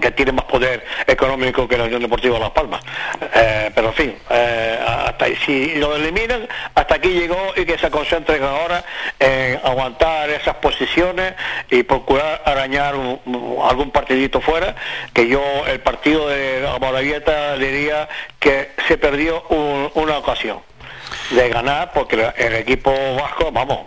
que, 0.00 0.10
tiene 0.12 0.32
más 0.32 0.44
poder 0.44 0.84
económico 1.06 1.66
que 1.66 1.76
la 1.76 1.84
Unión 1.84 2.02
Deportiva 2.02 2.38
Las 2.38 2.50
Palmas. 2.50 2.82
Eh, 3.34 3.70
pero 3.74 3.88
en 3.88 3.94
fin, 3.94 4.14
eh, 4.30 4.78
hasta 4.86 5.26
si 5.44 5.74
lo 5.76 5.96
eliminan, 5.96 6.48
hasta 6.74 6.96
aquí 6.96 7.08
llegó 7.08 7.52
y 7.56 7.64
que 7.64 7.78
se 7.78 7.90
concentren 7.90 8.42
ahora 8.42 8.84
en 9.18 9.60
aguantar 9.64 10.30
esas 10.30 10.56
posiciones 10.56 11.34
y 11.70 11.82
procurar 11.82 12.42
arañar 12.44 12.94
algún 12.94 13.90
partidito 13.92 14.40
fuera, 14.40 14.74
que 15.12 15.28
yo 15.28 15.42
el 15.66 15.80
partido 15.80 16.28
de 16.28 16.66
Moravieta 16.80 17.56
diría 17.56 18.08
que 18.38 18.70
se 18.88 18.98
perdió 18.98 19.42
un- 19.48 19.90
una 19.94 20.18
ocasión 20.18 20.60
de 21.30 21.48
ganar 21.48 21.92
porque 21.92 22.32
el 22.36 22.54
equipo 22.54 22.92
vasco, 23.16 23.50
vamos, 23.52 23.80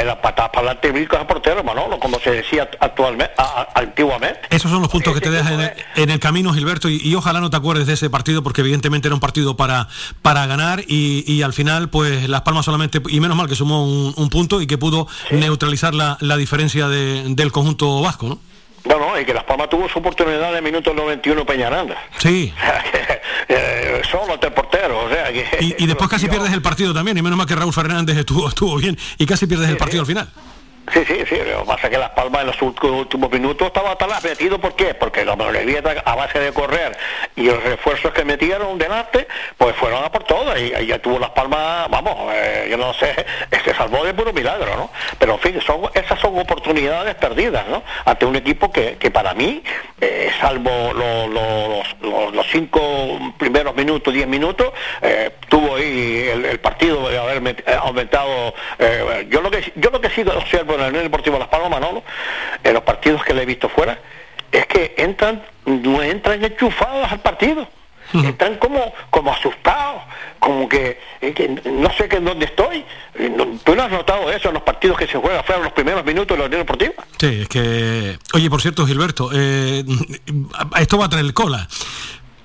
era 0.00 0.20
patas 0.20 0.48
para 0.50 0.72
adelante 0.72 1.08
y 1.12 1.16
a 1.16 1.26
portero, 1.26 1.62
Manolo, 1.62 1.98
como 1.98 2.18
se 2.18 2.30
decía 2.30 2.68
actualmente, 2.80 3.32
a- 3.38 3.42
a- 3.74 3.80
antiguamente. 3.80 4.40
Esos 4.50 4.70
son 4.70 4.80
los 4.80 4.90
puntos 4.90 5.14
que 5.14 5.20
te 5.20 5.30
dejan 5.30 5.54
en 5.54 5.60
el, 5.60 5.72
en 5.96 6.10
el 6.10 6.18
camino, 6.20 6.52
Gilberto, 6.52 6.88
y, 6.88 6.96
y 7.02 7.14
ojalá 7.14 7.40
no 7.40 7.50
te 7.50 7.56
acuerdes 7.56 7.86
de 7.86 7.92
ese 7.94 8.10
partido, 8.10 8.42
porque 8.42 8.60
evidentemente 8.62 9.08
era 9.08 9.14
un 9.14 9.20
partido 9.20 9.56
para, 9.56 9.88
para 10.22 10.46
ganar 10.46 10.82
y, 10.86 11.24
y 11.30 11.42
al 11.42 11.52
final, 11.52 11.88
pues 11.88 12.28
Las 12.28 12.42
Palmas 12.42 12.64
solamente, 12.64 13.00
y 13.08 13.20
menos 13.20 13.36
mal 13.36 13.48
que 13.48 13.54
sumó 13.54 13.84
un, 13.84 14.14
un 14.16 14.30
punto 14.30 14.60
y 14.60 14.66
que 14.66 14.78
pudo 14.78 15.06
neutralizar 15.30 15.94
la, 15.94 16.16
la 16.20 16.36
diferencia 16.36 16.88
de- 16.88 17.24
del 17.34 17.52
conjunto 17.52 18.00
vasco, 18.00 18.28
¿no? 18.28 18.38
No, 18.88 18.98
no, 18.98 19.18
y 19.20 19.24
que 19.24 19.34
Las 19.34 19.44
Palmas 19.44 19.68
tuvo 19.68 19.88
su 19.88 19.98
oportunidad 19.98 20.52
de 20.52 20.62
minuto 20.62 20.94
91 20.94 21.44
Peñaranda. 21.44 21.96
Sí. 22.18 22.52
Eh, 23.48 24.02
solo 24.10 24.40
tres 24.40 24.52
porteros, 24.52 25.04
o 25.04 25.08
sea 25.08 25.32
que... 25.32 25.46
Y, 25.60 25.84
y 25.84 25.86
después 25.86 26.10
casi 26.10 26.28
pierdes 26.28 26.52
el 26.52 26.62
partido 26.62 26.92
también, 26.92 27.16
y 27.16 27.22
menos 27.22 27.36
mal 27.36 27.46
que 27.46 27.54
Raúl 27.54 27.72
Fernández 27.72 28.16
estuvo, 28.16 28.48
estuvo 28.48 28.76
bien, 28.76 28.98
y 29.18 29.24
casi 29.26 29.46
pierdes 29.46 29.68
el 29.68 29.76
partido 29.76 30.00
al 30.00 30.06
final. 30.06 30.28
Sí, 30.92 31.04
sí, 31.04 31.24
sí, 31.28 31.36
lo 31.36 31.60
que 31.62 31.66
pasa 31.66 31.90
que 31.90 31.98
Las 31.98 32.10
Palmas 32.10 32.42
en 32.42 32.46
los 32.46 32.62
últimos, 32.62 33.30
minutos 33.32 33.66
estaba 33.66 33.96
tan 33.96 34.08
metido, 34.22 34.60
¿por 34.60 34.76
qué? 34.76 34.94
Porque 34.94 35.24
la 35.24 35.34
Morevieta 35.34 35.94
a 36.04 36.14
base 36.14 36.38
de 36.38 36.52
correr 36.52 36.96
y 37.34 37.42
los 37.42 37.60
refuerzos 37.64 38.12
que 38.12 38.24
metieron 38.24 38.78
delante, 38.78 39.26
pues 39.58 39.74
fueron 39.76 40.04
a 40.04 40.12
por 40.12 40.22
todas 40.22 40.60
y, 40.60 40.72
y 40.74 40.86
ya 40.86 41.00
tuvo 41.00 41.18
Las 41.18 41.30
Palmas, 41.30 41.88
vamos, 41.90 42.32
eh, 42.32 42.68
yo 42.70 42.76
no 42.76 42.94
sé, 42.94 43.14
se 43.64 43.74
salvó 43.76 44.04
de 44.04 44.14
puro 44.14 44.32
milagro, 44.32 44.76
¿no? 44.76 44.90
Pero 45.18 45.34
en 45.34 45.40
fin, 45.40 45.60
son, 45.60 45.80
esas 45.92 46.20
son 46.20 46.38
oportunidades 46.38 47.16
perdidas, 47.16 47.66
¿no? 47.66 47.82
Ante 48.04 48.24
un 48.24 48.36
equipo 48.36 48.70
que, 48.70 48.96
que 48.96 49.10
para 49.10 49.34
mí, 49.34 49.64
eh, 50.00 50.30
salvo 50.40 50.92
lo- 50.92 51.26
lo- 51.26 51.68
los, 51.68 51.96
los- 52.00 52.32
los 52.34 52.46
cinco 52.52 53.18
primeros 53.38 53.74
minutos, 53.74 54.14
diez 54.14 54.28
minutos, 54.28 54.72
eh, 55.02 55.32
tuvo 55.48 55.74
ahí 55.76 56.28
el, 56.32 56.44
el 56.44 56.60
partido 56.60 57.08
de 57.08 57.18
haber 57.18 57.42
met- 57.42 57.64
aumentado. 57.76 58.54
eh, 58.78 59.26
yo 59.30 59.40
lo 59.40 59.50
que 59.50 59.72
yo 59.74 59.90
lo 59.90 60.00
que 60.00 60.10
sí 60.10 60.22
observo 60.22 60.75
en 60.76 60.82
la 60.82 60.88
Unión 60.88 61.04
Deportiva 61.04 61.38
Las 61.38 61.48
Palmas, 61.48 61.70
Manolo, 61.70 62.02
en 62.62 62.74
los 62.74 62.82
partidos 62.82 63.24
que 63.24 63.34
le 63.34 63.42
he 63.42 63.46
visto 63.46 63.68
fuera, 63.68 63.98
es 64.52 64.66
que 64.66 64.94
entran, 64.96 65.42
no 65.64 66.02
entran 66.02 66.42
enchufados 66.44 67.10
al 67.10 67.20
partido. 67.20 67.68
Están 68.24 68.56
como, 68.58 68.92
como 69.10 69.32
asustados, 69.32 70.02
como 70.38 70.68
que, 70.68 71.00
eh, 71.20 71.32
que 71.32 71.48
no 71.48 71.90
sé 71.92 72.08
que 72.08 72.16
en 72.16 72.24
dónde 72.24 72.46
estoy. 72.46 72.84
Eh, 73.14 73.58
¿Tú 73.64 73.74
no 73.74 73.82
has 73.82 73.90
notado 73.90 74.30
eso 74.30 74.48
en 74.48 74.54
los 74.54 74.62
partidos 74.62 74.96
que 74.96 75.08
se 75.08 75.18
juegan 75.18 75.42
fuera 75.44 75.58
en 75.58 75.64
los 75.64 75.72
primeros 75.72 76.04
minutos 76.04 76.36
de 76.36 76.38
la 76.38 76.46
Unión 76.46 76.60
Deportiva? 76.60 76.92
Sí, 77.18 77.40
es 77.42 77.48
que... 77.48 78.16
Oye, 78.32 78.48
por 78.48 78.62
cierto, 78.62 78.86
Gilberto, 78.86 79.30
eh, 79.34 79.84
esto 80.78 80.98
va 80.98 81.06
a 81.06 81.08
traer 81.08 81.32
cola. 81.34 81.66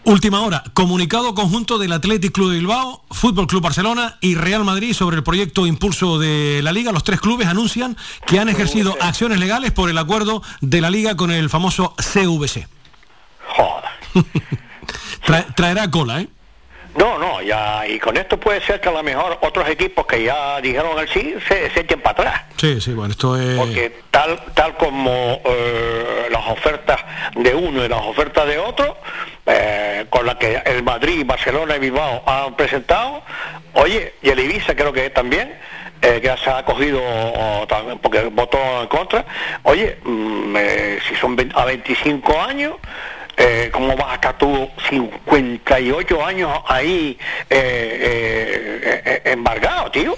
Última 0.04 0.42
hora, 0.42 0.64
comunicado 0.74 1.36
conjunto 1.36 1.78
del 1.78 1.92
Athletic 1.92 2.32
Club 2.34 2.50
de 2.50 2.58
Bilbao, 2.58 3.04
Fútbol 3.12 3.46
Club 3.46 3.62
Barcelona 3.62 4.18
y 4.20 4.34
Real 4.34 4.64
Madrid 4.64 4.94
sobre 4.94 5.18
el 5.18 5.24
proyecto 5.24 5.68
impulso 5.68 6.18
de 6.18 6.62
la 6.64 6.72
Liga. 6.72 6.92
Los 6.92 7.04
tres 7.04 7.22
clubes 7.22 7.48
anuncian 7.48 7.96
que 8.26 8.40
han 8.40 8.50
ejercido 8.50 8.98
acciones 9.00 9.40
legales 9.40 9.72
por 9.72 9.90
el 9.92 9.98
acuerdo 10.00 10.42
de 10.60 10.82
la 10.82 10.90
Liga 10.90 11.16
con 11.16 11.32
el 11.32 11.50
famoso 11.52 11.94
CVC. 11.98 12.68
Trae- 15.26 15.54
traerá 15.56 15.92
cola, 15.92 16.22
¿eh? 16.22 16.30
No, 16.96 17.18
no, 17.18 17.42
ya, 17.42 17.88
y 17.88 18.00
con 18.00 18.18
esto 18.18 18.38
puede 18.38 18.60
ser 18.62 18.82
que 18.82 18.90
a 18.90 18.92
lo 18.92 19.02
mejor 19.02 19.38
otros 19.42 19.68
equipos 19.70 20.06
que 20.06 20.24
ya 20.24 20.60
dijeron 20.60 21.00
el 21.00 21.08
sí 21.08 21.36
se, 21.48 21.70
se 21.70 21.80
echen 21.82 22.02
para 22.02 22.12
atrás. 22.12 22.42
Sí, 22.58 22.82
sí, 22.82 22.94
bueno, 22.94 23.12
esto 23.12 23.40
es... 23.40 23.58
Porque 23.58 24.02
tal 24.12 24.40
tal 24.54 24.76
como 24.76 25.42
eh, 25.46 26.28
las 26.30 26.48
ofertas 26.50 27.00
de 27.36 27.56
uno 27.56 27.86
y 27.86 27.88
las 27.88 28.02
ofertas 28.02 28.46
de 28.46 28.60
otro, 28.60 28.98
eh, 29.46 30.06
con 30.10 30.26
la 30.26 30.38
que 30.38 30.62
el 30.66 30.84
Madrid, 30.84 31.24
Barcelona 31.26 31.78
y 31.78 31.80
Bilbao 31.80 32.24
han 32.26 32.56
presentado, 32.56 33.24
oye, 33.74 34.16
y 34.22 34.30
el 34.30 34.40
Ibiza 34.40 34.76
creo 34.76 34.92
que 34.92 35.10
también, 35.10 35.58
eh, 36.02 36.20
que 36.22 36.36
se 36.44 36.50
ha 36.50 36.58
acogido 36.58 37.00
o, 37.02 37.66
también, 37.68 38.00
porque 38.00 38.24
votó 38.24 38.58
en 38.82 38.88
contra, 38.88 39.26
oye, 39.64 39.98
mm, 40.04 40.56
eh, 40.58 41.00
si 41.08 41.16
son 41.16 41.36
20 41.36 41.56
a 41.58 41.66
25 41.66 42.42
años, 42.42 42.76
eh, 43.44 43.70
¿cómo 43.74 43.96
vas 43.98 44.12
a 44.12 44.16
estar 44.16 44.38
tú 44.38 44.70
58 44.90 46.26
años 46.26 46.60
ahí 46.68 47.18
eh, 47.50 48.82
eh, 48.84 49.02
eh, 49.26 49.32
embargado, 49.32 49.90
tío? 49.92 50.14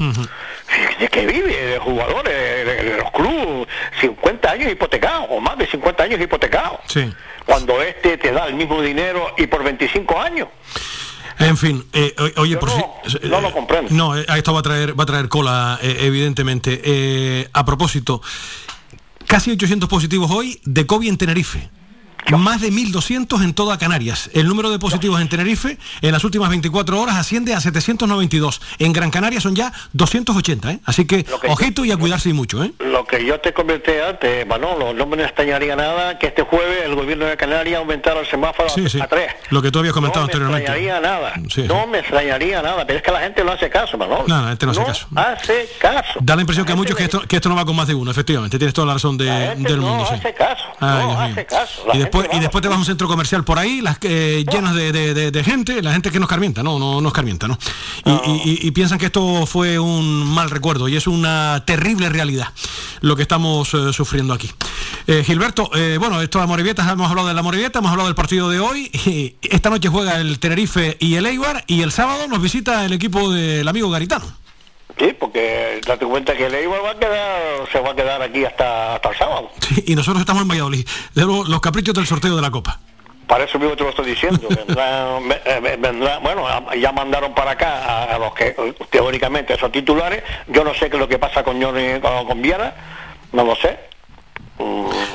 ¿De 0.99 1.07
qué 1.07 1.25
vive? 1.25 1.55
De 1.55 1.79
jugadores, 1.79 2.33
de, 2.33 2.65
de 2.91 2.97
los 2.97 3.11
clubes, 3.11 3.67
50 4.01 4.51
años 4.51 4.71
hipotecados, 4.71 5.27
o 5.29 5.39
más 5.39 5.57
de 5.57 5.67
50 5.67 6.03
años 6.03 6.19
hipotecados. 6.21 6.79
Sí. 6.87 7.11
Cuando 7.45 7.81
este 7.81 8.17
te 8.17 8.31
da 8.31 8.47
el 8.47 8.55
mismo 8.55 8.81
dinero 8.81 9.33
y 9.37 9.47
por 9.47 9.63
25 9.63 10.19
años. 10.19 10.47
En 11.39 11.57
fin, 11.57 11.83
eh, 11.93 12.13
oye, 12.37 12.57
por 12.57 12.69
no- 12.69 12.93
si... 13.07 13.27
no 13.27 13.41
lo 13.41 13.51
comprendo. 13.51 13.89
No, 13.93 14.17
eh, 14.17 14.25
esto 14.37 14.53
va 14.53 14.59
a 14.59 14.63
traer, 14.63 14.97
va 14.97 15.03
a 15.03 15.07
traer 15.07 15.29
cola, 15.29 15.79
eh, 15.81 15.97
evidentemente. 16.01 16.81
Eh, 16.83 17.49
a 17.53 17.65
propósito, 17.65 18.21
casi 19.27 19.51
800 19.51 19.89
positivos 19.89 20.29
hoy 20.31 20.59
de 20.63 20.85
COVID 20.85 21.09
en 21.09 21.17
Tenerife. 21.17 21.69
Más 22.37 22.61
de 22.61 22.71
1.200 22.71 23.43
en 23.43 23.53
toda 23.53 23.77
Canarias. 23.77 24.29
El 24.33 24.47
número 24.47 24.69
de 24.71 24.79
positivos 24.79 25.21
en 25.21 25.29
Tenerife 25.29 25.77
en 26.01 26.11
las 26.11 26.23
últimas 26.23 26.49
24 26.49 26.99
horas 26.99 27.15
asciende 27.15 27.53
a 27.53 27.59
792. 27.61 28.61
En 28.79 28.93
Gran 28.93 29.11
Canaria 29.11 29.39
son 29.41 29.55
ya 29.55 29.71
280, 29.93 30.71
¿eh? 30.71 30.79
Así 30.85 31.05
que, 31.05 31.25
ojito 31.49 31.85
y 31.85 31.91
a 31.91 31.97
cuidarse 31.97 32.29
y 32.29 32.33
mucho, 32.33 32.63
¿eh? 32.63 32.71
Lo 32.79 33.05
que 33.05 33.25
yo 33.25 33.39
te 33.39 33.53
comenté 33.53 34.03
antes, 34.03 34.47
Manolo, 34.47 34.93
no 34.93 35.05
me 35.05 35.21
extrañaría 35.23 35.75
nada 35.75 36.17
que 36.17 36.27
este 36.27 36.43
jueves 36.43 36.83
el 36.85 36.95
gobierno 36.95 37.25
de 37.25 37.37
Canarias 37.37 37.79
aumentara 37.79 38.19
el 38.21 38.27
semáforo 38.27 38.69
Sí, 38.69 38.89
sí. 38.89 38.99
a 39.01 39.07
tres. 39.07 39.31
Lo 39.49 39.61
que 39.61 39.71
tú 39.71 39.79
habías 39.79 39.93
comentado 39.93 40.21
no 40.25 40.27
me 40.27 40.33
anteriormente. 40.33 40.71
extrañaría 40.71 40.99
nada. 41.01 41.33
Sí. 41.53 41.63
No 41.63 41.87
me 41.87 41.99
extrañaría 41.99 42.61
nada, 42.61 42.85
pero 42.87 42.97
es 42.97 43.03
que 43.03 43.11
la 43.11 43.19
gente 43.21 43.43
no 43.43 43.51
hace 43.51 43.69
caso, 43.69 43.97
Manolo. 43.97 44.25
No, 44.27 44.41
la 44.41 44.49
gente 44.49 44.65
no 44.65 44.71
hace 44.71 44.83
caso. 44.85 45.07
hace 45.15 45.67
caso. 45.79 46.19
Da 46.21 46.35
la 46.35 46.41
impresión 46.41 46.65
que 46.65 46.71
a 46.71 46.75
muchos 46.75 46.95
que 46.95 47.03
esto, 47.03 47.21
que 47.21 47.35
esto 47.35 47.49
no 47.49 47.55
va 47.55 47.65
con 47.65 47.75
más 47.75 47.87
de 47.87 47.93
uno, 47.93 48.11
efectivamente. 48.11 48.57
Tienes 48.57 48.73
toda 48.73 48.87
la 48.87 48.93
razón 48.93 49.17
de- 49.17 49.55
del 49.57 49.79
no 49.81 49.87
mundo, 49.87 50.05
sí. 50.07 50.15
hace 50.15 50.33
caso. 50.33 50.63
Ay, 50.79 51.05
no 51.05 51.19
hace 51.19 51.45
caso. 51.45 51.83
La 51.87 51.93
después, 52.21 52.37
y 52.37 52.41
después 52.41 52.61
te 52.61 52.67
vas 52.67 52.75
a 52.77 52.79
un 52.79 52.85
centro 52.85 53.07
comercial 53.07 53.43
por 53.43 53.59
ahí, 53.59 53.81
las 53.81 53.97
eh, 54.01 54.45
llenas 54.51 54.75
de, 54.75 54.91
de- 54.91 55.13
de- 55.13 55.31
de 55.31 55.43
gente, 55.43 55.81
la 55.81 55.91
gente 55.93 56.11
que 56.11 56.19
nos 56.19 56.29
carmienta, 56.29 56.63
no, 56.63 56.79
no 56.79 57.01
nos 57.01 57.13
carmienta, 57.13 57.47
¿no? 57.47 57.57
Y, 58.05 58.11
y- 58.11 58.41
y- 58.63 58.67
y 58.67 58.71
piensan 58.71 58.97
que 58.99 59.07
esto 59.07 59.45
fue 59.45 59.79
un 59.79 60.25
mal 60.33 60.49
recuerdo 60.49 60.87
y 60.87 60.95
es 60.95 61.07
una 61.07 61.63
terrible 61.65 62.09
realidad 62.09 62.47
lo 63.01 63.15
que 63.15 63.21
estamos 63.23 63.73
eh, 63.73 63.91
sufriendo 63.93 64.33
aquí. 64.33 64.49
Eh, 65.07 65.23
Gilberto, 65.25 65.69
bueno, 65.99 66.21
esto 66.21 66.39
de 66.39 66.47
Morevietas, 66.47 66.89
hemos 66.91 67.09
hablado 67.09 67.27
de 67.27 67.33
la 67.33 67.41
Morevieta, 67.43 67.79
hemos 67.79 67.91
hablado 67.91 68.07
del 68.07 68.15
partido 68.15 68.49
de 68.49 68.59
hoy. 68.59 68.89
y 69.05 69.35
esta 69.41 69.69
noche 69.69 69.89
juega 69.89 70.19
el 70.19 70.39
Tenerife 70.39 70.97
y 70.99 71.15
el 71.15 71.25
Eibar 71.25 71.63
y 71.67 71.81
el 71.81 71.91
sábado 71.91 72.27
nos 72.27 72.41
visita 72.41 72.85
el 72.85 72.93
equipo 72.93 73.31
del 73.31 73.67
amigo 73.67 73.89
Garitano. 73.89 74.25
Sí, 74.97 75.15
porque 75.19 75.81
date 75.85 76.05
cuenta 76.05 76.35
que 76.35 76.45
el 76.45 76.53
Eibar 76.55 76.83
va 76.85 76.91
a 76.91 76.99
quedar, 76.99 77.41
se 77.71 77.79
va 77.79 77.91
a 77.91 77.95
quedar 77.95 78.21
aquí 78.21 78.45
hasta, 78.45 78.95
hasta 78.95 79.09
el 79.09 79.17
sábado. 79.17 79.49
Sí, 79.59 79.83
y 79.87 79.95
nosotros 79.95 80.21
estamos 80.21 80.43
en 80.43 80.47
Valladolid, 80.49 80.87
lo- 81.15 81.43
los 81.45 81.61
caprichos 81.61 81.95
del 81.95 82.05
sorteo 82.05 82.35
de 82.35 82.41
la 82.41 82.51
Copa. 82.51 82.79
Para 83.27 83.45
eso 83.45 83.57
mismo 83.57 83.75
te 83.75 83.83
lo 83.83 83.89
estoy 83.89 84.05
diciendo. 84.05 84.47
Vendrá, 84.67 85.17
me- 85.19 85.41
eh, 85.45 85.77
vendrá- 85.79 86.19
bueno, 86.19 86.45
ya 86.75 86.91
mandaron 86.91 87.33
para 87.33 87.51
acá 87.51 87.85
a, 87.85 88.15
a 88.15 88.19
los 88.19 88.33
que 88.35 88.55
teóricamente 88.91 89.57
son 89.57 89.71
titulares. 89.71 90.23
Yo 90.47 90.63
no 90.63 90.73
sé 90.73 90.89
qué 90.89 90.97
es 90.97 90.99
lo 90.99 91.07
que 91.07 91.17
pasa 91.17 91.43
con 91.43 91.61
Johnny, 91.61 91.99
con, 91.99 92.27
con 92.27 92.41
Viera, 92.41 92.75
no 93.31 93.43
lo 93.43 93.55
sé. 93.55 93.79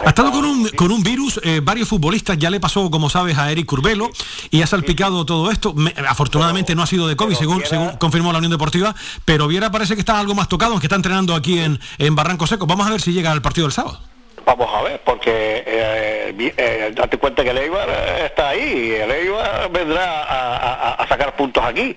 Ha 0.05 0.09
estado 0.09 0.31
con 0.33 0.45
un, 0.45 0.69
con 0.71 0.91
un 0.91 1.03
virus, 1.03 1.41
eh, 1.45 1.61
varios 1.63 1.89
futbolistas, 1.89 2.39
ya 2.39 2.51
le 2.51 2.61
pasó, 2.61 2.91
como 2.91 3.11
sabes, 3.11 3.37
a 3.39 3.51
Eric 3.53 3.67
Curbelo 3.67 4.11
y 4.51 4.63
ha 4.63 4.67
salpicado 4.67 5.25
todo 5.25 5.51
esto. 5.51 5.75
Me- 5.75 5.95
afortunadamente 6.09 6.75
no 6.75 6.83
ha 6.83 6.87
sido 6.87 7.07
de 7.09 7.17
COVID, 7.17 7.35
según, 7.37 7.63
según 7.69 7.91
confirmó 7.99 8.33
la 8.33 8.39
Unión 8.39 8.51
Deportiva, 8.53 8.95
pero 9.25 9.47
Viera 9.49 9.71
parece 9.71 9.95
que 9.95 10.01
está 10.01 10.19
algo 10.19 10.35
más 10.35 10.49
tocado, 10.49 10.73
aunque 10.73 10.87
está 10.87 10.97
entrenando 10.97 11.35
aquí 11.35 11.59
en, 11.59 11.79
en 11.99 12.15
Barranco 12.15 12.47
Seco. 12.47 12.67
Vamos 12.67 12.87
a 12.87 12.91
ver 12.91 13.01
si 13.01 13.13
llega 13.13 13.31
al 13.33 13.43
partido 13.43 13.67
del 13.67 13.73
sábado. 13.73 14.01
Vamos 14.49 14.71
a 14.75 14.83
ver, 14.83 14.99
porque 15.05 15.63
eh, 15.67 16.53
eh, 16.57 16.91
date 16.95 17.19
cuenta 17.19 17.45
que 17.45 17.51
el 17.51 17.59
Eibar 17.59 17.87
eh, 17.87 18.23
está 18.25 18.49
ahí, 18.49 18.93
y 18.93 18.95
el 18.95 19.11
Eibar 19.11 19.71
vendrá 19.71 20.95
a, 20.95 21.07
sacar 21.07 21.37
puntos 21.37 21.63
aquí. 21.63 21.95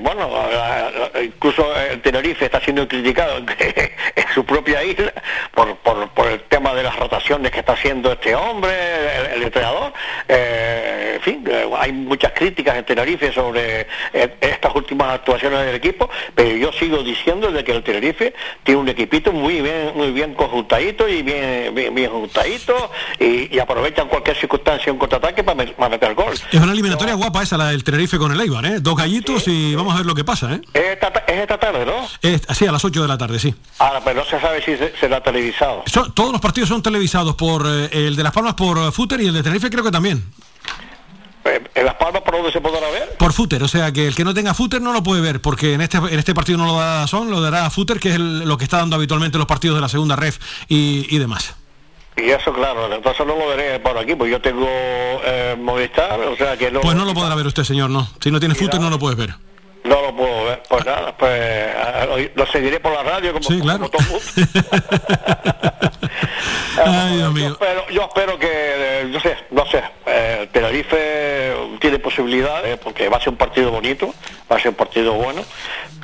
Bueno, 0.00 0.30
incluso 1.22 1.66
el 1.76 2.00
Tenerife 2.00 2.46
está 2.46 2.60
siendo 2.60 2.88
criticado 2.88 3.38
en, 3.58 4.26
su 4.32 4.44
propia 4.44 4.82
isla 4.82 5.12
por, 5.54 5.76
por, 5.76 6.28
el 6.28 6.40
tema 6.44 6.74
de 6.74 6.82
las 6.82 6.96
rotaciones 6.96 7.50
que 7.50 7.60
está 7.60 7.74
haciendo 7.74 8.12
este 8.12 8.34
hombre, 8.34 8.72
el, 9.34 9.42
entrenador. 9.42 9.92
En 10.28 11.20
fin, 11.20 11.44
hay 11.78 11.92
muchas 11.92 12.32
críticas 12.32 12.76
en 12.76 12.84
Tenerife 12.84 13.32
sobre 13.32 13.86
estas 14.12 14.74
últimas 14.74 15.14
actuaciones 15.14 15.64
del 15.66 15.74
equipo, 15.76 16.08
pero 16.34 16.56
yo 16.56 16.72
sigo 16.72 17.02
diciendo 17.02 17.50
de 17.50 17.64
que 17.64 17.72
el 17.72 17.82
Tenerife 17.82 18.34
tiene 18.62 18.80
un 18.80 18.88
equipito 18.88 19.32
muy 19.32 19.60
bien, 19.60 19.92
muy 19.94 20.10
bien 20.10 20.34
conjuntadito 20.34 21.08
y 21.08 21.22
bien, 21.22 21.33
bien, 21.74 21.94
bien 21.94 22.10
juntadito 22.10 22.90
y, 23.20 23.54
y 23.54 23.58
aprovechan 23.58 24.08
cualquier 24.08 24.36
circunstancia 24.38 24.90
en 24.90 24.98
contraataque 24.98 25.42
para, 25.44 25.56
me- 25.56 25.72
para 25.72 25.88
meter 25.90 26.14
gol. 26.14 26.34
Es 26.52 26.60
una 26.60 26.72
eliminatoria 26.72 27.14
guapa 27.14 27.42
esa, 27.42 27.56
la 27.56 27.68
del 27.68 27.84
Tenerife 27.84 28.18
con 28.18 28.32
el 28.32 28.40
Eibar, 28.40 28.64
¿eh? 28.66 28.80
Dos 28.80 28.96
gallitos 28.96 29.46
y 29.48 29.74
vamos 29.74 29.94
a 29.94 29.98
ver 29.98 30.06
lo 30.06 30.14
que 30.14 30.24
pasa, 30.24 30.54
¿eh? 30.54 30.60
Es 30.72 30.82
esta, 30.84 31.12
ta- 31.12 31.24
es 31.26 31.40
esta 31.40 31.58
tarde, 31.58 31.84
¿no? 31.86 32.06
Es 32.22 32.42
así 32.48 32.66
a 32.66 32.72
las 32.72 32.84
8 32.84 33.02
de 33.02 33.08
la 33.08 33.18
tarde, 33.18 33.38
sí. 33.38 33.54
Ahora, 33.78 34.00
pero 34.04 34.20
no 34.22 34.26
se 34.28 34.40
sabe 34.40 34.60
si 34.62 34.76
se- 34.76 34.94
será 34.98 35.22
televisado. 35.22 35.82
Son- 35.86 36.12
todos 36.14 36.32
los 36.32 36.40
partidos 36.40 36.68
son 36.68 36.82
televisados 36.82 37.34
por 37.34 37.64
eh, 37.66 37.88
el 37.92 38.16
de 38.16 38.22
Las 38.22 38.32
Palmas 38.32 38.54
por 38.54 38.78
eh, 38.78 38.92
Footer 38.92 39.20
y 39.20 39.26
el 39.28 39.34
de 39.34 39.42
Tenerife 39.42 39.70
creo 39.70 39.84
que 39.84 39.90
también. 39.90 40.24
Eh, 41.46 41.62
¿En 41.74 41.84
Las 41.84 41.94
Palmas 41.96 42.22
por 42.22 42.34
dónde 42.36 42.50
se 42.52 42.60
podrá 42.60 42.88
ver? 42.90 43.16
Por 43.18 43.32
Footer, 43.34 43.62
o 43.62 43.68
sea 43.68 43.92
que 43.92 44.06
el 44.06 44.14
que 44.14 44.24
no 44.24 44.32
tenga 44.32 44.54
Footer 44.54 44.80
no 44.80 44.92
lo 44.92 45.02
puede 45.02 45.20
ver, 45.20 45.40
porque 45.42 45.74
en 45.74 45.80
este, 45.82 45.98
en 45.98 46.18
este 46.18 46.34
partido 46.34 46.56
no 46.58 46.64
lo 46.66 46.76
da 46.78 47.06
Son, 47.06 47.30
lo 47.30 47.40
dará 47.42 47.68
Footer, 47.70 48.00
que 48.00 48.08
es 48.10 48.14
el- 48.16 48.40
lo 48.48 48.56
que 48.56 48.64
está 48.64 48.78
dando 48.78 48.96
habitualmente 48.96 49.36
los 49.36 49.46
partidos 49.46 49.76
de 49.76 49.82
la 49.82 49.88
segunda 49.88 50.16
ref 50.16 50.38
y, 50.68 51.06
y 51.14 51.18
demás. 51.18 51.54
Y 52.16 52.30
eso, 52.30 52.52
claro, 52.52 52.92
entonces 52.94 53.26
no 53.26 53.34
lo 53.36 53.48
veré 53.48 53.78
por 53.80 53.98
aquí, 53.98 54.14
pues 54.14 54.30
yo 54.30 54.40
tengo 54.40 54.66
eh, 54.68 55.56
Movistar, 55.60 56.18
o 56.20 56.36
sea 56.36 56.56
que 56.56 56.70
no, 56.70 56.80
Pues 56.80 56.94
no 56.96 57.04
lo 57.04 57.12
podrá 57.12 57.34
ver 57.34 57.46
usted, 57.46 57.64
señor, 57.64 57.90
no. 57.90 58.08
Si 58.22 58.30
no 58.30 58.38
tiene 58.40 58.54
Footer 58.54 58.80
no 58.80 58.88
lo 58.88 58.98
puede 58.98 59.16
ver. 59.16 59.34
no 59.84 60.00
lo 60.00 60.16
puedo 60.16 60.44
ver. 60.44 60.62
Pues 60.68 60.86
nada, 60.86 61.14
pues 61.16 61.30
eh, 61.34 62.32
lo 62.36 62.46
seguiré 62.46 62.78
por 62.80 62.92
la 62.92 63.02
radio 63.02 63.32
como, 63.34 63.44
Sí, 63.50 63.60
claro. 63.60 63.90
como 63.90 63.90
todo 63.90 64.02
el 64.02 64.08
mundo. 64.12 64.68
Ay, 66.84 67.16
Dios 67.16 67.32
mío. 67.32 67.56
Pero 67.58 67.88
yo 67.90 68.02
espero 68.02 68.38
que, 68.38 68.48
eh, 68.50 69.10
yo 69.12 69.20
sé, 69.20 69.36
no 69.50 69.64
sé, 69.66 69.82
eh, 70.06 70.48
Tenerife 70.52 71.52
tiene 71.80 71.98
posibilidades 71.98 72.78
porque 72.78 73.08
va 73.08 73.16
a 73.18 73.20
ser 73.20 73.30
un 73.30 73.36
partido 73.36 73.70
bonito, 73.70 74.14
va 74.50 74.56
a 74.56 74.58
ser 74.60 74.70
un 74.70 74.74
partido 74.76 75.12
bueno, 75.14 75.42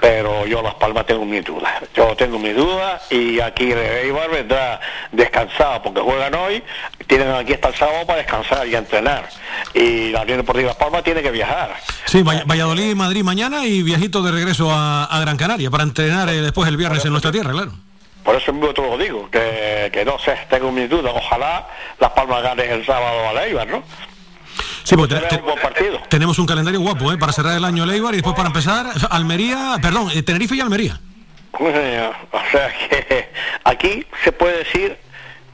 pero 0.01 0.47
yo 0.47 0.63
Las 0.63 0.75
Palmas 0.75 1.07
tengo 1.07 1.25
mis 1.25 1.45
dudas. 1.45 1.73
Yo 1.95 2.15
tengo 2.17 2.39
mis 2.39 2.55
dudas 2.57 3.03
y 3.11 3.41
aquí 3.41 3.73
Eibar 3.73 4.31
vendrá 4.31 4.81
descansado 5.13 5.83
porque 5.83 6.01
juegan 6.01 6.35
hoy, 6.35 6.63
tienen 7.07 7.31
aquí 7.33 7.55
hasta 7.55 7.69
el 7.69 7.75
sábado 7.75 8.07
para 8.07 8.19
descansar 8.19 8.67
y 8.67 8.75
entrenar. 8.77 9.29
Y 9.75 10.11
la 10.11 10.23
Unión 10.23 10.39
Deportiva 10.39 10.69
Las 10.69 10.77
Palmas 10.77 11.03
tiene 11.03 11.23
que 11.23 11.31
viajar. 11.31 11.75
Sí, 12.07 12.23
Vall- 12.23 12.45
Valladolid 12.47 12.91
y 12.91 12.95
Madrid 12.95 13.23
mañana 13.23 13.67
y 13.67 13.83
viajito 13.83 14.23
de 14.23 14.31
regreso 14.33 14.71
a, 14.73 15.05
a 15.05 15.21
Gran 15.21 15.37
Canaria 15.37 15.71
para 15.71 15.83
entrenar 15.83 16.29
eh, 16.29 16.41
después 16.41 16.69
el 16.69 16.77
viernes 16.77 17.05
en 17.05 17.11
nuestra 17.13 17.33
tierra, 17.33 17.53
claro. 17.53 17.73
Por 18.25 18.37
eso 18.37 18.53
mismo 18.53 18.73
te 18.75 18.83
lo 18.83 18.99
digo, 18.99 19.31
que, 19.31 19.91
que 19.93 20.05
no 20.05 20.19
sé, 20.19 20.37
tengo 20.49 20.71
mis 20.71 20.89
dudas. 20.89 21.13
Ojalá 21.15 21.67
Las 21.99 22.11
Palmas 22.11 22.43
gane 22.43 22.65
el 22.65 22.85
sábado 22.85 23.29
a 23.37 23.45
Eibar, 23.47 23.67
¿no? 23.67 23.83
Sí, 24.85 24.97
porque 24.97 25.15
te- 25.15 25.37
un 25.37 26.03
tenemos 26.09 26.39
un 26.39 26.47
calendario 26.47 26.81
guapo, 26.81 27.13
¿eh? 27.13 27.19
Para 27.19 27.33
cerrar 27.33 27.57
el 27.57 27.65
año 27.65 27.87
Leibar 27.87 28.13
y 28.15 28.17
después 28.19 28.35
para 28.35 28.49
empezar 28.49 28.87
Almería, 29.11 29.77
perdón, 29.81 30.11
eh, 30.15 30.23
Tenerife 30.23 30.55
y 30.57 30.61
Almería. 30.61 30.99
O 31.53 32.41
sea 32.51 32.73
que 32.89 33.29
aquí 33.65 34.07
se 34.25 34.33
puede 34.33 34.59
decir 34.59 34.97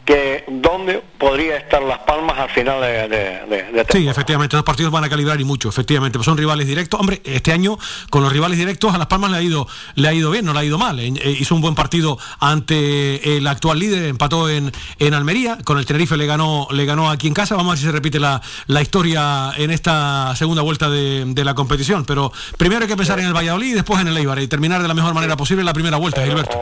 que 0.06 0.44
dónde 0.48 1.02
podría 1.18 1.56
estar 1.56 1.82
Las 1.82 1.98
Palmas 1.98 2.38
al 2.38 2.48
final 2.50 2.80
de, 2.80 3.08
de, 3.08 3.72
de- 3.72 3.86
Sí, 3.90 4.06
efectivamente, 4.08 4.54
los 4.56 4.64
partidos 4.64 4.92
van 4.92 5.02
a 5.04 5.08
calibrar 5.08 5.40
y 5.40 5.44
mucho, 5.44 5.68
efectivamente, 5.68 6.16
pues 6.18 6.24
son 6.26 6.38
rivales 6.38 6.66
directos. 6.66 6.98
Hombre, 7.00 7.20
este 7.24 7.52
año 7.52 7.76
con 8.08 8.22
los 8.22 8.32
rivales 8.32 8.56
directos 8.58 8.94
a 8.94 8.98
Las 8.98 9.08
Palmas 9.08 9.32
le 9.32 9.36
ha 9.38 9.42
ido, 9.42 9.66
le 9.96 10.08
ha 10.08 10.14
ido 10.14 10.30
bien, 10.30 10.44
no 10.44 10.52
le 10.52 10.60
ha 10.60 10.64
ido 10.64 10.78
mal. 10.78 10.98
Eh, 11.00 11.12
eh, 11.20 11.36
hizo 11.38 11.54
un 11.56 11.60
buen 11.60 11.74
partido 11.74 12.18
ante 12.38 13.36
el 13.36 13.46
actual 13.48 13.78
líder, 13.80 14.04
empató 14.04 14.48
en, 14.48 14.72
en 15.00 15.14
Almería, 15.14 15.58
con 15.64 15.76
el 15.78 15.84
Tenerife 15.86 16.16
le 16.16 16.26
ganó, 16.26 16.68
le 16.70 16.84
ganó 16.86 17.10
aquí 17.10 17.26
en 17.26 17.34
casa. 17.34 17.56
Vamos 17.56 17.70
a 17.70 17.72
ver 17.72 17.78
si 17.80 17.84
se 17.86 17.92
repite 17.92 18.20
la, 18.20 18.40
la 18.68 18.80
historia 18.82 19.52
en 19.56 19.70
esta 19.72 20.34
segunda 20.36 20.62
vuelta 20.62 20.88
de, 20.88 21.24
de 21.26 21.44
la 21.44 21.54
competición. 21.54 22.04
Pero 22.04 22.32
primero 22.56 22.82
hay 22.82 22.88
que 22.88 22.96
pensar 22.96 23.18
en 23.18 23.26
el 23.26 23.34
Valladolid 23.34 23.70
y 23.72 23.74
después 23.74 24.00
en 24.00 24.08
el 24.08 24.16
Eibar 24.16 24.38
y 24.38 24.46
terminar 24.46 24.80
de 24.82 24.88
la 24.88 24.94
mejor 24.94 25.14
manera 25.14 25.36
posible 25.36 25.64
la 25.64 25.72
primera 25.74 25.96
vuelta, 25.96 26.24
Gilberto. 26.24 26.58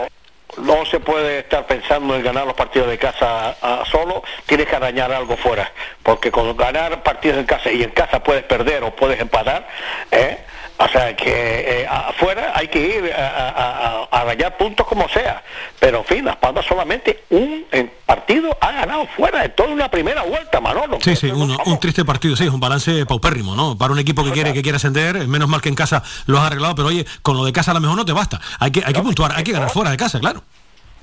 No 0.57 0.85
se 0.85 0.99
puede 0.99 1.39
estar 1.39 1.65
pensando 1.67 2.15
en 2.15 2.23
ganar 2.23 2.45
los 2.45 2.55
partidos 2.55 2.89
de 2.89 2.97
casa 2.97 3.55
ah, 3.61 3.83
solo, 3.89 4.23
tienes 4.45 4.67
que 4.67 4.75
arañar 4.75 5.11
algo 5.11 5.35
fuera, 5.35 5.71
porque 6.01 6.31
con 6.31 6.55
ganar 6.55 7.03
partidos 7.03 7.37
en 7.39 7.45
casa 7.45 7.71
y 7.71 7.83
en 7.83 7.91
casa 7.91 8.23
puedes 8.23 8.43
perder 8.43 8.83
o 8.83 8.95
puedes 8.95 9.19
empatar, 9.19 9.67
¿eh? 10.11 10.37
O 10.77 10.87
sea 10.89 11.15
que 11.15 11.81
eh, 11.83 11.87
afuera 11.87 12.51
hay 12.55 12.67
que 12.67 12.79
ir 12.79 13.13
a, 13.13 13.27
a- 13.27 13.49
a- 13.49 14.07
a 14.11 14.21
arañar 14.21 14.57
puntos 14.57 14.85
como 14.85 15.07
sea, 15.09 15.41
pero 15.79 15.99
en 15.99 16.05
fin, 16.05 16.25
Las 16.25 16.35
Palmas 16.37 16.65
solamente 16.65 17.23
un 17.29 17.65
partido 18.05 18.55
ha 18.61 18.71
ganado 18.71 19.07
fuera 19.15 19.41
de 19.41 19.49
toda 19.49 19.69
una 19.69 19.89
primera 19.89 20.23
vuelta, 20.23 20.59
Manolo. 20.59 20.97
Sí, 21.01 21.15
sí, 21.15 21.27
un, 21.31 21.57
un 21.65 21.79
triste 21.79 22.03
partido, 22.05 22.35
sí, 22.35 22.43
es 22.45 22.49
un 22.49 22.59
balance 22.59 23.05
paupérrimo, 23.05 23.55
¿no? 23.55 23.77
Para 23.77 23.93
un 23.93 23.99
equipo 23.99 24.23
que 24.23 24.31
quiere 24.31 24.53
que 24.53 24.61
quiere 24.61 24.75
ascender, 24.77 25.15
eh, 25.17 25.27
menos 25.27 25.47
mal 25.47 25.61
que 25.61 25.69
en 25.69 25.75
casa 25.75 26.03
lo 26.25 26.37
has 26.39 26.45
arreglado, 26.47 26.75
pero 26.75 26.89
oye, 26.89 27.05
con 27.21 27.37
lo 27.37 27.45
de 27.45 27.53
casa 27.53 27.71
a 27.71 27.73
lo 27.73 27.79
mejor 27.79 27.95
no 27.97 28.05
te 28.05 28.13
basta. 28.13 28.39
Hay 28.59 28.71
que, 28.71 28.83
hay 28.85 28.93
que 28.93 29.01
puntuar, 29.01 29.33
hay 29.35 29.43
que 29.43 29.51
ganar 29.53 29.69
fuera 29.69 29.91
de 29.91 29.97
casa, 29.97 30.19
claro. 30.19 30.43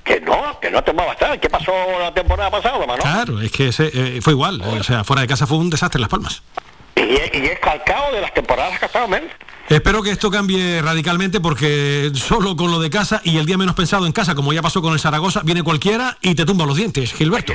Que 0.03 0.19
no, 0.19 0.59
que 0.59 0.69
no 0.69 0.83
te 0.83 0.91
va 0.91 1.03
a 1.03 1.07
bastar. 1.07 1.39
¿Qué 1.39 1.49
pasó 1.49 1.71
la 1.99 2.13
temporada 2.13 2.51
pasada, 2.51 2.77
Manolo? 2.79 3.01
Claro, 3.01 3.39
es 3.41 3.51
que 3.53 3.69
ese, 3.69 3.89
eh, 3.93 4.19
fue 4.21 4.33
igual, 4.33 4.61
eh, 4.61 4.79
o 4.79 4.83
sea, 4.83 5.03
fuera 5.05 5.21
de 5.21 5.27
casa 5.29 5.47
fue 5.47 5.57
un 5.57 5.69
desastre 5.69 5.97
en 5.97 6.01
Las 6.01 6.09
Palmas. 6.09 6.43
Y, 6.95 7.01
es- 7.15 7.31
y 7.33 7.45
es 7.45 7.59
calcado 7.59 8.13
de 8.13 8.21
las 8.21 8.33
temporadas 8.33 8.77
que 8.79 8.85
ha 8.85 8.87
estado. 8.87 9.07
Espero 9.69 10.03
que 10.03 10.11
esto 10.11 10.29
cambie 10.29 10.81
radicalmente 10.81 11.39
porque 11.39 12.11
solo 12.13 12.55
con 12.55 12.69
lo 12.69 12.79
de 12.79 12.89
casa 12.89 13.21
y 13.23 13.37
el 13.37 13.45
día 13.45 13.57
menos 13.57 13.75
pensado 13.75 14.05
en 14.05 14.11
casa, 14.11 14.35
como 14.35 14.51
ya 14.53 14.61
pasó 14.61 14.81
con 14.81 14.93
el 14.93 14.99
Zaragoza, 14.99 15.41
viene 15.43 15.63
cualquiera 15.63 16.17
y 16.21 16.35
te 16.35 16.45
tumba 16.45 16.65
los 16.65 16.75
dientes, 16.77 17.13
Gilberto. 17.13 17.53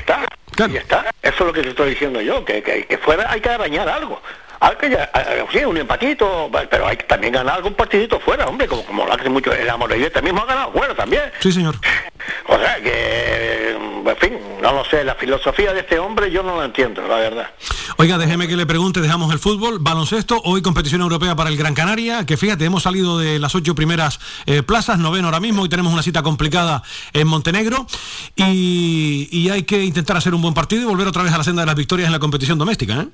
Ya 0.56 0.80
está. 0.80 1.10
Eso 1.22 1.34
es 1.40 1.46
lo 1.46 1.52
que 1.52 1.62
te 1.62 1.68
estoy 1.68 1.90
diciendo 1.90 2.20
yo, 2.20 2.44
que, 2.44 2.62
que, 2.62 2.86
que 2.86 2.98
fuera 2.98 3.30
hay 3.30 3.40
que 3.40 3.48
arañar 3.50 3.88
algo. 3.88 4.20
Hay 4.60 4.76
que, 4.76 4.90
ya- 4.90 5.10
eh, 5.14 5.44
sí, 5.52 5.64
un 5.64 5.76
empatito, 5.76 6.50
pero 6.70 6.86
hay 6.86 6.96
que 6.96 7.04
también 7.04 7.32
ganar 7.32 7.56
algún 7.56 7.74
partidito 7.74 8.18
fuera, 8.20 8.46
hombre, 8.46 8.66
como, 8.66 8.84
como 8.84 9.04
lo 9.06 9.12
hace 9.12 9.28
mucho. 9.28 9.52
El 9.52 9.68
Amorevista 9.70 10.20
mismo 10.20 10.40
ha 10.42 10.46
ganado 10.46 10.72
fuera 10.72 10.94
también. 10.94 11.22
Sí, 11.40 11.52
señor. 11.52 11.76
O 12.50 12.58
sea 12.58 12.76
que, 12.82 13.70
en 13.70 14.16
fin, 14.18 14.32
no 14.60 14.72
lo 14.72 14.84
sé, 14.84 15.04
la 15.04 15.14
filosofía 15.14 15.72
de 15.72 15.80
este 15.80 15.98
hombre 15.98 16.30
yo 16.30 16.42
no 16.42 16.58
la 16.58 16.64
entiendo, 16.64 17.06
la 17.06 17.16
verdad. 17.16 17.50
Oiga, 17.96 18.18
déjeme 18.18 18.48
que 18.48 18.56
le 18.56 18.66
pregunte, 18.66 19.00
dejamos 19.00 19.32
el 19.32 19.38
fútbol, 19.38 19.78
baloncesto, 19.80 20.40
hoy 20.44 20.60
competición 20.60 21.00
europea 21.00 21.36
para 21.36 21.48
el 21.50 21.56
Gran 21.56 21.74
Canaria, 21.74 22.26
que 22.26 22.36
fíjate, 22.36 22.64
hemos 22.64 22.82
salido 22.82 23.18
de 23.18 23.38
las 23.38 23.54
ocho 23.54 23.74
primeras 23.74 24.18
eh, 24.46 24.62
plazas, 24.62 24.98
noveno 24.98 25.28
ahora 25.28 25.40
mismo, 25.40 25.64
y 25.64 25.68
tenemos 25.68 25.92
una 25.92 26.02
cita 26.02 26.22
complicada 26.22 26.82
en 27.12 27.26
Montenegro, 27.28 27.86
y, 28.36 29.28
y 29.30 29.50
hay 29.50 29.62
que 29.62 29.82
intentar 29.84 30.16
hacer 30.16 30.34
un 30.34 30.42
buen 30.42 30.54
partido 30.54 30.82
y 30.82 30.84
volver 30.86 31.06
otra 31.06 31.22
vez 31.22 31.32
a 31.32 31.38
la 31.38 31.44
senda 31.44 31.62
de 31.62 31.66
las 31.66 31.76
victorias 31.76 32.06
en 32.06 32.12
la 32.12 32.18
competición 32.18 32.58
doméstica, 32.58 32.94
¿eh? 32.94 33.08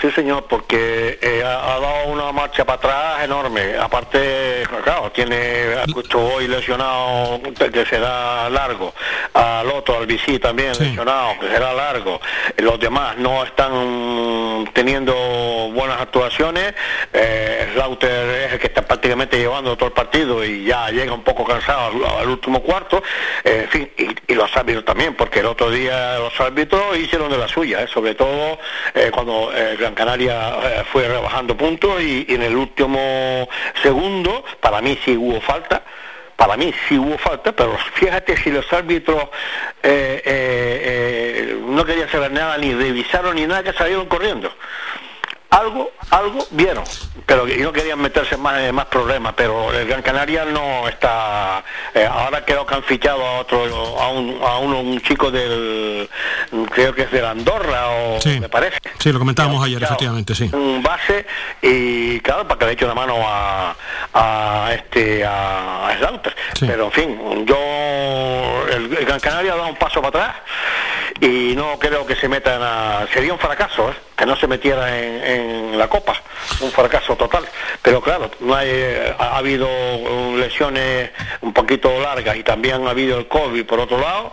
Sí, 0.00 0.10
señor, 0.12 0.46
porque 0.48 1.18
eh, 1.20 1.42
ha, 1.44 1.74
ha 1.74 1.78
dado 1.78 2.06
una 2.06 2.32
marcha 2.32 2.64
para 2.64 2.78
atrás 2.78 3.24
enorme. 3.24 3.76
Aparte, 3.78 4.62
claro, 4.82 5.12
tiene 5.12 5.74
justo 5.92 6.18
hoy 6.18 6.48
lesionado, 6.48 7.38
que 7.42 7.84
será 7.84 8.48
largo. 8.48 8.94
Al 9.34 9.68
otro, 9.68 9.98
al 9.98 10.06
bici 10.06 10.38
también 10.38 10.72
lesionado, 10.78 11.38
que 11.38 11.48
será 11.48 11.74
largo. 11.74 12.18
Los 12.56 12.80
demás 12.80 13.18
no 13.18 13.44
están 13.44 14.70
teniendo 14.72 15.12
buenas 15.74 16.00
actuaciones. 16.00 16.72
Eh, 17.12 17.68
Slaughter 17.74 18.46
es 18.46 18.52
el 18.54 18.58
que 18.58 18.68
está 18.68 18.80
prácticamente 18.80 19.36
llevando 19.36 19.76
todo 19.76 19.88
el 19.88 19.92
partido 19.92 20.42
y 20.42 20.64
ya 20.64 20.88
llega 20.88 21.12
un 21.12 21.22
poco 21.22 21.44
cansado 21.44 21.88
al, 21.88 22.20
al 22.22 22.28
último 22.28 22.62
cuarto. 22.62 23.02
Eh, 23.44 23.64
en 23.64 23.68
fin, 23.68 23.90
y, 23.98 24.32
y 24.32 24.34
los 24.34 24.56
árbitros 24.56 24.86
también, 24.86 25.14
porque 25.14 25.40
el 25.40 25.46
otro 25.46 25.70
día 25.70 26.18
los 26.18 26.40
árbitros 26.40 26.96
hicieron 26.96 27.30
de 27.30 27.36
la 27.36 27.48
suya, 27.48 27.82
¿eh? 27.82 27.86
sobre 27.86 28.14
todo 28.14 28.58
eh, 28.94 29.10
cuando 29.12 29.52
eh, 29.54 29.76
Gran 29.90 29.94
Canaria 29.94 30.50
eh, 30.62 30.84
fue 30.92 31.08
rebajando 31.08 31.56
puntos 31.56 32.00
y, 32.00 32.26
en 32.28 32.42
el 32.42 32.56
último 32.56 33.48
segundo, 33.82 34.44
para 34.60 34.80
mí 34.80 34.98
sí 35.04 35.16
hubo 35.16 35.40
falta. 35.40 35.82
Para 36.36 36.56
mí 36.56 36.72
sí 36.88 36.96
hubo 36.96 37.18
falta, 37.18 37.52
pero 37.52 37.76
fíjate 37.94 38.36
si 38.36 38.50
los 38.50 38.72
árbitros 38.72 39.24
eh, 39.82 40.22
eh, 40.24 41.58
no 41.66 41.84
querían 41.84 42.08
saber 42.08 42.32
nada, 42.32 42.56
ni 42.56 42.72
revisaron 42.72 43.36
ni 43.36 43.46
nada, 43.46 43.62
que 43.62 43.72
salieron 43.72 44.06
corriendo 44.06 44.50
algo, 45.50 45.90
algo 46.10 46.46
vieron, 46.52 46.84
pero 47.26 47.48
y 47.48 47.58
no 47.58 47.72
querían 47.72 47.98
meterse 48.00 48.36
más 48.36 48.60
en 48.60 48.74
más 48.74 48.86
problemas, 48.86 49.34
pero 49.36 49.72
el 49.72 49.86
Gran 49.86 50.00
Canaria 50.02 50.44
no 50.44 50.88
está, 50.88 51.62
eh, 51.94 52.06
ahora 52.10 52.44
creo 52.44 52.64
que 52.64 52.74
han 52.76 52.82
fichado 52.84 53.24
a 53.26 53.40
otro, 53.40 53.64
a 54.00 54.08
un, 54.10 54.40
a 54.42 54.58
uno, 54.58 54.80
un 54.80 55.00
chico 55.00 55.30
del, 55.30 56.08
creo 56.72 56.94
que 56.94 57.02
es 57.02 57.10
de 57.10 57.20
la 57.22 57.30
Andorra 57.30 57.88
o 57.90 58.20
Sí. 58.20 58.38
me 58.40 58.48
parece, 58.48 58.78
Sí, 58.98 59.12
lo 59.12 59.18
comentábamos 59.18 59.64
ayer, 59.64 59.82
efectivamente, 59.82 60.34
sí. 60.34 60.48
un 60.52 60.82
base 60.82 61.26
y 61.62 62.20
claro, 62.20 62.46
para 62.46 62.58
que 62.58 62.66
le 62.66 62.72
eche 62.72 62.84
una 62.84 62.94
mano 62.94 63.16
a, 63.26 63.74
a 64.14 64.72
este, 64.74 65.24
a, 65.24 65.94
Slaughter. 65.98 66.34
pero 66.60 66.84
en 66.86 66.92
fin, 66.92 67.46
yo, 67.46 68.64
el, 68.70 68.96
el 68.96 69.04
Gran 69.04 69.18
Canaria 69.20 69.52
ha 69.52 69.56
dado 69.56 69.68
un 69.68 69.76
paso 69.76 70.00
para 70.00 70.08
atrás 70.30 70.36
y 71.20 71.54
no 71.56 71.78
creo 71.78 72.06
que 72.06 72.14
se 72.14 72.28
metan 72.28 72.62
a, 72.62 73.06
sería 73.12 73.32
un 73.32 73.38
fracaso, 73.38 73.90
¿eh? 73.90 73.94
Que 74.20 74.26
no 74.26 74.36
se 74.36 74.46
metiera 74.46 74.98
en, 75.00 75.78
la 75.78 75.88
Copa, 75.88 76.14
un 76.60 76.70
fracaso 76.70 77.16
total. 77.16 77.42
Pero 77.80 78.02
claro, 78.02 78.30
no 78.40 78.54
hay, 78.54 78.68
eh, 78.70 79.14
ha, 79.18 79.24
ha 79.28 79.36
habido 79.38 79.66
uh, 79.66 80.36
lesiones 80.36 81.10
un 81.40 81.54
poquito 81.54 81.98
largas 82.00 82.36
y 82.36 82.42
también 82.42 82.86
ha 82.86 82.90
habido 82.90 83.18
el 83.18 83.26
COVID 83.28 83.64
por 83.64 83.80
otro 83.80 83.98
lado. 83.98 84.30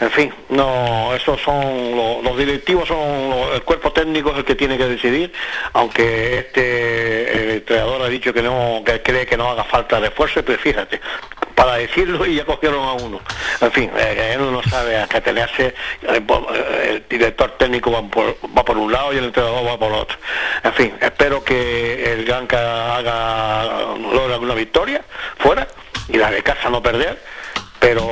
En 0.00 0.10
fin, 0.10 0.32
no, 0.48 1.14
esos 1.14 1.40
son 1.42 1.94
los, 2.24 2.36
directivos, 2.38 2.88
son 2.88 3.28
los- 3.30 3.54
el 3.54 3.62
cuerpo 3.62 3.92
técnico 3.92 4.30
es 4.32 4.38
el 4.38 4.44
que 4.44 4.54
tiene 4.54 4.76
que 4.78 4.86
decidir, 4.86 5.30
aunque 5.74 6.38
este 6.38 7.32
el 7.44 7.50
entrenador 7.50 8.02
ha 8.02 8.08
dicho 8.08 8.32
que 8.32 8.42
no, 8.42 8.82
que 8.84 9.00
cree 9.02 9.26
que 9.26 9.36
no 9.36 9.50
haga 9.50 9.62
falta 9.64 10.00
de 10.00 10.08
esfuerzo, 10.08 10.42
pero 10.44 10.58
fíjate, 10.58 11.00
para 11.54 11.74
decirlo 11.74 12.24
y 12.26 12.36
ya 12.36 12.44
cogieron 12.44 12.82
a 12.82 12.92
uno. 12.94 13.20
En 13.60 13.70
fin, 13.70 13.90
eh, 13.96 14.36
uno 14.40 14.50
no 14.50 14.62
sabe 14.64 14.98
a 14.98 15.06
qué 15.06 15.20
tenerse, 15.20 15.72
eh, 16.02 16.20
po- 16.26 16.48
eh, 16.52 16.86
el 16.90 17.04
director 17.08 17.52
técnico 17.58 17.92
va 17.92 18.64
por 18.64 18.76
un 18.78 18.90
lado 18.90 19.01
y 19.10 19.16
el 19.16 19.24
entrenador 19.24 19.66
va 19.66 19.78
por 19.78 19.92
otro. 19.92 20.18
En 20.62 20.72
fin, 20.74 20.92
espero 21.00 21.42
que 21.42 22.12
el 22.12 22.24
Ganca 22.26 22.96
haga, 22.96 23.94
logre 24.12 24.34
alguna 24.34 24.54
victoria 24.54 25.02
fuera 25.38 25.66
y 26.08 26.16
la 26.18 26.30
de 26.30 26.42
casa 26.42 26.68
no 26.68 26.82
perder, 26.82 27.22
pero 27.80 28.06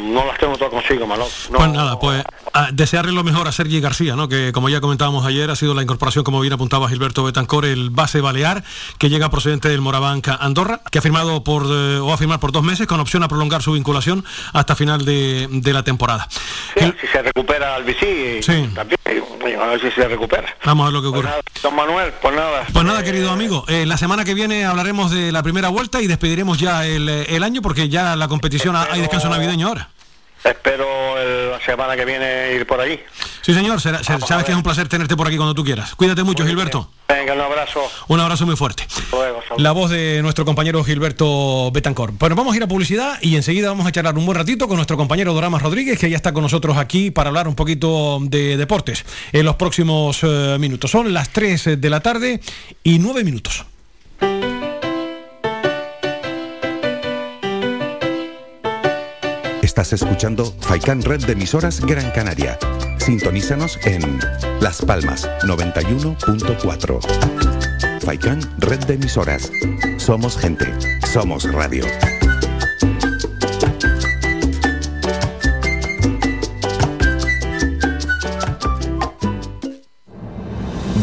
no 0.00 0.26
las 0.26 0.38
tengo 0.38 0.56
todo 0.58 0.70
consigo, 0.70 1.06
Manolo. 1.06 1.30
No, 1.50 1.58
Pues 1.58 1.70
nada, 1.70 1.98
pues 1.98 2.22
a 2.52 2.68
desearle 2.70 3.12
lo 3.12 3.24
mejor 3.24 3.48
a 3.48 3.52
Sergi 3.52 3.80
García, 3.80 4.14
¿no? 4.14 4.28
que 4.28 4.52
como 4.52 4.68
ya 4.68 4.80
comentábamos 4.80 5.24
ayer, 5.26 5.50
ha 5.50 5.56
sido 5.56 5.74
la 5.74 5.82
incorporación, 5.82 6.22
como 6.22 6.40
bien 6.40 6.52
apuntaba 6.52 6.88
Gilberto 6.88 7.24
Betancor, 7.24 7.64
el 7.64 7.90
base 7.90 8.20
balear, 8.20 8.62
que 8.98 9.08
llega 9.08 9.30
procedente 9.30 9.68
del 9.70 9.80
Morabanc 9.80 10.28
Andorra, 10.38 10.80
que 10.90 10.98
ha 10.98 11.02
firmado 11.02 11.42
por, 11.42 11.64
eh, 11.64 11.98
o 11.98 12.06
va 12.06 12.14
a 12.14 12.18
firmar 12.18 12.40
por 12.40 12.52
dos 12.52 12.62
meses, 12.62 12.86
con 12.86 13.00
opción 13.00 13.22
a 13.22 13.28
prolongar 13.28 13.62
su 13.62 13.72
vinculación 13.72 14.24
hasta 14.52 14.76
final 14.76 15.04
de, 15.04 15.48
de 15.50 15.72
la 15.72 15.82
temporada. 15.82 16.28
Sí, 16.78 16.92
si 17.00 17.06
se 17.08 17.22
recupera 17.22 17.76
el 17.78 17.84
bici, 17.84 18.42
Sí. 18.42 18.68
también, 18.74 18.98
a 19.06 19.66
ver 19.66 19.80
si 19.80 19.90
se 19.90 20.08
recupera. 20.08 20.54
Vamos 20.64 20.84
a 20.84 20.86
ver 20.86 20.92
lo 20.94 21.02
que 21.02 21.08
ocurre. 21.08 21.28
Nada, 21.28 21.40
don 21.62 21.76
Manuel, 21.76 22.12
pues 22.22 22.34
nada. 22.34 22.66
Pues 22.72 22.84
nada, 22.84 23.02
querido 23.02 23.30
amigo, 23.30 23.64
eh, 23.68 23.84
la 23.86 23.96
semana 23.98 24.24
que 24.24 24.34
viene 24.34 24.64
hablaremos 24.64 25.10
de 25.10 25.30
la 25.32 25.42
primera 25.42 25.68
vuelta 25.68 26.00
y 26.00 26.06
despediremos 26.06 26.58
ya 26.58 26.86
el, 26.86 27.08
eh, 27.08 27.26
el 27.28 27.42
año 27.42 27.60
porque 27.62 27.88
ya 27.88 28.16
la 28.16 28.28
competición 28.28 28.74
ha- 28.76 28.88
hay 28.90 29.00
descanso 29.00 29.28
navideño 29.28 29.68
ahora. 29.68 29.88
Espero 30.44 31.18
el- 31.18 31.50
la 31.52 31.60
semana 31.64 31.96
que 31.96 32.04
viene 32.04 32.52
ir 32.54 32.66
por 32.66 32.78
allí. 32.80 33.00
Sí, 33.40 33.54
señor, 33.54 33.80
será- 33.80 33.98
se- 34.04 34.18
sabes 34.20 34.44
que 34.44 34.50
es 34.52 34.56
un 34.56 34.62
placer 34.62 34.88
tenerte 34.88 35.16
por 35.16 35.26
aquí 35.26 35.36
cuando 35.36 35.54
tú 35.54 35.64
quieras. 35.64 35.94
Cuídate 35.94 36.22
mucho, 36.22 36.44
Gilberto. 36.46 36.90
Venga, 37.08 37.32
un 37.34 37.40
abrazo. 37.40 37.80
Un 38.08 38.20
abrazo 38.20 38.44
muy 38.44 38.56
fuerte. 38.56 38.86
Luego. 39.10 39.40
La 39.58 39.72
voz 39.72 39.90
de 39.90 40.20
nuestro 40.22 40.44
compañero 40.44 40.82
Gilberto 40.84 41.70
Betancor. 41.72 42.12
Bueno, 42.12 42.34
vamos 42.36 42.52
a 42.54 42.56
ir 42.58 42.62
a 42.62 42.66
publicidad 42.66 43.18
y 43.22 43.36
enseguida 43.36 43.68
vamos 43.68 43.86
a 43.86 43.92
charlar 43.92 44.16
un 44.18 44.26
buen 44.26 44.36
ratito 44.36 44.66
con 44.68 44.76
nuestro 44.76 44.96
compañero 44.96 45.32
Doramas 45.32 45.62
Rodríguez, 45.62 45.98
que 45.98 46.10
ya 46.10 46.16
está 46.16 46.32
con 46.32 46.42
nosotros 46.42 46.76
aquí 46.76 47.10
para 47.10 47.28
hablar 47.28 47.48
un 47.48 47.54
poquito 47.54 48.18
de 48.22 48.56
deportes 48.56 49.04
en 49.32 49.44
los 49.46 49.56
próximos 49.56 50.18
eh, 50.22 50.56
minutos. 50.60 50.90
Son 50.90 51.12
las 51.12 51.30
3 51.30 51.80
de 51.80 51.90
la 51.90 52.00
tarde 52.00 52.40
y 52.82 52.98
9 52.98 53.24
minutos. 53.24 53.64
Estás 59.84 60.00
escuchando 60.00 60.50
Faikan 60.60 61.02
Red 61.02 61.26
de 61.26 61.34
emisoras 61.34 61.78
Gran 61.78 62.10
Canaria. 62.12 62.58
Sintonízanos 62.96 63.78
en 63.84 64.18
Las 64.58 64.80
Palmas 64.80 65.28
91.4. 65.42 68.00
Faikan 68.00 68.40
Red 68.60 68.86
de 68.86 68.94
emisoras. 68.94 69.52
Somos 69.98 70.38
gente. 70.38 70.72
Somos 71.12 71.44
radio. 71.52 71.84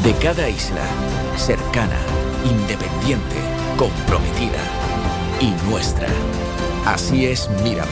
De 0.04 0.14
cada 0.24 0.50
isla, 0.50 0.82
cercana, 1.38 2.00
independiente, 2.50 3.36
comprometida 3.78 4.58
y 5.40 5.52
nuestra. 5.70 6.08
Así 6.86 7.28
es 7.28 7.48
Mírame, 7.64 7.92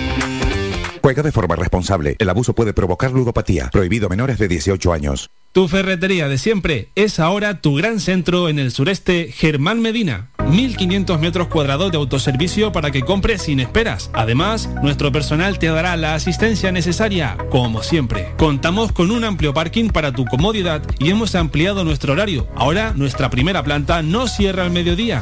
De 1.11 1.31
forma 1.31 1.57
responsable. 1.57 2.15
El 2.19 2.29
abuso 2.29 2.53
puede 2.53 2.73
provocar 2.73 3.11
ludopatía. 3.11 3.69
Prohibido 3.69 4.07
menores 4.07 4.39
de 4.39 4.47
18 4.47 4.93
años. 4.93 5.29
Tu 5.51 5.67
ferretería 5.67 6.29
de 6.29 6.37
siempre 6.37 6.87
es 6.95 7.19
ahora 7.19 7.59
tu 7.59 7.75
gran 7.75 7.99
centro 7.99 8.47
en 8.47 8.57
el 8.57 8.71
sureste 8.71 9.29
Germán 9.33 9.81
Medina. 9.81 10.29
1.500 10.37 11.19
metros 11.19 11.47
cuadrados 11.47 11.91
de 11.91 11.97
autoservicio 11.97 12.71
para 12.71 12.91
que 12.91 13.01
compres 13.01 13.41
sin 13.41 13.59
esperas. 13.59 14.09
Además, 14.13 14.69
nuestro 14.81 15.11
personal 15.11 15.59
te 15.59 15.67
dará 15.67 15.97
la 15.97 16.15
asistencia 16.15 16.71
necesaria, 16.71 17.37
como 17.49 17.83
siempre. 17.83 18.33
Contamos 18.37 18.93
con 18.93 19.11
un 19.11 19.25
amplio 19.25 19.53
parking 19.53 19.89
para 19.89 20.13
tu 20.13 20.25
comodidad 20.25 20.81
y 20.99 21.09
hemos 21.09 21.35
ampliado 21.35 21.83
nuestro 21.83 22.13
horario. 22.13 22.47
Ahora 22.55 22.93
nuestra 22.95 23.29
primera 23.29 23.61
planta 23.61 24.01
no 24.01 24.27
cierra 24.27 24.63
al 24.63 24.71
mediodía 24.71 25.21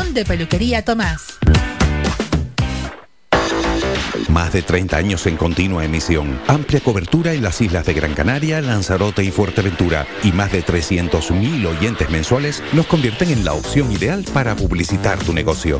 de 0.09 0.25
Peluquería 0.25 0.83
Tomás. 0.83 1.37
Más 4.27 4.51
de 4.51 4.61
30 4.61 4.97
años 4.97 5.25
en 5.27 5.37
continua 5.37 5.85
emisión, 5.85 6.39
amplia 6.47 6.81
cobertura 6.81 7.33
en 7.33 7.43
las 7.43 7.61
islas 7.61 7.85
de 7.85 7.93
Gran 7.93 8.13
Canaria, 8.13 8.59
Lanzarote 8.61 9.23
y 9.23 9.31
Fuerteventura 9.31 10.05
y 10.23 10.31
más 10.31 10.51
de 10.51 10.65
300.000 10.65 11.65
oyentes 11.65 12.09
mensuales 12.09 12.61
nos 12.73 12.87
convierten 12.87 13.29
en 13.29 13.45
la 13.45 13.53
opción 13.53 13.91
ideal 13.91 14.25
para 14.33 14.55
publicitar 14.55 15.19
tu 15.19 15.33
negocio. 15.33 15.79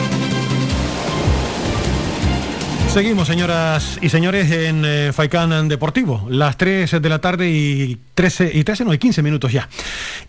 Seguimos, 2.93 3.29
señoras 3.29 3.99
y 4.01 4.09
señores, 4.09 4.51
en 4.51 4.83
eh, 4.85 5.11
Faikán 5.13 5.69
Deportivo. 5.69 6.27
Las 6.29 6.57
3 6.57 7.01
de 7.01 7.09
la 7.09 7.19
tarde 7.19 7.49
y 7.49 7.97
13, 8.15 8.51
y 8.53 8.65
13, 8.65 8.83
no, 8.83 8.93
y 8.93 8.97
15 8.97 9.23
minutos 9.23 9.53
ya. 9.53 9.69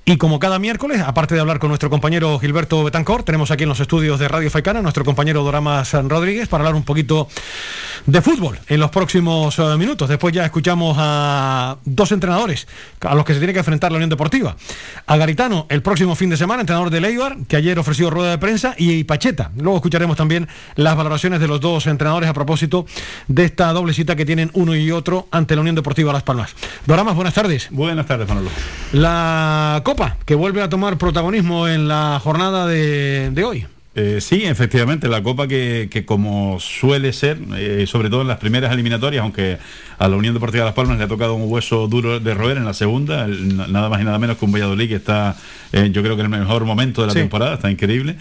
Y 0.04 0.16
como 0.16 0.38
cada 0.38 0.60
miércoles, 0.60 1.00
aparte 1.04 1.34
de 1.34 1.40
hablar 1.40 1.58
con 1.58 1.70
nuestro 1.70 1.90
compañero 1.90 2.38
Gilberto 2.38 2.84
Betancor, 2.84 3.24
tenemos 3.24 3.50
aquí 3.50 3.64
en 3.64 3.68
los 3.68 3.80
estudios 3.80 4.20
de 4.20 4.28
Radio 4.28 4.48
Faikán 4.48 4.76
a 4.76 4.82
nuestro 4.82 5.04
compañero 5.04 5.42
Doramas 5.42 5.92
Rodríguez 5.92 6.46
para 6.46 6.62
hablar 6.62 6.76
un 6.76 6.84
poquito 6.84 7.26
de 8.06 8.22
fútbol 8.22 8.60
en 8.68 8.78
los 8.78 8.90
próximos 8.90 9.58
eh, 9.58 9.76
minutos. 9.76 10.08
Después 10.08 10.32
ya 10.32 10.44
escuchamos 10.44 10.96
a 11.00 11.78
dos 11.84 12.12
entrenadores 12.12 12.68
a 13.00 13.16
los 13.16 13.24
que 13.24 13.34
se 13.34 13.40
tiene 13.40 13.54
que 13.54 13.58
enfrentar 13.58 13.90
la 13.90 13.96
Unión 13.96 14.10
Deportiva. 14.10 14.56
A 15.06 15.16
Garitano 15.16 15.66
el 15.68 15.82
próximo 15.82 16.14
fin 16.14 16.30
de 16.30 16.36
semana, 16.36 16.60
entrenador 16.60 16.90
de 16.90 17.00
Leibar, 17.00 17.38
que 17.48 17.56
ayer 17.56 17.76
ofreció 17.80 18.08
rueda 18.08 18.30
de 18.30 18.38
prensa, 18.38 18.76
y 18.78 19.02
Pacheta. 19.02 19.50
Luego 19.56 19.78
escucharemos 19.78 20.16
también 20.16 20.46
las 20.76 20.96
valoraciones 20.96 21.40
de 21.40 21.48
los 21.48 21.60
dos 21.60 21.88
entrenadores 21.88 22.30
a 22.30 22.32
propósito 22.32 22.51
de 23.28 23.44
esta 23.44 23.72
doble 23.72 23.94
cita 23.94 24.16
que 24.16 24.24
tienen 24.24 24.50
uno 24.54 24.74
y 24.74 24.90
otro 24.90 25.28
ante 25.30 25.54
la 25.54 25.60
Unión 25.60 25.76
Deportiva 25.76 26.12
Las 26.12 26.22
Palmas. 26.22 26.54
Doramas, 26.86 27.14
buenas 27.14 27.34
tardes. 27.34 27.68
Buenas 27.70 28.06
tardes, 28.06 28.28
Manolo. 28.28 28.50
La 28.92 29.80
Copa, 29.84 30.16
que 30.24 30.34
vuelve 30.34 30.62
a 30.62 30.68
tomar 30.68 30.98
protagonismo 30.98 31.68
en 31.68 31.88
la 31.88 32.20
jornada 32.22 32.66
de, 32.66 33.30
de 33.30 33.44
hoy. 33.44 33.66
Eh, 33.94 34.22
sí, 34.22 34.44
efectivamente, 34.44 35.06
la 35.06 35.22
Copa 35.22 35.46
que, 35.46 35.88
que 35.90 36.06
como 36.06 36.58
suele 36.60 37.12
ser, 37.12 37.36
eh, 37.58 37.84
sobre 37.86 38.08
todo 38.08 38.22
en 38.22 38.28
las 38.28 38.38
primeras 38.38 38.72
eliminatorias, 38.72 39.22
aunque 39.22 39.58
a 39.98 40.08
la 40.08 40.16
Unión 40.16 40.32
Deportiva 40.32 40.64
Las 40.64 40.72
Palmas 40.72 40.96
le 40.96 41.04
ha 41.04 41.08
tocado 41.08 41.34
un 41.34 41.44
hueso 41.52 41.88
duro 41.88 42.18
de 42.18 42.32
roer 42.32 42.56
en 42.56 42.64
la 42.64 42.72
segunda, 42.72 43.26
el- 43.26 43.54
nada 43.70 43.90
más 43.90 44.00
y 44.00 44.04
nada 44.04 44.18
menos 44.18 44.38
que 44.38 44.46
un 44.46 44.52
Valladolid 44.52 44.88
que 44.88 44.94
está, 44.94 45.36
eh, 45.72 45.90
yo 45.92 46.02
creo 46.02 46.16
que 46.16 46.22
en 46.22 46.32
el 46.32 46.40
mejor 46.40 46.64
momento 46.64 47.02
de 47.02 47.08
la 47.08 47.12
Sí. 47.12 47.18
temporada, 47.18 47.54
está 47.54 47.70
increíble. 47.70 48.16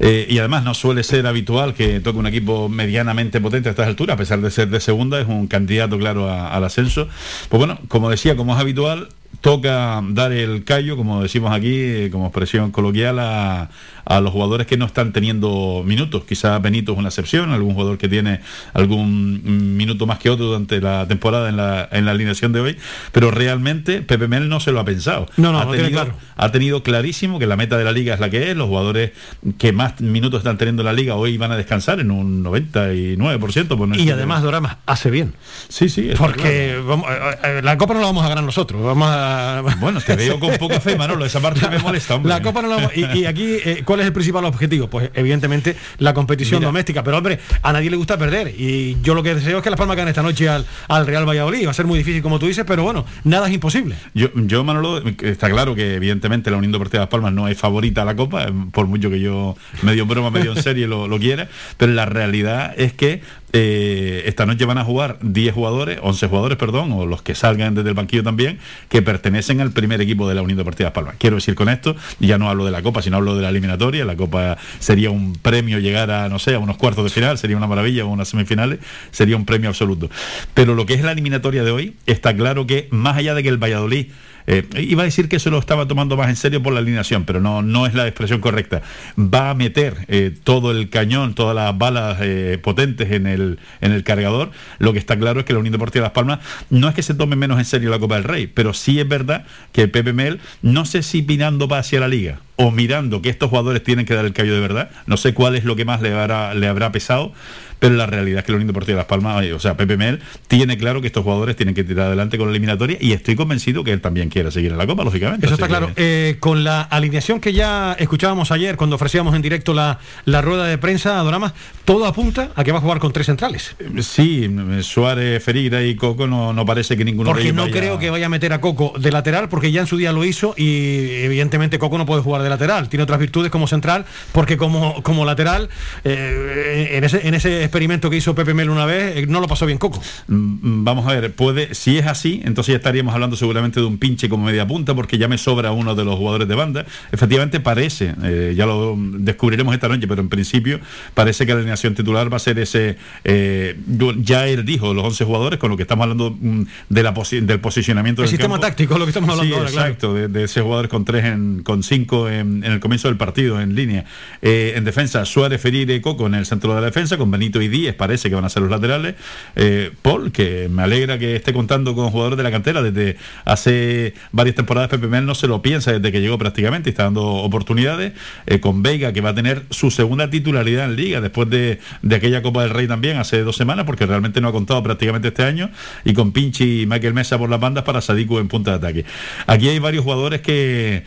Y 0.00 0.38
además 0.38 0.62
no 0.62 0.74
suele 0.74 1.02
ser 1.02 1.26
habitual 1.26 1.74
que 1.74 1.98
toque 2.00 2.18
un 2.18 2.26
equipo 2.28 2.68
medianamente 2.68 3.40
potente 3.40 3.68
a 3.68 3.72
estas 3.72 3.88
alturas, 3.88 4.14
a 4.14 4.16
pesar 4.18 4.40
de 4.40 4.50
ser 4.50 4.68
de 4.68 4.78
segunda, 4.78 5.18
es 5.20 5.26
un 5.26 5.48
candidato 5.48 5.98
claro 5.98 6.28
a- 6.30 6.54
al 6.54 6.62
ascenso. 6.64 7.08
Pues 7.48 7.58
bueno, 7.58 7.80
como 7.88 8.08
decía, 8.10 8.36
como 8.36 8.54
es 8.54 8.60
habitual, 8.60 9.08
toca 9.40 10.00
dar 10.10 10.32
el 10.32 10.62
callo, 10.64 10.96
como 10.96 11.20
decimos 11.22 11.52
aquí, 11.52 12.10
como 12.10 12.26
expresión 12.26 12.70
coloquial, 12.70 13.18
a, 13.18 13.70
a 14.08 14.20
los 14.20 14.32
jugadores 14.32 14.66
que 14.66 14.78
no 14.78 14.86
están 14.86 15.12
teniendo 15.12 15.82
minutos. 15.84 16.24
Quizás 16.24 16.60
Benito 16.62 16.92
es 16.92 16.98
una 16.98 17.08
excepción, 17.08 17.52
algún 17.52 17.74
jugador 17.74 17.98
que 17.98 18.08
tiene 18.08 18.40
algún 18.72 19.76
minuto 19.76 20.06
más 20.06 20.18
que 20.18 20.30
otro 20.30 20.46
durante 20.46 20.80
la 20.80 21.06
temporada 21.06 21.50
en 21.50 21.58
la, 21.58 21.88
en 21.92 22.06
la 22.06 22.12
alineación 22.12 22.52
de 22.52 22.60
hoy, 22.60 22.76
pero 23.12 23.30
realmente 23.30 24.00
Pepe 24.00 24.26
Mel 24.26 24.48
no 24.48 24.60
se 24.60 24.72
lo 24.72 24.80
ha 24.80 24.84
pensado. 24.86 25.26
No, 25.36 25.52
no, 25.52 25.60
ha, 25.60 25.66
no 25.66 25.72
tenido, 25.72 25.90
claro. 25.90 26.14
ha 26.36 26.50
tenido 26.50 26.82
clarísimo 26.82 27.38
que 27.38 27.46
la 27.46 27.56
meta 27.56 27.76
de 27.76 27.84
la 27.84 27.92
liga 27.92 28.14
es 28.14 28.20
la 28.20 28.30
que 28.30 28.50
es, 28.50 28.56
los 28.56 28.68
jugadores 28.68 29.12
que 29.58 29.72
más 29.72 30.00
minutos 30.00 30.38
están 30.38 30.56
teniendo 30.56 30.80
en 30.80 30.86
la 30.86 30.94
liga 30.94 31.14
hoy 31.14 31.36
van 31.36 31.52
a 31.52 31.56
descansar 31.56 32.00
en 32.00 32.10
un 32.10 32.42
99%. 32.42 33.68
Por 33.76 33.88
no 33.88 33.94
Y 33.94 34.10
además 34.10 34.42
Dorama 34.42 34.78
hace 34.86 35.10
bien. 35.10 35.34
Sí, 35.68 35.90
sí. 35.90 36.12
Porque 36.16 36.80
vamos, 36.82 37.10
eh, 37.10 37.38
eh, 37.44 37.60
la 37.62 37.76
copa 37.76 37.92
no 37.92 38.00
la 38.00 38.06
vamos 38.06 38.24
a 38.24 38.30
ganar 38.30 38.44
nosotros. 38.44 38.82
Vamos 38.82 39.08
a... 39.10 39.62
Bueno, 39.80 40.00
te 40.00 40.16
veo 40.16 40.40
con 40.40 40.56
poca 40.56 40.80
fe, 40.80 40.96
Manolo. 40.96 41.26
Esa 41.26 41.40
parte 41.40 41.68
me 41.68 41.78
molesta, 41.78 42.14
hombre. 42.14 42.30
La 42.30 42.40
copa 42.40 42.62
no 42.62 42.68
la 42.68 42.76
vamos 42.76 42.92
y, 42.96 43.04
y 43.18 43.26
aquí, 43.26 43.56
eh, 43.64 43.82
¿cuál 43.84 43.97
es 44.00 44.06
el 44.06 44.12
principal 44.12 44.44
objetivo? 44.44 44.88
Pues 44.88 45.10
evidentemente 45.14 45.76
la 45.98 46.14
competición 46.14 46.60
Mira. 46.60 46.68
doméstica. 46.68 47.02
Pero 47.02 47.18
hombre, 47.18 47.38
a 47.62 47.72
nadie 47.72 47.90
le 47.90 47.96
gusta 47.96 48.18
perder. 48.18 48.48
Y 48.58 48.96
yo 49.02 49.14
lo 49.14 49.22
que 49.22 49.34
deseo 49.34 49.58
es 49.58 49.64
que 49.64 49.70
Las 49.70 49.78
Palmas 49.78 49.96
gane 49.96 50.10
esta 50.10 50.22
noche 50.22 50.48
al, 50.48 50.66
al 50.88 51.06
Real 51.06 51.28
Valladolid. 51.28 51.66
Va 51.66 51.70
a 51.70 51.74
ser 51.74 51.86
muy 51.86 51.98
difícil, 51.98 52.22
como 52.22 52.38
tú 52.38 52.46
dices, 52.46 52.64
pero 52.66 52.82
bueno, 52.82 53.04
nada 53.24 53.48
es 53.48 53.54
imposible. 53.54 53.96
Yo, 54.14 54.28
yo, 54.34 54.64
Manolo, 54.64 55.02
está 55.22 55.50
claro 55.50 55.74
que 55.74 55.94
evidentemente 55.94 56.50
la 56.50 56.56
Unión 56.56 56.72
Deportiva 56.72 57.02
Las 57.02 57.10
Palmas 57.10 57.32
no 57.32 57.48
es 57.48 57.58
favorita 57.58 58.02
a 58.02 58.04
la 58.04 58.16
Copa, 58.16 58.44
eh, 58.44 58.52
por 58.72 58.86
mucho 58.86 59.10
que 59.10 59.20
yo 59.20 59.56
medio 59.82 60.02
en 60.02 60.08
broma, 60.08 60.30
medio 60.30 60.52
en 60.52 60.62
serie 60.62 60.86
lo, 60.86 61.08
lo 61.08 61.18
quiera, 61.18 61.48
pero 61.76 61.92
la 61.92 62.06
realidad 62.06 62.74
es 62.76 62.92
que 62.92 63.22
eh, 63.52 64.24
esta 64.26 64.44
noche 64.44 64.64
van 64.64 64.78
a 64.78 64.84
jugar 64.84 65.18
10 65.22 65.54
jugadores, 65.54 65.98
11 66.02 66.26
jugadores, 66.28 66.58
perdón, 66.58 66.92
o 66.92 67.06
los 67.06 67.22
que 67.22 67.34
salgan 67.34 67.74
desde 67.74 67.88
el 67.88 67.94
banquillo 67.94 68.22
también, 68.22 68.58
que 68.88 69.00
pertenecen 69.00 69.60
al 69.60 69.70
primer 69.72 70.00
equipo 70.00 70.28
de 70.28 70.34
la 70.34 70.42
Unión 70.42 70.58
Deportiva 70.58 70.88
Las 70.88 70.94
Palmas. 70.94 71.14
Quiero 71.18 71.36
decir 71.36 71.54
con 71.54 71.68
esto, 71.68 71.96
ya 72.20 72.38
no 72.38 72.50
hablo 72.50 72.64
de 72.64 72.70
la 72.70 72.82
Copa, 72.82 73.00
sino 73.02 73.16
hablo 73.16 73.34
de 73.36 73.42
la 73.42 73.48
eliminatoria. 73.48 74.04
La 74.04 74.16
Copa 74.16 74.58
sería 74.78 75.10
un 75.10 75.34
premio 75.34 75.78
llegar 75.78 76.10
a, 76.10 76.28
no 76.28 76.38
sé, 76.38 76.54
a 76.54 76.58
unos 76.58 76.76
cuartos 76.76 77.04
de 77.04 77.10
final, 77.10 77.38
sería 77.38 77.56
una 77.56 77.66
maravilla, 77.66 78.04
o 78.04 78.08
unas 78.08 78.28
semifinales, 78.28 78.80
sería 79.10 79.36
un 79.36 79.44
premio 79.44 79.70
absoluto. 79.70 80.10
Pero 80.54 80.74
lo 80.74 80.84
que 80.84 80.94
es 80.94 81.02
la 81.02 81.12
eliminatoria 81.12 81.64
de 81.64 81.70
hoy, 81.70 81.96
está 82.06 82.36
claro 82.36 82.66
que 82.66 82.88
más 82.90 83.16
allá 83.16 83.34
de 83.34 83.42
que 83.42 83.48
el 83.48 83.58
Valladolid 83.58 84.08
eh, 84.50 84.64
iba 84.78 85.02
a 85.02 85.04
decir 85.04 85.28
que 85.28 85.36
eso 85.36 85.50
lo 85.50 85.58
estaba 85.58 85.86
tomando 85.86 86.16
más 86.16 86.30
en 86.30 86.36
serio 86.36 86.62
por 86.62 86.72
la 86.72 86.80
alineación, 86.80 87.26
pero 87.26 87.38
no, 87.38 87.60
no 87.60 87.86
es 87.86 87.92
la 87.92 88.06
expresión 88.06 88.40
correcta. 88.40 88.80
Va 89.18 89.50
a 89.50 89.54
meter 89.54 89.94
eh, 90.08 90.34
todo 90.42 90.70
el 90.70 90.88
cañón, 90.88 91.34
todas 91.34 91.54
las 91.54 91.76
balas 91.76 92.16
eh, 92.22 92.58
potentes 92.62 93.12
en 93.12 93.26
el, 93.26 93.58
en 93.82 93.92
el 93.92 94.04
cargador. 94.04 94.50
Lo 94.78 94.94
que 94.94 94.98
está 94.98 95.18
claro 95.18 95.40
es 95.40 95.46
que 95.46 95.52
la 95.52 95.58
Unión 95.58 95.72
Deportiva 95.72 96.04
Las 96.04 96.12
Palmas 96.12 96.38
no 96.70 96.88
es 96.88 96.94
que 96.94 97.02
se 97.02 97.12
tome 97.12 97.36
menos 97.36 97.58
en 97.58 97.66
serio 97.66 97.90
la 97.90 97.98
Copa 97.98 98.14
del 98.14 98.24
Rey, 98.24 98.46
pero 98.46 98.72
sí 98.72 98.98
es 98.98 99.06
verdad 99.06 99.44
que 99.72 99.86
Pepe 99.86 100.14
Mel, 100.14 100.40
no 100.62 100.86
sé 100.86 101.02
si 101.02 101.20
mirando 101.20 101.68
para 101.68 101.82
hacia 101.82 102.00
la 102.00 102.08
liga 102.08 102.40
o 102.56 102.70
mirando 102.70 103.20
que 103.20 103.28
estos 103.28 103.50
jugadores 103.50 103.84
tienen 103.84 104.06
que 104.06 104.14
dar 104.14 104.24
el 104.24 104.32
callo 104.32 104.54
de 104.54 104.60
verdad, 104.60 104.90
no 105.06 105.16
sé 105.16 105.34
cuál 105.34 105.56
es 105.56 105.64
lo 105.64 105.76
que 105.76 105.84
más 105.84 106.00
le 106.00 106.08
le 106.10 106.66
habrá 106.66 106.90
pesado, 106.90 107.32
pero 107.78 107.94
la 107.94 108.06
realidad 108.06 108.40
es 108.40 108.44
que 108.44 108.52
la 108.52 108.56
Unión 108.56 108.66
Deportiva 108.68 108.96
Las 108.98 109.06
Palmas, 109.06 109.44
eh, 109.44 109.52
o 109.52 109.58
sea, 109.60 109.76
Pepe 109.76 109.96
Mel, 109.96 110.20
tiene 110.48 110.76
claro 110.78 111.00
que 111.00 111.06
estos 111.06 111.22
jugadores 111.24 111.56
tienen 111.56 111.74
que 111.74 111.84
tirar 111.84 112.06
adelante 112.08 112.38
con 112.38 112.46
la 112.48 112.50
eliminatoria 112.52 112.96
y 113.00 113.12
estoy 113.12 113.36
convencido 113.36 113.84
que 113.84 113.92
él 113.92 114.00
también 114.00 114.28
quiere 114.30 114.50
seguir 114.50 114.72
en 114.72 114.78
la 114.78 114.86
Copa, 114.86 115.04
lógicamente. 115.04 115.46
Eso 115.46 115.54
está 115.54 115.66
que- 115.66 115.70
claro. 115.70 115.90
Eh, 115.96 116.36
con 116.40 116.64
la 116.64 116.82
alineación 116.82 117.40
que 117.40 117.52
ya 117.52 117.94
escuchábamos 117.98 118.50
ayer 118.52 118.76
cuando 118.76 118.96
ofrecíamos 118.96 119.34
en 119.34 119.42
directo 119.42 119.74
la, 119.74 119.98
la 120.24 120.40
rueda 120.42 120.66
de 120.66 120.78
prensa, 120.78 121.16
Dorama, 121.18 121.54
todo 121.84 122.06
apunta 122.06 122.50
a 122.56 122.64
que 122.64 122.72
va 122.72 122.78
a 122.78 122.80
jugar 122.80 122.98
con 122.98 123.12
tres 123.12 123.26
centrales. 123.26 123.76
Sí, 124.00 124.48
Suárez, 124.82 125.42
Ferreira 125.42 125.82
y 125.84 125.94
Coco 125.96 126.26
no, 126.26 126.52
no 126.52 126.66
parece 126.66 126.96
que 126.96 127.04
ninguno 127.04 127.30
de 127.30 127.34
Porque 127.34 127.52
no 127.52 127.62
vaya- 127.62 127.74
creo 127.74 127.98
que 127.98 128.10
vaya 128.10 128.26
a 128.26 128.28
meter 128.28 128.52
a 128.52 128.60
Coco 128.60 128.92
de 128.98 129.10
lateral, 129.12 129.48
porque 129.48 129.70
ya 129.72 129.80
en 129.82 129.86
su 129.86 129.96
día 129.96 130.12
lo 130.12 130.24
hizo 130.24 130.54
y 130.56 131.10
evidentemente 131.22 131.78
Coco 131.78 131.98
no 131.98 132.06
puede 132.06 132.22
jugar 132.22 132.42
de 132.42 132.48
lateral. 132.48 132.88
Tiene 132.88 133.02
otras 133.04 133.18
virtudes 133.20 133.50
como 133.50 133.66
central, 133.66 134.04
porque 134.32 134.56
como, 134.56 135.02
como 135.02 135.24
lateral, 135.24 135.68
eh, 136.04 136.90
en, 136.92 137.04
ese, 137.04 137.26
en 137.26 137.34
ese 137.34 137.67
experimento 137.68 138.10
que 138.10 138.16
hizo 138.16 138.34
Pepe 138.34 138.54
Mel 138.54 138.70
una 138.70 138.84
vez, 138.86 139.16
eh, 139.16 139.26
no 139.28 139.40
lo 139.40 139.46
pasó 139.48 139.66
bien 139.66 139.78
Coco. 139.78 140.00
Mm, 140.26 140.84
Vamos 140.84 141.06
a 141.06 141.12
ver, 141.20 141.32
puede, 141.34 141.74
si 141.74 141.98
es 141.98 142.06
así, 142.06 142.40
entonces 142.44 142.72
ya 142.72 142.76
estaríamos 142.76 143.14
hablando 143.14 143.36
seguramente 143.36 143.78
de 143.80 143.86
un 143.86 143.98
pinche 143.98 144.28
como 144.28 144.44
media 144.46 144.66
punta, 144.66 144.94
porque 144.94 145.18
ya 145.18 145.28
me 145.28 145.38
sobra 145.38 145.72
uno 145.72 145.94
de 145.94 146.04
los 146.04 146.16
jugadores 146.16 146.48
de 146.48 146.54
banda. 146.54 146.86
Efectivamente 147.12 147.60
parece, 147.60 148.14
eh, 148.24 148.54
ya 148.56 148.66
lo 148.66 148.96
descubriremos 148.98 149.74
esta 149.74 149.88
noche, 149.88 150.06
pero 150.08 150.20
en 150.22 150.28
principio 150.28 150.80
parece 151.14 151.44
que 151.46 151.52
la 151.52 151.58
alineación 151.58 151.94
titular 151.94 152.32
va 152.32 152.36
a 152.36 152.40
ser 152.40 152.58
ese, 152.58 152.96
eh, 153.24 153.76
ya 154.22 154.46
él 154.48 154.64
dijo, 154.64 154.94
los 154.94 155.04
11 155.04 155.24
jugadores, 155.24 155.58
con 155.58 155.70
lo 155.70 155.76
que 155.76 155.82
estamos 155.82 156.02
hablando 156.04 156.36
mm, 156.40 156.62
de 156.88 157.02
la 157.02 157.14
posi- 157.14 157.40
del 157.40 157.60
posicionamiento 157.60 158.22
El 158.22 158.26
del 158.26 158.30
sistema 158.30 158.54
campo. 158.54 158.66
táctico, 158.66 158.98
lo 158.98 159.04
que 159.04 159.10
estamos 159.10 159.30
hablando 159.30 159.52
Sí, 159.54 159.58
ahora, 159.58 159.70
claro. 159.70 159.86
exacto, 159.88 160.14
de, 160.14 160.28
de 160.28 160.44
ese 160.44 160.60
jugador 160.62 160.88
con 160.88 161.04
tres, 161.04 161.24
en, 161.24 161.62
con 161.62 161.82
cinco 161.82 162.28
en, 162.28 162.64
en 162.64 162.72
el 162.72 162.80
comienzo 162.80 163.08
del 163.08 163.16
partido, 163.16 163.60
en 163.60 163.74
línea. 163.74 164.04
Eh, 164.42 164.72
en 164.76 164.84
defensa, 164.84 165.24
Suárez, 165.24 165.60
Ferire 165.60 165.94
y 165.94 166.00
Coco 166.00 166.26
en 166.26 166.34
el 166.34 166.46
centro 166.46 166.74
de 166.74 166.80
la 166.80 166.86
defensa, 166.86 167.16
con 167.18 167.30
Benito 167.30 167.57
y 167.62 167.68
Díez, 167.68 167.94
parece 167.94 168.28
que 168.28 168.34
van 168.34 168.44
a 168.44 168.48
ser 168.48 168.62
los 168.62 168.70
laterales. 168.70 169.14
Eh, 169.56 169.90
Paul, 170.02 170.32
que 170.32 170.68
me 170.70 170.82
alegra 170.82 171.18
que 171.18 171.36
esté 171.36 171.52
contando 171.52 171.94
con 171.94 172.10
jugadores 172.10 172.36
de 172.36 172.42
la 172.42 172.50
cantera 172.50 172.82
desde 172.82 173.16
hace 173.44 174.14
varias 174.32 174.56
temporadas. 174.56 174.88
Pepe 174.88 175.06
Mel 175.06 175.26
no 175.26 175.34
se 175.34 175.46
lo 175.46 175.62
piensa 175.62 175.92
desde 175.92 176.12
que 176.12 176.20
llegó 176.20 176.38
prácticamente 176.38 176.90
y 176.90 176.92
está 176.92 177.04
dando 177.04 177.24
oportunidades. 177.24 178.12
Eh, 178.46 178.60
con 178.60 178.82
Veiga, 178.82 179.12
que 179.12 179.20
va 179.20 179.30
a 179.30 179.34
tener 179.34 179.62
su 179.70 179.90
segunda 179.90 180.30
titularidad 180.30 180.86
en 180.86 180.96
Liga 180.96 181.20
después 181.20 181.48
de, 181.50 181.80
de 182.02 182.16
aquella 182.16 182.42
Copa 182.42 182.62
del 182.62 182.70
Rey 182.70 182.86
también 182.86 183.16
hace 183.18 183.42
dos 183.42 183.56
semanas, 183.56 183.84
porque 183.86 184.06
realmente 184.06 184.40
no 184.40 184.48
ha 184.48 184.52
contado 184.52 184.82
prácticamente 184.82 185.28
este 185.28 185.44
año. 185.44 185.70
Y 186.04 186.12
con 186.12 186.32
Pinchi 186.32 186.82
y 186.82 186.86
Michael 186.86 187.14
Mesa 187.14 187.38
por 187.38 187.50
las 187.50 187.60
bandas 187.60 187.84
para 187.84 188.00
Sadiku 188.00 188.38
en 188.38 188.48
punta 188.48 188.72
de 188.72 188.76
ataque. 188.76 189.04
Aquí 189.46 189.68
hay 189.68 189.78
varios 189.78 190.04
jugadores 190.04 190.40
que, 190.40 191.04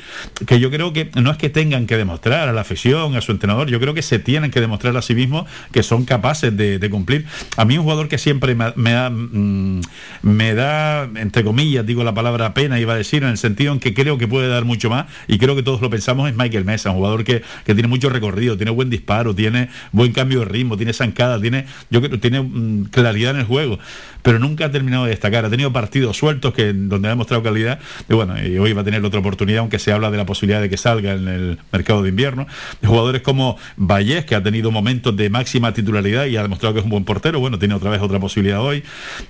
que 0.47 0.59
yo 0.59 0.71
creo 0.71 0.93
que 0.93 1.09
no 1.15 1.31
es 1.31 1.37
que 1.37 1.49
tengan 1.49 1.87
que 1.87 1.97
demostrar 1.97 2.49
a 2.49 2.53
la 2.53 2.61
afición, 2.61 3.15
a 3.15 3.21
su 3.21 3.31
entrenador, 3.31 3.69
yo 3.69 3.79
creo 3.79 3.93
que 3.93 4.01
se 4.01 4.19
tienen 4.19 4.51
que 4.51 4.61
demostrar 4.61 4.95
a 4.97 5.01
sí 5.01 5.15
mismos 5.15 5.49
que 5.71 5.83
son 5.83 6.05
capaces 6.05 6.40
de, 6.49 6.89
cumplir. 6.89 7.25
A 7.57 7.65
mí 7.65 7.77
un 7.77 7.83
jugador 7.83 8.07
que 8.07 8.17
siempre 8.17 8.55
me, 8.55 8.73
me 8.75 8.91
da, 8.91 9.09
mm, 9.09 9.81
me 10.23 10.53
da, 10.55 11.03
entre 11.15 11.43
comillas, 11.43 11.85
digo 11.85 12.03
la 12.03 12.13
palabra 12.13 12.53
pena, 12.53 12.79
iba 12.79 12.93
a 12.93 12.97
decir, 12.97 13.23
en 13.23 13.29
el 13.29 13.37
sentido 13.37 13.73
en 13.73 13.79
que 13.79 13.93
creo 13.93 14.17
que 14.17 14.27
puede 14.27 14.47
dar 14.47 14.65
mucho 14.65 14.89
más, 14.89 15.05
y 15.27 15.37
creo 15.37 15.55
que 15.55 15.63
todos 15.63 15.81
lo 15.81 15.89
pensamos, 15.89 16.29
es 16.29 16.35
Michael 16.35 16.65
Mesa, 16.65 16.89
un 16.89 16.97
jugador 16.97 17.23
que, 17.23 17.43
que 17.65 17.73
tiene 17.73 17.87
mucho 17.87 18.09
recorrido, 18.09 18.57
tiene 18.57 18.71
buen 18.71 18.89
disparo, 18.89 19.35
tiene 19.35 19.69
buen 19.91 20.11
cambio 20.11 20.39
de 20.39 20.45
ritmo, 20.45 20.77
tiene 20.77 20.93
zancada, 20.93 21.39
tiene, 21.39 21.65
yo 21.89 22.01
creo, 22.01 22.19
tiene 22.19 22.41
mm, 22.41 22.85
claridad 22.85 23.31
en 23.31 23.41
el 23.41 23.45
juego, 23.45 23.79
pero 24.21 24.39
nunca 24.39 24.65
ha 24.65 24.71
terminado 24.71 25.05
de 25.05 25.11
destacar. 25.11 25.45
Ha 25.45 25.49
tenido 25.49 25.71
partidos 25.73 26.17
sueltos 26.17 26.53
que 26.53 26.73
donde 26.73 27.07
ha 27.07 27.11
demostrado 27.11 27.43
calidad, 27.43 27.79
y 28.09 28.13
bueno, 28.13 28.35
y 28.41 28.57
hoy 28.57 28.73
va 28.73 28.81
a 28.81 28.83
tener 28.83 29.03
otra 29.03 29.19
oportunidad, 29.19 29.59
aunque 29.59 29.79
se 29.79 29.91
habla 29.91 30.11
de 30.11 30.17
la 30.17 30.25
posibilidad 30.25 30.61
de 30.61 30.69
que 30.69 30.77
salga 30.77 31.13
en 31.13 31.27
el 31.27 31.57
mercado 31.71 32.03
de 32.03 32.09
invierno. 32.09 32.47
Jugadores 32.83 33.21
como 33.21 33.57
Vallés, 33.77 34.25
que 34.25 34.35
ha 34.35 34.43
tenido 34.43 34.71
momentos 34.71 35.15
de 35.15 35.29
máxima 35.29 35.73
titularidad 35.73 36.25
y 36.25 36.37
ha 36.37 36.41
demostrado 36.43 36.73
que 36.73 36.79
es 36.79 36.83
un 36.83 36.91
buen 36.91 37.03
portero, 37.05 37.39
bueno, 37.39 37.57
tiene 37.59 37.73
otra 37.73 37.89
vez 37.89 38.01
otra 38.01 38.19
posibilidad 38.19 38.61
hoy. 38.61 38.83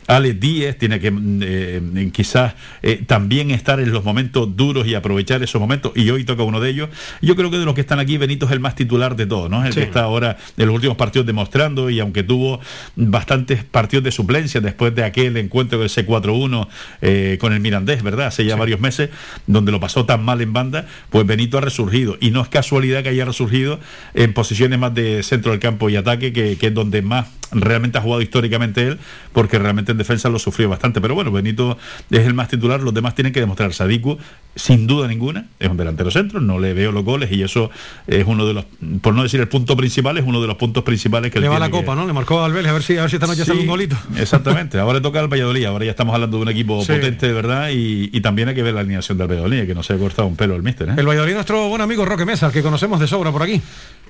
Alex 0.08 0.40
Díez 0.40 0.78
tiene 0.78 1.00
que 1.00 1.12
mm, 1.12 1.40
eh, 1.44 2.10
quizás 2.14 2.54
eh, 2.82 3.04
también 3.06 3.52
estar 3.52 3.80
en 3.80 3.92
los 3.92 4.04
momentos 4.04 4.56
duros 4.56 4.88
y 4.88 4.96
aprovechar 4.96 5.44
esos 5.44 5.62
momentos, 5.62 5.92
y 5.96 6.10
hoy 6.10 6.24
toca 6.24 6.44
uno 6.44 6.60
de 6.60 6.70
ellos. 6.70 6.90
Yo 7.22 7.36
creo 7.36 7.52
que 7.52 7.58
de 7.58 7.66
los 7.66 7.76
que 7.76 7.82
están 7.82 8.00
aquí, 8.00 8.18
Benito 8.18 8.46
es 8.46 8.52
el 8.52 8.60
más 8.60 8.76
titular 8.76 9.16
de 9.16 9.26
todos, 9.26 9.50
¿no? 9.50 9.62
Es 9.62 9.68
el 9.68 9.74
Sí. 9.74 9.80
que 9.80 9.86
está 9.86 10.04
ahora 10.04 10.38
en 10.58 10.66
los 10.66 10.76
últimos 10.76 10.98
partidos 10.98 11.26
demostrando, 11.26 11.90
y 11.90 12.00
aunque 12.00 12.24
tuvo 12.24 12.60
bastantes 12.96 13.64
partidos 13.64 14.04
de 14.04 14.12
suplencia 14.12 14.60
después 14.62 14.81
de 14.90 15.04
aquel 15.04 15.38
encuentro 15.38 15.78
del 15.80 15.90
C4-1 15.90 16.68
eh, 17.02 17.38
con 17.40 17.54
el 17.54 17.60
Mirandés, 17.60 18.02
¿verdad? 18.02 18.28
Hace 18.28 18.46
ya 18.46 18.56
varios 18.56 18.80
meses, 18.80 19.10
donde 19.48 19.72
lo 19.72 19.80
pasó 19.80 20.06
tan 20.06 20.24
mal 20.26 20.42
en 20.42 20.54
banda, 20.54 20.88
pues 21.10 21.26
Benito 21.28 21.58
ha 21.58 21.62
resurgido. 21.62 22.18
Y 22.20 22.32
no 22.32 22.42
es 22.42 22.48
casualidad 22.50 23.04
que 23.04 23.10
haya 23.10 23.26
resurgido 23.26 23.80
en 24.14 24.34
posiciones 24.34 24.80
más 24.80 24.94
de 24.96 25.22
centro 25.24 25.52
del 25.52 25.60
campo 25.60 25.90
y 25.90 25.96
ataque, 25.96 26.34
que, 26.34 26.58
que 26.58 26.68
es 26.68 26.74
donde 26.74 27.02
más 27.02 27.28
realmente 27.54 27.98
ha 27.98 28.02
jugado 28.02 28.22
históricamente 28.22 28.88
él, 28.88 28.98
porque 29.34 29.60
realmente 29.60 29.92
en 29.92 29.98
defensa 29.98 30.30
lo 30.30 30.40
sufrió 30.40 30.70
bastante. 30.70 31.02
Pero 31.02 31.16
bueno, 31.16 31.32
Benito 31.34 31.78
es 32.10 32.26
el 32.26 32.34
más 32.34 32.48
titular, 32.48 32.80
los 32.82 32.94
demás 32.94 33.14
tienen 33.14 33.34
que 33.34 33.42
demostrar. 33.42 33.74
Sadiku, 33.74 34.18
sin 34.56 34.88
duda 34.88 35.08
ninguna, 35.10 35.48
es 35.60 35.68
un 35.70 35.76
delantero 35.76 36.10
centro, 36.12 36.40
no 36.40 36.60
le 36.60 36.74
veo 36.74 36.92
los 36.94 37.04
goles 37.04 37.30
y 37.32 37.44
eso 37.44 37.70
es 38.08 38.26
uno 38.26 38.46
de 38.48 38.54
los, 38.54 38.66
por 39.02 39.14
no 39.14 39.24
decir 39.24 39.42
el 39.42 39.50
punto 39.50 39.76
principal, 39.76 40.18
es 40.18 40.24
uno 40.26 40.40
de 40.42 40.48
los 40.48 40.56
puntos 40.56 40.84
principales 40.86 41.30
que 41.32 41.42
Le 41.42 41.50
va 41.50 41.60
la 41.60 41.66
que- 41.66 41.72
copa, 41.72 41.94
¿no? 41.94 42.08
Le 42.08 42.14
marcó 42.14 42.42
al 42.42 42.54
Vélez 42.54 42.70
a 42.70 42.74
ver 42.74 42.84
si, 42.84 42.98
a 42.98 43.02
ver 43.02 43.10
si 43.10 43.18
esta 43.18 43.28
noche 43.28 43.44
sale 43.44 43.60
Sí, 43.60 43.64
un 43.66 43.68
golito. 43.70 43.98
Exactamente, 44.18 44.71
ahora 44.80 45.00
le 45.00 45.02
toca 45.02 45.20
al 45.20 45.28
Valladolid, 45.28 45.66
ahora 45.66 45.86
ya 45.86 45.92
estamos 45.92 46.14
hablando 46.14 46.38
de 46.38 46.44
un 46.44 46.50
equipo 46.50 46.82
Sí. 46.84 46.94
potente 46.94 47.28
de 47.28 47.34
verdad 47.34 47.70
y, 47.70 48.10
y 48.12 48.22
también 48.22 48.50
hay 48.50 48.56
que 48.56 48.64
ver 48.64 48.74
la 48.74 48.82
alineación 48.82 49.18
del 49.18 49.28
Valladolid, 49.28 49.66
que 49.68 49.76
no 49.76 49.84
se 49.84 49.94
ha 49.94 49.98
cortado 49.98 50.28
un 50.28 50.36
pelo 50.36 50.56
el 50.56 50.64
míster. 50.64 50.90
¿eh? 50.90 50.94
El 50.98 51.08
Valladolid, 51.08 51.34
nuestro 51.34 51.68
buen 51.70 51.82
amigo 51.82 52.06
Roque 52.06 52.26
Mesa, 52.26 52.48
al 52.48 52.52
que 52.52 52.62
conocemos 52.62 53.00
de 53.00 53.08
sobra 53.08 53.32
por 53.32 53.44
aquí. 53.44 53.62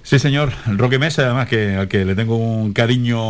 Sí, 0.03 0.17
señor. 0.17 0.51
Roque 0.65 0.97
Mesa, 0.97 1.23
además, 1.23 1.47
que 1.47 1.75
al 1.75 1.87
que 1.87 2.05
le 2.05 2.15
tengo 2.15 2.35
un 2.35 2.73
cariño 2.73 3.21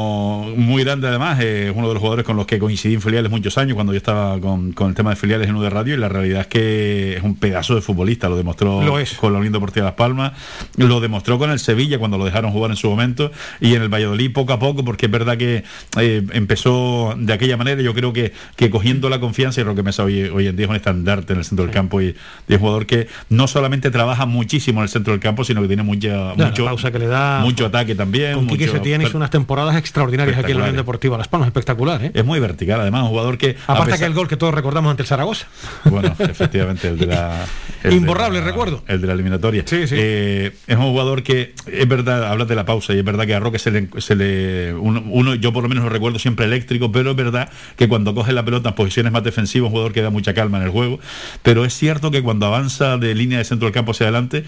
muy 0.56 0.84
grande, 0.84 1.08
además, 1.08 1.40
eh, 1.42 1.68
es 1.70 1.76
uno 1.76 1.88
de 1.88 1.94
los 1.94 2.00
jugadores 2.00 2.26
con 2.26 2.38
los 2.38 2.46
que 2.46 2.60
coincidí 2.60 2.94
en 2.94 3.02
filiales 3.02 3.30
muchos 3.30 3.58
años, 3.58 3.76
cuando 3.76 3.92
yo 3.94 3.98
estaba 3.98 4.40
con, 4.40 4.72
con 4.72 4.90
el 4.90 4.96
tema 4.96 5.10
de 5.10 5.18
filiales 5.18 5.50
en 5.50 5.56
U 5.56 5.62
de 5.62 5.70
Radio, 5.70 5.96
y 5.96 5.98
la 5.98 6.08
realidad 6.08 6.42
es 6.42 6.48
que 6.48 7.18
es 7.18 7.24
un 7.24 7.36
pedazo 7.36 7.76
de 7.76 7.82
futbolista, 7.82 8.30
lo 8.30 8.38
demostró 8.38 8.82
Lo 8.84 9.00
es. 9.00 9.14
con 9.14 9.34
la 9.34 9.40
Unión 9.40 9.54
Deportiva 9.54 9.86
Las 9.86 9.96
Palmas, 9.96 10.32
lo 10.78 11.02
demostró 11.02 11.38
con 11.38 11.52
el 11.52 11.60
Sevilla 11.60 12.00
cuando 12.00 12.18
lo 12.18 12.26
dejaron 12.26 12.52
jugar 12.52 12.72
en 12.72 12.78
su 12.78 12.90
momento, 12.90 13.32
y 13.60 13.76
en 13.76 13.82
el 13.82 13.90
Valladolid 13.90 14.32
poco 14.32 14.54
a 14.54 14.60
poco, 14.60 14.86
porque 14.86 15.08
es 15.08 15.12
verdad 15.12 15.38
que 15.38 15.64
eh, 16.00 16.26
empezó 16.32 17.16
de 17.18 17.34
aquella 17.34 17.58
manera, 17.58 17.82
yo 17.82 17.94
creo 17.94 18.14
que, 18.14 18.32
que 18.56 18.70
cogiendo 18.70 19.10
la 19.10 19.20
confianza, 19.20 19.60
y 19.60 19.66
Roque 19.66 19.84
Mesa 19.84 20.04
hoy, 20.04 20.24
hoy 20.24 20.48
en 20.48 20.56
día 20.56 20.66
es 20.66 20.70
un 20.70 20.76
estandarte 20.78 21.34
en 21.34 21.40
el 21.40 21.46
centro 21.46 21.66
del 21.66 21.74
campo, 21.74 22.02
y, 22.02 22.06
y 22.06 22.14
es 22.48 22.56
un 22.56 22.60
jugador 22.60 22.86
que 22.86 23.08
no 23.30 23.48
solamente 23.48 23.92
trabaja 23.92 24.26
muchísimo 24.26 24.80
en 24.80 24.84
el 24.84 24.90
centro 24.90 25.12
del 25.12 25.20
campo, 25.20 25.44
sino 25.44 25.62
que 25.62 25.68
tiene 25.68 25.84
mucha, 25.84 26.34
mucho, 26.36 26.61
pausa 26.66 26.92
que 26.92 27.00
le 27.00 27.08
da 27.08 27.40
mucho 27.42 27.66
ataque 27.66 27.96
también. 27.96 28.34
con 28.36 28.48
Quique 28.48 28.66
mucho- 28.66 28.78
Setién 28.78 29.02
hizo 29.02 29.18
unas 29.18 29.30
temporadas 29.30 29.76
extraordinarias 29.76 30.38
aquí 30.38 30.52
en 30.52 30.58
la 30.58 30.64
Unión. 30.66 30.76
Deportiva 30.78 31.18
Las 31.18 31.28
Palmas, 31.28 31.48
espectacular, 31.48 32.04
¿eh? 32.06 32.12
Es 32.14 32.26
muy 32.26 32.40
vertical, 32.40 32.80
además, 32.82 33.04
un 33.04 33.10
jugador 33.10 33.38
que. 33.38 33.56
Aparte 33.68 33.86
pesar- 33.92 34.00
que 34.00 34.06
el 34.06 34.14
gol 34.14 34.28
que 34.28 34.38
todos 34.38 34.54
recordamos 34.54 34.90
ante 34.92 35.04
el 35.04 35.08
Zaragoza. 35.08 35.48
Bueno, 35.86 36.16
efectivamente, 36.20 36.88
el 36.90 36.98
de 36.98 37.06
la. 37.08 37.46
el 37.84 37.90
de 37.92 37.96
Imborrable 37.98 38.40
la- 38.40 38.46
recuerdo. 38.46 38.84
El 38.88 39.02
de 39.02 39.08
la 39.08 39.14
eliminatoria. 39.14 39.64
Eh, 39.72 40.52
es 40.68 40.78
un 40.78 40.84
jugador 40.84 41.24
que, 41.24 41.54
es 41.68 41.88
verdad, 41.88 42.26
hablas 42.26 42.48
de 42.48 42.56
la 42.56 42.66
pausa, 42.66 42.94
y 42.94 43.00
es 43.00 43.04
verdad 43.06 43.26
que 43.26 43.36
a 43.36 43.40
Roque 43.40 43.60
se 43.60 43.72
le. 43.72 43.90
Se 44.00 44.16
le 44.16 44.74
uno, 44.74 45.04
uno, 45.08 45.36
yo 45.36 45.54
por 45.54 45.64
lo 45.64 45.70
menos 45.70 45.84
lo 45.84 45.90
recuerdo 45.90 46.20
siempre 46.20 46.46
eléctrico, 46.46 46.92
pero 46.92 47.12
es 47.12 47.16
verdad 47.18 47.50
que 47.78 47.88
cuando 47.88 48.14
coge 48.14 48.32
la 48.34 48.44
pelota 48.46 48.70
en 48.70 48.76
posiciones 48.76 49.12
más 49.12 49.24
defensivas, 49.24 49.68
un 49.68 49.72
jugador 49.72 49.94
que 49.94 50.02
da 50.02 50.10
mucha 50.10 50.34
calma 50.34 50.58
en 50.58 50.64
el 50.64 50.70
juego. 50.70 51.00
Pero 51.44 51.66
es 51.66 51.74
cierto 51.74 52.12
que 52.12 52.22
cuando 52.22 52.46
avanza 52.46 52.98
de 52.98 53.14
línea 53.16 53.38
de 53.38 53.44
centro 53.44 53.66
del 53.66 53.74
campo 53.74 53.92
hacia 53.92 54.06
adelante, 54.06 54.44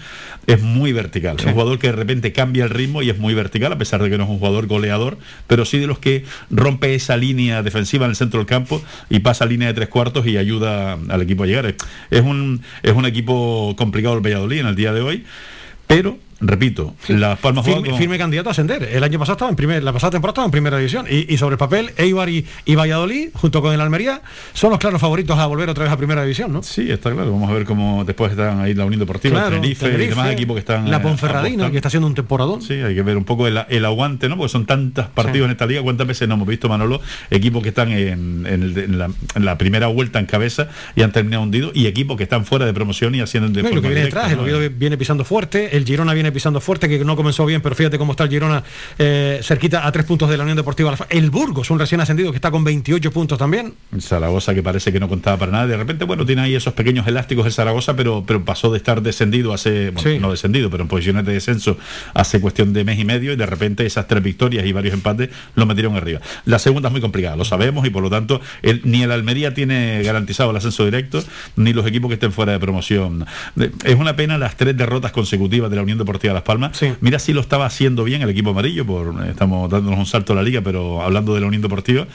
es 0.46 0.60
muy 0.62 0.92
vertical. 0.92 1.36
Es 1.38 1.44
un 1.46 1.52
jugador 1.52 1.78
que 1.78 1.92
repente 2.04 2.32
cambia 2.32 2.64
el 2.64 2.70
ritmo 2.70 3.02
y 3.02 3.10
es 3.10 3.18
muy 3.18 3.34
vertical, 3.34 3.72
a 3.72 3.78
pesar 3.78 4.02
de 4.02 4.10
que 4.10 4.18
no 4.18 4.24
es 4.24 4.30
un 4.30 4.38
jugador 4.38 4.66
goleador, 4.66 5.18
pero 5.46 5.64
sí 5.64 5.78
de 5.78 5.86
los 5.86 5.98
que 5.98 6.24
rompe 6.50 6.94
esa 6.94 7.16
línea 7.16 7.62
defensiva 7.62 8.04
en 8.04 8.10
el 8.10 8.16
centro 8.16 8.38
del 8.38 8.46
campo 8.46 8.82
y 9.08 9.20
pasa 9.20 9.46
línea 9.46 9.68
de 9.68 9.74
tres 9.74 9.88
cuartos 9.88 10.26
y 10.26 10.36
ayuda 10.36 10.98
al 11.08 11.22
equipo 11.22 11.44
a 11.44 11.46
llegar. 11.46 11.74
Es 12.10 12.22
un, 12.22 12.62
es 12.82 12.92
un 12.92 13.06
equipo 13.06 13.74
complicado 13.76 14.14
el 14.14 14.20
Valladolid 14.20 14.60
en 14.60 14.66
el 14.66 14.74
día 14.76 14.92
de 14.92 15.00
hoy, 15.00 15.24
pero, 15.86 16.18
repito, 16.40 16.94
Las 17.08 17.38
Palmas 17.38 17.64
Firme, 17.64 17.90
con- 17.90 17.98
firme 17.98 18.18
candidato 18.18 18.48
a 18.50 18.52
ascender. 18.52 18.82
El 18.92 19.02
año 19.04 19.18
pasado 19.18 19.34
estaba 19.34 19.50
en 19.50 19.56
primer, 19.56 19.82
la 19.82 19.92
pasada 19.92 20.10
temporada 20.12 20.32
estaba 20.32 20.44
en 20.46 20.50
primera 20.50 20.76
división. 20.78 21.06
Y, 21.10 21.32
y 21.32 21.36
sobre 21.38 21.54
el 21.54 21.58
papel, 21.58 21.90
Eibar 21.96 22.28
y, 22.28 22.44
y 22.64 22.74
Valladolid, 22.74 23.28
junto 23.34 23.62
con 23.62 23.72
el 23.72 23.80
Almería, 23.80 24.22
son 24.52 24.70
los 24.70 24.78
claros 24.78 25.00
favoritos 25.00 25.38
a 25.38 25.46
volver 25.46 25.68
otra 25.68 25.84
vez 25.84 25.92
a 25.92 25.96
primera 25.96 26.22
división, 26.22 26.52
¿no? 26.52 26.62
Sí, 26.62 26.90
está 26.90 27.10
claro. 27.12 27.32
Vamos 27.32 27.50
a 27.50 27.54
ver 27.54 27.64
cómo 27.64 28.04
después 28.04 28.32
están 28.32 28.60
ahí 28.60 28.74
la 28.74 28.84
Unión 28.84 29.00
Deportiva, 29.00 29.34
Claro, 29.40 29.56
el 29.56 29.62
Tenerife, 29.76 30.04
y 30.04 30.08
demás 30.08 30.30
equipos 30.30 30.54
que 30.54 30.60
están. 30.60 30.90
La 30.90 30.98
eh, 30.98 31.00
Ponferradina, 31.00 31.70
que 31.70 31.76
está 31.76 31.88
haciendo 31.88 32.06
un 32.06 32.14
temporadón. 32.14 32.62
Sí, 32.62 32.74
hay 32.74 32.94
que 32.94 33.02
ver 33.02 33.16
un 33.16 33.24
poco 33.24 33.46
el, 33.46 33.58
el 33.68 33.84
aguante, 33.84 34.28
¿no? 34.28 34.36
Porque 34.36 34.50
son 34.52 34.66
tantos 34.66 35.06
partidos 35.08 35.46
en 35.46 35.52
esta 35.52 35.66
liga. 35.66 35.82
¿Cuántas 35.82 36.06
veces 36.06 36.28
no 36.28 36.34
hemos 36.34 36.48
visto, 36.48 36.68
Manolo, 36.68 37.00
equipos 37.30 37.62
que 37.62 37.70
están 37.70 37.90
en, 37.92 38.46
en 38.46 38.62
el 38.62 38.74
de- 38.74 38.84
en 38.84 38.98
la, 38.98 39.10
en 39.34 39.44
la 39.44 39.56
primera 39.58 39.86
vuelta 39.88 40.18
en 40.18 40.26
cabeza 40.26 40.68
y 40.96 41.02
han 41.02 41.12
terminado 41.12 41.42
hundidos 41.42 41.72
y 41.74 41.86
equipos 41.86 42.16
que 42.16 42.22
están 42.24 42.44
fuera 42.44 42.66
de 42.66 42.74
promoción 42.74 43.14
y 43.14 43.20
haciendo 43.20 43.48
de 43.48 43.62
No, 43.62 43.70
y 43.70 43.74
lo 43.74 43.80
que 43.82 43.88
viene 43.88 44.00
directa, 44.04 44.28
detrás, 44.28 44.48
el 44.48 44.70
viene 44.70 44.96
pisando 44.98 45.24
fuerte, 45.24 45.76
el 45.76 45.84
Girona 45.84 46.12
viene 46.14 46.23
pisando 46.32 46.60
fuerte, 46.60 46.88
que 46.88 47.04
no 47.04 47.16
comenzó 47.16 47.44
bien, 47.46 47.60
pero 47.60 47.74
fíjate 47.74 47.98
cómo 47.98 48.12
está 48.12 48.24
el 48.24 48.30
Girona 48.30 48.62
eh, 48.98 49.40
cerquita 49.42 49.86
a 49.86 49.92
tres 49.92 50.04
puntos 50.06 50.28
de 50.30 50.36
la 50.36 50.42
Unión 50.44 50.56
Deportiva. 50.56 50.94
El 51.10 51.30
Burgos, 51.30 51.70
un 51.70 51.78
recién 51.78 52.00
ascendido 52.00 52.30
que 52.30 52.36
está 52.36 52.50
con 52.50 52.64
28 52.64 53.10
puntos 53.12 53.38
también. 53.38 53.74
Zaragoza 54.00 54.54
que 54.54 54.62
parece 54.62 54.92
que 54.92 55.00
no 55.00 55.08
contaba 55.08 55.36
para 55.38 55.52
nada. 55.52 55.66
De 55.66 55.76
repente, 55.76 56.04
bueno, 56.04 56.24
tiene 56.26 56.42
ahí 56.42 56.54
esos 56.54 56.74
pequeños 56.74 57.06
elásticos 57.06 57.46
el 57.46 57.52
Zaragoza, 57.52 57.94
pero, 57.96 58.24
pero 58.26 58.44
pasó 58.44 58.70
de 58.70 58.78
estar 58.78 59.02
descendido 59.02 59.52
hace, 59.52 59.90
bueno, 59.90 60.10
Sí. 60.10 60.18
no 60.18 60.30
descendido, 60.30 60.70
pero 60.70 60.82
en 60.82 60.88
posiciones 60.88 61.24
de 61.24 61.32
descenso 61.32 61.76
hace 62.14 62.40
cuestión 62.40 62.72
de 62.72 62.84
mes 62.84 62.98
y 62.98 63.04
medio 63.04 63.32
y 63.32 63.36
de 63.36 63.46
repente 63.46 63.86
esas 63.86 64.06
tres 64.06 64.22
victorias 64.22 64.64
y 64.66 64.72
varios 64.72 64.94
empates 64.94 65.30
lo 65.54 65.66
metieron 65.66 65.96
arriba. 65.96 66.20
La 66.44 66.58
segunda 66.58 66.88
es 66.88 66.92
muy 66.92 67.00
complicada, 67.00 67.36
lo 67.36 67.44
sabemos 67.44 67.86
y 67.86 67.90
por 67.90 68.02
lo 68.02 68.10
tanto 68.10 68.40
el- 68.62 68.80
ni 68.84 69.02
el 69.02 69.10
Almería 69.12 69.54
tiene 69.54 70.02
garantizado 70.02 70.50
el 70.50 70.56
ascenso 70.56 70.84
directo, 70.84 71.22
ni 71.56 71.72
los 71.72 71.86
equipos 71.86 72.08
que 72.08 72.14
estén 72.14 72.32
fuera 72.32 72.52
de 72.52 72.58
promoción. 72.60 73.26
Es 73.84 73.94
una 73.96 74.16
pena 74.16 74.38
las 74.38 74.56
tres 74.56 74.76
derrotas 74.76 75.12
consecutivas 75.12 75.70
de 75.70 75.76
la 75.76 75.82
Unión 75.82 75.98
Deportiva 75.98 76.13
Las 76.22 76.42
Palmas. 76.42 76.80
Mira 77.00 77.18
si 77.18 77.32
lo 77.32 77.40
estaba 77.40 77.66
haciendo 77.66 78.04
bien 78.04 78.22
el 78.22 78.30
equipo 78.30 78.50
amarillo, 78.50 78.86
por, 78.86 79.14
estamos 79.28 79.68
dándonos 79.68 79.98
un 79.98 80.06
salto 80.06 80.32
a 80.32 80.36
la 80.36 80.42
liga, 80.42 80.60
pero 80.62 81.02
hablando 81.02 81.34
de 81.34 81.40
la 81.40 81.46
Unión 81.46 81.62
Deportiva, 81.62 82.06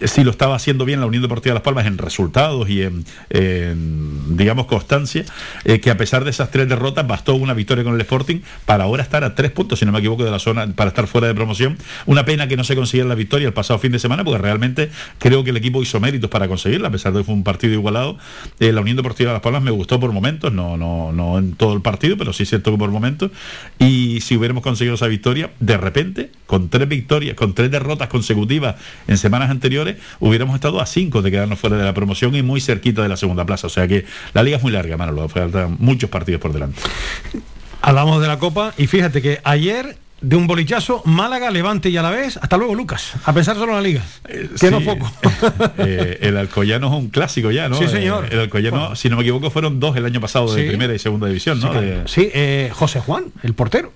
eh, 0.00 0.08
si 0.08 0.24
lo 0.24 0.30
estaba 0.30 0.54
haciendo 0.54 0.84
bien 0.84 1.00
la 1.00 1.06
Unión 1.06 1.22
Deportiva 1.22 1.54
Las 1.54 1.62
Palmas 1.62 1.86
en 1.86 1.98
resultados 1.98 2.68
y 2.70 2.82
en, 2.82 3.04
en, 3.28 4.36
digamos, 4.36 4.66
constancia, 4.66 5.24
eh, 5.64 5.80
que 5.80 5.90
a 5.90 5.96
pesar 5.96 6.24
de 6.24 6.30
esas 6.30 6.50
tres 6.50 6.68
derrotas 6.68 7.06
bastó 7.06 7.34
una 7.34 7.54
victoria 7.54 7.84
con 7.84 7.94
el 7.94 8.00
Sporting 8.00 8.40
para 8.64 8.84
ahora 8.84 9.02
estar 9.02 9.24
a 9.24 9.34
tres 9.34 9.50
puntos, 9.50 9.78
si 9.78 9.84
no 9.84 9.92
me 9.92 9.98
equivoco, 9.98 10.24
de 10.24 10.30
la 10.30 10.38
zona, 10.38 10.66
para 10.74 10.88
estar 10.88 11.06
fuera 11.06 11.26
de 11.26 11.34
promoción. 11.34 11.76
Una 12.06 12.24
pena 12.24 12.48
que 12.48 12.56
no 12.56 12.64
se 12.64 12.74
consiguiera 12.76 13.08
la 13.08 13.14
victoria 13.14 13.46
el 13.46 13.52
pasado 13.52 13.78
fin 13.78 13.92
de 13.92 13.98
semana, 13.98 14.24
porque 14.24 14.38
realmente 14.38 14.90
creo 15.18 15.44
que 15.44 15.50
el 15.50 15.56
equipo 15.56 15.82
hizo 15.82 16.00
méritos 16.00 16.30
para 16.30 16.48
conseguirla, 16.48 16.88
a 16.88 16.90
pesar 16.90 17.12
de 17.12 17.20
que 17.20 17.24
fue 17.24 17.34
un 17.34 17.44
partido 17.44 17.74
igualado. 17.74 18.16
Eh, 18.58 18.72
la 18.72 18.80
Unión 18.80 18.96
Deportiva 18.96 19.32
Las 19.32 19.42
Palmas 19.42 19.62
me 19.62 19.70
gustó 19.70 20.00
por 20.00 20.12
momentos, 20.12 20.52
no, 20.52 20.76
no, 20.76 21.12
no 21.12 21.38
en 21.38 21.54
todo 21.54 21.74
el 21.74 21.82
partido, 21.82 22.16
pero 22.16 22.32
sí 22.32 22.44
es 22.44 22.48
cierto 22.48 22.70
que 22.72 22.78
por 22.78 22.90
momentos. 22.90 23.30
Y 23.78 24.20
si 24.20 24.36
hubiéramos 24.36 24.62
conseguido 24.62 24.94
esa 24.94 25.06
victoria, 25.06 25.50
de 25.60 25.76
repente, 25.76 26.30
con 26.46 26.68
tres 26.68 26.88
victorias, 26.88 27.34
con 27.34 27.54
tres 27.54 27.70
derrotas 27.70 28.08
consecutivas 28.08 28.76
en 29.08 29.16
semanas 29.16 29.50
anteriores, 29.50 29.96
hubiéramos 30.18 30.54
estado 30.54 30.80
a 30.80 30.86
cinco 30.86 31.22
de 31.22 31.30
quedarnos 31.30 31.58
fuera 31.58 31.76
de 31.76 31.84
la 31.84 31.94
promoción 31.94 32.34
y 32.34 32.42
muy 32.42 32.60
cerquita 32.60 33.02
de 33.02 33.08
la 33.08 33.16
segunda 33.16 33.44
plaza. 33.44 33.66
O 33.66 33.70
sea 33.70 33.88
que 33.88 34.04
la 34.34 34.42
liga 34.42 34.58
es 34.58 34.62
muy 34.62 34.72
larga, 34.72 34.96
Manolo, 34.96 35.28
faltan 35.28 35.76
muchos 35.78 36.10
partidos 36.10 36.40
por 36.40 36.52
delante. 36.52 36.80
Hablamos 37.82 38.20
de 38.20 38.28
la 38.28 38.38
Copa 38.38 38.74
y 38.76 38.86
fíjate 38.86 39.22
que 39.22 39.40
ayer 39.44 39.96
de 40.20 40.36
un 40.36 40.46
bolichazo, 40.46 41.02
Málaga, 41.06 41.50
Levante 41.50 41.88
y 41.88 41.96
a 41.96 42.02
la 42.02 42.10
vez, 42.10 42.36
hasta 42.36 42.56
luego 42.56 42.74
Lucas, 42.74 43.12
a 43.24 43.32
pensar 43.32 43.56
solo 43.56 43.72
en 43.72 43.76
la 43.76 43.82
liga. 43.82 44.02
que 44.60 44.70
no 44.70 44.80
poco. 44.80 45.10
eh, 45.78 46.18
el 46.22 46.36
Alcoyano 46.36 46.88
es 46.88 46.92
un 46.92 47.08
clásico 47.08 47.50
ya, 47.50 47.68
¿no? 47.68 47.76
Sí, 47.76 47.88
señor. 47.88 48.26
Eh, 48.26 48.28
el 48.32 48.40
Alcoyano, 48.40 48.94
si 48.96 49.08
no 49.08 49.16
me 49.16 49.22
equivoco, 49.22 49.50
fueron 49.50 49.80
dos 49.80 49.96
el 49.96 50.04
año 50.04 50.20
pasado 50.20 50.52
de 50.54 50.62
Sí. 50.62 50.68
primera 50.68 50.94
y 50.94 50.98
segunda 50.98 51.26
división, 51.26 51.60
¿no? 51.60 51.72
Sí, 51.72 51.78
De- 51.80 52.02
Sí, 52.06 52.30
eh, 52.34 52.70
José 52.72 53.00
Juan, 53.00 53.24
el 53.42 53.54
portero, 53.54 53.92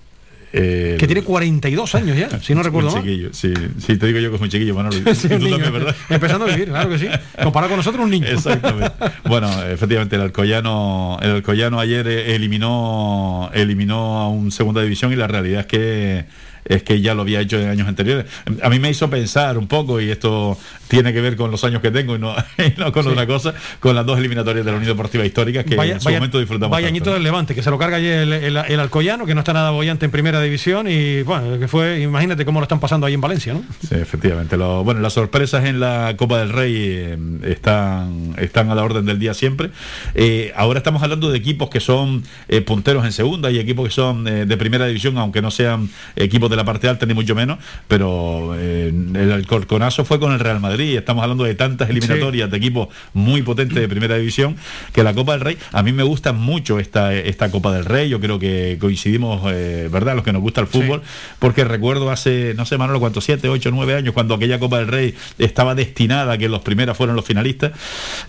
eh, 0.57 0.95
que 0.97 1.05
tiene 1.05 1.21
42 1.21 1.95
años 1.95 2.17
ya, 2.17 2.29
si 2.39 2.53
no 2.53 2.59
un 2.61 2.65
recuerdo 2.65 2.91
mal. 2.91 3.03
chiquillo, 3.03 3.33
sí, 3.33 3.53
sí, 3.77 3.97
te 3.97 4.07
digo 4.07 4.19
yo 4.19 4.29
que 4.29 4.37
es 4.37 4.41
un 4.41 4.49
chiquillo, 4.49 4.73
Manolo. 4.73 4.95
Sí, 5.13 5.27
tú 5.27 5.35
un 5.35 5.43
niño, 5.43 5.57
también, 5.57 5.73
¿verdad? 5.73 5.95
Empezando 6.09 6.45
a 6.45 6.49
vivir, 6.49 6.69
claro 6.69 6.89
que 6.89 6.99
sí. 6.99 7.07
Comparado 7.43 7.71
con 7.71 7.77
nosotros, 7.77 8.03
un 8.03 8.11
niño. 8.11 8.27
Exactamente. 8.27 8.93
Bueno, 9.25 9.49
efectivamente, 9.63 10.15
el 10.15 10.21
Alcoyano, 10.21 11.17
el 11.21 11.31
Alcoyano 11.31 11.79
ayer 11.79 12.07
eh, 12.07 12.35
eliminó, 12.35 13.49
eliminó 13.53 14.19
a 14.19 14.29
un 14.29 14.51
segunda 14.51 14.81
división 14.81 15.11
y 15.11 15.15
la 15.17 15.27
realidad 15.27 15.61
es 15.61 15.67
que 15.67 16.25
es 16.65 16.83
que 16.83 16.99
ya 17.01 17.13
lo 17.13 17.21
había 17.21 17.39
hecho 17.41 17.59
en 17.59 17.69
años 17.69 17.87
anteriores. 17.87 18.25
A 18.61 18.69
mí 18.69 18.79
me 18.79 18.89
hizo 18.89 19.09
pensar 19.09 19.57
un 19.57 19.67
poco, 19.67 20.01
y 20.01 20.09
esto 20.09 20.57
tiene 20.87 21.13
que 21.13 21.21
ver 21.21 21.35
con 21.35 21.51
los 21.51 21.63
años 21.63 21.81
que 21.81 21.91
tengo 21.91 22.15
y 22.15 22.19
no, 22.19 22.35
y 22.57 22.79
no 22.79 22.91
con 22.91 23.03
Sí. 23.03 23.09
otra 23.09 23.27
cosa, 23.27 23.53
con 23.79 23.95
las 23.95 24.05
dos 24.05 24.17
eliminatorias 24.19 24.65
de 24.65 24.71
la 24.71 24.77
Unión 24.77 24.91
Deportiva 24.93 25.25
Histórica 25.25 25.63
que 25.63 25.75
Vaya- 25.75 25.93
en 25.93 25.99
su 26.01 26.05
vaya- 26.05 26.17
momento 26.19 26.39
disfrutamos. 26.39 26.71
vaya 26.71 26.87
tanto. 26.87 26.95
añito 26.95 27.13
del 27.13 27.23
Levante, 27.23 27.53
que 27.55 27.61
se 27.63 27.69
lo 27.69 27.77
carga 27.77 27.97
ayer 27.97 28.19
el, 28.21 28.33
el- 28.33 28.57
el 28.57 28.79
Alcoyano, 28.79 29.25
que 29.25 29.33
no 29.35 29.41
está 29.41 29.53
nada 29.53 29.71
bollante 29.71 30.05
en 30.05 30.11
primera 30.11 30.41
división 30.41 30.87
y 30.89 31.21
bueno, 31.23 31.59
que 31.59 31.67
fue, 31.67 32.01
imagínate 32.01 32.45
cómo 32.45 32.59
lo 32.59 32.63
están 32.63 32.79
pasando 32.79 33.05
ahí 33.07 33.13
en 33.13 33.21
Valencia, 33.21 33.53
¿no? 33.53 33.63
Sí, 33.87 33.95
efectivamente. 33.95 34.57
Lo- 34.57 34.83
bueno, 34.83 35.01
las 35.01 35.13
sorpresas 35.13 35.65
en 35.65 35.79
la 35.79 36.13
Copa 36.17 36.39
del 36.39 36.49
Rey 36.49 36.73
eh, 36.77 37.17
están, 37.43 38.33
están 38.37 38.69
a 38.69 38.75
la 38.75 38.83
orden 38.83 39.05
del 39.05 39.19
día 39.19 39.33
siempre. 39.33 39.69
Eh, 40.13 40.51
ahora 40.55 40.79
estamos 40.79 41.01
hablando 41.03 41.31
de 41.31 41.37
equipos 41.37 41.69
que 41.69 41.79
son 41.79 42.23
eh, 42.47 42.61
punteros 42.61 43.05
en 43.05 43.11
segunda 43.11 43.51
y 43.51 43.59
equipos 43.59 43.87
que 43.87 43.93
son 43.93 44.27
eh, 44.27 44.45
de 44.45 44.57
primera 44.57 44.85
división, 44.87 45.17
aunque 45.17 45.41
no 45.41 45.51
sean 45.51 45.89
equipos 46.15 46.49
de 46.49 46.54
la 46.55 46.63
parte 46.63 46.87
alta 46.87 47.05
ni 47.05 47.13
mucho 47.13 47.35
menos, 47.35 47.59
pero 47.87 48.53
eh, 48.57 48.87
el 48.87 49.31
Alcorconazo 49.31 50.05
fue 50.05 50.19
con 50.19 50.33
el 50.33 50.39
Real 50.39 50.59
Madrid. 50.59 50.97
Estamos 50.97 51.23
hablando 51.23 51.43
de 51.43 51.55
tantas 51.55 51.89
eliminatorias 51.89 52.49
de 52.49 52.57
equipos 52.57 52.89
muy 53.13 53.41
potentes 53.41 53.79
de 53.79 53.87
primera 53.87 54.15
división 54.15 54.55
que 54.93 55.03
la 55.03 55.13
Copa 55.13 55.33
del 55.33 55.41
Rey, 55.41 55.57
a 55.71 55.83
mí 55.83 55.91
me 55.91 56.03
gusta 56.03 56.33
mucho 56.33 56.79
esta, 56.79 57.13
esta 57.13 57.51
Copa 57.51 57.73
del 57.73 57.85
Rey. 57.85 58.09
Yo 58.09 58.19
creo 58.19 58.39
que 58.39 58.77
coincidimos, 58.79 59.41
eh, 59.51 59.89
¿verdad? 59.91 60.15
Los 60.15 60.23
que 60.23 60.33
nos 60.33 60.41
gusta 60.41 60.61
el 60.61 60.67
fútbol, 60.67 61.01
porque 61.39 61.63
recuerdo 61.63 62.11
hace, 62.11 62.53
no 62.55 62.65
sé, 62.65 62.77
Manolo, 62.77 62.99
cuántos, 62.99 63.23
siete, 63.23 63.49
ocho, 63.49 63.71
nueve 63.71 63.95
años, 63.95 64.13
cuando 64.13 64.35
aquella 64.35 64.59
Copa 64.59 64.79
del 64.79 64.87
Rey 64.87 65.15
estaba 65.37 65.75
destinada 65.75 66.33
a 66.33 66.37
que 66.37 66.49
los 66.49 66.61
primeros 66.61 66.97
fueran 66.97 67.15
los 67.15 67.25
finalistas. 67.25 67.71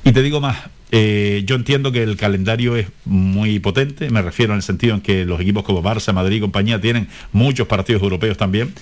Y 0.05 0.12
te 0.12 0.23
digo 0.23 0.40
más, 0.40 0.57
eh, 0.92 1.42
yo 1.46 1.56
entiendo 1.56 1.90
que 1.90 2.02
el 2.02 2.16
calendario 2.16 2.76
es 2.76 2.86
muy 3.04 3.58
potente, 3.58 4.08
me 4.10 4.22
refiero 4.22 4.52
en 4.52 4.58
el 4.58 4.62
sentido 4.62 4.94
en 4.94 5.00
que 5.00 5.24
los 5.24 5.40
equipos 5.40 5.64
como 5.64 5.82
Barça, 5.82 6.12
Madrid 6.12 6.36
y 6.36 6.40
compañía 6.40 6.80
tienen 6.80 7.08
muchos 7.32 7.66
partidos 7.66 8.02
europeos 8.02 8.36
también, 8.36 8.72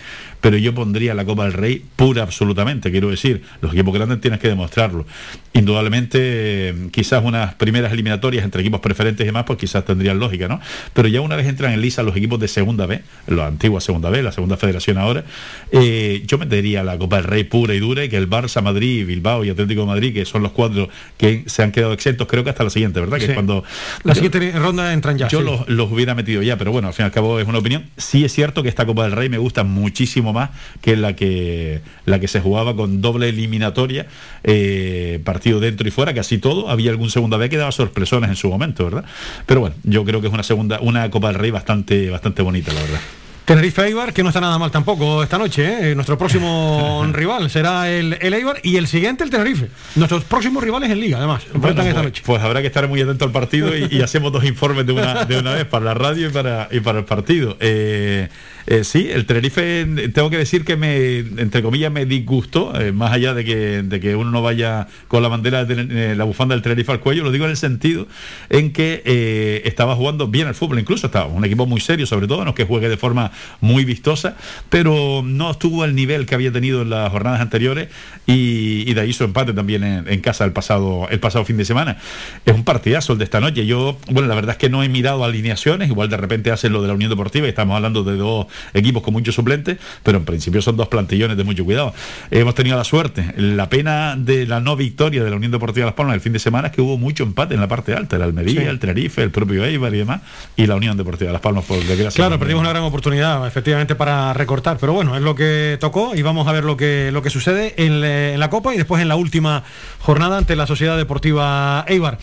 pero 0.45 0.59
yo 0.59 0.75
pondría 0.75 1.15
la 1.15 1.25
Copa 1.25 1.45
del 1.45 1.55
Rey 1.55 1.83
pura 1.97 2.23
absolutamente, 2.23 2.91
quiero 2.91 3.09
decir, 3.09 3.41
los 3.63 3.73
equipos 3.73 3.95
grandes 3.95 4.21
tienes 4.21 4.41
que 4.41 4.49
demostrarlo. 4.49 5.07
Indudablemente, 5.55 6.75
quizás 6.91 7.25
unas 7.25 7.55
primeras 7.55 7.93
eliminatorias 7.93 8.45
entre 8.45 8.61
equipos 8.61 8.81
preferentes 8.81 9.25
y 9.25 9.27
demás, 9.27 9.45
pues 9.47 9.59
quizás 9.59 9.85
tendrían 9.87 10.19
lógica, 10.19 10.47
¿no? 10.49 10.61
Pero 10.93 11.09
ya 11.09 11.21
una 11.23 11.37
vez 11.37 11.47
entran 11.47 11.73
en 11.73 11.81
lisa 11.81 12.03
los 12.03 12.15
equipos 12.17 12.39
de 12.41 12.49
segunda 12.49 12.85
B, 12.87 13.01
la 13.27 13.47
antigua 13.47 13.81
segunda 13.81 14.11
B, 14.11 14.23
la 14.23 14.33
segunda 14.33 14.59
federación 14.59 14.99
ahora, 14.99 15.25
eh, 15.73 16.23
yo 16.27 16.37
metería 16.37 16.83
la 16.85 16.99
Copa 16.99 17.17
del 17.17 17.25
Rey 17.25 17.45
pura 17.45 17.75
y 17.75 17.81
dura 17.81 18.05
y 18.05 18.11
que 18.11 18.17
el 18.19 18.29
Barça, 18.29 18.63
Madrid, 18.63 19.07
Bilbao 19.07 19.45
y 19.45 19.51
Atlético 19.51 19.81
de 19.81 19.87
Madrid, 19.87 20.13
que 20.13 20.27
son 20.27 20.43
los 20.43 20.53
cuatro 20.53 20.91
que 21.17 21.45
se 21.47 21.63
han 21.63 21.73
quedado 21.73 21.95
exentos, 21.95 22.27
creo 22.29 22.45
que 22.45 22.51
hasta 22.51 22.65
la 22.65 22.71
siguiente, 22.71 23.01
¿verdad? 23.01 23.17
Que 23.19 23.25
Sí. 23.25 23.31
es 23.31 23.35
cuando 23.35 23.65
La 24.03 24.13
yo- 24.13 24.23
siguiente 24.23 24.59
ronda 24.59 24.93
entran 24.93 25.17
ya. 25.17 25.29
yo 25.29 25.39
sí. 25.39 25.45
los, 25.47 25.69
los 25.71 25.91
hubiera 25.91 26.15
metido 26.15 26.43
ya, 26.43 26.59
pero 26.59 26.71
bueno, 26.71 26.89
al 26.89 26.95
fin 26.95 27.05
y 27.05 27.07
al 27.07 27.13
cabo 27.13 27.41
es 27.41 27.49
una 27.49 27.59
opinión. 27.59 27.85
Sí 27.97 28.25
es 28.25 28.33
cierto 28.33 28.63
que 28.63 28.69
esta 28.69 28.85
Copa 28.85 29.05
del 29.05 29.13
Rey 29.13 29.31
me 29.31 29.39
gusta 29.39 29.65
muchísimo 29.65 30.34
más 30.35 30.51
que 30.83 30.97
la 30.97 31.17
que 31.17 31.81
la 32.05 32.21
que 32.21 32.29
se 32.29 32.41
jugaba 32.41 32.77
con 32.77 33.01
doble 33.01 33.31
eliminatoria, 33.31 34.07
eh, 34.43 35.21
partido 35.25 35.61
dentro 35.61 35.89
y 35.89 35.91
fuera, 35.91 36.13
casi 36.13 36.39
todo. 36.39 36.69
Había 36.69 36.91
algún 36.91 37.11
segunda 37.11 37.37
vez 37.37 37.49
que 37.49 37.57
daba 37.57 37.73
sorpresones 37.73 38.29
en 38.29 38.37
su 38.37 38.49
momento, 38.51 38.85
¿verdad? 38.85 39.05
Pero 39.47 39.61
bueno, 39.61 39.77
yo 39.85 40.05
creo 40.05 40.21
que 40.21 40.27
es 40.27 40.33
una 40.33 40.43
segunda, 40.43 40.81
una 40.81 41.11
Copa 41.11 41.29
del 41.29 41.37
Rey 41.37 41.51
bastante, 41.51 42.11
bastante 42.11 42.43
bonita, 42.43 42.73
la 42.73 42.81
verdad. 42.83 43.01
Tenerife 43.45 43.83
Eibar, 43.83 44.15
que 44.15 44.23
no 44.23 44.31
está 44.31 44.41
nada 44.41 44.59
mal 44.59 44.71
tampoco 44.71 45.23
esta 45.23 45.37
noche. 45.37 45.91
¿eh? 45.91 45.95
Nuestro 45.95 46.17
próximo 46.17 47.07
rival 47.13 47.51
será 47.51 47.91
el, 47.91 48.17
el 48.21 48.33
Eibar 48.33 48.59
y 48.63 48.77
el 48.77 48.87
siguiente 48.87 49.23
el 49.23 49.31
Tenerife. 49.31 49.69
Nuestros 49.97 50.25
próximos 50.25 50.65
rivales 50.65 50.91
en 50.91 50.99
Liga, 50.99 51.19
además. 51.19 51.43
Bueno, 51.53 51.69
esta 51.81 51.83
pues, 51.83 52.05
noche. 52.05 52.23
pues 52.25 52.43
habrá 52.43 52.63
que 52.63 52.69
estar 52.69 52.89
muy 52.89 53.03
atento 53.03 53.27
al 53.27 53.33
partido 53.33 53.77
y, 53.77 53.89
y 53.91 54.01
hacemos 54.01 54.33
dos 54.33 54.45
informes 54.45 54.87
de 54.87 54.93
una, 54.93 55.27
de 55.27 55.39
una 55.39 55.53
vez 55.53 55.67
para 55.67 55.85
la 55.85 55.95
radio 55.95 56.29
y 56.29 56.33
para, 56.33 56.69
y 56.71 56.81
para 56.81 57.01
el 57.01 57.05
partido. 57.05 57.59
Eh, 57.61 58.29
eh, 58.67 58.85
sí, 58.85 59.09
el 59.11 59.27
Tenerife, 59.27 59.87
tengo 60.15 60.31
que 60.31 60.39
decir 60.39 60.65
que 60.65 60.77
me, 60.77 61.19
entre 61.19 61.63
comillas, 61.63 61.93
me 61.93 62.07
disgustó, 62.07 62.79
eh, 62.81 62.93
más 62.93 63.13
allá 63.13 63.35
de 63.35 63.45
que, 63.45 63.83
de 63.83 64.01
que 64.01 64.17
uno 64.17 64.31
no 64.31 64.43
vaya 64.43 64.89
con 65.09 65.23
la 65.23 65.29
bandera 65.29 65.65
de 65.65 66.13
eh, 66.13 66.15
la 66.17 66.25
bufanda 66.25 66.55
del 66.55 66.63
Tenerife 66.63 66.93
al 66.93 67.01
cuello, 67.01 67.25
lo 67.25 67.31
digo 67.31 67.45
en 67.45 67.51
el 67.51 67.57
sentido 67.57 68.07
en 68.49 68.73
que 68.73 69.63
estaba 69.65 69.95
jugando 69.97 70.29
bien 70.29 70.47
al 70.47 70.55
fútbol, 70.55 70.79
incluso 70.79 71.07
estaba 71.07 71.27
un 71.27 71.45
equipo 71.45 71.67
muy 71.67 71.81
serio, 71.81 72.07
sobre 72.07 72.27
todo, 72.27 72.45
no 72.45 72.55
que 72.55 72.65
juegue 72.65 72.89
de 72.89 72.97
forma 72.97 73.33
muy 73.61 73.85
vistosa, 73.85 74.37
pero 74.71 75.23
no 75.25 75.51
estuvo 75.51 75.83
al 75.83 75.95
nivel 75.95 76.27
que 76.27 76.35
había 76.35 76.53
tenido 76.53 76.83
en 76.83 76.91
las 76.91 77.11
jornadas 77.11 77.41
anteriores 77.41 77.89
y, 78.27 78.93
de 78.95 79.01
ahí 79.01 79.13
su 79.13 79.25
empate 79.25 79.53
también 79.53 79.83
en, 79.83 80.09
en 80.09 80.21
casa 80.21 80.45
el 80.45 80.53
pasado, 80.53 81.09
el 81.11 81.21
pasado 81.21 81.45
fin 81.45 81.57
de 81.57 81.65
semana. 81.65 81.99
Es 82.47 82.55
un 82.55 82.65
partidazo 82.65 83.13
el 83.13 83.19
de 83.19 83.25
esta 83.25 83.41
noche. 83.41 83.67
Yo, 83.67 83.99
bueno, 84.11 84.29
la 84.29 84.35
verdad 84.35 84.53
es 84.53 84.59
que 84.59 84.71
no 84.71 84.83
he 84.83 84.89
mirado 84.89 85.25
alineaciones, 85.25 85.89
igual 85.89 86.09
de 86.09 86.17
repente 86.17 86.51
hacen 86.51 86.73
lo 86.73 86.81
de 86.81 86.89
la 86.89 86.95
Unión 86.95 87.11
Deportiva 87.11 87.47
y 87.47 87.51
estamos 87.51 87.77
hablando 87.77 88.05
de 88.05 88.17
dos 88.17 88.47
equipos 88.73 89.03
con 89.03 89.13
muchos 89.13 89.35
suplentes, 89.35 89.79
pero 90.03 90.19
en 90.19 90.25
principio 90.25 90.63
son 90.63 90.77
dos 90.77 90.89
plantillones 90.89 91.37
de 91.37 91.45
mucho 91.45 91.65
cuidado. 91.65 91.95
Hemos 92.31 92.55
tenido 92.55 92.77
la 92.77 92.85
suerte. 92.85 93.35
La 93.37 93.69
pena 93.69 94.15
de 94.17 94.47
la 94.47 94.61
no 94.61 94.77
victoria 94.77 95.23
de 95.25 95.31
la 95.31 95.37
Unión 95.37 95.53
Deportiva 95.53 95.87
Las 95.87 95.95
Palmas 95.95 96.15
el 96.15 96.21
fin 96.21 96.33
de 96.33 96.39
semana 96.39 96.69
es 96.69 96.75
que 96.75 96.81
hubo 96.81 96.99
mucho 96.99 97.23
empate 97.25 97.55
en 97.55 97.61
la 97.61 97.69
parte 97.69 97.95
alta, 97.95 98.17
el 98.17 98.23
Almería, 98.23 98.61
Sí. 98.63 98.67
el 98.67 98.79
Tenerife, 98.79 99.23
el 99.23 99.31
propio 99.31 99.65
Eibar 99.65 99.95
y 99.95 99.99
demás, 99.99 100.21
y 100.57 100.67
la 100.67 100.77
Unión 100.77 100.97
Deportiva 100.97 101.33
Las 101.33 101.41
Palmas 101.41 101.65
por 101.65 101.79
desgracia. 101.79 102.11
Claro, 102.17 102.39
perdimos 102.39 102.61
una 102.61 102.71
gran 102.71 102.83
oportunidad, 102.85 103.47
efectivamente, 103.47 103.95
para 103.95 104.33
recortar. 104.33 104.79
Pero 104.79 104.93
bueno, 104.93 105.17
es 105.17 105.23
lo 105.23 105.35
que 105.35 105.77
tocó 105.81 106.15
y 106.15 106.23
vamos 106.23 106.47
a 106.49 106.53
ver 106.53 106.65
lo 106.65 106.77
que, 106.77 107.11
lo 107.13 107.23
que 107.23 107.31
sucede 107.31 107.75
en, 107.85 108.01
le- 108.01 108.35
en 108.35 108.41
la 108.41 108.51
Copa 108.51 108.75
y 108.75 108.77
después 108.77 109.01
en 109.03 109.09
la 109.09 109.17
última 109.17 109.65
jornada 110.01 110.39
ante 110.39 110.57
la 110.57 110.67
Sociedad 110.67 110.97
Deportiva 110.97 111.85
Eibar. 111.89 112.19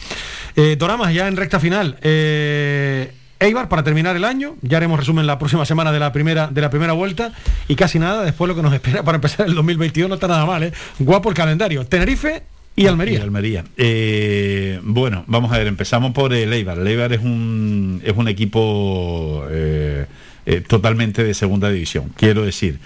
Eh, 0.56 0.76
Doramas, 0.78 1.14
ya 1.14 1.28
en 1.28 1.38
recta 1.38 1.60
final. 1.60 1.98
Eh, 2.02 3.12
Eibar 3.42 3.68
para 3.70 3.84
terminar 3.84 4.16
el 4.16 4.24
año, 4.24 4.56
ya 4.62 4.78
haremos 4.78 5.00
resumen 5.00 5.26
la 5.26 5.40
próxima 5.40 5.66
semana 5.66 5.92
de 5.92 6.00
la 6.00 6.14
primera 6.14 6.48
de 6.48 6.62
la 6.62 6.70
primera 6.70 6.94
vuelta 6.94 7.34
y 7.68 7.76
casi 7.76 7.98
nada 7.98 8.24
después 8.24 8.48
lo 8.48 8.56
que 8.56 8.62
nos 8.62 8.72
espera 8.72 9.02
para 9.04 9.16
empezar 9.16 9.48
el 9.48 9.56
2022 9.56 10.08
no 10.08 10.16
está 10.16 10.28
nada 10.28 10.46
mal, 10.46 10.62
¿eh? 10.62 10.72
Guapo 11.00 11.28
el 11.30 11.36
calendario. 11.36 11.84
Tenerife 11.86 12.44
y 12.76 12.86
Almería. 12.86 13.24
Almería. 13.24 13.64
Eh, 13.78 14.80
bueno, 14.84 15.24
vamos 15.26 15.52
a 15.52 15.58
ver, 15.58 15.66
empezamos 15.66 16.12
por 16.12 16.34
el 16.34 16.54
Eibar. 16.54 16.78
El 16.78 16.88
Eibar 16.88 17.12
es 17.14 17.22
un, 17.22 18.00
es 18.06 18.16
un 18.16 18.28
equipo 18.28 19.44
eh, 19.50 20.06
eh, 20.46 20.62
totalmente 20.62 21.24
de 21.24 21.34
segunda 21.34 21.72
división. 21.72 22.12
Quiero 22.16 22.46
decir, 22.46 22.78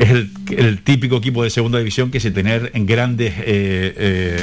es 0.00 0.10
el, 0.10 0.30
el 0.50 0.82
típico 0.82 1.16
equipo 1.18 1.44
de 1.44 1.50
segunda 1.50 1.78
división 1.78 2.10
que 2.10 2.18
sin 2.18 2.34
tener 2.34 2.72
en 2.74 2.86
grandes, 2.86 3.34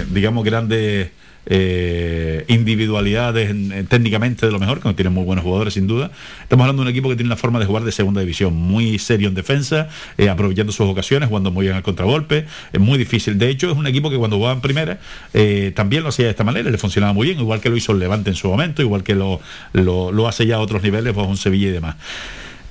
digamos, 0.09 0.45
grandes 0.45 1.11
eh, 1.45 2.45
individualidades 2.47 3.49
en- 3.49 3.71
en- 3.71 3.87
técnicamente 3.87 4.45
de 4.45 4.51
lo 4.51 4.59
mejor, 4.59 4.79
que 4.81 4.93
tiene 4.93 5.09
muy 5.09 5.23
buenos 5.25 5.43
jugadores 5.43 5.73
sin 5.73 5.87
duda. 5.87 6.11
Estamos 6.41 6.63
hablando 6.63 6.83
de 6.83 6.87
un 6.89 6.91
equipo 6.91 7.09
que 7.09 7.15
tiene 7.15 7.27
una 7.27 7.35
forma 7.37 7.59
de 7.59 7.65
jugar 7.65 7.83
de 7.83 7.91
segunda 7.91 8.21
división, 8.21 8.53
muy 8.53 8.97
serio 8.99 9.27
en 9.27 9.35
defensa, 9.35 9.89
eh, 10.17 10.29
aprovechando 10.29 10.71
sus 10.71 10.87
ocasiones, 10.87 11.29
jugando 11.29 11.51
muy 11.51 11.65
bien 11.65 11.75
al 11.75 11.83
contragolpe, 11.83 12.45
es 12.71 12.79
muy 12.79 12.97
difícil. 12.97 13.37
De 13.37 13.49
hecho, 13.49 13.69
es 13.71 13.77
un 13.77 13.87
equipo 13.87 14.09
que 14.09 14.17
cuando 14.17 14.37
jugaba 14.37 14.55
en 14.55 14.61
primera 14.61 14.99
eh, 15.33 15.71
también 15.75 16.03
lo 16.03 16.09
hacía 16.09 16.25
de 16.25 16.31
esta 16.31 16.43
manera, 16.43 16.69
le 16.69 16.77
funcionaba 16.77 17.13
muy 17.13 17.27
bien, 17.27 17.39
igual 17.39 17.59
que 17.61 17.69
lo 17.69 17.77
hizo 17.77 17.91
el 17.91 17.99
Levante 17.99 18.29
en 18.29 18.35
su 18.35 18.47
momento, 18.47 18.81
igual 18.81 19.03
que 19.03 19.15
lo, 19.15 19.39
lo, 19.73 20.11
lo 20.11 20.27
hace 20.27 20.45
ya 20.45 20.55
a 20.55 20.59
otros 20.59 20.83
niveles, 20.83 21.13
pues 21.13 21.27
un 21.27 21.37
Sevilla 21.37 21.67
y 21.67 21.71
demás. 21.71 21.95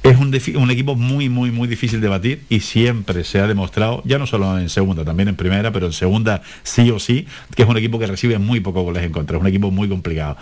Es 0.03 0.17
un, 0.19 0.37
un 0.57 0.71
equipo 0.71 0.97
muy, 0.97 1.29
muy, 1.29 1.53
muy 1.53 1.69
difícil 1.69 2.01
de 2.01 2.09
batir 2.09 2.43
y 2.49 2.59
siempre 2.61 3.23
se 3.23 3.39
ha 3.39 3.47
demostrado, 3.47 4.03
ya 4.05 4.19
no 4.19 4.27
solo 4.27 4.59
en 4.59 4.69
segunda, 4.69 5.05
también 5.05 5.29
en 5.29 5.37
primera, 5.37 5.71
pero 5.71 5.87
en 5.87 5.93
segunda 5.93 6.43
sí 6.65 6.91
o 6.91 6.99
sí, 6.99 7.27
que 7.55 7.63
es 7.63 7.69
un 7.69 7.77
equipo 7.77 8.01
que 8.01 8.07
recibe 8.07 8.39
muy 8.39 8.59
pocos 8.59 8.83
goles 8.83 9.05
en 9.05 9.13
contra, 9.13 9.37
es 9.37 9.41
un 9.41 9.47
equipo 9.47 9.71
muy 9.71 9.89
complicado. 9.89 10.37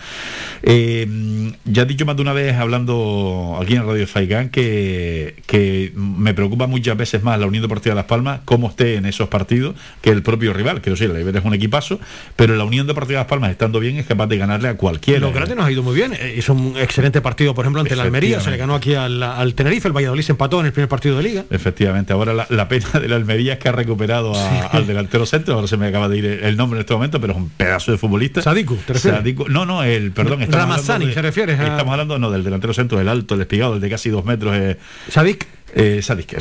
Eh, 0.62 1.52
ya 1.66 1.82
he 1.82 1.86
dicho 1.86 2.06
más 2.06 2.16
de 2.16 2.22
una 2.22 2.32
vez, 2.32 2.56
hablando 2.56 3.58
aquí 3.60 3.74
en 3.74 3.86
Radio 3.86 4.06
Faicán, 4.06 4.48
que, 4.48 5.36
que 5.46 5.92
me 5.94 6.32
preocupa 6.32 6.66
muchas 6.66 6.96
veces 6.96 7.22
más 7.22 7.38
la 7.38 7.46
Unión 7.46 7.62
Deportiva 7.62 7.94
Las 7.94 8.06
Palmas, 8.06 8.40
cómo 8.46 8.68
esté 8.68 8.94
en 8.94 9.04
esos 9.04 9.28
partidos, 9.28 9.74
que 10.00 10.08
el 10.08 10.22
propio 10.22 10.54
rival. 10.54 10.80
Quiero 10.80 10.96
decir, 10.96 11.10
el 11.10 11.16
Eibar 11.16 11.36
es 11.36 11.44
un 11.44 11.52
equipazo, 11.52 12.00
pero 12.34 12.56
la 12.56 12.64
Unión 12.64 12.86
Deportiva 12.86 13.20
Las 13.20 13.28
Palmas, 13.28 13.50
estando 13.50 13.78
bien, 13.78 13.98
es 13.98 14.06
capaz 14.06 14.26
de 14.28 14.38
ganarle 14.38 14.68
a 14.68 14.76
cualquiera. 14.78 15.20
Los 15.20 15.34
grandes 15.34 15.56
nos 15.56 15.66
ha 15.66 15.70
ido 15.70 15.82
muy 15.82 15.94
bien. 15.94 16.14
Eh, 16.14 16.36
Hizo 16.38 16.54
un 16.54 16.78
excelente 16.78 17.20
partido, 17.20 17.54
por 17.54 17.66
ejemplo, 17.66 17.82
ante 17.82 17.92
el 17.92 18.00
Almería. 18.00 18.40
Se 18.40 18.50
le 18.50 18.56
ganó 18.56 18.74
aquí 18.74 18.94
al, 18.94 19.22
al 19.22 19.49
Tenerife. 19.54 19.88
El 19.88 19.94
Valladolid 19.96 20.22
se 20.22 20.32
empató 20.32 20.60
en 20.60 20.66
el 20.66 20.72
primer 20.72 20.88
partido 20.88 21.16
de 21.16 21.22
Liga. 21.22 21.44
Efectivamente, 21.50 22.12
ahora 22.12 22.32
la, 22.34 22.46
la 22.50 22.68
pena 22.68 22.88
de 23.00 23.08
la 23.08 23.16
Almería 23.16 23.54
es 23.54 23.58
que 23.58 23.68
ha 23.68 23.72
recuperado 23.72 24.34
a- 24.34 24.66
al 24.66 24.86
delantero 24.86 25.26
centro, 25.26 25.54
ahora 25.54 25.66
se 25.66 25.76
me 25.76 25.86
acaba 25.86 26.08
de 26.08 26.18
ir 26.18 26.24
el, 26.26 26.44
el 26.44 26.56
nombre 26.56 26.78
en 26.78 26.80
este 26.82 26.94
momento, 26.94 27.20
pero 27.20 27.32
es 27.32 27.38
un 27.38 27.48
pedazo 27.50 27.92
de 27.92 27.98
futbolista. 27.98 28.42
Sadiku, 28.42 28.76
¿te 28.76 28.92
refieres? 28.94 29.20
Sadiku- 29.22 29.48
no, 29.48 29.66
no, 29.66 29.82
el, 29.84 30.12
perdón, 30.12 30.42
estamos 30.42 30.66
Ramazani, 30.68 31.06
de- 31.06 31.12
¿te 31.14 31.22
refieres 31.22 31.58
a- 31.60 31.66
Estamos 31.66 31.92
hablando 31.92 32.18
no, 32.18 32.30
del 32.30 32.44
delantero 32.44 32.72
centro, 32.74 33.00
el 33.00 33.08
alto, 33.08 33.34
el 33.34 33.40
espigado, 33.42 33.74
el 33.74 33.80
de 33.80 33.90
casi 33.90 34.10
dos 34.10 34.24
metros. 34.24 34.54
Eh, 34.56 34.76
Sadik. 35.08 35.46
Eh, 35.74 35.96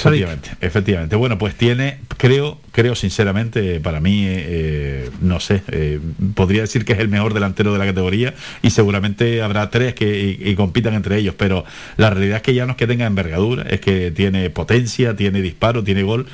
efectivamente, 0.10 0.49
efectivamente. 0.61 1.15
Bueno, 1.15 1.38
pues 1.38 1.53
tiene, 1.56 1.99
creo, 2.18 2.57
creo 2.72 2.95
sinceramente, 2.95 3.80
para 3.80 3.99
mí, 3.99 4.26
eh, 4.27 5.10
no 5.22 5.39
sé, 5.39 5.61
eh, 5.72 5.99
podría 6.35 6.61
decir 6.61 6.84
que 6.85 6.93
es 6.93 6.99
el 6.99 7.10
mejor 7.10 7.34
delantero 7.34 7.72
de 7.73 7.80
la 7.80 7.85
categoría 7.85 8.34
y 8.61 8.72
seguramente 8.72 9.41
habrá 9.41 9.69
tres 9.69 9.93
que 9.93 10.38
y- 10.41 10.49
y 10.49 10.56
compitan 10.56 10.93
entre 10.95 11.18
ellos, 11.18 11.35
pero 11.38 11.64
la 11.97 12.10
realidad 12.10 12.38
es 12.38 12.43
que 12.43 12.53
ya 12.53 12.65
no 12.65 12.72
es 12.72 12.77
que 12.77 12.88
tenga 12.88 13.06
envergadura, 13.06 13.64
es 13.69 13.80
que 13.81 14.11
tiene 14.11 14.49
potencia, 14.49 15.15
tiene 15.15 15.41
disparo, 15.41 15.84
tiene 15.84 16.03
gol, 16.03 16.26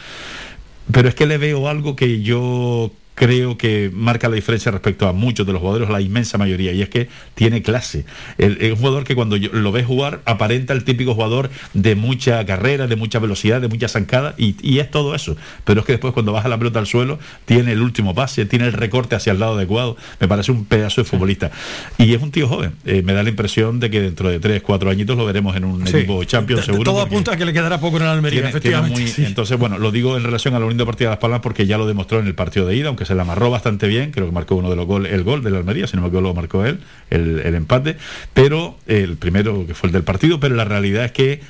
pero 0.91 1.09
es 1.09 1.15
que 1.15 1.25
le 1.25 1.37
veo 1.37 1.67
algo 1.67 1.95
que 1.95 2.21
yo 2.21 2.91
creo 3.15 3.57
que 3.57 3.89
marca 3.93 4.29
la 4.29 4.35
diferencia 4.35 4.71
respecto 4.71 5.07
a 5.07 5.13
muchos 5.13 5.47
de 5.47 5.53
los 5.53 5.61
jugadores, 5.61 5.89
la 5.89 6.01
inmensa 6.01 6.37
mayoría, 6.37 6.71
y 6.73 6.81
es 6.81 6.89
que 6.89 7.07
tiene 7.33 7.61
clase. 7.61 8.05
El, 8.37 8.57
el 8.61 8.75
jugador 8.75 9.03
que 9.05 9.15
cuando 9.15 9.37
lo 9.37 9.71
ves 9.71 9.85
jugar 9.85 10.21
aparenta 10.25 10.73
el 10.73 10.83
típico 10.83 11.13
jugador 11.15 11.49
de 11.73 11.95
mucha 11.95 12.45
carrera, 12.45 12.87
de 12.87 12.95
mucha 12.95 13.19
velocidad, 13.19 13.61
de 13.61 13.67
mucha 13.69 13.87
zancada, 13.87 14.35
y, 14.37 14.55
y 14.61 14.79
es 14.79 14.91
todo 14.91 15.15
eso. 15.15 15.35
Pero 15.63 15.79
es 15.79 15.85
que 15.85 15.93
después 15.93 16.13
cuando 16.13 16.31
baja 16.33 16.47
la 16.49 16.57
pelota 16.57 16.79
al 16.79 16.87
suelo, 16.87 17.17
tiene 17.45 17.71
el 17.71 17.81
último 17.81 18.13
pase, 18.13 18.45
tiene 18.45 18.65
el 18.65 18.73
recorte 18.73 19.15
hacia 19.15 19.31
el 19.31 19.39
lado 19.39 19.55
adecuado, 19.55 19.97
me 20.19 20.27
parece 20.27 20.51
un 20.51 20.65
pedazo 20.65 21.01
de 21.01 21.05
futbolista. 21.05 21.51
Y 21.97 22.13
es 22.13 22.21
un 22.21 22.31
tío 22.31 22.47
joven, 22.47 22.73
Eh, 22.85 23.01
me 23.01 23.13
da 23.13 23.23
la 23.23 23.29
impresión 23.29 23.79
de 23.79 23.89
que 23.89 24.01
dentro 24.01 24.29
de 24.29 24.39
3, 24.39 24.61
4 24.61 24.89
añitos 24.89 25.17
lo 25.17 25.25
veremos 25.25 25.55
en 25.55 25.63
un 25.63 25.87
Sí. 25.87 25.97
equipo 25.97 26.23
champion 26.25 26.59
T- 26.59 26.65
seguro. 26.65 26.83
Todo 26.91 27.01
apunta 27.01 27.31
a 27.33 27.37
que 27.37 27.45
le 27.45 27.53
quedará 27.53 27.79
poco 27.79 27.97
en 27.97 28.03
el 28.03 28.09
Almería, 28.09 28.41
tiene- 28.41 28.59
tiene 28.59 28.75
efectivamente. 28.77 28.99
muy- 29.01 29.07
sí. 29.11 29.23
Entonces, 29.25 29.57
bueno, 29.57 29.77
lo 29.79 29.91
digo 29.91 30.17
en 30.17 30.23
relación 30.23 30.53
a 30.53 30.59
la 30.59 30.65
Unión 30.65 30.77
Deportiva 30.77 31.09
de 31.11 31.15
Las 31.15 31.19
Palmas 31.21 31.39
porque 31.41 31.65
ya 31.65 31.77
lo 31.77 31.87
demostró 31.87 32.19
en 32.19 32.27
el 32.27 32.35
partido 32.35 32.67
de 32.67 32.75
ida, 32.75 32.89
aunque 32.89 33.04
se 33.05 33.15
la 33.15 33.23
amarró 33.23 33.49
bastante 33.49 33.87
bien, 33.87 34.11
creo 34.11 34.25
que 34.25 34.31
marcó 34.31 34.55
uno 34.55 34.69
de 34.69 34.75
los 34.75 34.85
goles, 34.85 35.13
el 35.13 35.23
gol 35.23 35.43
de 35.43 35.51
la 35.51 35.59
Almería, 35.59 35.87
si 35.87 35.95
no 35.95 36.01
me 36.01 36.07
equivoco, 36.07 36.29
lo 36.29 36.33
marcó 36.33 36.65
él, 36.65 36.79
el, 37.09 37.39
el 37.39 37.55
empate, 37.55 37.97
pero 38.33 38.77
el 38.87 39.17
primero 39.17 39.65
que 39.65 39.73
fue 39.73 39.87
el 39.87 39.93
del 39.93 40.03
partido, 40.03 40.39
pero 40.39 40.55
la 40.55 40.65
realidad 40.65 41.05
es 41.05 41.11
que 41.11 41.41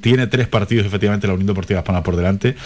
tiene 0.00 0.26
tres 0.26 0.48
partidos 0.48 0.86
efectivamente 0.86 1.26
la 1.26 1.34
Unión 1.34 1.46
Deportiva 1.46 1.76
de 1.76 1.80
Las 1.80 1.86
Palmas 1.86 2.04
por 2.04 2.16
delante 2.16 2.56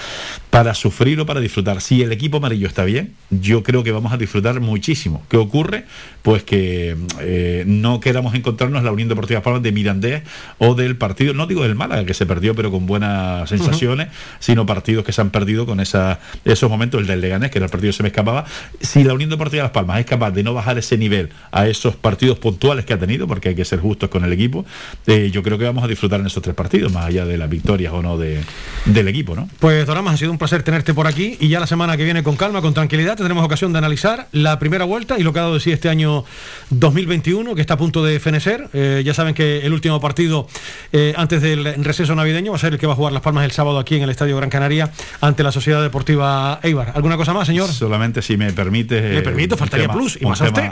para 0.50 0.74
sufrir 0.74 1.18
o 1.20 1.26
para 1.26 1.40
disfrutar. 1.40 1.80
Si 1.80 2.02
el 2.02 2.12
equipo 2.12 2.36
amarillo 2.36 2.66
está 2.66 2.84
bien, 2.84 3.14
yo 3.30 3.62
creo 3.62 3.82
que 3.82 3.90
vamos 3.90 4.12
a 4.12 4.16
disfrutar 4.16 4.60
muchísimo. 4.60 5.22
¿Qué 5.28 5.36
ocurre? 5.36 5.84
Pues 6.22 6.44
que 6.44 6.96
eh, 7.20 7.64
no 7.66 8.00
queramos 8.00 8.34
encontrarnos 8.34 8.82
la 8.84 8.92
Unión 8.92 9.08
Deportiva 9.08 9.42
Palmas 9.42 9.62
de 9.62 9.72
Mirandés 9.72 10.22
o 10.58 10.74
del 10.74 10.96
partido, 10.96 11.34
no 11.34 11.46
digo 11.46 11.62
del 11.62 11.74
Málaga 11.74 12.04
que 12.04 12.14
se 12.14 12.26
perdió 12.26 12.54
pero 12.54 12.70
con 12.70 12.86
buenas 12.86 13.48
sensaciones, 13.48 14.08
sino 14.38 14.66
partidos 14.66 15.04
que 15.04 15.12
se 15.12 15.20
han 15.20 15.30
perdido 15.30 15.66
con 15.66 15.80
esa, 15.80 16.20
esos 16.44 16.70
momentos, 16.70 17.00
el 17.00 17.06
del 17.06 17.20
Leganés, 17.20 17.50
que 17.50 17.58
era 17.58 17.66
el 17.66 17.70
partido 17.70 17.90
que 17.90 17.96
se 17.96 18.02
me 18.02 18.10
escapaba. 18.10 18.44
Si 18.80 19.02
la 19.04 19.14
Unión 19.14 19.30
Deportiva 19.30 19.62
de 19.62 19.64
Las 19.64 19.72
Palmas 19.72 20.00
es 20.00 20.06
capaz 20.06 20.30
de 20.30 20.42
no 20.42 20.54
bajar 20.54 20.78
ese 20.78 20.96
nivel 20.96 21.30
a 21.50 21.66
esos 21.66 21.96
partidos 21.96 22.38
puntuales 22.38 22.84
que 22.84 22.92
ha 22.92 22.98
tenido, 22.98 23.26
porque 23.26 23.50
hay 23.50 23.54
que 23.54 23.64
ser 23.64 23.80
justos 23.80 24.08
con 24.10 24.24
el 24.24 24.32
equipo, 24.32 24.64
eh, 25.06 25.30
yo 25.32 25.42
creo 25.42 25.58
que 25.58 25.64
vamos 25.64 25.82
a 25.82 25.88
disfrutar 25.88 26.20
en 26.20 26.26
esos 26.26 26.42
tres 26.42 26.54
partidos. 26.54 26.91
Más 26.92 27.06
allá 27.06 27.24
de 27.24 27.38
las 27.38 27.48
victorias 27.48 27.92
o 27.92 28.02
no 28.02 28.18
de, 28.18 28.40
del 28.84 29.08
equipo, 29.08 29.34
¿no? 29.34 29.48
Pues 29.58 29.86
Doramas, 29.86 30.14
ha 30.14 30.16
sido 30.16 30.30
un 30.30 30.38
placer 30.38 30.62
tenerte 30.62 30.94
por 30.94 31.06
aquí 31.06 31.36
y 31.40 31.48
ya 31.48 31.60
la 31.60 31.66
semana 31.66 31.96
que 31.96 32.04
viene 32.04 32.22
con 32.22 32.36
calma, 32.36 32.60
con 32.60 32.74
tranquilidad, 32.74 33.16
tendremos 33.16 33.44
ocasión 33.44 33.72
de 33.72 33.78
analizar 33.78 34.28
la 34.32 34.58
primera 34.58 34.84
vuelta 34.84 35.18
y 35.18 35.22
lo 35.22 35.32
que 35.32 35.38
ha 35.38 35.42
dado 35.42 35.54
de 35.54 35.60
sí 35.60 35.72
este 35.72 35.88
año 35.88 36.24
2021, 36.70 37.54
que 37.54 37.60
está 37.60 37.74
a 37.74 37.78
punto 37.78 38.04
de 38.04 38.18
fenecer. 38.20 38.68
Eh, 38.72 39.02
ya 39.04 39.14
saben 39.14 39.34
que 39.34 39.60
el 39.60 39.72
último 39.72 40.00
partido 40.00 40.46
eh, 40.92 41.14
antes 41.16 41.42
del 41.42 41.84
receso 41.84 42.14
navideño 42.14 42.52
va 42.52 42.56
a 42.56 42.60
ser 42.60 42.72
el 42.72 42.78
que 42.78 42.86
va 42.86 42.92
a 42.92 42.96
jugar 42.96 43.12
Las 43.12 43.22
Palmas 43.22 43.44
el 43.44 43.52
sábado 43.52 43.78
aquí 43.78 43.96
en 43.96 44.02
el 44.02 44.10
Estadio 44.10 44.36
Gran 44.36 44.50
Canaria 44.50 44.90
ante 45.20 45.42
la 45.42 45.52
Sociedad 45.52 45.82
Deportiva 45.82 46.60
Eibar. 46.62 46.92
¿Alguna 46.94 47.16
cosa 47.16 47.32
más, 47.32 47.46
señor? 47.46 47.68
Solamente 47.68 48.22
si 48.22 48.36
me 48.36 48.52
permite. 48.52 49.00
Le 49.00 49.22
permito, 49.22 49.56
faltaría 49.56 49.88
plus, 49.88 50.18
y 50.20 50.26
más 50.26 50.40
a 50.40 50.46
usted. 50.46 50.70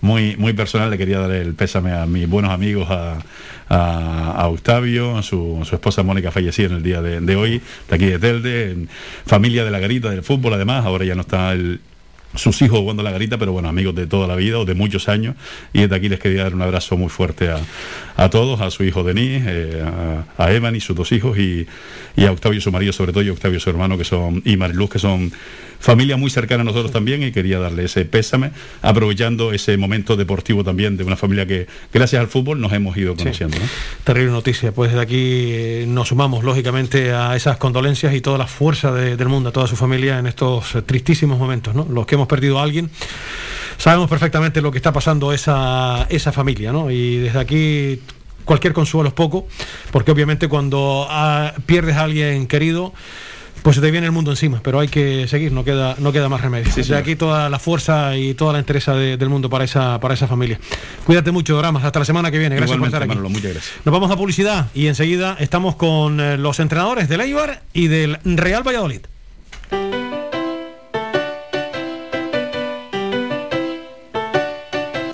Muy, 0.00 0.36
muy 0.36 0.52
personal, 0.52 0.90
le 0.90 0.98
quería 0.98 1.20
dar 1.20 1.30
el 1.30 1.54
pésame 1.54 1.92
a 1.92 2.06
mis 2.06 2.28
buenos 2.28 2.50
amigos, 2.50 2.88
a, 2.90 3.18
a, 3.68 4.46
Octavio, 4.48 5.16
a 5.16 5.22
su, 5.22 5.66
esposa 5.70 6.02
Mónica 6.02 6.30
fallecida 6.30 6.66
en 6.66 6.72
el 6.74 6.82
día 6.82 7.00
de, 7.02 7.36
hoy, 7.36 7.60
de 7.88 7.94
aquí 7.94 8.06
de 8.06 8.18
Telde, 8.18 8.86
familia 9.26 9.64
de 9.64 9.70
la 9.70 9.78
garita 9.78 10.10
del 10.10 10.22
fútbol 10.22 10.54
además, 10.54 10.84
ahora 10.84 11.04
ya 11.04 11.14
no 11.14 11.22
está 11.22 11.54
sus 12.34 12.62
hijos 12.62 12.78
jugando 12.78 13.02
la 13.02 13.10
garita, 13.10 13.38
pero 13.38 13.52
bueno, 13.52 13.68
amigos 13.68 13.94
de 13.94 14.06
toda 14.06 14.26
la 14.26 14.36
vida 14.36 14.58
o 14.58 14.64
de 14.64 14.74
muchos 14.74 15.08
años. 15.08 15.36
Y 15.72 15.82
desde 15.82 15.96
aquí 15.96 16.08
les 16.08 16.18
quería 16.18 16.44
dar 16.44 16.54
un 16.54 16.62
abrazo 16.62 16.96
muy 16.96 17.08
fuerte 17.08 17.50
a, 17.50 17.60
a 18.16 18.30
todos, 18.30 18.60
a 18.60 18.70
su 18.70 18.84
hijo 18.84 19.02
Denis, 19.02 19.42
eh, 19.46 19.82
a, 19.84 20.44
a, 20.44 20.52
Evan 20.52 20.76
y 20.76 20.80
sus 20.80 20.96
dos 20.96 21.12
hijos, 21.12 21.38
y, 21.38 21.66
y, 22.16 22.24
a 22.24 22.32
Octavio 22.32 22.60
su 22.60 22.70
marido 22.72 22.92
sobre 22.92 23.12
todo, 23.12 23.22
y 23.22 23.30
Octavio 23.30 23.60
su 23.60 23.70
hermano, 23.70 23.98
que 23.98 24.04
son, 24.04 24.42
y 24.44 24.56
Mariluz, 24.56 24.90
que 24.90 24.98
son 24.98 25.32
familia 25.80 26.16
muy 26.16 26.30
cercana 26.30 26.62
a 26.62 26.64
nosotros 26.64 26.92
también, 26.92 27.22
y 27.22 27.32
quería 27.32 27.58
darle 27.58 27.84
ese 27.84 28.04
pésame, 28.04 28.52
aprovechando 28.82 29.52
ese 29.52 29.76
momento 29.76 30.16
deportivo 30.16 30.62
también 30.62 30.96
de 30.96 31.04
una 31.04 31.16
familia 31.16 31.46
que, 31.46 31.66
gracias 31.92 32.20
al 32.20 32.28
fútbol, 32.28 32.60
nos 32.60 32.72
hemos 32.72 32.96
ido 32.96 33.16
conociendo. 33.16 33.56
Terrible 34.04 34.30
noticia, 34.30 34.72
pues 34.72 34.92
desde 34.92 35.02
aquí 35.02 35.50
eh, 35.50 35.84
nos 35.88 36.08
sumamos 36.08 36.44
lógicamente 36.44 37.12
a 37.12 37.34
esas 37.34 37.56
condolencias 37.56 38.14
y 38.14 38.20
toda 38.20 38.38
la 38.38 38.46
fuerza 38.46 38.92
del 38.92 39.28
mundo, 39.28 39.48
a 39.48 39.52
toda 39.52 39.66
su 39.66 39.76
familia 39.76 40.18
en 40.18 40.26
estos 40.26 40.76
tristísimos 40.86 41.38
momentos, 41.38 41.74
¿no? 41.74 41.86
Los 41.90 42.06
que 42.06 42.14
hemos 42.14 42.28
perdido 42.28 42.58
a 42.58 42.62
alguien 42.62 42.90
sabemos 43.76 44.08
perfectamente 44.08 44.60
lo 44.60 44.70
que 44.70 44.78
está 44.78 44.92
pasando 44.92 45.32
esa, 45.32 46.06
esa 46.08 46.32
familia, 46.32 46.72
¿no? 46.72 46.90
Y 46.90 47.18
desde 47.18 47.38
aquí 47.38 48.00
cualquier 48.44 48.72
consuelo 48.72 49.08
es 49.08 49.14
poco, 49.14 49.46
porque 49.90 50.10
obviamente 50.10 50.48
cuando 50.48 51.06
ah, 51.08 51.54
pierdes 51.66 51.96
a 51.96 52.04
alguien 52.04 52.46
querido, 52.46 52.92
pues 53.62 53.76
se 53.76 53.82
te 53.82 53.90
viene 53.90 54.06
el 54.06 54.12
mundo 54.12 54.32
encima, 54.32 54.60
pero 54.62 54.80
hay 54.80 54.88
que 54.88 55.28
seguir, 55.28 55.52
no 55.52 55.64
queda, 55.64 55.94
no 55.98 56.12
queda 56.12 56.28
más 56.28 56.40
remedio. 56.40 56.70
Desde 56.74 56.96
aquí 56.96 57.14
toda 57.14 57.48
la 57.48 57.58
fuerza 57.58 58.16
y 58.16 58.34
toda 58.34 58.52
la 58.52 58.58
interesa 58.58 58.94
del 58.94 59.28
mundo 59.28 59.48
para 59.48 59.64
esa, 59.64 60.00
para 60.00 60.14
esa 60.14 60.26
familia. 60.26 60.58
Cuídate 61.06 61.30
mucho, 61.30 61.56
Dramas, 61.56 61.84
hasta 61.84 62.00
la 62.00 62.04
semana 62.04 62.30
que 62.30 62.38
viene. 62.38 62.56
Gracias 62.56 62.78
por 62.78 62.86
estar 62.86 63.02
aquí. 63.04 63.14
Nos 63.14 63.92
vamos 63.92 64.10
a 64.10 64.16
publicidad 64.16 64.68
y 64.74 64.88
enseguida 64.88 65.36
estamos 65.38 65.76
con 65.76 66.20
eh, 66.20 66.36
los 66.36 66.58
entrenadores 66.58 67.08
del 67.08 67.20
Eibar 67.20 67.62
y 67.72 67.86
del 67.86 68.18
Real 68.24 68.66
Valladolid. 68.66 69.02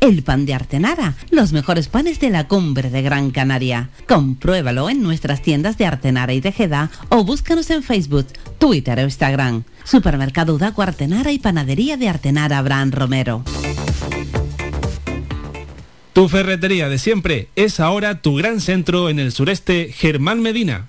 el 0.00 0.22
pan 0.22 0.46
de 0.46 0.54
Artenara, 0.54 1.14
los 1.30 1.52
mejores 1.52 1.88
panes 1.88 2.20
de 2.20 2.30
la 2.30 2.48
cumbre 2.48 2.90
de 2.90 3.02
Gran 3.02 3.30
Canaria. 3.30 3.90
Compruébalo 4.06 4.90
en 4.90 5.02
nuestras 5.02 5.42
tiendas 5.42 5.78
de 5.78 5.86
Artenara 5.86 6.32
y 6.32 6.40
Tejeda 6.40 6.90
o 7.08 7.24
búscanos 7.24 7.70
en 7.70 7.82
Facebook, 7.82 8.26
Twitter 8.58 8.98
o 8.98 9.02
Instagram. 9.02 9.64
Supermercado 9.84 10.54
Udaco 10.54 10.82
Artenara 10.82 11.32
y 11.32 11.38
Panadería 11.38 11.96
de 11.96 12.08
Artenara 12.08 12.58
Abraham 12.58 12.92
Romero. 12.92 13.42
Tu 16.12 16.28
ferretería 16.28 16.88
de 16.88 16.98
siempre 16.98 17.48
es 17.54 17.78
ahora 17.78 18.22
tu 18.22 18.34
gran 18.34 18.60
centro 18.60 19.08
en 19.08 19.18
el 19.18 19.30
sureste 19.32 19.92
Germán 19.92 20.40
Medina. 20.40 20.88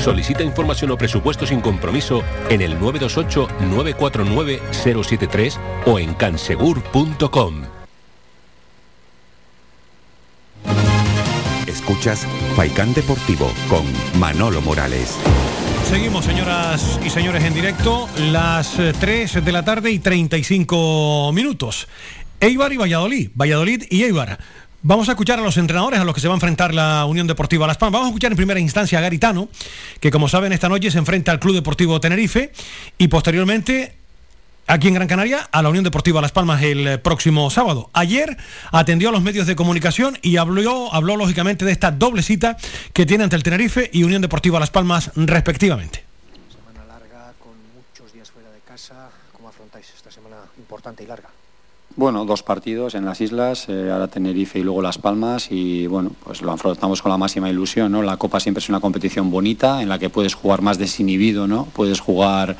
Solicita 0.00 0.42
información 0.42 0.90
o 0.92 0.96
presupuesto 0.96 1.46
sin 1.46 1.60
compromiso 1.60 2.22
en 2.48 2.62
el 2.62 2.80
928-949-073 2.80 5.58
o 5.84 5.98
en 5.98 6.14
cansegur.com. 6.14 7.64
Escuchas 11.66 12.26
Faikán 12.56 12.94
Deportivo 12.94 13.52
con 13.68 13.84
Manolo 14.18 14.62
Morales. 14.62 15.18
Seguimos, 15.88 16.24
señoras 16.24 16.98
y 17.04 17.10
señores, 17.10 17.44
en 17.44 17.52
directo, 17.52 18.08
las 18.16 18.78
eh, 18.78 18.94
3 18.98 19.44
de 19.44 19.52
la 19.52 19.62
tarde 19.64 19.90
y 19.90 19.98
35 19.98 21.32
minutos. 21.34 21.88
Eibar 22.38 22.72
y 22.72 22.76
Valladolid, 22.76 23.30
Valladolid 23.34 23.82
y 23.90 24.04
Eibar. 24.04 24.38
Vamos 24.82 25.10
a 25.10 25.12
escuchar 25.12 25.38
a 25.38 25.42
los 25.42 25.58
entrenadores 25.58 26.00
a 26.00 26.04
los 26.04 26.14
que 26.14 26.22
se 26.22 26.28
va 26.28 26.32
a 26.32 26.36
enfrentar 26.36 26.72
la 26.72 27.04
Unión 27.04 27.26
Deportiva 27.26 27.66
Las 27.66 27.76
Palmas. 27.76 27.98
Vamos 27.98 28.06
a 28.06 28.08
escuchar 28.12 28.32
en 28.32 28.36
primera 28.36 28.58
instancia 28.58 28.98
a 28.98 29.02
Garitano, 29.02 29.50
que 30.00 30.10
como 30.10 30.26
saben 30.26 30.54
esta 30.54 30.70
noche 30.70 30.90
se 30.90 30.96
enfrenta 30.96 31.32
al 31.32 31.38
Club 31.38 31.54
Deportivo 31.54 32.00
Tenerife 32.00 32.50
y 32.96 33.08
posteriormente 33.08 33.94
aquí 34.66 34.88
en 34.88 34.94
Gran 34.94 35.06
Canaria 35.06 35.46
a 35.52 35.60
la 35.60 35.68
Unión 35.68 35.84
Deportiva 35.84 36.22
Las 36.22 36.32
Palmas 36.32 36.62
el 36.62 36.88
eh, 36.88 36.96
próximo 36.96 37.50
sábado. 37.50 37.90
Ayer 37.92 38.38
atendió 38.72 39.10
a 39.10 39.12
los 39.12 39.20
medios 39.20 39.46
de 39.46 39.54
comunicación 39.54 40.16
y 40.22 40.38
habló, 40.38 40.94
habló 40.94 41.16
lógicamente 41.16 41.66
de 41.66 41.72
esta 41.72 41.90
doble 41.90 42.22
cita 42.22 42.56
que 42.94 43.04
tiene 43.04 43.24
ante 43.24 43.36
el 43.36 43.42
Tenerife 43.42 43.90
y 43.92 44.04
Unión 44.04 44.22
Deportiva 44.22 44.58
Las 44.58 44.70
Palmas 44.70 45.10
respectivamente. 45.14 46.04
Semana 46.50 46.86
larga, 46.86 47.34
con 47.38 47.52
muchos 47.76 48.14
días 48.14 48.30
fuera 48.30 48.50
de 48.50 48.60
casa. 48.60 49.10
¿Cómo 49.34 49.50
afrontáis 49.50 49.92
esta 49.94 50.10
semana 50.10 50.36
importante 50.56 51.04
y 51.04 51.06
larga? 51.06 51.28
Bueno, 52.00 52.24
dos 52.24 52.42
partidos 52.42 52.94
en 52.94 53.04
las 53.04 53.20
islas, 53.20 53.66
eh, 53.68 53.90
ahora 53.92 54.08
Tenerife 54.08 54.58
y 54.58 54.62
luego 54.62 54.80
Las 54.80 54.96
Palmas 54.96 55.48
y 55.50 55.86
bueno, 55.86 56.12
pues 56.24 56.40
lo 56.40 56.50
afrontamos 56.50 57.02
con 57.02 57.10
la 57.10 57.18
máxima 57.18 57.50
ilusión, 57.50 57.92
¿no? 57.92 58.02
La 58.02 58.16
Copa 58.16 58.40
siempre 58.40 58.60
es 58.60 58.70
una 58.70 58.80
competición 58.80 59.30
bonita 59.30 59.82
en 59.82 59.90
la 59.90 59.98
que 59.98 60.08
puedes 60.08 60.32
jugar 60.32 60.62
más 60.62 60.78
desinhibido, 60.78 61.46
¿no? 61.46 61.66
Puedes 61.66 62.00
jugar 62.00 62.56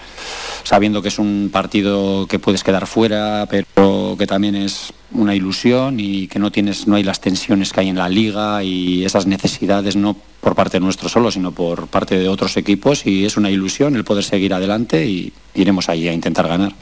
sabiendo 0.62 1.00
que 1.00 1.08
es 1.08 1.18
un 1.18 1.48
partido 1.50 2.26
que 2.26 2.38
puedes 2.38 2.62
quedar 2.62 2.86
fuera, 2.86 3.48
pero 3.48 4.14
que 4.18 4.26
también 4.26 4.56
es 4.56 4.92
una 5.12 5.34
ilusión 5.34 6.00
y 6.00 6.28
que 6.28 6.38
no 6.38 6.52
tienes 6.52 6.86
no 6.86 6.96
hay 6.96 7.02
las 7.02 7.22
tensiones 7.22 7.72
que 7.72 7.80
hay 7.80 7.88
en 7.88 7.96
la 7.96 8.10
liga 8.10 8.62
y 8.62 9.06
esas 9.06 9.24
necesidades 9.24 9.96
no 9.96 10.16
por 10.42 10.54
parte 10.54 10.80
nuestro 10.80 11.08
solo, 11.08 11.30
sino 11.30 11.50
por 11.50 11.86
parte 11.86 12.18
de 12.18 12.28
otros 12.28 12.58
equipos 12.58 13.06
y 13.06 13.24
es 13.24 13.38
una 13.38 13.50
ilusión 13.50 13.96
el 13.96 14.04
poder 14.04 14.22
seguir 14.22 14.52
adelante 14.52 15.06
y 15.06 15.32
iremos 15.54 15.88
allí 15.88 16.08
a 16.08 16.12
intentar 16.12 16.46
ganar. 16.46 16.74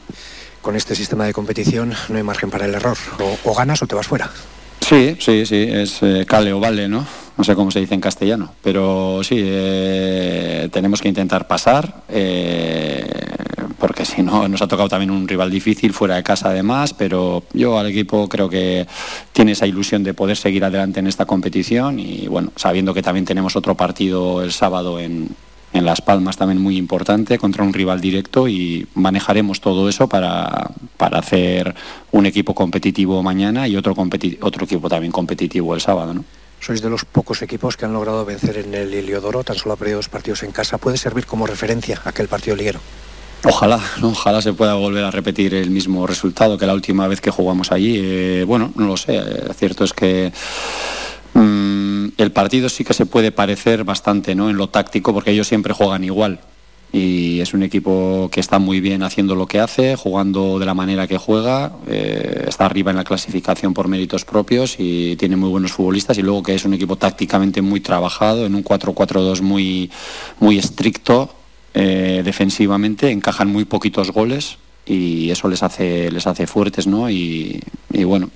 Con 0.68 0.76
este 0.76 0.94
sistema 0.94 1.24
de 1.24 1.32
competición 1.32 1.94
no 2.10 2.16
hay 2.18 2.22
margen 2.22 2.50
para 2.50 2.66
el 2.66 2.74
error. 2.74 2.98
O, 3.42 3.54
ganas 3.54 3.80
o 3.80 3.86
te 3.86 3.94
vas 3.94 4.06
fuera. 4.06 4.30
Sí, 4.86 5.16
sí, 5.18 5.46
sí, 5.46 5.66
es 5.66 6.02
eh, 6.02 6.26
cale 6.28 6.52
o 6.52 6.60
vale, 6.60 6.86
¿no? 6.88 7.06
No 7.38 7.42
sé 7.42 7.54
cómo 7.54 7.70
se 7.70 7.80
dice 7.80 7.94
en 7.94 8.02
castellano, 8.02 8.52
pero 8.62 9.22
sí, 9.24 9.36
eh, 9.38 10.68
tenemos 10.70 11.00
que 11.00 11.08
intentar 11.08 11.46
pasar, 11.46 12.02
eh, 12.10 13.02
porque 13.78 14.04
si 14.04 14.22
no, 14.22 14.46
nos 14.46 14.60
ha 14.60 14.68
tocado 14.68 14.90
también 14.90 15.10
un 15.10 15.26
rival 15.26 15.50
difícil 15.50 15.94
fuera 15.94 16.16
de 16.16 16.22
casa 16.22 16.50
además, 16.50 16.92
pero 16.92 17.44
yo 17.54 17.78
al 17.78 17.86
equipo 17.86 18.28
creo 18.28 18.50
que 18.50 18.86
tiene 19.32 19.52
esa 19.52 19.66
ilusión 19.66 20.04
de 20.04 20.12
poder 20.12 20.36
seguir 20.36 20.66
adelante 20.66 21.00
en 21.00 21.06
esta 21.06 21.24
competición 21.24 21.98
y 21.98 22.28
bueno, 22.28 22.52
sabiendo 22.56 22.92
que 22.92 23.00
también 23.00 23.24
tenemos 23.24 23.56
otro 23.56 23.74
partido 23.74 24.42
el 24.42 24.52
sábado 24.52 25.00
en, 25.00 25.30
en 25.72 25.84
Las 25.84 26.00
Palmas 26.00 26.36
también 26.36 26.60
muy 26.60 26.76
importante 26.76 27.38
contra 27.38 27.62
un 27.62 27.72
rival 27.72 28.00
directo 28.00 28.48
y 28.48 28.86
manejaremos 28.94 29.60
todo 29.60 29.88
eso 29.88 30.08
para, 30.08 30.70
para 30.96 31.18
hacer 31.18 31.74
un 32.10 32.26
equipo 32.26 32.54
competitivo 32.54 33.22
mañana 33.22 33.68
y 33.68 33.76
otro, 33.76 33.94
competi- 33.94 34.38
otro 34.40 34.64
equipo 34.64 34.88
también 34.88 35.12
competitivo 35.12 35.74
el 35.74 35.80
sábado. 35.80 36.14
¿no? 36.14 36.24
Sois 36.60 36.82
de 36.82 36.90
los 36.90 37.04
pocos 37.04 37.42
equipos 37.42 37.76
que 37.76 37.84
han 37.84 37.92
logrado 37.92 38.24
vencer 38.24 38.56
en 38.58 38.74
el 38.74 38.92
Heliodoro, 38.92 39.44
tan 39.44 39.56
solo 39.56 39.74
ha 39.74 39.76
perdido 39.76 39.98
dos 39.98 40.08
partidos 40.08 40.42
en 40.42 40.52
casa. 40.52 40.78
¿Puede 40.78 40.96
servir 40.96 41.26
como 41.26 41.46
referencia 41.46 42.00
aquel 42.04 42.28
partido 42.28 42.56
liguero? 42.56 42.80
Ojalá, 43.44 43.78
¿no? 44.00 44.08
ojalá 44.12 44.42
se 44.42 44.52
pueda 44.54 44.74
volver 44.74 45.04
a 45.04 45.12
repetir 45.12 45.54
el 45.54 45.70
mismo 45.70 46.06
resultado 46.06 46.58
que 46.58 46.66
la 46.66 46.74
última 46.74 47.06
vez 47.06 47.20
que 47.20 47.30
jugamos 47.30 47.70
allí. 47.70 48.00
Eh, 48.02 48.44
bueno, 48.48 48.72
no 48.74 48.86
lo 48.88 48.96
sé, 48.96 49.16
eh, 49.16 49.48
cierto 49.54 49.84
es 49.84 49.92
que 49.92 50.32
mm, 51.34 51.77
el 52.16 52.32
partido 52.32 52.68
sí 52.68 52.84
que 52.84 52.94
se 52.94 53.06
puede 53.06 53.32
parecer 53.32 53.84
bastante 53.84 54.34
¿no? 54.34 54.50
en 54.50 54.56
lo 54.56 54.68
táctico 54.68 55.12
porque 55.12 55.30
ellos 55.30 55.48
siempre 55.48 55.72
juegan 55.72 56.04
igual. 56.04 56.40
Y 56.90 57.40
es 57.40 57.52
un 57.52 57.62
equipo 57.62 58.30
que 58.32 58.40
está 58.40 58.58
muy 58.58 58.80
bien 58.80 59.02
haciendo 59.02 59.34
lo 59.34 59.46
que 59.46 59.60
hace, 59.60 59.94
jugando 59.94 60.58
de 60.58 60.64
la 60.64 60.72
manera 60.72 61.06
que 61.06 61.18
juega, 61.18 61.72
eh, 61.86 62.46
está 62.48 62.64
arriba 62.64 62.90
en 62.90 62.96
la 62.96 63.04
clasificación 63.04 63.74
por 63.74 63.88
méritos 63.88 64.24
propios 64.24 64.76
y 64.78 65.14
tiene 65.16 65.36
muy 65.36 65.50
buenos 65.50 65.72
futbolistas 65.72 66.16
y 66.16 66.22
luego 66.22 66.42
que 66.42 66.54
es 66.54 66.64
un 66.64 66.72
equipo 66.72 66.96
tácticamente 66.96 67.60
muy 67.60 67.80
trabajado, 67.80 68.46
en 68.46 68.54
un 68.54 68.64
4-4-2 68.64 69.42
muy, 69.42 69.90
muy 70.40 70.56
estricto, 70.56 71.28
eh, 71.74 72.22
defensivamente, 72.24 73.10
encajan 73.10 73.48
muy 73.48 73.66
poquitos 73.66 74.10
goles 74.10 74.56
y 74.88 75.30
eso 75.30 75.48
les 75.48 75.62
hace 75.62 76.10
les 76.10 76.26
hace 76.26 76.46
fuertes 76.46 76.86
no 76.86 77.10
y, 77.10 77.60
y 77.92 78.04
bueno 78.04 78.30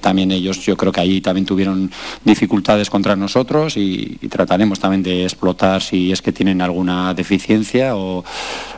también 0.00 0.32
ellos 0.32 0.58
yo 0.60 0.76
creo 0.76 0.92
que 0.92 1.00
ahí 1.00 1.20
también 1.20 1.46
tuvieron 1.46 1.90
dificultades 2.24 2.90
contra 2.90 3.14
nosotros 3.16 3.76
y, 3.76 4.18
trataremos 4.30 4.78
también 4.78 5.02
de 5.02 5.24
explotar 5.24 5.82
si 5.82 6.12
es 6.12 6.22
que 6.22 6.32
tienen 6.32 6.62
alguna 6.62 7.14
deficiencia 7.14 7.96
o 7.96 8.24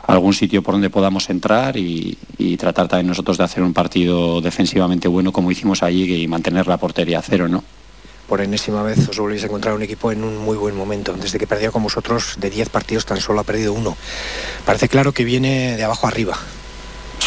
algún 0.07 0.33
sitio 0.33 0.63
por 0.63 0.73
donde 0.73 0.89
podamos 0.89 1.29
entrar 1.29 1.77
y, 1.77 2.17
y 2.37 2.57
tratar 2.57 2.87
también 2.87 3.07
nosotros 3.07 3.37
de 3.37 3.43
hacer 3.43 3.63
un 3.63 3.73
partido 3.73 4.41
defensivamente 4.41 5.07
bueno 5.07 5.31
como 5.31 5.51
hicimos 5.51 5.83
allí 5.83 6.23
y 6.23 6.27
mantener 6.27 6.67
la 6.67 6.77
portería 6.77 7.19
a 7.19 7.21
cero 7.21 7.47
no 7.47 7.63
Por 8.27 8.41
enésima 8.41 8.83
vez 8.83 9.09
os 9.09 9.19
volvéis 9.19 9.43
a 9.43 9.47
encontrar 9.47 9.75
un 9.75 9.83
equipo 9.83 10.11
en 10.11 10.23
un 10.23 10.37
muy 10.37 10.55
buen 10.55 10.75
momento. 10.75 11.13
Desde 11.13 11.37
que 11.37 11.45
perdió 11.45 11.71
con 11.71 11.83
vosotros, 11.83 12.35
de 12.39 12.49
10 12.49 12.69
partidos 12.69 13.05
tan 13.05 13.19
solo 13.19 13.41
ha 13.41 13.43
perdido 13.43 13.73
uno. 13.73 13.97
Parece 14.65 14.87
claro 14.87 15.11
que 15.11 15.25
viene 15.25 15.75
de 15.75 15.83
abajo 15.83 16.07
arriba. 16.07 16.39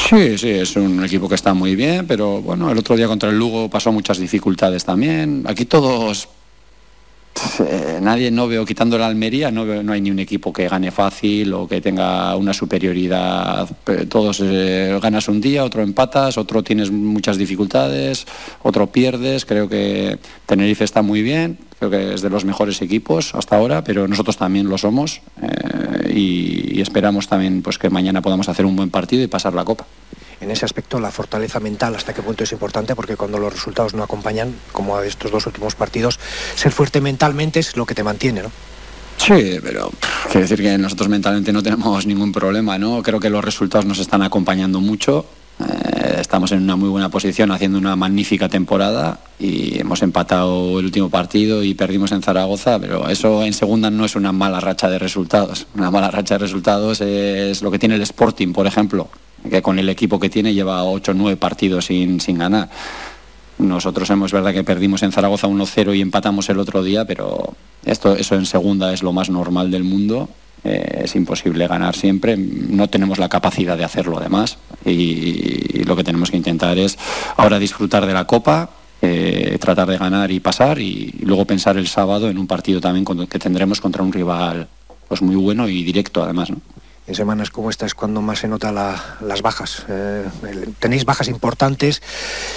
Sí, 0.08 0.38
sí, 0.38 0.50
es 0.50 0.76
un 0.76 1.04
equipo 1.04 1.28
que 1.28 1.34
está 1.34 1.52
muy 1.52 1.74
bien, 1.74 2.06
pero 2.06 2.40
bueno, 2.40 2.70
el 2.70 2.78
otro 2.78 2.96
día 2.96 3.08
contra 3.08 3.28
el 3.30 3.38
Lugo 3.38 3.68
pasó 3.68 3.90
muchas 3.90 4.18
dificultades 4.18 4.84
también. 4.84 5.42
Aquí 5.48 5.64
todos, 5.64 6.28
eh, 7.60 7.98
nadie, 8.00 8.30
no 8.30 8.48
veo, 8.48 8.64
quitando 8.64 8.98
la 8.98 9.06
Almería, 9.06 9.50
no, 9.50 9.64
no 9.64 9.92
hay 9.92 10.00
ni 10.00 10.10
un 10.10 10.18
equipo 10.18 10.52
que 10.52 10.68
gane 10.68 10.90
fácil 10.90 11.52
o 11.52 11.68
que 11.68 11.80
tenga 11.80 12.34
una 12.36 12.52
superioridad. 12.52 13.68
Todos 14.08 14.40
eh, 14.42 14.98
ganas 15.02 15.28
un 15.28 15.40
día, 15.40 15.64
otro 15.64 15.82
empatas, 15.82 16.38
otro 16.38 16.62
tienes 16.62 16.90
muchas 16.90 17.38
dificultades, 17.38 18.26
otro 18.62 18.86
pierdes. 18.88 19.44
Creo 19.44 19.68
que 19.68 20.18
Tenerife 20.46 20.84
está 20.84 21.02
muy 21.02 21.22
bien, 21.22 21.58
creo 21.78 21.90
que 21.90 22.14
es 22.14 22.22
de 22.22 22.30
los 22.30 22.44
mejores 22.44 22.80
equipos 22.82 23.34
hasta 23.34 23.56
ahora, 23.56 23.84
pero 23.84 24.08
nosotros 24.08 24.36
también 24.36 24.68
lo 24.68 24.78
somos 24.78 25.20
eh, 25.42 26.12
y, 26.14 26.78
y 26.78 26.80
esperamos 26.80 27.28
también 27.28 27.62
pues, 27.62 27.78
que 27.78 27.90
mañana 27.90 28.22
podamos 28.22 28.48
hacer 28.48 28.66
un 28.66 28.76
buen 28.76 28.90
partido 28.90 29.22
y 29.22 29.26
pasar 29.26 29.54
la 29.54 29.64
copa. 29.64 29.86
En 30.40 30.50
ese 30.50 30.64
aspecto, 30.64 31.00
la 31.00 31.10
fortaleza 31.10 31.60
mental, 31.60 31.94
¿hasta 31.94 32.12
qué 32.12 32.22
punto 32.22 32.44
es 32.44 32.52
importante? 32.52 32.94
Porque 32.94 33.16
cuando 33.16 33.38
los 33.38 33.52
resultados 33.52 33.94
no 33.94 34.02
acompañan, 34.02 34.54
como 34.72 34.96
a 34.96 35.06
estos 35.06 35.30
dos 35.30 35.46
últimos 35.46 35.74
partidos, 35.74 36.18
ser 36.54 36.72
fuerte 36.72 37.00
mentalmente 37.00 37.60
es 37.60 37.76
lo 37.76 37.86
que 37.86 37.94
te 37.94 38.02
mantiene, 38.02 38.42
¿no? 38.42 38.50
Sí, 39.16 39.58
pero 39.62 39.90
quiero 40.30 40.42
decir 40.42 40.60
que 40.60 40.76
nosotros 40.76 41.08
mentalmente 41.08 41.52
no 41.52 41.62
tenemos 41.62 42.06
ningún 42.06 42.32
problema, 42.32 42.76
¿no? 42.78 43.02
Creo 43.02 43.18
que 43.18 43.30
los 43.30 43.44
resultados 43.44 43.86
nos 43.86 43.98
están 43.98 44.22
acompañando 44.22 44.80
mucho. 44.80 45.24
Eh, 45.58 46.16
estamos 46.20 46.52
en 46.52 46.62
una 46.62 46.76
muy 46.76 46.88
buena 46.88 47.08
posición, 47.08 47.50
haciendo 47.50 47.78
una 47.78 47.96
magnífica 47.96 48.48
temporada 48.48 49.20
y 49.38 49.78
hemos 49.78 50.02
empatado 50.02 50.78
el 50.78 50.86
último 50.86 51.08
partido 51.08 51.62
y 51.62 51.74
perdimos 51.74 52.12
en 52.12 52.22
Zaragoza, 52.22 52.78
pero 52.78 53.08
eso 53.08 53.42
en 53.42 53.52
segunda 53.52 53.90
no 53.90 54.04
es 54.04 54.16
una 54.16 54.32
mala 54.32 54.60
racha 54.60 54.90
de 54.90 54.98
resultados. 54.98 55.66
Una 55.74 55.90
mala 55.90 56.10
racha 56.10 56.34
de 56.34 56.38
resultados 56.38 57.00
es 57.00 57.62
lo 57.62 57.70
que 57.70 57.78
tiene 57.78 57.94
el 57.94 58.02
Sporting, 58.02 58.52
por 58.52 58.66
ejemplo, 58.66 59.08
que 59.48 59.62
con 59.62 59.78
el 59.78 59.88
equipo 59.88 60.20
que 60.20 60.28
tiene 60.28 60.52
lleva 60.52 60.84
8 60.84 61.12
o 61.12 61.14
9 61.14 61.36
partidos 61.36 61.86
sin, 61.86 62.20
sin 62.20 62.38
ganar. 62.38 62.68
Nosotros 63.58 64.10
hemos 64.10 64.32
verdad 64.32 64.52
que 64.52 64.64
perdimos 64.64 65.02
en 65.02 65.12
Zaragoza 65.12 65.48
1-0 65.48 65.96
y 65.96 66.02
empatamos 66.02 66.50
el 66.50 66.58
otro 66.58 66.82
día, 66.82 67.06
pero 67.06 67.54
esto, 67.86 68.14
eso 68.14 68.34
en 68.34 68.44
segunda 68.44 68.92
es 68.92 69.02
lo 69.02 69.14
más 69.14 69.30
normal 69.30 69.70
del 69.70 69.84
mundo. 69.84 70.28
Eh, 70.68 71.02
es 71.04 71.14
imposible 71.14 71.68
ganar 71.68 71.94
siempre, 71.94 72.36
no 72.36 72.88
tenemos 72.88 73.18
la 73.18 73.28
capacidad 73.28 73.76
de 73.78 73.84
hacerlo 73.84 74.18
además 74.18 74.58
y, 74.84 74.90
y 75.78 75.84
lo 75.84 75.94
que 75.94 76.02
tenemos 76.02 76.30
que 76.32 76.36
intentar 76.36 76.76
es 76.76 76.98
ahora 77.36 77.60
disfrutar 77.60 78.04
de 78.04 78.12
la 78.12 78.26
copa, 78.26 78.70
eh, 79.00 79.58
tratar 79.60 79.86
de 79.88 79.96
ganar 79.96 80.32
y 80.32 80.40
pasar 80.40 80.80
y, 80.80 81.14
luego 81.20 81.44
pensar 81.44 81.76
el 81.76 81.86
sábado 81.86 82.28
en 82.28 82.36
un 82.38 82.48
partido 82.48 82.80
también 82.80 83.04
con- 83.04 83.28
que 83.28 83.38
tendremos 83.38 83.80
contra 83.80 84.02
un 84.02 84.12
rival 84.12 84.66
pues 85.06 85.22
muy 85.22 85.36
bueno 85.36 85.68
y 85.68 85.84
directo 85.84 86.24
además. 86.24 86.50
¿no? 86.50 86.60
en 87.06 87.14
semanas 87.14 87.50
como 87.50 87.70
esta 87.70 87.86
es 87.86 87.94
cuando 87.94 88.20
más 88.20 88.40
se 88.40 88.48
nota 88.48 88.72
la- 88.72 89.18
las 89.20 89.40
bajas. 89.42 89.84
Eh, 89.88 90.24
tenéis 90.80 91.04
bajas 91.04 91.28
importantes 91.28 92.02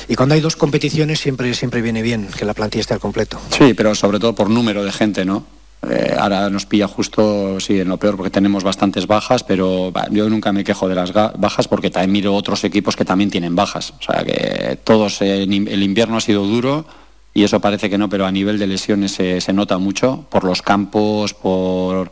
y 0.07 0.15
cuando 0.15 0.33
hay 0.33 0.41
dos 0.41 0.55
competiciones 0.55 1.19
siempre, 1.19 1.53
siempre 1.53 1.83
viene 1.83 2.01
bien 2.01 2.27
que 2.35 2.45
la 2.45 2.55
plantilla 2.55 2.81
esté 2.81 2.95
al 2.95 2.99
completo. 2.99 3.39
Sí, 3.55 3.75
pero 3.75 3.93
sobre 3.93 4.17
todo 4.19 4.33
por 4.33 4.49
número 4.49 4.83
de 4.83 4.91
gente, 4.91 5.23
¿no? 5.25 5.45
Eh, 5.87 6.13
ahora 6.19 6.49
nos 6.49 6.65
pilla 6.65 6.87
justo, 6.87 7.59
sí, 7.59 7.79
en 7.79 7.87
lo 7.87 7.97
peor 7.97 8.17
porque 8.17 8.29
tenemos 8.29 8.63
bastantes 8.63 9.07
bajas, 9.07 9.43
pero 9.43 9.93
yo 10.11 10.29
nunca 10.29 10.51
me 10.51 10.63
quejo 10.63 10.89
de 10.89 10.95
las 10.95 11.13
bajas 11.13 11.67
porque 11.67 11.89
también 11.89 12.11
miro 12.11 12.35
otros 12.35 12.63
equipos 12.65 12.95
que 12.95 13.05
también 13.05 13.29
tienen 13.29 13.55
bajas. 13.55 13.93
O 13.99 14.03
sea 14.03 14.23
que 14.23 14.77
todos, 14.83 15.21
el 15.21 15.83
invierno 15.83 16.17
ha 16.17 16.21
sido 16.21 16.45
duro 16.45 16.85
y 17.33 17.43
eso 17.43 17.59
parece 17.59 17.89
que 17.89 17.97
no, 17.97 18.09
pero 18.09 18.25
a 18.25 18.31
nivel 18.31 18.59
de 18.59 18.67
lesiones 18.67 19.13
se, 19.13 19.39
se 19.39 19.53
nota 19.53 19.77
mucho 19.77 20.25
por 20.29 20.43
los 20.43 20.61
campos, 20.61 21.33
por, 21.33 22.11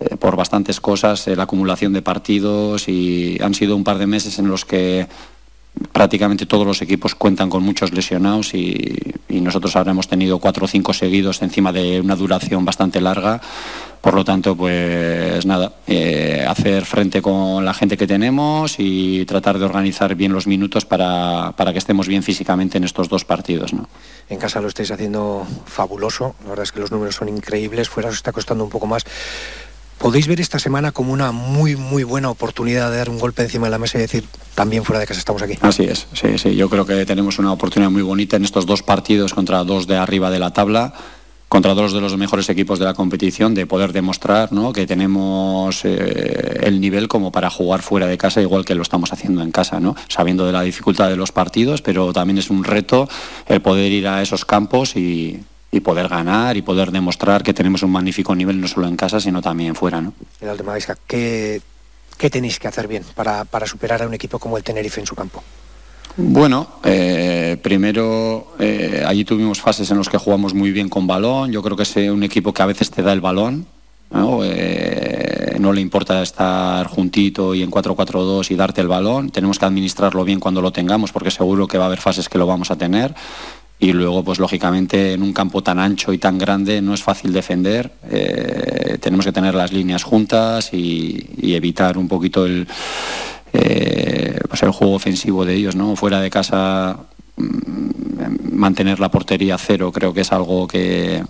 eh, 0.00 0.16
por 0.16 0.36
bastantes 0.36 0.80
cosas, 0.80 1.26
eh, 1.28 1.36
la 1.36 1.44
acumulación 1.44 1.92
de 1.92 2.02
partidos 2.02 2.88
y 2.88 3.38
han 3.42 3.54
sido 3.54 3.74
un 3.74 3.84
par 3.84 3.98
de 3.98 4.06
meses 4.06 4.38
en 4.38 4.48
los 4.48 4.64
que 4.64 5.08
prácticamente 5.92 6.46
todos 6.46 6.66
los 6.66 6.82
equipos 6.82 7.14
cuentan 7.14 7.50
con 7.50 7.62
muchos 7.62 7.92
lesionados 7.92 8.54
y, 8.54 9.14
nosotros 9.28 9.76
habremos 9.76 10.08
tenido 10.08 10.40
cuatro 10.40 10.66
o 10.66 10.68
cinco 10.68 10.92
seguidos 10.92 11.40
encima 11.40 11.72
de 11.72 12.00
una 12.00 12.16
duración 12.16 12.66
bastante 12.66 13.00
larga. 13.00 13.40
Por 14.00 14.14
lo 14.14 14.24
tanto, 14.24 14.54
pues 14.56 15.46
nada, 15.46 15.72
eh, 15.86 16.44
hacer 16.46 16.84
frente 16.84 17.22
con 17.22 17.64
la 17.64 17.72
gente 17.72 17.96
que 17.96 18.06
tenemos 18.06 18.74
y 18.78 19.24
tratar 19.24 19.58
de 19.58 19.64
organizar 19.64 20.14
bien 20.16 20.32
los 20.32 20.46
minutos 20.46 20.84
para, 20.84 21.52
para 21.56 21.72
que 21.72 21.78
estemos 21.78 22.08
bien 22.08 22.22
físicamente 22.22 22.76
en 22.76 22.84
estos 22.84 23.08
dos 23.08 23.24
partidos. 23.24 23.72
¿no? 23.72 23.88
En 24.28 24.38
casa 24.38 24.60
lo 24.60 24.68
estáis 24.68 24.90
haciendo 24.90 25.46
fabuloso, 25.64 26.34
la 26.42 26.50
verdad 26.50 26.64
es 26.64 26.72
que 26.72 26.80
los 26.80 26.92
números 26.92 27.14
son 27.14 27.28
increíbles, 27.28 27.88
fuera 27.88 28.10
os 28.10 28.16
está 28.16 28.32
costando 28.32 28.64
un 28.64 28.70
poco 28.70 28.86
más. 28.86 29.04
¿Podéis 29.98 30.28
ver 30.28 30.40
esta 30.40 30.60
semana 30.60 30.92
como 30.92 31.12
una 31.12 31.32
muy, 31.32 31.74
muy 31.74 32.04
buena 32.04 32.30
oportunidad 32.30 32.90
de 32.90 32.98
dar 32.98 33.10
un 33.10 33.18
golpe 33.18 33.42
encima 33.42 33.66
de 33.66 33.72
la 33.72 33.78
mesa 33.78 33.98
y 33.98 34.02
decir, 34.02 34.24
también 34.54 34.84
fuera 34.84 35.00
de 35.00 35.06
casa 35.06 35.18
estamos 35.18 35.42
aquí? 35.42 35.58
Así 35.60 35.84
es, 35.84 36.06
sí, 36.12 36.38
sí. 36.38 36.54
Yo 36.54 36.70
creo 36.70 36.86
que 36.86 37.04
tenemos 37.04 37.38
una 37.40 37.52
oportunidad 37.52 37.90
muy 37.90 38.02
bonita 38.02 38.36
en 38.36 38.44
estos 38.44 38.64
dos 38.64 38.82
partidos 38.82 39.34
contra 39.34 39.64
dos 39.64 39.88
de 39.88 39.96
arriba 39.96 40.30
de 40.30 40.38
la 40.38 40.52
tabla, 40.52 40.94
contra 41.48 41.74
dos 41.74 41.92
de 41.92 42.00
los 42.00 42.16
mejores 42.16 42.48
equipos 42.48 42.78
de 42.78 42.84
la 42.84 42.94
competición, 42.94 43.54
de 43.54 43.66
poder 43.66 43.92
demostrar 43.92 44.52
¿no? 44.52 44.72
que 44.72 44.86
tenemos 44.86 45.84
eh, 45.84 46.60
el 46.62 46.80
nivel 46.80 47.08
como 47.08 47.32
para 47.32 47.50
jugar 47.50 47.82
fuera 47.82 48.06
de 48.06 48.16
casa, 48.16 48.40
igual 48.40 48.64
que 48.64 48.76
lo 48.76 48.82
estamos 48.82 49.12
haciendo 49.12 49.42
en 49.42 49.50
casa, 49.50 49.80
¿no? 49.80 49.96
sabiendo 50.08 50.46
de 50.46 50.52
la 50.52 50.62
dificultad 50.62 51.08
de 51.08 51.16
los 51.16 51.32
partidos, 51.32 51.82
pero 51.82 52.12
también 52.12 52.38
es 52.38 52.50
un 52.50 52.62
reto 52.62 53.08
el 53.48 53.60
poder 53.62 53.90
ir 53.90 54.06
a 54.06 54.22
esos 54.22 54.44
campos 54.44 54.94
y, 54.94 55.40
y 55.70 55.80
poder 55.80 56.08
ganar 56.08 56.56
y 56.56 56.62
poder 56.62 56.90
demostrar 56.90 57.42
que 57.42 57.54
tenemos 57.54 57.82
un 57.82 57.90
magnífico 57.90 58.34
nivel 58.34 58.60
no 58.60 58.68
solo 58.68 58.88
en 58.88 58.96
casa, 58.96 59.20
sino 59.20 59.42
también 59.42 59.74
fuera. 59.74 60.00
¿no? 60.00 60.14
El 60.40 60.48
Aldemar 60.48 60.78
Isca, 60.78 60.96
¿qué, 61.06 61.60
¿qué 62.16 62.30
tenéis 62.30 62.58
que 62.58 62.68
hacer 62.68 62.88
bien 62.88 63.04
para, 63.14 63.44
para 63.44 63.66
superar 63.66 64.02
a 64.02 64.06
un 64.06 64.14
equipo 64.14 64.38
como 64.38 64.56
el 64.56 64.64
Tenerife 64.64 65.00
en 65.00 65.06
su 65.06 65.14
campo? 65.14 65.42
Bueno, 66.16 66.66
eh, 66.84 67.56
primero 67.62 68.54
eh, 68.58 69.04
allí 69.06 69.24
tuvimos 69.24 69.60
fases 69.60 69.88
en 69.90 69.98
las 69.98 70.08
que 70.08 70.18
jugamos 70.18 70.52
muy 70.52 70.72
bien 70.72 70.88
con 70.88 71.06
balón. 71.06 71.52
Yo 71.52 71.62
creo 71.62 71.76
que 71.76 71.84
es 71.84 71.96
eh, 71.96 72.10
un 72.10 72.24
equipo 72.24 72.52
que 72.52 72.62
a 72.62 72.66
veces 72.66 72.90
te 72.90 73.02
da 73.02 73.12
el 73.12 73.20
balón. 73.20 73.66
¿no? 74.10 74.40
Eh, 74.42 75.56
no 75.60 75.72
le 75.72 75.80
importa 75.80 76.22
estar 76.22 76.86
juntito 76.86 77.54
y 77.54 77.62
en 77.62 77.70
4-4-2 77.70 78.50
y 78.50 78.56
darte 78.56 78.80
el 78.80 78.88
balón. 78.88 79.30
Tenemos 79.30 79.58
que 79.58 79.66
administrarlo 79.66 80.24
bien 80.24 80.40
cuando 80.40 80.62
lo 80.62 80.72
tengamos 80.72 81.12
porque 81.12 81.30
seguro 81.30 81.66
que 81.66 81.78
va 81.78 81.84
a 81.84 81.86
haber 81.88 82.00
fases 82.00 82.28
que 82.28 82.38
lo 82.38 82.46
vamos 82.46 82.70
a 82.70 82.76
tener. 82.76 83.14
Y 83.80 83.92
luego, 83.92 84.24
pues 84.24 84.40
lógicamente, 84.40 85.12
en 85.12 85.22
un 85.22 85.32
campo 85.32 85.62
tan 85.62 85.78
ancho 85.78 86.12
y 86.12 86.18
tan 86.18 86.36
grande 86.36 86.82
no 86.82 86.94
es 86.94 87.02
fácil 87.02 87.32
defender. 87.32 87.92
Eh, 88.10 88.98
tenemos 89.00 89.24
que 89.24 89.32
tener 89.32 89.54
las 89.54 89.72
líneas 89.72 90.02
juntas 90.02 90.70
y, 90.72 91.26
evitar 91.54 91.96
un 91.96 92.08
poquito 92.08 92.44
el, 92.44 92.66
eh, 93.52 94.38
pues 94.48 94.62
el 94.64 94.70
juego 94.72 94.94
ofensivo 94.94 95.44
de 95.44 95.54
ellos. 95.54 95.76
Fuera 95.94 96.20
de 96.20 96.28
casa 96.30 96.98
mm, 97.36 98.52
mantener 98.52 98.98
la 98.98 99.10
portería 99.10 99.56
cero 99.58 99.92
creo 99.92 100.12
que 100.12 100.22
es 100.22 100.32
algo 100.32 100.66
que, 100.66 101.22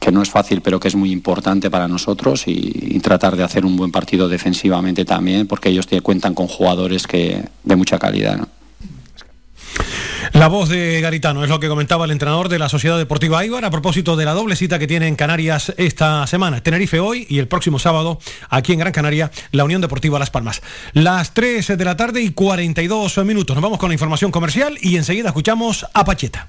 que 0.00 0.10
no 0.10 0.22
es 0.22 0.30
fácil 0.30 0.62
pero 0.62 0.80
que 0.80 0.88
es 0.88 0.94
muy 0.96 1.12
importante 1.12 1.70
para 1.70 1.86
nosotros 1.88 2.44
y, 2.46 2.98
tratar 3.00 3.36
de 3.36 3.42
hacer 3.42 3.66
un 3.66 3.76
buen 3.76 3.90
partido 3.90 4.28
defensivamente 4.28 5.04
también 5.04 5.46
porque 5.46 5.68
ellos 5.68 5.88
tie- 5.90 6.00
cuentan 6.02 6.34
con 6.34 6.46
jugadores 6.46 7.06
que 7.06 7.44
de 7.64 7.76
mucha 7.76 7.98
calidad. 7.98 8.48
La 10.32 10.48
voz 10.48 10.68
de 10.68 11.00
Garitano 11.00 11.42
es 11.42 11.50
lo 11.50 11.60
que 11.60 11.68
comentaba 11.68 12.04
el 12.04 12.10
entrenador 12.10 12.48
de 12.48 12.58
la 12.58 12.68
Sociedad 12.68 12.96
Deportiva 12.96 13.40
Aibar 13.40 13.64
a 13.64 13.70
propósito 13.70 14.16
de 14.16 14.24
la 14.24 14.32
doble 14.32 14.56
cita 14.56 14.78
que 14.78 14.86
tiene 14.86 15.08
en 15.08 15.16
Canarias 15.16 15.74
esta 15.76 16.26
semana. 16.26 16.62
Tenerife 16.62 17.00
hoy 17.00 17.26
y 17.28 17.38
el 17.38 17.48
próximo 17.48 17.78
sábado 17.78 18.18
aquí 18.48 18.72
en 18.72 18.78
Gran 18.78 18.92
Canaria, 18.92 19.30
la 19.50 19.64
Unión 19.64 19.80
Deportiva 19.80 20.18
Las 20.18 20.30
Palmas. 20.30 20.62
Las 20.92 21.34
3 21.34 21.76
de 21.76 21.84
la 21.84 21.96
tarde 21.96 22.22
y 22.22 22.30
42 22.30 23.18
minutos. 23.24 23.54
Nos 23.54 23.62
vamos 23.62 23.78
con 23.78 23.90
la 23.90 23.94
información 23.94 24.30
comercial 24.30 24.78
y 24.80 24.96
enseguida 24.96 25.28
escuchamos 25.28 25.86
a 25.92 26.04
Pacheta. 26.04 26.48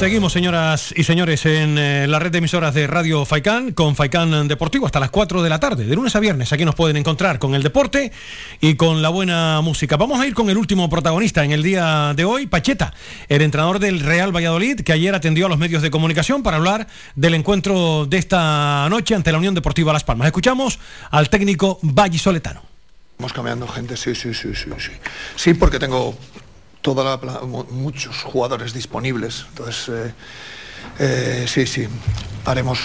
Seguimos, 0.00 0.32
señoras 0.32 0.94
y 0.96 1.04
señores, 1.04 1.44
en 1.44 1.76
eh, 1.76 2.06
la 2.08 2.18
red 2.18 2.32
de 2.32 2.38
emisoras 2.38 2.72
de 2.72 2.86
Radio 2.86 3.26
Faicán, 3.26 3.72
con 3.72 3.94
Faicán 3.94 4.48
Deportivo, 4.48 4.86
hasta 4.86 4.98
las 4.98 5.10
4 5.10 5.42
de 5.42 5.50
la 5.50 5.60
tarde, 5.60 5.84
de 5.84 5.94
lunes 5.94 6.16
a 6.16 6.20
viernes. 6.20 6.54
Aquí 6.54 6.64
nos 6.64 6.74
pueden 6.74 6.96
encontrar 6.96 7.38
con 7.38 7.54
el 7.54 7.62
deporte 7.62 8.10
y 8.62 8.76
con 8.76 9.02
la 9.02 9.10
buena 9.10 9.60
música. 9.60 9.98
Vamos 9.98 10.18
a 10.18 10.26
ir 10.26 10.32
con 10.32 10.48
el 10.48 10.56
último 10.56 10.88
protagonista 10.88 11.44
en 11.44 11.52
el 11.52 11.62
día 11.62 12.14
de 12.16 12.24
hoy, 12.24 12.46
Pacheta, 12.46 12.94
el 13.28 13.42
entrenador 13.42 13.78
del 13.78 14.00
Real 14.00 14.34
Valladolid, 14.34 14.80
que 14.80 14.94
ayer 14.94 15.14
atendió 15.14 15.44
a 15.44 15.48
los 15.50 15.58
medios 15.58 15.82
de 15.82 15.90
comunicación 15.90 16.42
para 16.42 16.56
hablar 16.56 16.86
del 17.14 17.34
encuentro 17.34 18.06
de 18.06 18.16
esta 18.16 18.88
noche 18.88 19.14
ante 19.14 19.30
la 19.32 19.36
Unión 19.36 19.54
Deportiva 19.54 19.92
Las 19.92 20.04
Palmas. 20.04 20.28
Escuchamos 20.28 20.78
al 21.10 21.28
técnico 21.28 21.78
vallisoletano. 21.82 22.62
Estamos 23.12 23.34
cambiando 23.34 23.68
gente, 23.68 23.98
sí, 23.98 24.14
sí, 24.14 24.32
sí, 24.32 24.54
sí, 24.54 24.70
sí. 24.78 24.92
Sí, 25.36 25.52
porque 25.52 25.78
tengo 25.78 26.16
toda 26.82 27.04
la 27.04 27.40
muchos 27.70 28.16
jugadores 28.22 28.72
disponibles. 28.72 29.46
Entonces, 29.50 29.88
eh, 29.88 30.14
eh, 30.98 31.46
sí, 31.48 31.66
sí, 31.66 31.86
haremos 32.44 32.78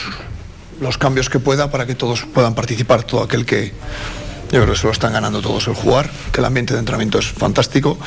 los 0.82 0.98
cambios 0.98 1.30
que 1.30 1.40
pueda 1.40 1.72
para 1.72 1.86
que 1.86 1.96
todos 1.96 2.24
puedan 2.34 2.56
participar, 2.56 3.04
todo 3.04 3.24
aquel 3.24 3.46
que... 3.46 3.74
Yo 4.52 4.62
creo 4.62 4.74
que 4.74 4.80
se 4.80 4.86
lo 4.86 4.94
están 4.94 5.12
ganando 5.12 5.42
todos 5.42 5.68
el 5.68 5.74
jugar, 5.74 6.12
que 6.32 6.40
el 6.40 6.46
ambiente 6.46 6.74
de 6.74 6.80
entrenamiento 6.80 7.18
es 7.18 7.26
fantástico 7.26 7.98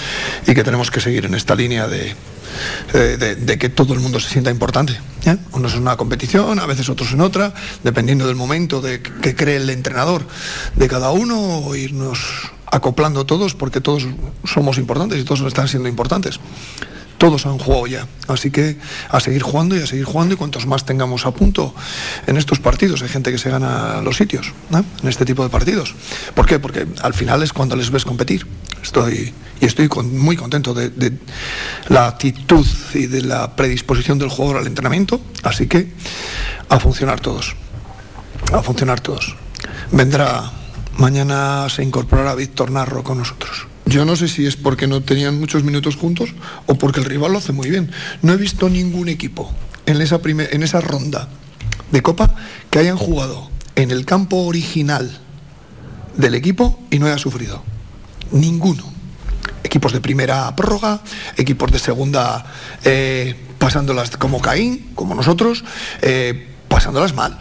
y 0.47 0.55
que 0.55 0.63
tenemos 0.63 0.89
que 0.91 1.01
seguir 1.01 1.25
en 1.25 1.35
esta 1.35 1.55
línea 1.57 1.89
de- 1.89 2.15
de 2.93 3.59
que 3.59 3.69
todo 3.69 3.93
el 3.93 4.01
mundo 4.01 4.21
se 4.21 4.29
sienta 4.31 4.51
importante. 4.51 4.99
¿eh? 5.27 5.37
Unos 5.53 5.75
en 5.75 5.81
una 5.81 5.97
competición, 5.97 6.61
a 6.61 6.67
veces 6.67 6.89
otros 6.89 7.13
en 7.13 7.21
otra, 7.23 7.53
dependiendo 7.83 8.27
del 8.27 8.37
momento 8.37 8.81
de 8.81 9.03
que 9.03 9.35
cree 9.35 9.57
el 9.57 9.69
entrenador 9.69 10.27
de 10.77 10.89
cada 10.89 11.11
uno, 11.11 11.59
o 11.59 11.75
irnos 11.75 12.21
acoplando 12.71 13.25
todos, 13.27 13.55
porque 13.55 13.81
todos 13.81 14.07
somos 14.45 14.79
importantes 14.79 15.19
y 15.21 15.25
todos 15.25 15.41
están 15.43 15.69
siendo 15.69 15.89
importantes. 15.89 16.41
Todos 17.19 17.47
han 17.47 17.59
jugado 17.59 17.89
ya, 17.89 18.07
así 18.29 18.53
que 18.53 18.79
a 19.09 19.19
seguir 19.19 19.43
jugando 19.43 19.77
y 19.77 19.81
a 19.81 19.89
seguir 19.89 20.05
jugando 20.05 20.35
y 20.35 20.37
cuantos 20.37 20.67
más 20.67 20.85
tengamos 20.87 21.27
a 21.27 21.33
punto 21.33 21.75
en 22.29 22.37
estos 22.37 22.61
partidos. 22.61 23.03
Hay 23.03 23.09
gente 23.09 23.33
que 23.33 23.39
se 23.39 23.51
gana 23.51 24.01
los 24.03 24.17
sitios 24.17 24.53
en 24.71 25.09
este 25.09 25.25
tipo 25.25 25.43
de 25.43 25.49
partidos. 25.49 25.97
¿Por 26.35 26.47
qué? 26.47 26.61
Porque 26.61 26.87
al 27.03 27.15
final 27.15 27.43
es 27.43 27.53
cuando 27.53 27.75
les 27.75 27.91
ves 27.91 28.05
competir. 28.05 28.47
Estoy 28.81 29.35
y 29.61 29.67
estoy 29.67 29.89
muy 30.05 30.37
contento 30.37 30.73
de 30.75 31.13
la 31.89 32.07
actitud 32.07 32.65
y 32.95 33.07
de 33.07 33.23
la 33.23 33.57
predisposición 33.57 34.21
del 34.21 34.29
jugador 34.29 34.59
al 34.59 34.69
entrenamiento, 34.69 35.21
así 35.43 35.67
que 35.67 35.93
a 36.69 36.79
funcionar 36.79 37.19
todos, 37.19 37.57
a 38.53 38.63
funcionar 38.63 39.01
todos. 39.01 39.35
Vendrá 39.91 40.53
mañana 40.99 41.67
se 41.71 41.83
incorporará 41.83 42.35
Víctor 42.35 42.71
Narro 42.71 43.03
con 43.03 43.19
nosotros. 43.19 43.67
Yo 43.87 44.05
no 44.05 44.17
sé 44.17 44.29
si 44.29 44.47
es 44.47 44.57
porque 44.57 44.87
no 44.87 45.01
tenían 45.03 45.39
muchos 45.41 45.65
minutos 45.65 45.97
juntos 45.97 46.35
o 46.67 46.75
porque 46.75 47.01
el 47.01 47.07
rival 47.07 47.33
lo 47.33 47.39
hace 47.39 47.53
muy 47.53 47.71
bien. 47.71 47.91
No 48.21 48.35
he 48.35 48.37
visto 48.37 48.69
ningún 48.69 49.09
equipo 49.09 49.51
en 49.87 50.01
esa, 50.03 50.19
primer- 50.21 50.55
en 50.55 50.63
esa 50.63 50.81
ronda 50.83 51.29
de 51.91 52.03
Copa 52.03 52.35
que 52.71 52.79
hayan 52.81 52.99
jugado 52.99 53.51
en 53.77 53.91
el 53.91 54.05
campo 54.05 54.45
original 54.45 55.19
del 56.17 56.35
equipo 56.35 56.79
y 56.91 56.99
no 56.99 57.07
haya 57.07 57.17
sufrido. 57.17 57.63
Ninguno. 58.31 58.85
Equipos 59.65 59.93
de 59.93 60.01
primera 60.01 60.55
prórroga, 60.55 61.01
equipos 61.37 61.73
de 61.73 61.79
segunda 61.79 62.45
eh, 62.85 63.35
pasándolas 63.59 64.11
como 64.17 64.41
Caín, 64.41 64.91
como 64.95 65.15
nosotros, 65.15 65.65
eh, 66.03 66.49
pasándolas 66.69 67.15
mal. 67.15 67.39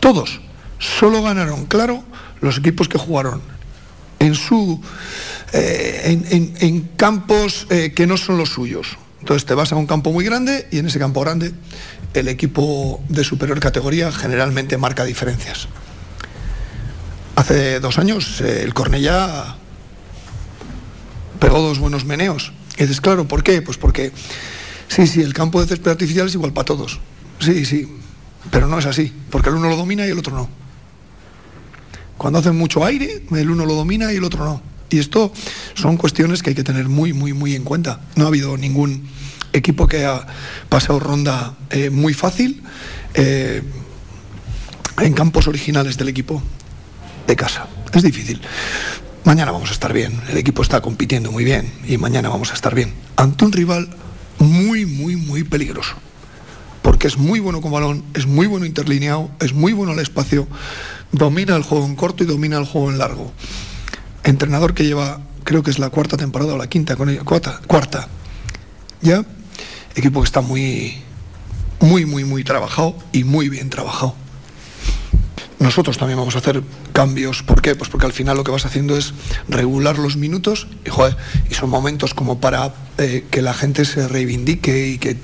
Todos. 0.00 0.40
Solo 0.78 1.22
ganaron, 1.22 1.66
claro, 1.66 2.02
los 2.40 2.58
equipos 2.58 2.88
que 2.88 2.98
jugaron 2.98 3.42
en 4.18 4.34
su 4.34 4.80
eh, 5.52 6.54
en, 6.60 6.90
campos 6.96 7.66
eh, 7.70 7.92
que 7.94 8.06
no 8.06 8.16
son 8.16 8.38
los 8.38 8.50
suyos. 8.50 8.98
Entonces 9.20 9.44
te 9.44 9.54
vas 9.54 9.72
a 9.72 9.76
un 9.76 9.86
campo 9.86 10.12
muy 10.12 10.24
grande 10.24 10.68
y 10.70 10.78
en 10.78 10.86
ese 10.86 10.98
campo 10.98 11.20
grande 11.20 11.52
el 12.14 12.28
equipo 12.28 13.02
de 13.08 13.24
superior 13.24 13.60
categoría 13.60 14.12
generalmente 14.12 14.76
marca 14.78 15.04
diferencias. 15.04 15.68
Hace 17.36 17.80
dos 17.80 17.98
años 17.98 18.40
eh, 18.40 18.62
el 18.62 18.74
Cornellá 18.74 19.56
pegó 21.38 21.60
dos 21.60 21.78
buenos 21.78 22.04
meneos. 22.04 22.52
Y 22.76 22.82
dices, 22.82 23.00
claro, 23.00 23.26
¿por 23.26 23.42
qué? 23.42 23.62
Pues 23.62 23.76
porque 23.76 24.12
sí, 24.88 25.06
sí, 25.06 25.22
el 25.22 25.34
campo 25.34 25.60
de 25.60 25.66
césped 25.66 25.90
artificial 25.90 26.26
es 26.28 26.34
igual 26.34 26.52
para 26.52 26.66
todos. 26.66 27.00
Sí, 27.40 27.64
sí, 27.64 27.88
pero 28.50 28.66
no 28.66 28.78
es 28.78 28.86
así, 28.86 29.12
porque 29.30 29.48
el 29.48 29.56
uno 29.56 29.68
lo 29.68 29.76
domina 29.76 30.06
y 30.06 30.10
el 30.10 30.18
otro 30.18 30.34
no. 30.34 30.59
Cuando 32.20 32.38
hacen 32.38 32.54
mucho 32.54 32.84
aire, 32.84 33.22
el 33.34 33.50
uno 33.50 33.64
lo 33.64 33.72
domina 33.72 34.12
y 34.12 34.16
el 34.16 34.24
otro 34.24 34.44
no. 34.44 34.60
Y 34.90 34.98
esto 34.98 35.32
son 35.72 35.96
cuestiones 35.96 36.42
que 36.42 36.50
hay 36.50 36.54
que 36.54 36.62
tener 36.62 36.86
muy, 36.86 37.14
muy, 37.14 37.32
muy 37.32 37.54
en 37.54 37.64
cuenta. 37.64 38.02
No 38.14 38.24
ha 38.24 38.28
habido 38.28 38.58
ningún 38.58 39.08
equipo 39.54 39.86
que 39.86 40.04
ha 40.04 40.26
pasado 40.68 41.00
ronda 41.00 41.54
eh, 41.70 41.88
muy 41.88 42.12
fácil 42.12 42.62
eh, 43.14 43.62
en 44.98 45.14
campos 45.14 45.48
originales 45.48 45.96
del 45.96 46.10
equipo 46.10 46.42
de 47.26 47.36
casa. 47.36 47.68
Es 47.94 48.02
difícil. 48.02 48.42
Mañana 49.24 49.50
vamos 49.50 49.70
a 49.70 49.72
estar 49.72 49.94
bien. 49.94 50.20
El 50.28 50.36
equipo 50.36 50.60
está 50.60 50.82
compitiendo 50.82 51.32
muy 51.32 51.44
bien 51.44 51.72
y 51.88 51.96
mañana 51.96 52.28
vamos 52.28 52.50
a 52.50 52.54
estar 52.54 52.74
bien. 52.74 52.92
Ante 53.16 53.46
un 53.46 53.52
rival 53.52 53.88
muy, 54.38 54.84
muy, 54.84 55.16
muy 55.16 55.42
peligroso. 55.42 55.94
Porque 56.82 57.08
es 57.08 57.16
muy 57.16 57.40
bueno 57.40 57.62
con 57.62 57.72
balón, 57.72 58.04
es 58.12 58.26
muy 58.26 58.46
bueno 58.46 58.66
interlineado, 58.66 59.30
es 59.40 59.54
muy 59.54 59.72
bueno 59.72 59.92
al 59.92 60.00
espacio, 60.00 60.46
domina 61.12 61.56
el 61.56 61.62
juego 61.62 61.86
en 61.86 61.96
corto 61.96 62.24
y 62.24 62.26
domina 62.26 62.58
el 62.58 62.64
juego 62.64 62.90
en 62.90 62.98
largo. 62.98 63.32
Entrenador 64.24 64.74
que 64.74 64.84
lleva 64.84 65.20
creo 65.44 65.62
que 65.62 65.70
es 65.70 65.78
la 65.78 65.90
cuarta 65.90 66.16
temporada 66.16 66.54
o 66.54 66.58
la 66.58 66.68
quinta 66.68 66.96
con 66.96 67.08
ellos, 67.08 67.24
cuarta, 67.24 67.60
cuarta. 67.66 68.08
Ya, 69.02 69.24
equipo 69.94 70.20
que 70.20 70.26
está 70.26 70.40
muy, 70.40 70.98
muy, 71.80 72.06
muy, 72.06 72.24
muy 72.24 72.44
trabajado 72.44 72.96
y 73.12 73.24
muy 73.24 73.48
bien 73.48 73.70
trabajado. 73.70 74.14
Nosotros 75.58 75.98
también 75.98 76.18
vamos 76.18 76.36
a 76.36 76.38
hacer 76.38 76.62
cambios. 76.92 77.42
¿Por 77.42 77.60
qué? 77.60 77.74
Pues 77.74 77.90
porque 77.90 78.06
al 78.06 78.14
final 78.14 78.36
lo 78.36 78.44
que 78.44 78.50
vas 78.50 78.64
haciendo 78.64 78.96
es 78.96 79.12
regular 79.48 79.98
los 79.98 80.16
minutos 80.16 80.68
y, 80.86 80.90
joder, 80.90 81.16
y 81.50 81.54
son 81.54 81.68
momentos 81.68 82.14
como 82.14 82.40
para 82.40 82.72
eh, 82.96 83.26
que 83.30 83.42
la 83.42 83.52
gente 83.52 83.84
se 83.84 84.08
reivindique 84.08 84.88
y 84.88 84.98
que, 84.98 85.18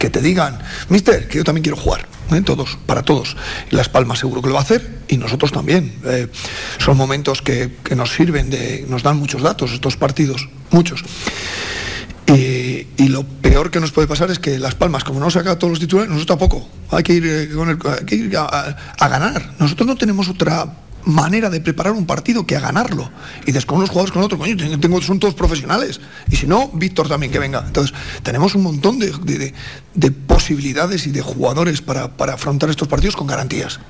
que 0.00 0.08
te 0.08 0.22
digan, 0.22 0.58
mister, 0.88 1.28
que 1.28 1.36
yo 1.38 1.44
también 1.44 1.62
quiero 1.62 1.76
jugar. 1.76 2.08
¿eh? 2.32 2.40
Todos, 2.40 2.78
para 2.86 3.02
todos. 3.02 3.36
Las 3.70 3.90
Palmas 3.90 4.18
seguro 4.18 4.40
que 4.40 4.48
lo 4.48 4.54
va 4.54 4.60
a 4.60 4.62
hacer 4.62 5.00
y 5.08 5.18
nosotros 5.18 5.52
también. 5.52 5.94
Eh, 6.06 6.26
son 6.78 6.96
momentos 6.96 7.42
que, 7.42 7.70
nos 7.94 8.10
sirven, 8.10 8.48
de, 8.48 8.86
nos 8.88 9.02
dan 9.02 9.18
muchos 9.18 9.42
datos 9.42 9.72
estos 9.72 9.98
partidos, 9.98 10.48
muchos. 10.70 11.04
Y, 12.26 12.86
lo 13.08 13.24
peor 13.24 13.70
que 13.72 13.80
nos 13.80 13.90
puede 13.90 14.06
pasar 14.06 14.30
es 14.30 14.38
que 14.38 14.58
Las 14.58 14.76
Palmas, 14.76 15.02
como 15.04 15.18
no 15.20 15.30
saca 15.30 15.58
todos 15.58 15.72
los 15.72 15.80
titulares, 15.80 16.08
nosotros 16.10 16.38
tampoco. 16.38 16.68
Hay 16.92 17.02
que 17.02 17.12
ir, 17.14 17.26
eh, 17.26 17.48
con 17.54 17.68
el- 17.68 18.04
que 18.06 18.14
ir 18.14 18.36
a 18.36 19.08
ganar. 19.08 19.54
Nosotros 19.58 19.86
no 19.86 19.96
tenemos 19.96 20.28
otra 20.28 20.66
manera 21.04 21.50
de 21.50 21.60
preparar 21.60 21.92
un 21.92 22.06
partido 22.06 22.46
que 22.46 22.56
a 22.56 22.60
ganarlo. 22.60 23.10
Y 23.46 23.52
después 23.52 23.76
unos 23.78 23.90
jugadores 23.90 24.12
con 24.12 24.22
otros, 24.22 24.40
coño, 24.40 24.56
tengo, 24.78 25.00
son 25.02 25.18
todos 25.18 25.34
profesionales. 25.34 26.00
Y 26.30 26.36
si 26.36 26.46
no, 26.46 26.68
Víctor 26.74 27.08
también 27.08 27.32
que 27.32 27.38
venga. 27.38 27.64
Entonces, 27.66 27.94
tenemos 28.22 28.54
un 28.54 28.62
montón 28.62 28.98
de, 28.98 29.12
de- 29.24 29.38
de- 29.38 29.54
de 29.94 30.10
posibilidades 30.10 31.06
y 31.06 31.10
de 31.10 31.22
jugadores 31.22 31.80
para, 31.82 32.16
para 32.16 32.34
afrontar 32.34 32.70
estos 32.70 32.88
partidos 32.88 33.16
con 33.16 33.26
garantías. 33.26 33.80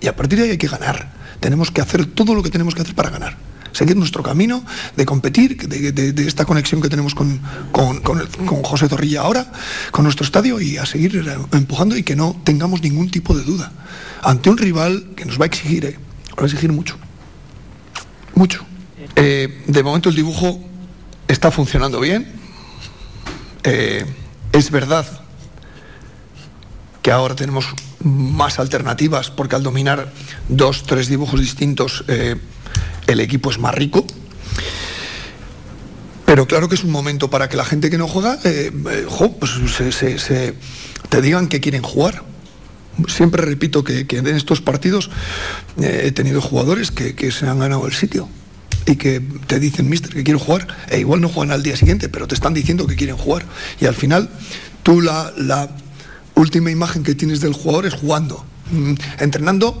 Y 0.00 0.06
a 0.06 0.14
partir 0.16 0.38
de 0.38 0.44
ahí 0.44 0.50
hay 0.52 0.58
que 0.58 0.68
ganar. 0.68 1.12
Tenemos 1.40 1.70
que 1.70 1.80
hacer 1.80 2.06
todo 2.06 2.34
lo 2.34 2.42
que 2.42 2.50
tenemos 2.50 2.74
que 2.74 2.82
hacer 2.82 2.94
para 2.94 3.10
ganar. 3.10 3.36
Seguir 3.72 3.96
nuestro 3.96 4.22
camino 4.22 4.64
de 4.96 5.04
competir, 5.04 5.68
de, 5.68 5.92
de- 5.92 6.26
esta 6.26 6.44
conexión 6.44 6.80
que 6.80 6.88
tenemos 6.88 7.14
con, 7.14 7.40
con- 7.70 8.00
con 8.00 8.26
con 8.46 8.62
José 8.62 8.88
Zorrilla 8.88 9.20
ahora, 9.20 9.52
con 9.90 10.04
nuestro 10.04 10.24
estadio 10.24 10.60
y 10.60 10.78
a 10.78 10.86
seguir 10.86 11.22
empujando 11.52 11.96
y 11.96 12.02
que 12.02 12.16
no 12.16 12.40
tengamos 12.44 12.82
ningún 12.82 13.10
tipo 13.10 13.34
de 13.36 13.44
duda. 13.44 13.72
Ante 14.22 14.50
un 14.50 14.56
rival 14.58 15.10
que 15.14 15.26
nos 15.26 15.38
va 15.38 15.44
a 15.44 15.46
exigir, 15.46 15.84
eh, 15.84 15.98
va 16.38 16.42
a 16.42 16.46
exigir 16.46 16.72
mucho. 16.72 16.96
Mucho. 18.34 18.64
Eh, 19.16 19.62
de 19.66 19.82
momento 19.82 20.08
el 20.08 20.14
dibujo 20.14 20.60
está 21.26 21.50
funcionando 21.50 22.00
bien. 22.00 22.32
Eh, 23.64 24.04
es 24.52 24.70
verdad 24.70 25.06
que 27.02 27.10
ahora 27.10 27.34
tenemos 27.34 27.66
más 28.02 28.58
alternativas 28.58 29.30
porque 29.30 29.56
al 29.56 29.62
dominar 29.62 30.12
dos, 30.48 30.84
tres 30.84 31.08
dibujos 31.08 31.40
distintos 31.40 32.04
eh, 32.08 32.36
el 33.06 33.20
equipo 33.20 33.50
es 33.50 33.58
más 33.58 33.74
rico. 33.74 34.06
Pero 36.26 36.46
claro 36.46 36.68
que 36.68 36.74
es 36.74 36.84
un 36.84 36.90
momento 36.90 37.30
para 37.30 37.48
que 37.48 37.56
la 37.56 37.64
gente 37.64 37.88
que 37.90 37.96
no 37.98 38.06
juega, 38.06 38.38
pues 39.40 39.52
se- 39.94 40.54
te 41.08 41.22
digan 41.22 41.48
que 41.48 41.60
quieren 41.60 41.82
jugar. 41.82 42.22
Siempre 43.06 43.42
repito 43.42 43.84
que, 43.84 44.06
en 44.10 44.26
estos 44.26 44.60
partidos 44.60 45.10
eh, 45.80 46.02
he 46.04 46.12
tenido 46.12 46.40
jugadores 46.40 46.90
que, 46.90 47.30
se 47.30 47.46
han 47.46 47.60
ganado 47.60 47.86
el 47.86 47.92
sitio 47.92 48.28
y 48.86 48.96
que 48.96 49.20
te 49.46 49.60
dicen, 49.60 49.88
mister, 49.88 50.12
que 50.12 50.24
quiero 50.24 50.38
jugar, 50.38 50.66
e 50.88 50.98
igual 50.98 51.20
no 51.20 51.28
juegan 51.28 51.52
al 51.52 51.62
día 51.62 51.76
siguiente, 51.76 52.08
pero 52.08 52.26
te 52.26 52.34
están 52.34 52.54
diciendo 52.54 52.86
que 52.86 52.96
quieren 52.96 53.16
jugar. 53.16 53.44
Y 53.80 53.86
al 53.86 53.94
final, 53.94 54.30
tú 54.82 55.00
la, 55.00 55.68
última 56.34 56.70
imagen 56.70 57.02
que 57.02 57.14
tienes 57.14 57.40
del 57.40 57.52
jugador 57.52 57.86
es 57.86 57.94
jugando. 57.94 58.44
Mm, 58.70 58.94
Entrenando 59.18 59.78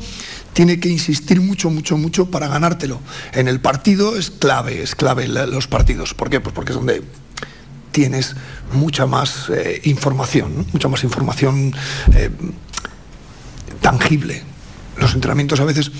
tiene 0.52 0.80
que 0.80 0.88
insistir 0.88 1.40
mucho, 1.40 1.70
mucho, 1.70 1.96
mucho 1.96 2.30
para 2.32 2.48
ganártelo. 2.48 3.00
En 3.32 3.46
el 3.46 3.60
partido 3.60 4.16
es 4.16 4.30
clave, 4.30 4.82
es 4.82 4.96
clave 4.96 5.28
la- 5.28 5.46
los 5.46 5.68
partidos. 5.68 6.14
¿Por 6.14 6.30
qué? 6.30 6.40
Pues 6.40 6.52
porque 6.52 6.72
es 6.72 6.76
donde 6.76 7.02
tienes 7.92 8.34
mucha 8.72 9.06
más 9.06 9.50
eh, 9.50 9.80
información, 9.84 10.66
mucha 10.72 10.88
más 10.88 11.04
información 11.04 11.74
eh, 12.14 12.30
tangible. 13.80 14.42
Los 14.96 15.14
entrenamientos 15.14 15.60
a 15.60 15.64
veces 15.64 15.90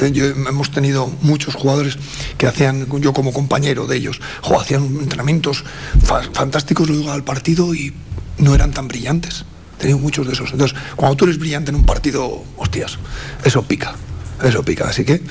hemos 0.00 0.70
tenido 0.70 1.06
muchos 1.22 1.54
jugadores 1.54 1.96
que 2.36 2.46
hacían, 2.46 2.86
yo 3.00 3.12
como 3.12 3.32
compañero 3.32 3.86
de 3.86 3.96
ellos, 3.96 4.20
jo, 4.42 4.60
hacían 4.60 4.84
entrenamientos 5.00 5.64
fa- 6.04 6.22
fantásticos 6.32 6.88
luego 6.90 7.10
al 7.10 7.24
partido 7.24 7.74
y 7.74 7.94
no 8.38 8.54
eran 8.54 8.72
tan 8.72 8.88
brillantes. 8.88 9.44
He 9.80 9.94
muchos 9.94 10.26
de 10.26 10.32
esos. 10.32 10.50
Entonces, 10.50 10.76
cuando 10.96 11.16
tú 11.16 11.24
eres 11.26 11.38
brillante 11.38 11.70
en 11.70 11.76
un 11.76 11.86
partido, 11.86 12.44
hostias, 12.56 12.98
eso 13.44 13.62
pica, 13.62 13.94
eso 14.42 14.64
pica. 14.64 14.88
Así 14.88 15.04
que 15.04 15.22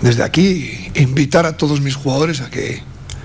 desde 0.00 0.22
aquí 0.22 0.90
invitar 0.94 1.44
a 1.44 1.56
todos 1.58 1.82
mis 1.82 1.94
jugadores 1.96 2.40
a 2.40 2.50
que 2.50 2.82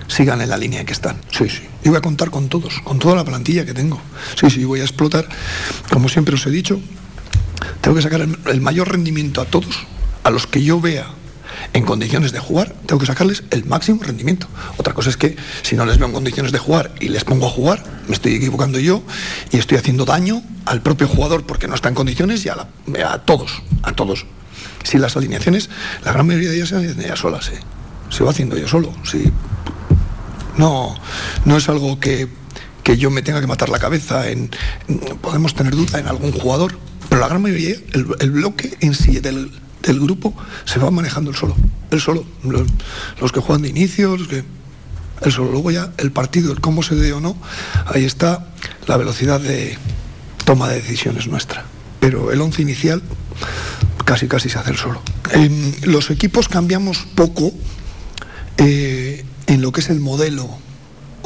sigan 0.07 0.41
en 0.41 0.49
la 0.49 0.57
línea 0.57 0.81
en 0.81 0.85
que 0.85 0.91
están. 0.93 1.15
Sí, 1.31 1.49
sí. 1.49 1.61
Y 1.83 1.89
voy 1.89 1.97
a 1.97 2.01
contar 2.01 2.29
con 2.29 2.49
todos, 2.49 2.81
con 2.83 2.99
toda 2.99 3.15
la 3.15 3.23
plantilla 3.23 3.65
que 3.65 3.73
tengo. 3.73 4.01
Sí, 4.39 4.49
sí, 4.49 4.65
voy 4.65 4.81
a 4.81 4.83
explotar, 4.83 5.27
como 5.91 6.09
siempre 6.09 6.35
os 6.35 6.45
he 6.45 6.49
dicho, 6.51 6.79
tengo 7.81 7.95
que 7.95 8.01
sacar 8.03 8.21
el, 8.21 8.61
mayor 8.61 8.89
rendimiento 8.91 9.41
a 9.41 9.45
todos, 9.45 9.85
a 10.23 10.29
los 10.31 10.47
que 10.47 10.63
yo 10.63 10.79
vea 10.81 11.07
en 11.73 11.83
condiciones 11.85 12.31
de 12.31 12.39
jugar, 12.39 12.73
tengo 12.85 12.99
que 12.99 13.05
sacarles 13.05 13.43
el 13.51 13.65
máximo 13.65 14.01
rendimiento. 14.03 14.47
Otra 14.77 14.93
cosa 14.93 15.09
es 15.09 15.17
que 15.17 15.35
si 15.61 15.75
no 15.75 15.85
les 15.85 15.97
veo 15.97 16.07
en 16.07 16.13
condiciones 16.13 16.51
de 16.51 16.57
jugar 16.59 16.93
y 16.99 17.09
les 17.09 17.23
pongo 17.23 17.47
a 17.47 17.49
jugar, 17.49 17.83
me 18.07 18.13
estoy 18.13 18.35
equivocando 18.35 18.79
yo 18.79 19.03
y 19.51 19.57
estoy 19.57 19.77
haciendo 19.77 20.05
daño 20.05 20.41
al 20.65 20.81
propio 20.81 21.07
jugador 21.07 21.45
porque 21.45 21.67
no 21.67 21.75
está 21.75 21.89
en 21.89 21.95
condiciones 21.95 22.45
y 22.45 22.49
a, 22.49 22.55
la- 22.55 23.19
todos, 23.25 23.61
a 23.83 23.93
todos. 23.93 24.25
Si 24.83 24.97
las 24.97 25.15
alineaciones, 25.17 25.69
la 26.03 26.11
gran 26.11 26.27
mayoría 26.27 26.49
de 26.49 26.57
ellas 26.57 26.69
se 26.69 26.75
hacen 26.75 26.99
ellas 26.99 27.19
solas, 27.19 27.49
¿eh? 27.49 27.59
se 28.09 28.23
va 28.23 28.31
haciendo 28.31 28.57
yo 28.57 28.67
solo. 28.67 28.93
No, 30.57 30.95
no 31.45 31.57
es 31.57 31.67
algo 31.69 31.99
que, 31.99 32.27
que 32.83 32.97
yo 32.97 33.09
me 33.11 33.21
tenga 33.21 33.41
que 33.41 33.47
matar 33.47 33.69
la 33.69 33.79
cabeza. 33.79 34.29
En, 34.29 34.49
podemos 35.21 35.53
tener 35.53 35.75
duda 35.75 35.99
en 35.99 36.07
algún 36.07 36.31
jugador, 36.31 36.77
pero 37.09 37.21
la 37.21 37.27
gran 37.27 37.41
mayoría, 37.41 37.75
el, 37.93 38.31
bloque 38.31 38.77
en 38.81 38.93
sí 38.93 39.19
del, 39.19 39.49
grupo 39.99 40.35
se 40.65 40.79
va 40.79 40.91
manejando 40.91 41.31
el 41.31 41.35
solo. 41.37 41.55
El 41.91 42.01
solo. 42.01 42.25
Los, 43.19 43.31
que 43.31 43.39
juegan 43.39 43.63
de 43.63 43.69
inicio, 43.69 44.17
los 44.17 44.27
que. 44.27 44.43
El 45.21 45.31
solo. 45.31 45.51
Luego 45.51 45.71
ya 45.71 45.91
el 45.97 46.11
partido, 46.11 46.51
el 46.51 46.59
cómo 46.59 46.83
se 46.83 46.95
dé 46.95 47.13
o 47.13 47.21
no, 47.21 47.37
ahí 47.85 48.05
está 48.05 48.47
la 48.87 48.97
velocidad 48.97 49.39
de 49.39 49.77
toma 50.43 50.69
de 50.69 50.81
decisiones 50.81 51.27
nuestra. 51.27 51.65
Pero 51.99 52.31
el 52.31 52.41
once 52.41 52.61
inicial 52.61 53.01
casi 54.05 54.27
casi 54.27 54.49
se 54.49 54.59
hace 54.59 54.71
el 54.71 54.77
solo. 54.77 55.01
Los 55.83 56.11
equipos 56.11 56.47
cambiamos 56.47 57.05
poco 57.15 57.51
eh, 58.57 59.25
en 59.47 59.61
lo 59.61 59.71
que 59.71 59.81
es 59.81 59.89
el 59.89 59.99
modelo 59.99 60.64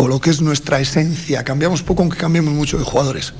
o 0.01 0.07
lo 0.07 0.21
que 0.21 0.29
es 0.29 0.41
nuestra 0.41 0.79
esencia. 0.79 1.43
Cambiamos 1.43 1.83
poco 1.83 2.03
aunque 2.03 2.17
cambiemos 2.17 2.53
mucho 2.53 2.77
de 2.77 2.85
jugadores. 2.85 3.33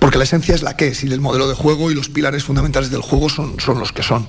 Porque 0.00 0.18
la 0.18 0.24
esencia 0.24 0.52
es 0.54 0.62
la 0.62 0.76
que 0.76 0.88
es 0.88 1.04
y 1.04 1.06
el 1.06 1.20
modelo 1.20 1.48
de 1.48 1.54
juego 1.54 1.90
y 1.90 1.94
los 1.94 2.08
pilares 2.08 2.42
fundamentales 2.42 2.90
del 2.90 3.00
juego 3.00 3.28
son, 3.28 3.60
son 3.60 3.78
los 3.78 3.92
que 3.92 4.02
son. 4.02 4.26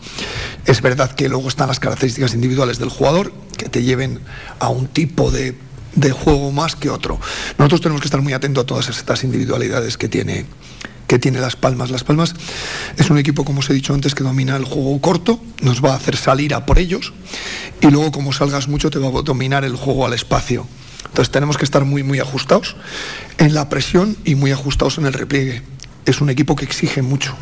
Es 0.68 0.84
verdad 0.84 1.12
que 1.12 1.28
luego 1.28 1.50
están 1.50 1.68
las 1.68 1.80
características 1.80 2.36
individuales 2.36 2.78
del 2.78 2.90
jugador 2.90 3.34
que 3.58 3.68
te 3.68 3.82
lleven 3.82 4.20
a 4.60 4.70
un 4.70 4.88
tipo 4.88 5.32
de, 5.32 5.58
de 5.96 6.12
juego 6.12 6.52
más 6.52 6.76
que 6.76 6.92
otro. 6.92 7.20
Nosotros 7.58 7.82
tenemos 7.82 8.02
que 8.02 8.08
estar 8.08 8.22
muy 8.22 8.34
atentos 8.34 8.64
a 8.64 8.68
todas 8.68 8.88
estas 8.88 9.24
individualidades 9.24 9.98
que 9.98 10.08
tiene, 10.08 10.46
que 11.08 11.18
tiene 11.18 11.40
Las 11.40 11.56
Palmas. 11.56 11.90
Las 11.90 12.04
Palmas 12.04 12.36
es 12.96 13.10
un 13.10 13.18
equipo, 13.18 13.44
como 13.44 13.62
os 13.62 13.70
he 13.72 13.74
dicho 13.74 13.96
antes, 13.96 14.14
que 14.14 14.24
domina 14.24 14.56
el 14.56 14.66
juego 14.66 15.02
corto, 15.02 15.40
nos 15.62 15.84
va 15.84 15.94
a 15.94 15.96
hacer 15.96 16.16
salir 16.16 16.54
a 16.54 16.68
por 16.68 16.78
ellos 16.78 17.12
y 17.82 17.88
luego 17.88 18.12
como 18.12 18.34
salgas 18.34 18.68
mucho 18.68 18.92
te 18.92 19.00
va 19.00 19.08
a 19.08 19.24
dominar 19.24 19.66
el 19.66 19.76
juego 19.76 20.06
al 20.06 20.14
espacio. 20.14 20.68
Entonces 21.06 21.32
tenemos 21.32 21.58
que 21.58 21.66
estar 21.66 21.86
muy, 21.86 22.04
muy 22.04 22.20
ajustados 22.20 22.76
en 23.38 23.54
la 23.54 23.70
presión 23.70 24.18
y 24.26 24.36
muy 24.36 24.52
ajustados 24.52 24.98
en 24.98 25.06
el 25.06 25.14
repliegue. 25.14 25.62
Es 26.06 26.22
un 26.22 26.30
equipo 26.30 26.56
que 26.56 26.66
exige 26.66 27.02
mucho, 27.02 27.36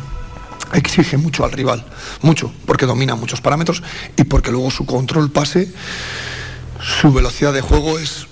exige 0.72 1.16
mucho 1.16 1.44
al 1.44 1.52
rival, 1.52 1.84
mucho, 2.22 2.52
porque 2.66 2.86
domina 2.86 3.14
muchos 3.14 3.40
parámetros 3.40 3.82
y 4.16 4.24
porque 4.24 4.50
luego 4.50 4.70
su 4.70 4.86
control 4.86 5.30
pase, 5.30 5.72
su 6.80 7.12
velocidad 7.12 7.52
de 7.52 7.60
juego 7.60 7.98
es 7.98 8.26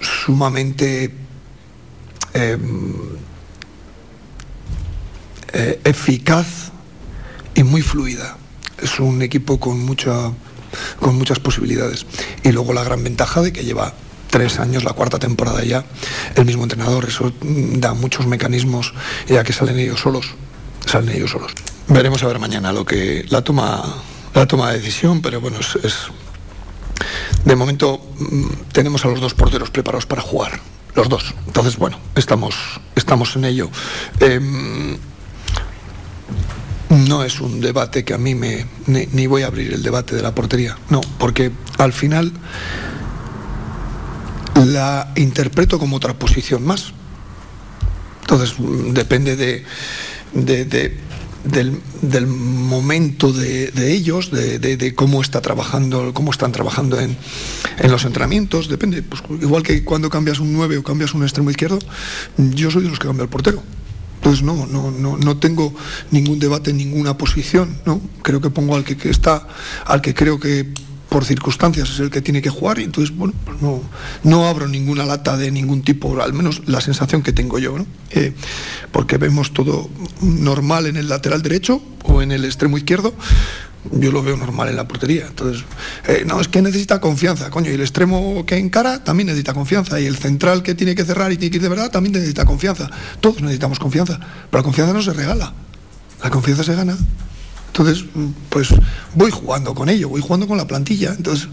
sumamente 0.00 1.14
eh, 2.34 2.58
eh, 5.52 5.80
eficaz 5.84 6.70
y 7.54 7.62
muy 7.62 7.82
fluida. 7.82 8.36
Es 8.80 9.00
un 9.00 9.22
equipo 9.22 9.58
con, 9.58 9.80
mucha, 9.80 10.30
con 11.00 11.16
muchas 11.16 11.40
posibilidades. 11.40 12.06
Y 12.44 12.52
luego 12.52 12.72
la 12.72 12.84
gran 12.84 13.02
ventaja 13.02 13.42
de 13.42 13.52
que 13.52 13.64
lleva 13.64 13.94
tres 14.38 14.60
años, 14.60 14.84
la 14.84 14.92
cuarta 14.92 15.18
temporada 15.18 15.64
ya, 15.64 15.84
el 16.36 16.44
mismo 16.44 16.62
entrenador. 16.62 17.06
Eso 17.08 17.32
mm, 17.40 17.80
da 17.80 17.92
muchos 17.94 18.24
mecanismos, 18.28 18.94
ya 19.26 19.42
que 19.42 19.52
salen 19.52 19.76
ellos 19.80 19.98
solos. 19.98 20.26
Salen 20.86 21.10
ellos 21.16 21.32
solos. 21.32 21.52
Veremos 21.88 22.22
a 22.22 22.28
ver 22.28 22.38
mañana 22.38 22.72
lo 22.72 22.84
que 22.84 23.26
la 23.30 23.42
toma, 23.42 23.82
la 24.34 24.46
toma 24.46 24.70
de 24.70 24.78
decisión, 24.78 25.20
pero 25.22 25.40
bueno, 25.40 25.58
es, 25.58 25.76
de 27.44 27.56
momento 27.56 28.00
mm, 28.16 28.46
tenemos 28.70 29.04
a 29.04 29.08
los 29.08 29.20
dos 29.20 29.34
porteros 29.34 29.70
preparados 29.70 30.06
para 30.06 30.22
jugar. 30.22 30.60
Los 30.94 31.08
dos. 31.08 31.34
Entonces, 31.48 31.76
bueno, 31.76 31.98
estamos, 32.14 32.54
estamos 32.94 33.34
en 33.34 33.44
ello. 33.44 33.70
Em, 34.20 34.96
no 36.90 37.24
es 37.24 37.40
un 37.40 37.60
debate 37.60 38.04
que 38.04 38.14
a 38.14 38.18
mí 38.18 38.36
me. 38.36 38.66
Ni 38.86 39.26
voy 39.26 39.42
a 39.42 39.48
abrir 39.48 39.74
el 39.74 39.82
debate 39.82 40.14
de 40.14 40.22
la 40.22 40.32
portería. 40.32 40.78
No, 40.90 41.00
porque 41.18 41.50
al 41.76 41.92
final 41.92 42.32
la 44.66 45.12
interpreto 45.16 45.78
como 45.78 45.96
otra 45.96 46.14
posición 46.18 46.64
más. 46.64 46.92
Entonces, 48.22 48.54
depende 48.92 49.36
de, 49.36 49.64
de- 50.34 50.64
de- 50.64 51.08
del, 51.44 52.26
momento 52.26 53.32
de, 53.32 53.70
ellos, 53.92 54.30
de, 54.30 54.94
cómo 54.94 55.22
está 55.22 55.40
trabajando, 55.40 56.12
cómo 56.12 56.30
están 56.30 56.52
trabajando 56.52 57.00
en, 57.00 57.16
en 57.78 57.90
los 57.90 58.04
entrenamientos, 58.04 58.68
depende. 58.68 59.02
Pues, 59.02 59.22
igual 59.40 59.62
que 59.62 59.82
cuando 59.84 60.10
cambias 60.10 60.40
un 60.40 60.52
9 60.52 60.78
o 60.78 60.82
cambias 60.82 61.14
un 61.14 61.22
extremo 61.22 61.50
izquierdo, 61.50 61.78
yo 62.36 62.70
soy 62.70 62.82
de 62.82 62.90
los 62.90 62.98
que 62.98 63.06
cambia 63.06 63.22
el 63.22 63.30
portero. 63.30 63.62
Entonces 64.16 64.42
no, 64.42 64.66
no, 64.66 64.90
no, 64.90 65.16
no 65.16 65.36
tengo 65.38 65.72
ningún 66.10 66.38
debate 66.40 66.72
ninguna 66.72 67.16
posición, 67.16 67.78
¿no? 67.86 68.00
Creo 68.22 68.40
que 68.40 68.50
pongo 68.50 68.74
al 68.74 68.84
que, 68.84 68.96
que 68.96 69.08
está, 69.10 69.46
al 69.86 70.02
que 70.02 70.12
creo 70.12 70.40
que 70.40 70.66
por 71.08 71.24
circunstancias 71.24 71.90
es 71.90 72.00
el 72.00 72.10
que 72.10 72.20
tiene 72.20 72.42
que 72.42 72.50
jugar 72.50 72.78
y 72.78 72.84
entonces, 72.84 73.16
bueno, 73.16 73.34
pues 73.44 73.60
no, 73.62 73.80
no 74.24 74.46
abro 74.46 74.68
ninguna 74.68 75.06
lata 75.06 75.36
de 75.36 75.50
ningún 75.50 75.82
tipo, 75.82 76.20
al 76.20 76.32
menos 76.32 76.62
la 76.66 76.80
sensación 76.80 77.22
que 77.22 77.32
tengo 77.32 77.58
yo, 77.58 77.78
¿no? 77.78 77.86
Eh, 78.10 78.34
porque 78.92 79.16
vemos 79.16 79.52
todo 79.52 79.88
normal 80.20 80.86
en 80.86 80.96
el 80.96 81.08
lateral 81.08 81.42
derecho 81.42 81.82
o 82.04 82.20
en 82.20 82.32
el 82.32 82.44
extremo 82.44 82.76
izquierdo, 82.76 83.14
yo 83.92 84.12
lo 84.12 84.22
veo 84.22 84.36
normal 84.36 84.68
en 84.68 84.76
la 84.76 84.86
portería. 84.86 85.26
Entonces, 85.28 85.64
eh, 86.06 86.24
no, 86.26 86.40
es 86.40 86.48
que 86.48 86.60
necesita 86.60 87.00
confianza, 87.00 87.50
coño, 87.50 87.70
y 87.70 87.74
el 87.74 87.80
extremo 87.80 88.44
que 88.44 88.56
encara 88.56 89.02
también 89.02 89.28
necesita 89.28 89.54
confianza, 89.54 90.00
y 90.00 90.06
el 90.06 90.16
central 90.16 90.62
que 90.62 90.74
tiene 90.74 90.94
que 90.94 91.04
cerrar 91.04 91.32
y 91.32 91.36
tiene 91.36 91.50
que 91.50 91.56
ir 91.56 91.62
de 91.62 91.68
verdad 91.68 91.90
también 91.90 92.12
necesita 92.12 92.44
confianza. 92.44 92.90
Todos 93.20 93.40
necesitamos 93.40 93.78
confianza, 93.78 94.18
pero 94.50 94.60
la 94.60 94.62
confianza 94.62 94.92
no 94.92 95.02
se 95.02 95.12
regala, 95.12 95.54
la 96.22 96.30
confianza 96.30 96.64
se 96.64 96.74
gana. 96.74 96.96
Entonces, 97.78 98.04
pues 98.48 98.70
voy 99.14 99.30
jugando 99.30 99.72
con 99.72 99.88
ello, 99.88 100.08
voy 100.08 100.20
jugando 100.20 100.48
con 100.48 100.56
la 100.56 100.66
plantilla. 100.66 101.14
Entonces, 101.16 101.48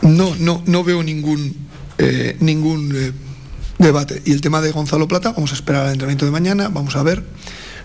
no, 0.00 0.34
no, 0.40 0.60
no 0.66 0.82
veo 0.82 1.04
ningún, 1.04 1.54
eh, 1.98 2.36
ningún 2.40 2.92
eh, 2.96 3.12
debate. 3.78 4.20
Y 4.24 4.32
el 4.32 4.40
tema 4.40 4.60
de 4.60 4.72
Gonzalo 4.72 5.06
Plata, 5.06 5.30
vamos 5.30 5.52
a 5.52 5.54
esperar 5.54 5.82
al 5.86 5.92
entrenamiento 5.92 6.24
de 6.24 6.32
mañana, 6.32 6.68
vamos 6.68 6.96
a 6.96 7.04
ver 7.04 7.24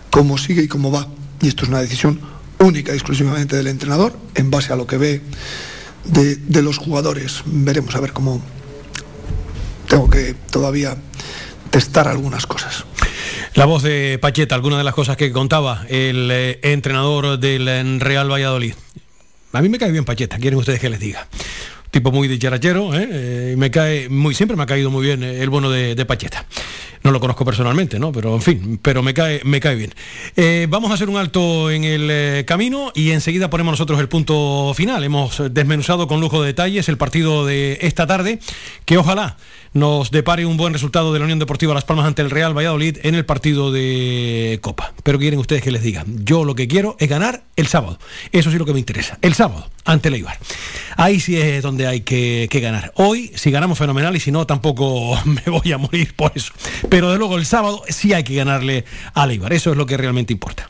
cómo 0.09 0.39
sigue 0.39 0.63
y 0.63 0.67
cómo 0.67 0.91
va. 0.91 1.07
Y 1.39 1.49
esto 1.49 1.63
es 1.65 1.69
una 1.69 1.81
decisión 1.81 2.19
única 2.57 2.93
y 2.93 2.95
exclusivamente 2.95 3.55
del 3.55 3.67
entrenador, 3.67 4.17
en 4.33 4.49
base 4.49 4.73
a 4.73 4.75
lo 4.75 4.87
que 4.87 4.97
ve 4.97 5.21
de, 6.05 6.37
de 6.37 6.61
los 6.63 6.79
jugadores. 6.79 7.43
Veremos 7.45 7.95
a 7.95 7.99
ver 7.99 8.11
cómo. 8.11 8.41
Tengo 9.87 10.09
que 10.09 10.33
todavía 10.49 10.97
testar 11.69 12.07
algunas 12.07 12.47
cosas. 12.47 12.85
La 13.53 13.65
voz 13.65 13.83
de 13.83 14.19
Pacheta, 14.21 14.55
alguna 14.55 14.77
de 14.77 14.83
las 14.83 14.93
cosas 14.93 15.17
que 15.17 15.31
contaba 15.31 15.85
el 15.89 16.29
eh, 16.31 16.59
entrenador 16.61 17.39
del 17.39 17.67
eh, 17.67 17.83
Real 17.99 18.31
Valladolid. 18.31 18.73
A 19.53 19.61
mí 19.61 19.69
me 19.69 19.79
cae 19.79 19.91
bien 19.91 20.05
Pacheta, 20.05 20.37
quieren 20.37 20.59
ustedes 20.59 20.79
que 20.79 20.89
les 20.89 20.99
diga. 20.99 21.27
Tipo 21.89 22.11
muy 22.11 22.27
dicharachero, 22.27 22.93
¿eh? 22.93 23.55
Me 23.57 23.71
cae 23.71 24.09
muy, 24.09 24.35
siempre 24.35 24.55
me 24.57 24.63
ha 24.63 24.65
caído 24.65 24.91
muy 24.91 25.05
bien 25.05 25.23
el 25.23 25.49
bono 25.49 25.71
de, 25.71 26.05
Pacheta. 26.05 26.45
No 27.01 27.11
lo 27.11 27.19
conozco 27.19 27.45
personalmente, 27.45 27.97
¿no? 27.97 28.11
Pero 28.11 28.35
en 28.35 28.41
fin, 28.41 28.79
pero 28.81 29.01
me 29.01 29.13
cae, 29.13 29.41
me 29.45 29.59
cae 29.59 29.75
bien. 29.75 30.69
Vamos 30.69 30.91
a 30.91 30.95
hacer 30.95 31.09
un 31.09 31.15
alto 31.15 31.71
en 31.71 31.85
el 31.85 32.45
camino 32.45 32.91
y 32.93 33.11
enseguida 33.11 33.49
ponemos 33.49 33.71
nosotros 33.71 33.99
el 34.01 34.09
punto 34.09 34.73
final. 34.75 35.03
Hemos 35.03 35.41
desmenuzado 35.51 36.07
con 36.07 36.19
lujo 36.19 36.41
de 36.41 36.47
detalles 36.47 36.89
el 36.89 36.97
partido 36.97 37.45
de 37.45 37.79
esta 37.81 38.05
tarde, 38.05 38.39
que 38.83 38.97
ojalá 38.97 39.37
nos 39.73 40.11
depare 40.11 40.45
un 40.45 40.57
buen 40.57 40.73
resultado 40.73 41.13
de 41.13 41.19
la 41.19 41.25
Unión 41.25 41.39
Deportiva 41.39 41.73
Las 41.73 41.83
Palmas 41.83 42.05
ante 42.05 42.21
el 42.21 42.29
Real 42.29 42.57
Valladolid 42.57 42.97
en 43.03 43.15
el 43.15 43.25
partido 43.25 43.71
de 43.71 44.59
Copa. 44.61 44.93
Pero 45.03 45.19
quieren 45.19 45.39
ustedes 45.39 45.61
que 45.61 45.71
les 45.71 45.83
diga, 45.83 46.03
yo 46.07 46.43
lo 46.43 46.55
que 46.55 46.67
quiero 46.67 46.95
es 46.99 47.09
ganar 47.09 47.43
el 47.55 47.67
sábado. 47.67 47.99
Eso 48.31 48.51
sí 48.51 48.57
lo 48.57 48.65
que 48.65 48.73
me 48.73 48.79
interesa. 48.79 49.17
El 49.21 49.33
sábado, 49.33 49.69
ante 49.85 50.09
el 50.09 50.15
Eibar. 50.15 50.37
Ahí 50.95 51.19
sí 51.19 51.37
es 51.37 51.61
donde 51.63 51.87
hay 51.87 52.01
que, 52.01 52.47
que 52.49 52.59
ganar. 52.59 52.91
Hoy, 52.95 53.31
si 53.35 53.51
ganamos 53.51 53.77
fenomenal 53.77 54.15
y 54.15 54.19
si 54.19 54.31
no, 54.31 54.45
tampoco 54.45 55.19
me 55.25 55.51
voy 55.51 55.71
a 55.71 55.77
morir 55.77 56.13
por 56.15 56.31
eso. 56.35 56.53
Pero 56.89 57.11
de 57.11 57.17
luego 57.17 57.37
el 57.37 57.45
sábado 57.45 57.83
sí 57.89 58.13
hay 58.13 58.23
que 58.23 58.35
ganarle 58.35 58.85
al 59.13 59.31
Eibar. 59.31 59.53
Eso 59.53 59.71
es 59.71 59.77
lo 59.77 59.85
que 59.85 59.97
realmente 59.97 60.33
importa. 60.33 60.69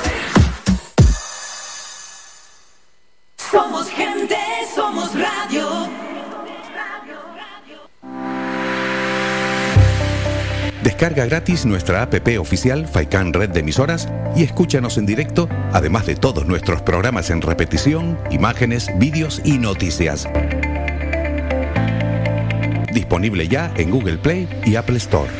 Descarga 11.01 11.25
gratis 11.25 11.65
nuestra 11.65 12.03
app 12.03 12.13
oficial 12.39 12.85
Faikan 12.85 13.33
Red 13.33 13.49
de 13.49 13.61
Emisoras 13.61 14.07
y 14.35 14.43
escúchanos 14.43 14.99
en 14.99 15.07
directo, 15.07 15.49
además 15.73 16.05
de 16.05 16.13
todos 16.13 16.45
nuestros 16.45 16.83
programas 16.83 17.31
en 17.31 17.41
repetición, 17.41 18.19
imágenes, 18.29 18.87
vídeos 18.99 19.41
y 19.43 19.57
noticias. 19.57 20.29
Disponible 22.93 23.47
ya 23.47 23.73
en 23.77 23.89
Google 23.89 24.19
Play 24.19 24.47
y 24.63 24.75
Apple 24.75 24.97
Store. 24.97 25.31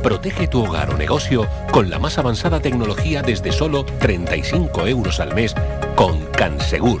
Protege 0.00 0.46
tu 0.46 0.64
hogar 0.64 0.90
o 0.90 0.96
negocio 0.96 1.48
con 1.72 1.90
la 1.90 1.98
más 1.98 2.18
avanzada 2.18 2.60
tecnología 2.60 3.22
desde 3.22 3.50
solo 3.50 3.84
35 3.84 4.86
euros 4.86 5.18
al 5.18 5.34
mes 5.34 5.56
con 5.96 6.24
Cansegur. 6.26 7.00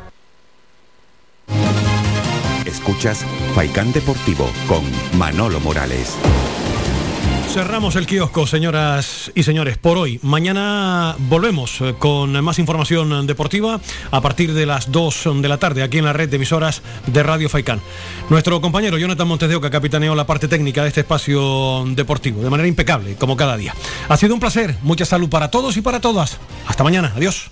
Escuchas 2.71 3.25
Faikán 3.53 3.91
Deportivo 3.91 4.49
con 4.67 4.81
Manolo 5.19 5.59
Morales. 5.59 6.15
Cerramos 7.49 7.97
el 7.97 8.05
kiosco, 8.05 8.47
señoras 8.47 9.29
y 9.35 9.43
señores, 9.43 9.77
por 9.77 9.97
hoy. 9.97 10.21
Mañana 10.23 11.17
volvemos 11.19 11.81
eh, 11.81 11.95
con 11.99 12.31
más 12.41 12.59
información 12.59 13.27
deportiva 13.27 13.81
a 14.09 14.21
partir 14.21 14.53
de 14.53 14.65
las 14.65 14.89
2 14.89 15.41
de 15.41 15.49
la 15.49 15.57
tarde 15.57 15.83
aquí 15.83 15.97
en 15.97 16.05
la 16.05 16.13
red 16.13 16.29
de 16.29 16.37
emisoras 16.37 16.81
de 17.07 17.21
Radio 17.23 17.49
Faicán. 17.49 17.81
Nuestro 18.29 18.61
compañero 18.61 18.97
Jonathan 18.97 19.27
Montes 19.27 19.49
de 19.49 19.55
Oca 19.57 19.69
capitaneó 19.69 20.15
la 20.15 20.25
parte 20.25 20.47
técnica 20.47 20.83
de 20.83 20.87
este 20.87 21.01
espacio 21.01 21.83
deportivo 21.87 22.41
de 22.41 22.49
manera 22.49 22.69
impecable, 22.69 23.15
como 23.15 23.35
cada 23.35 23.57
día. 23.57 23.75
Ha 24.07 24.15
sido 24.15 24.33
un 24.33 24.39
placer, 24.39 24.77
mucha 24.81 25.03
salud 25.03 25.29
para 25.29 25.51
todos 25.51 25.75
y 25.75 25.81
para 25.81 25.99
todas. 25.99 26.39
Hasta 26.67 26.85
mañana, 26.85 27.11
adiós. 27.17 27.51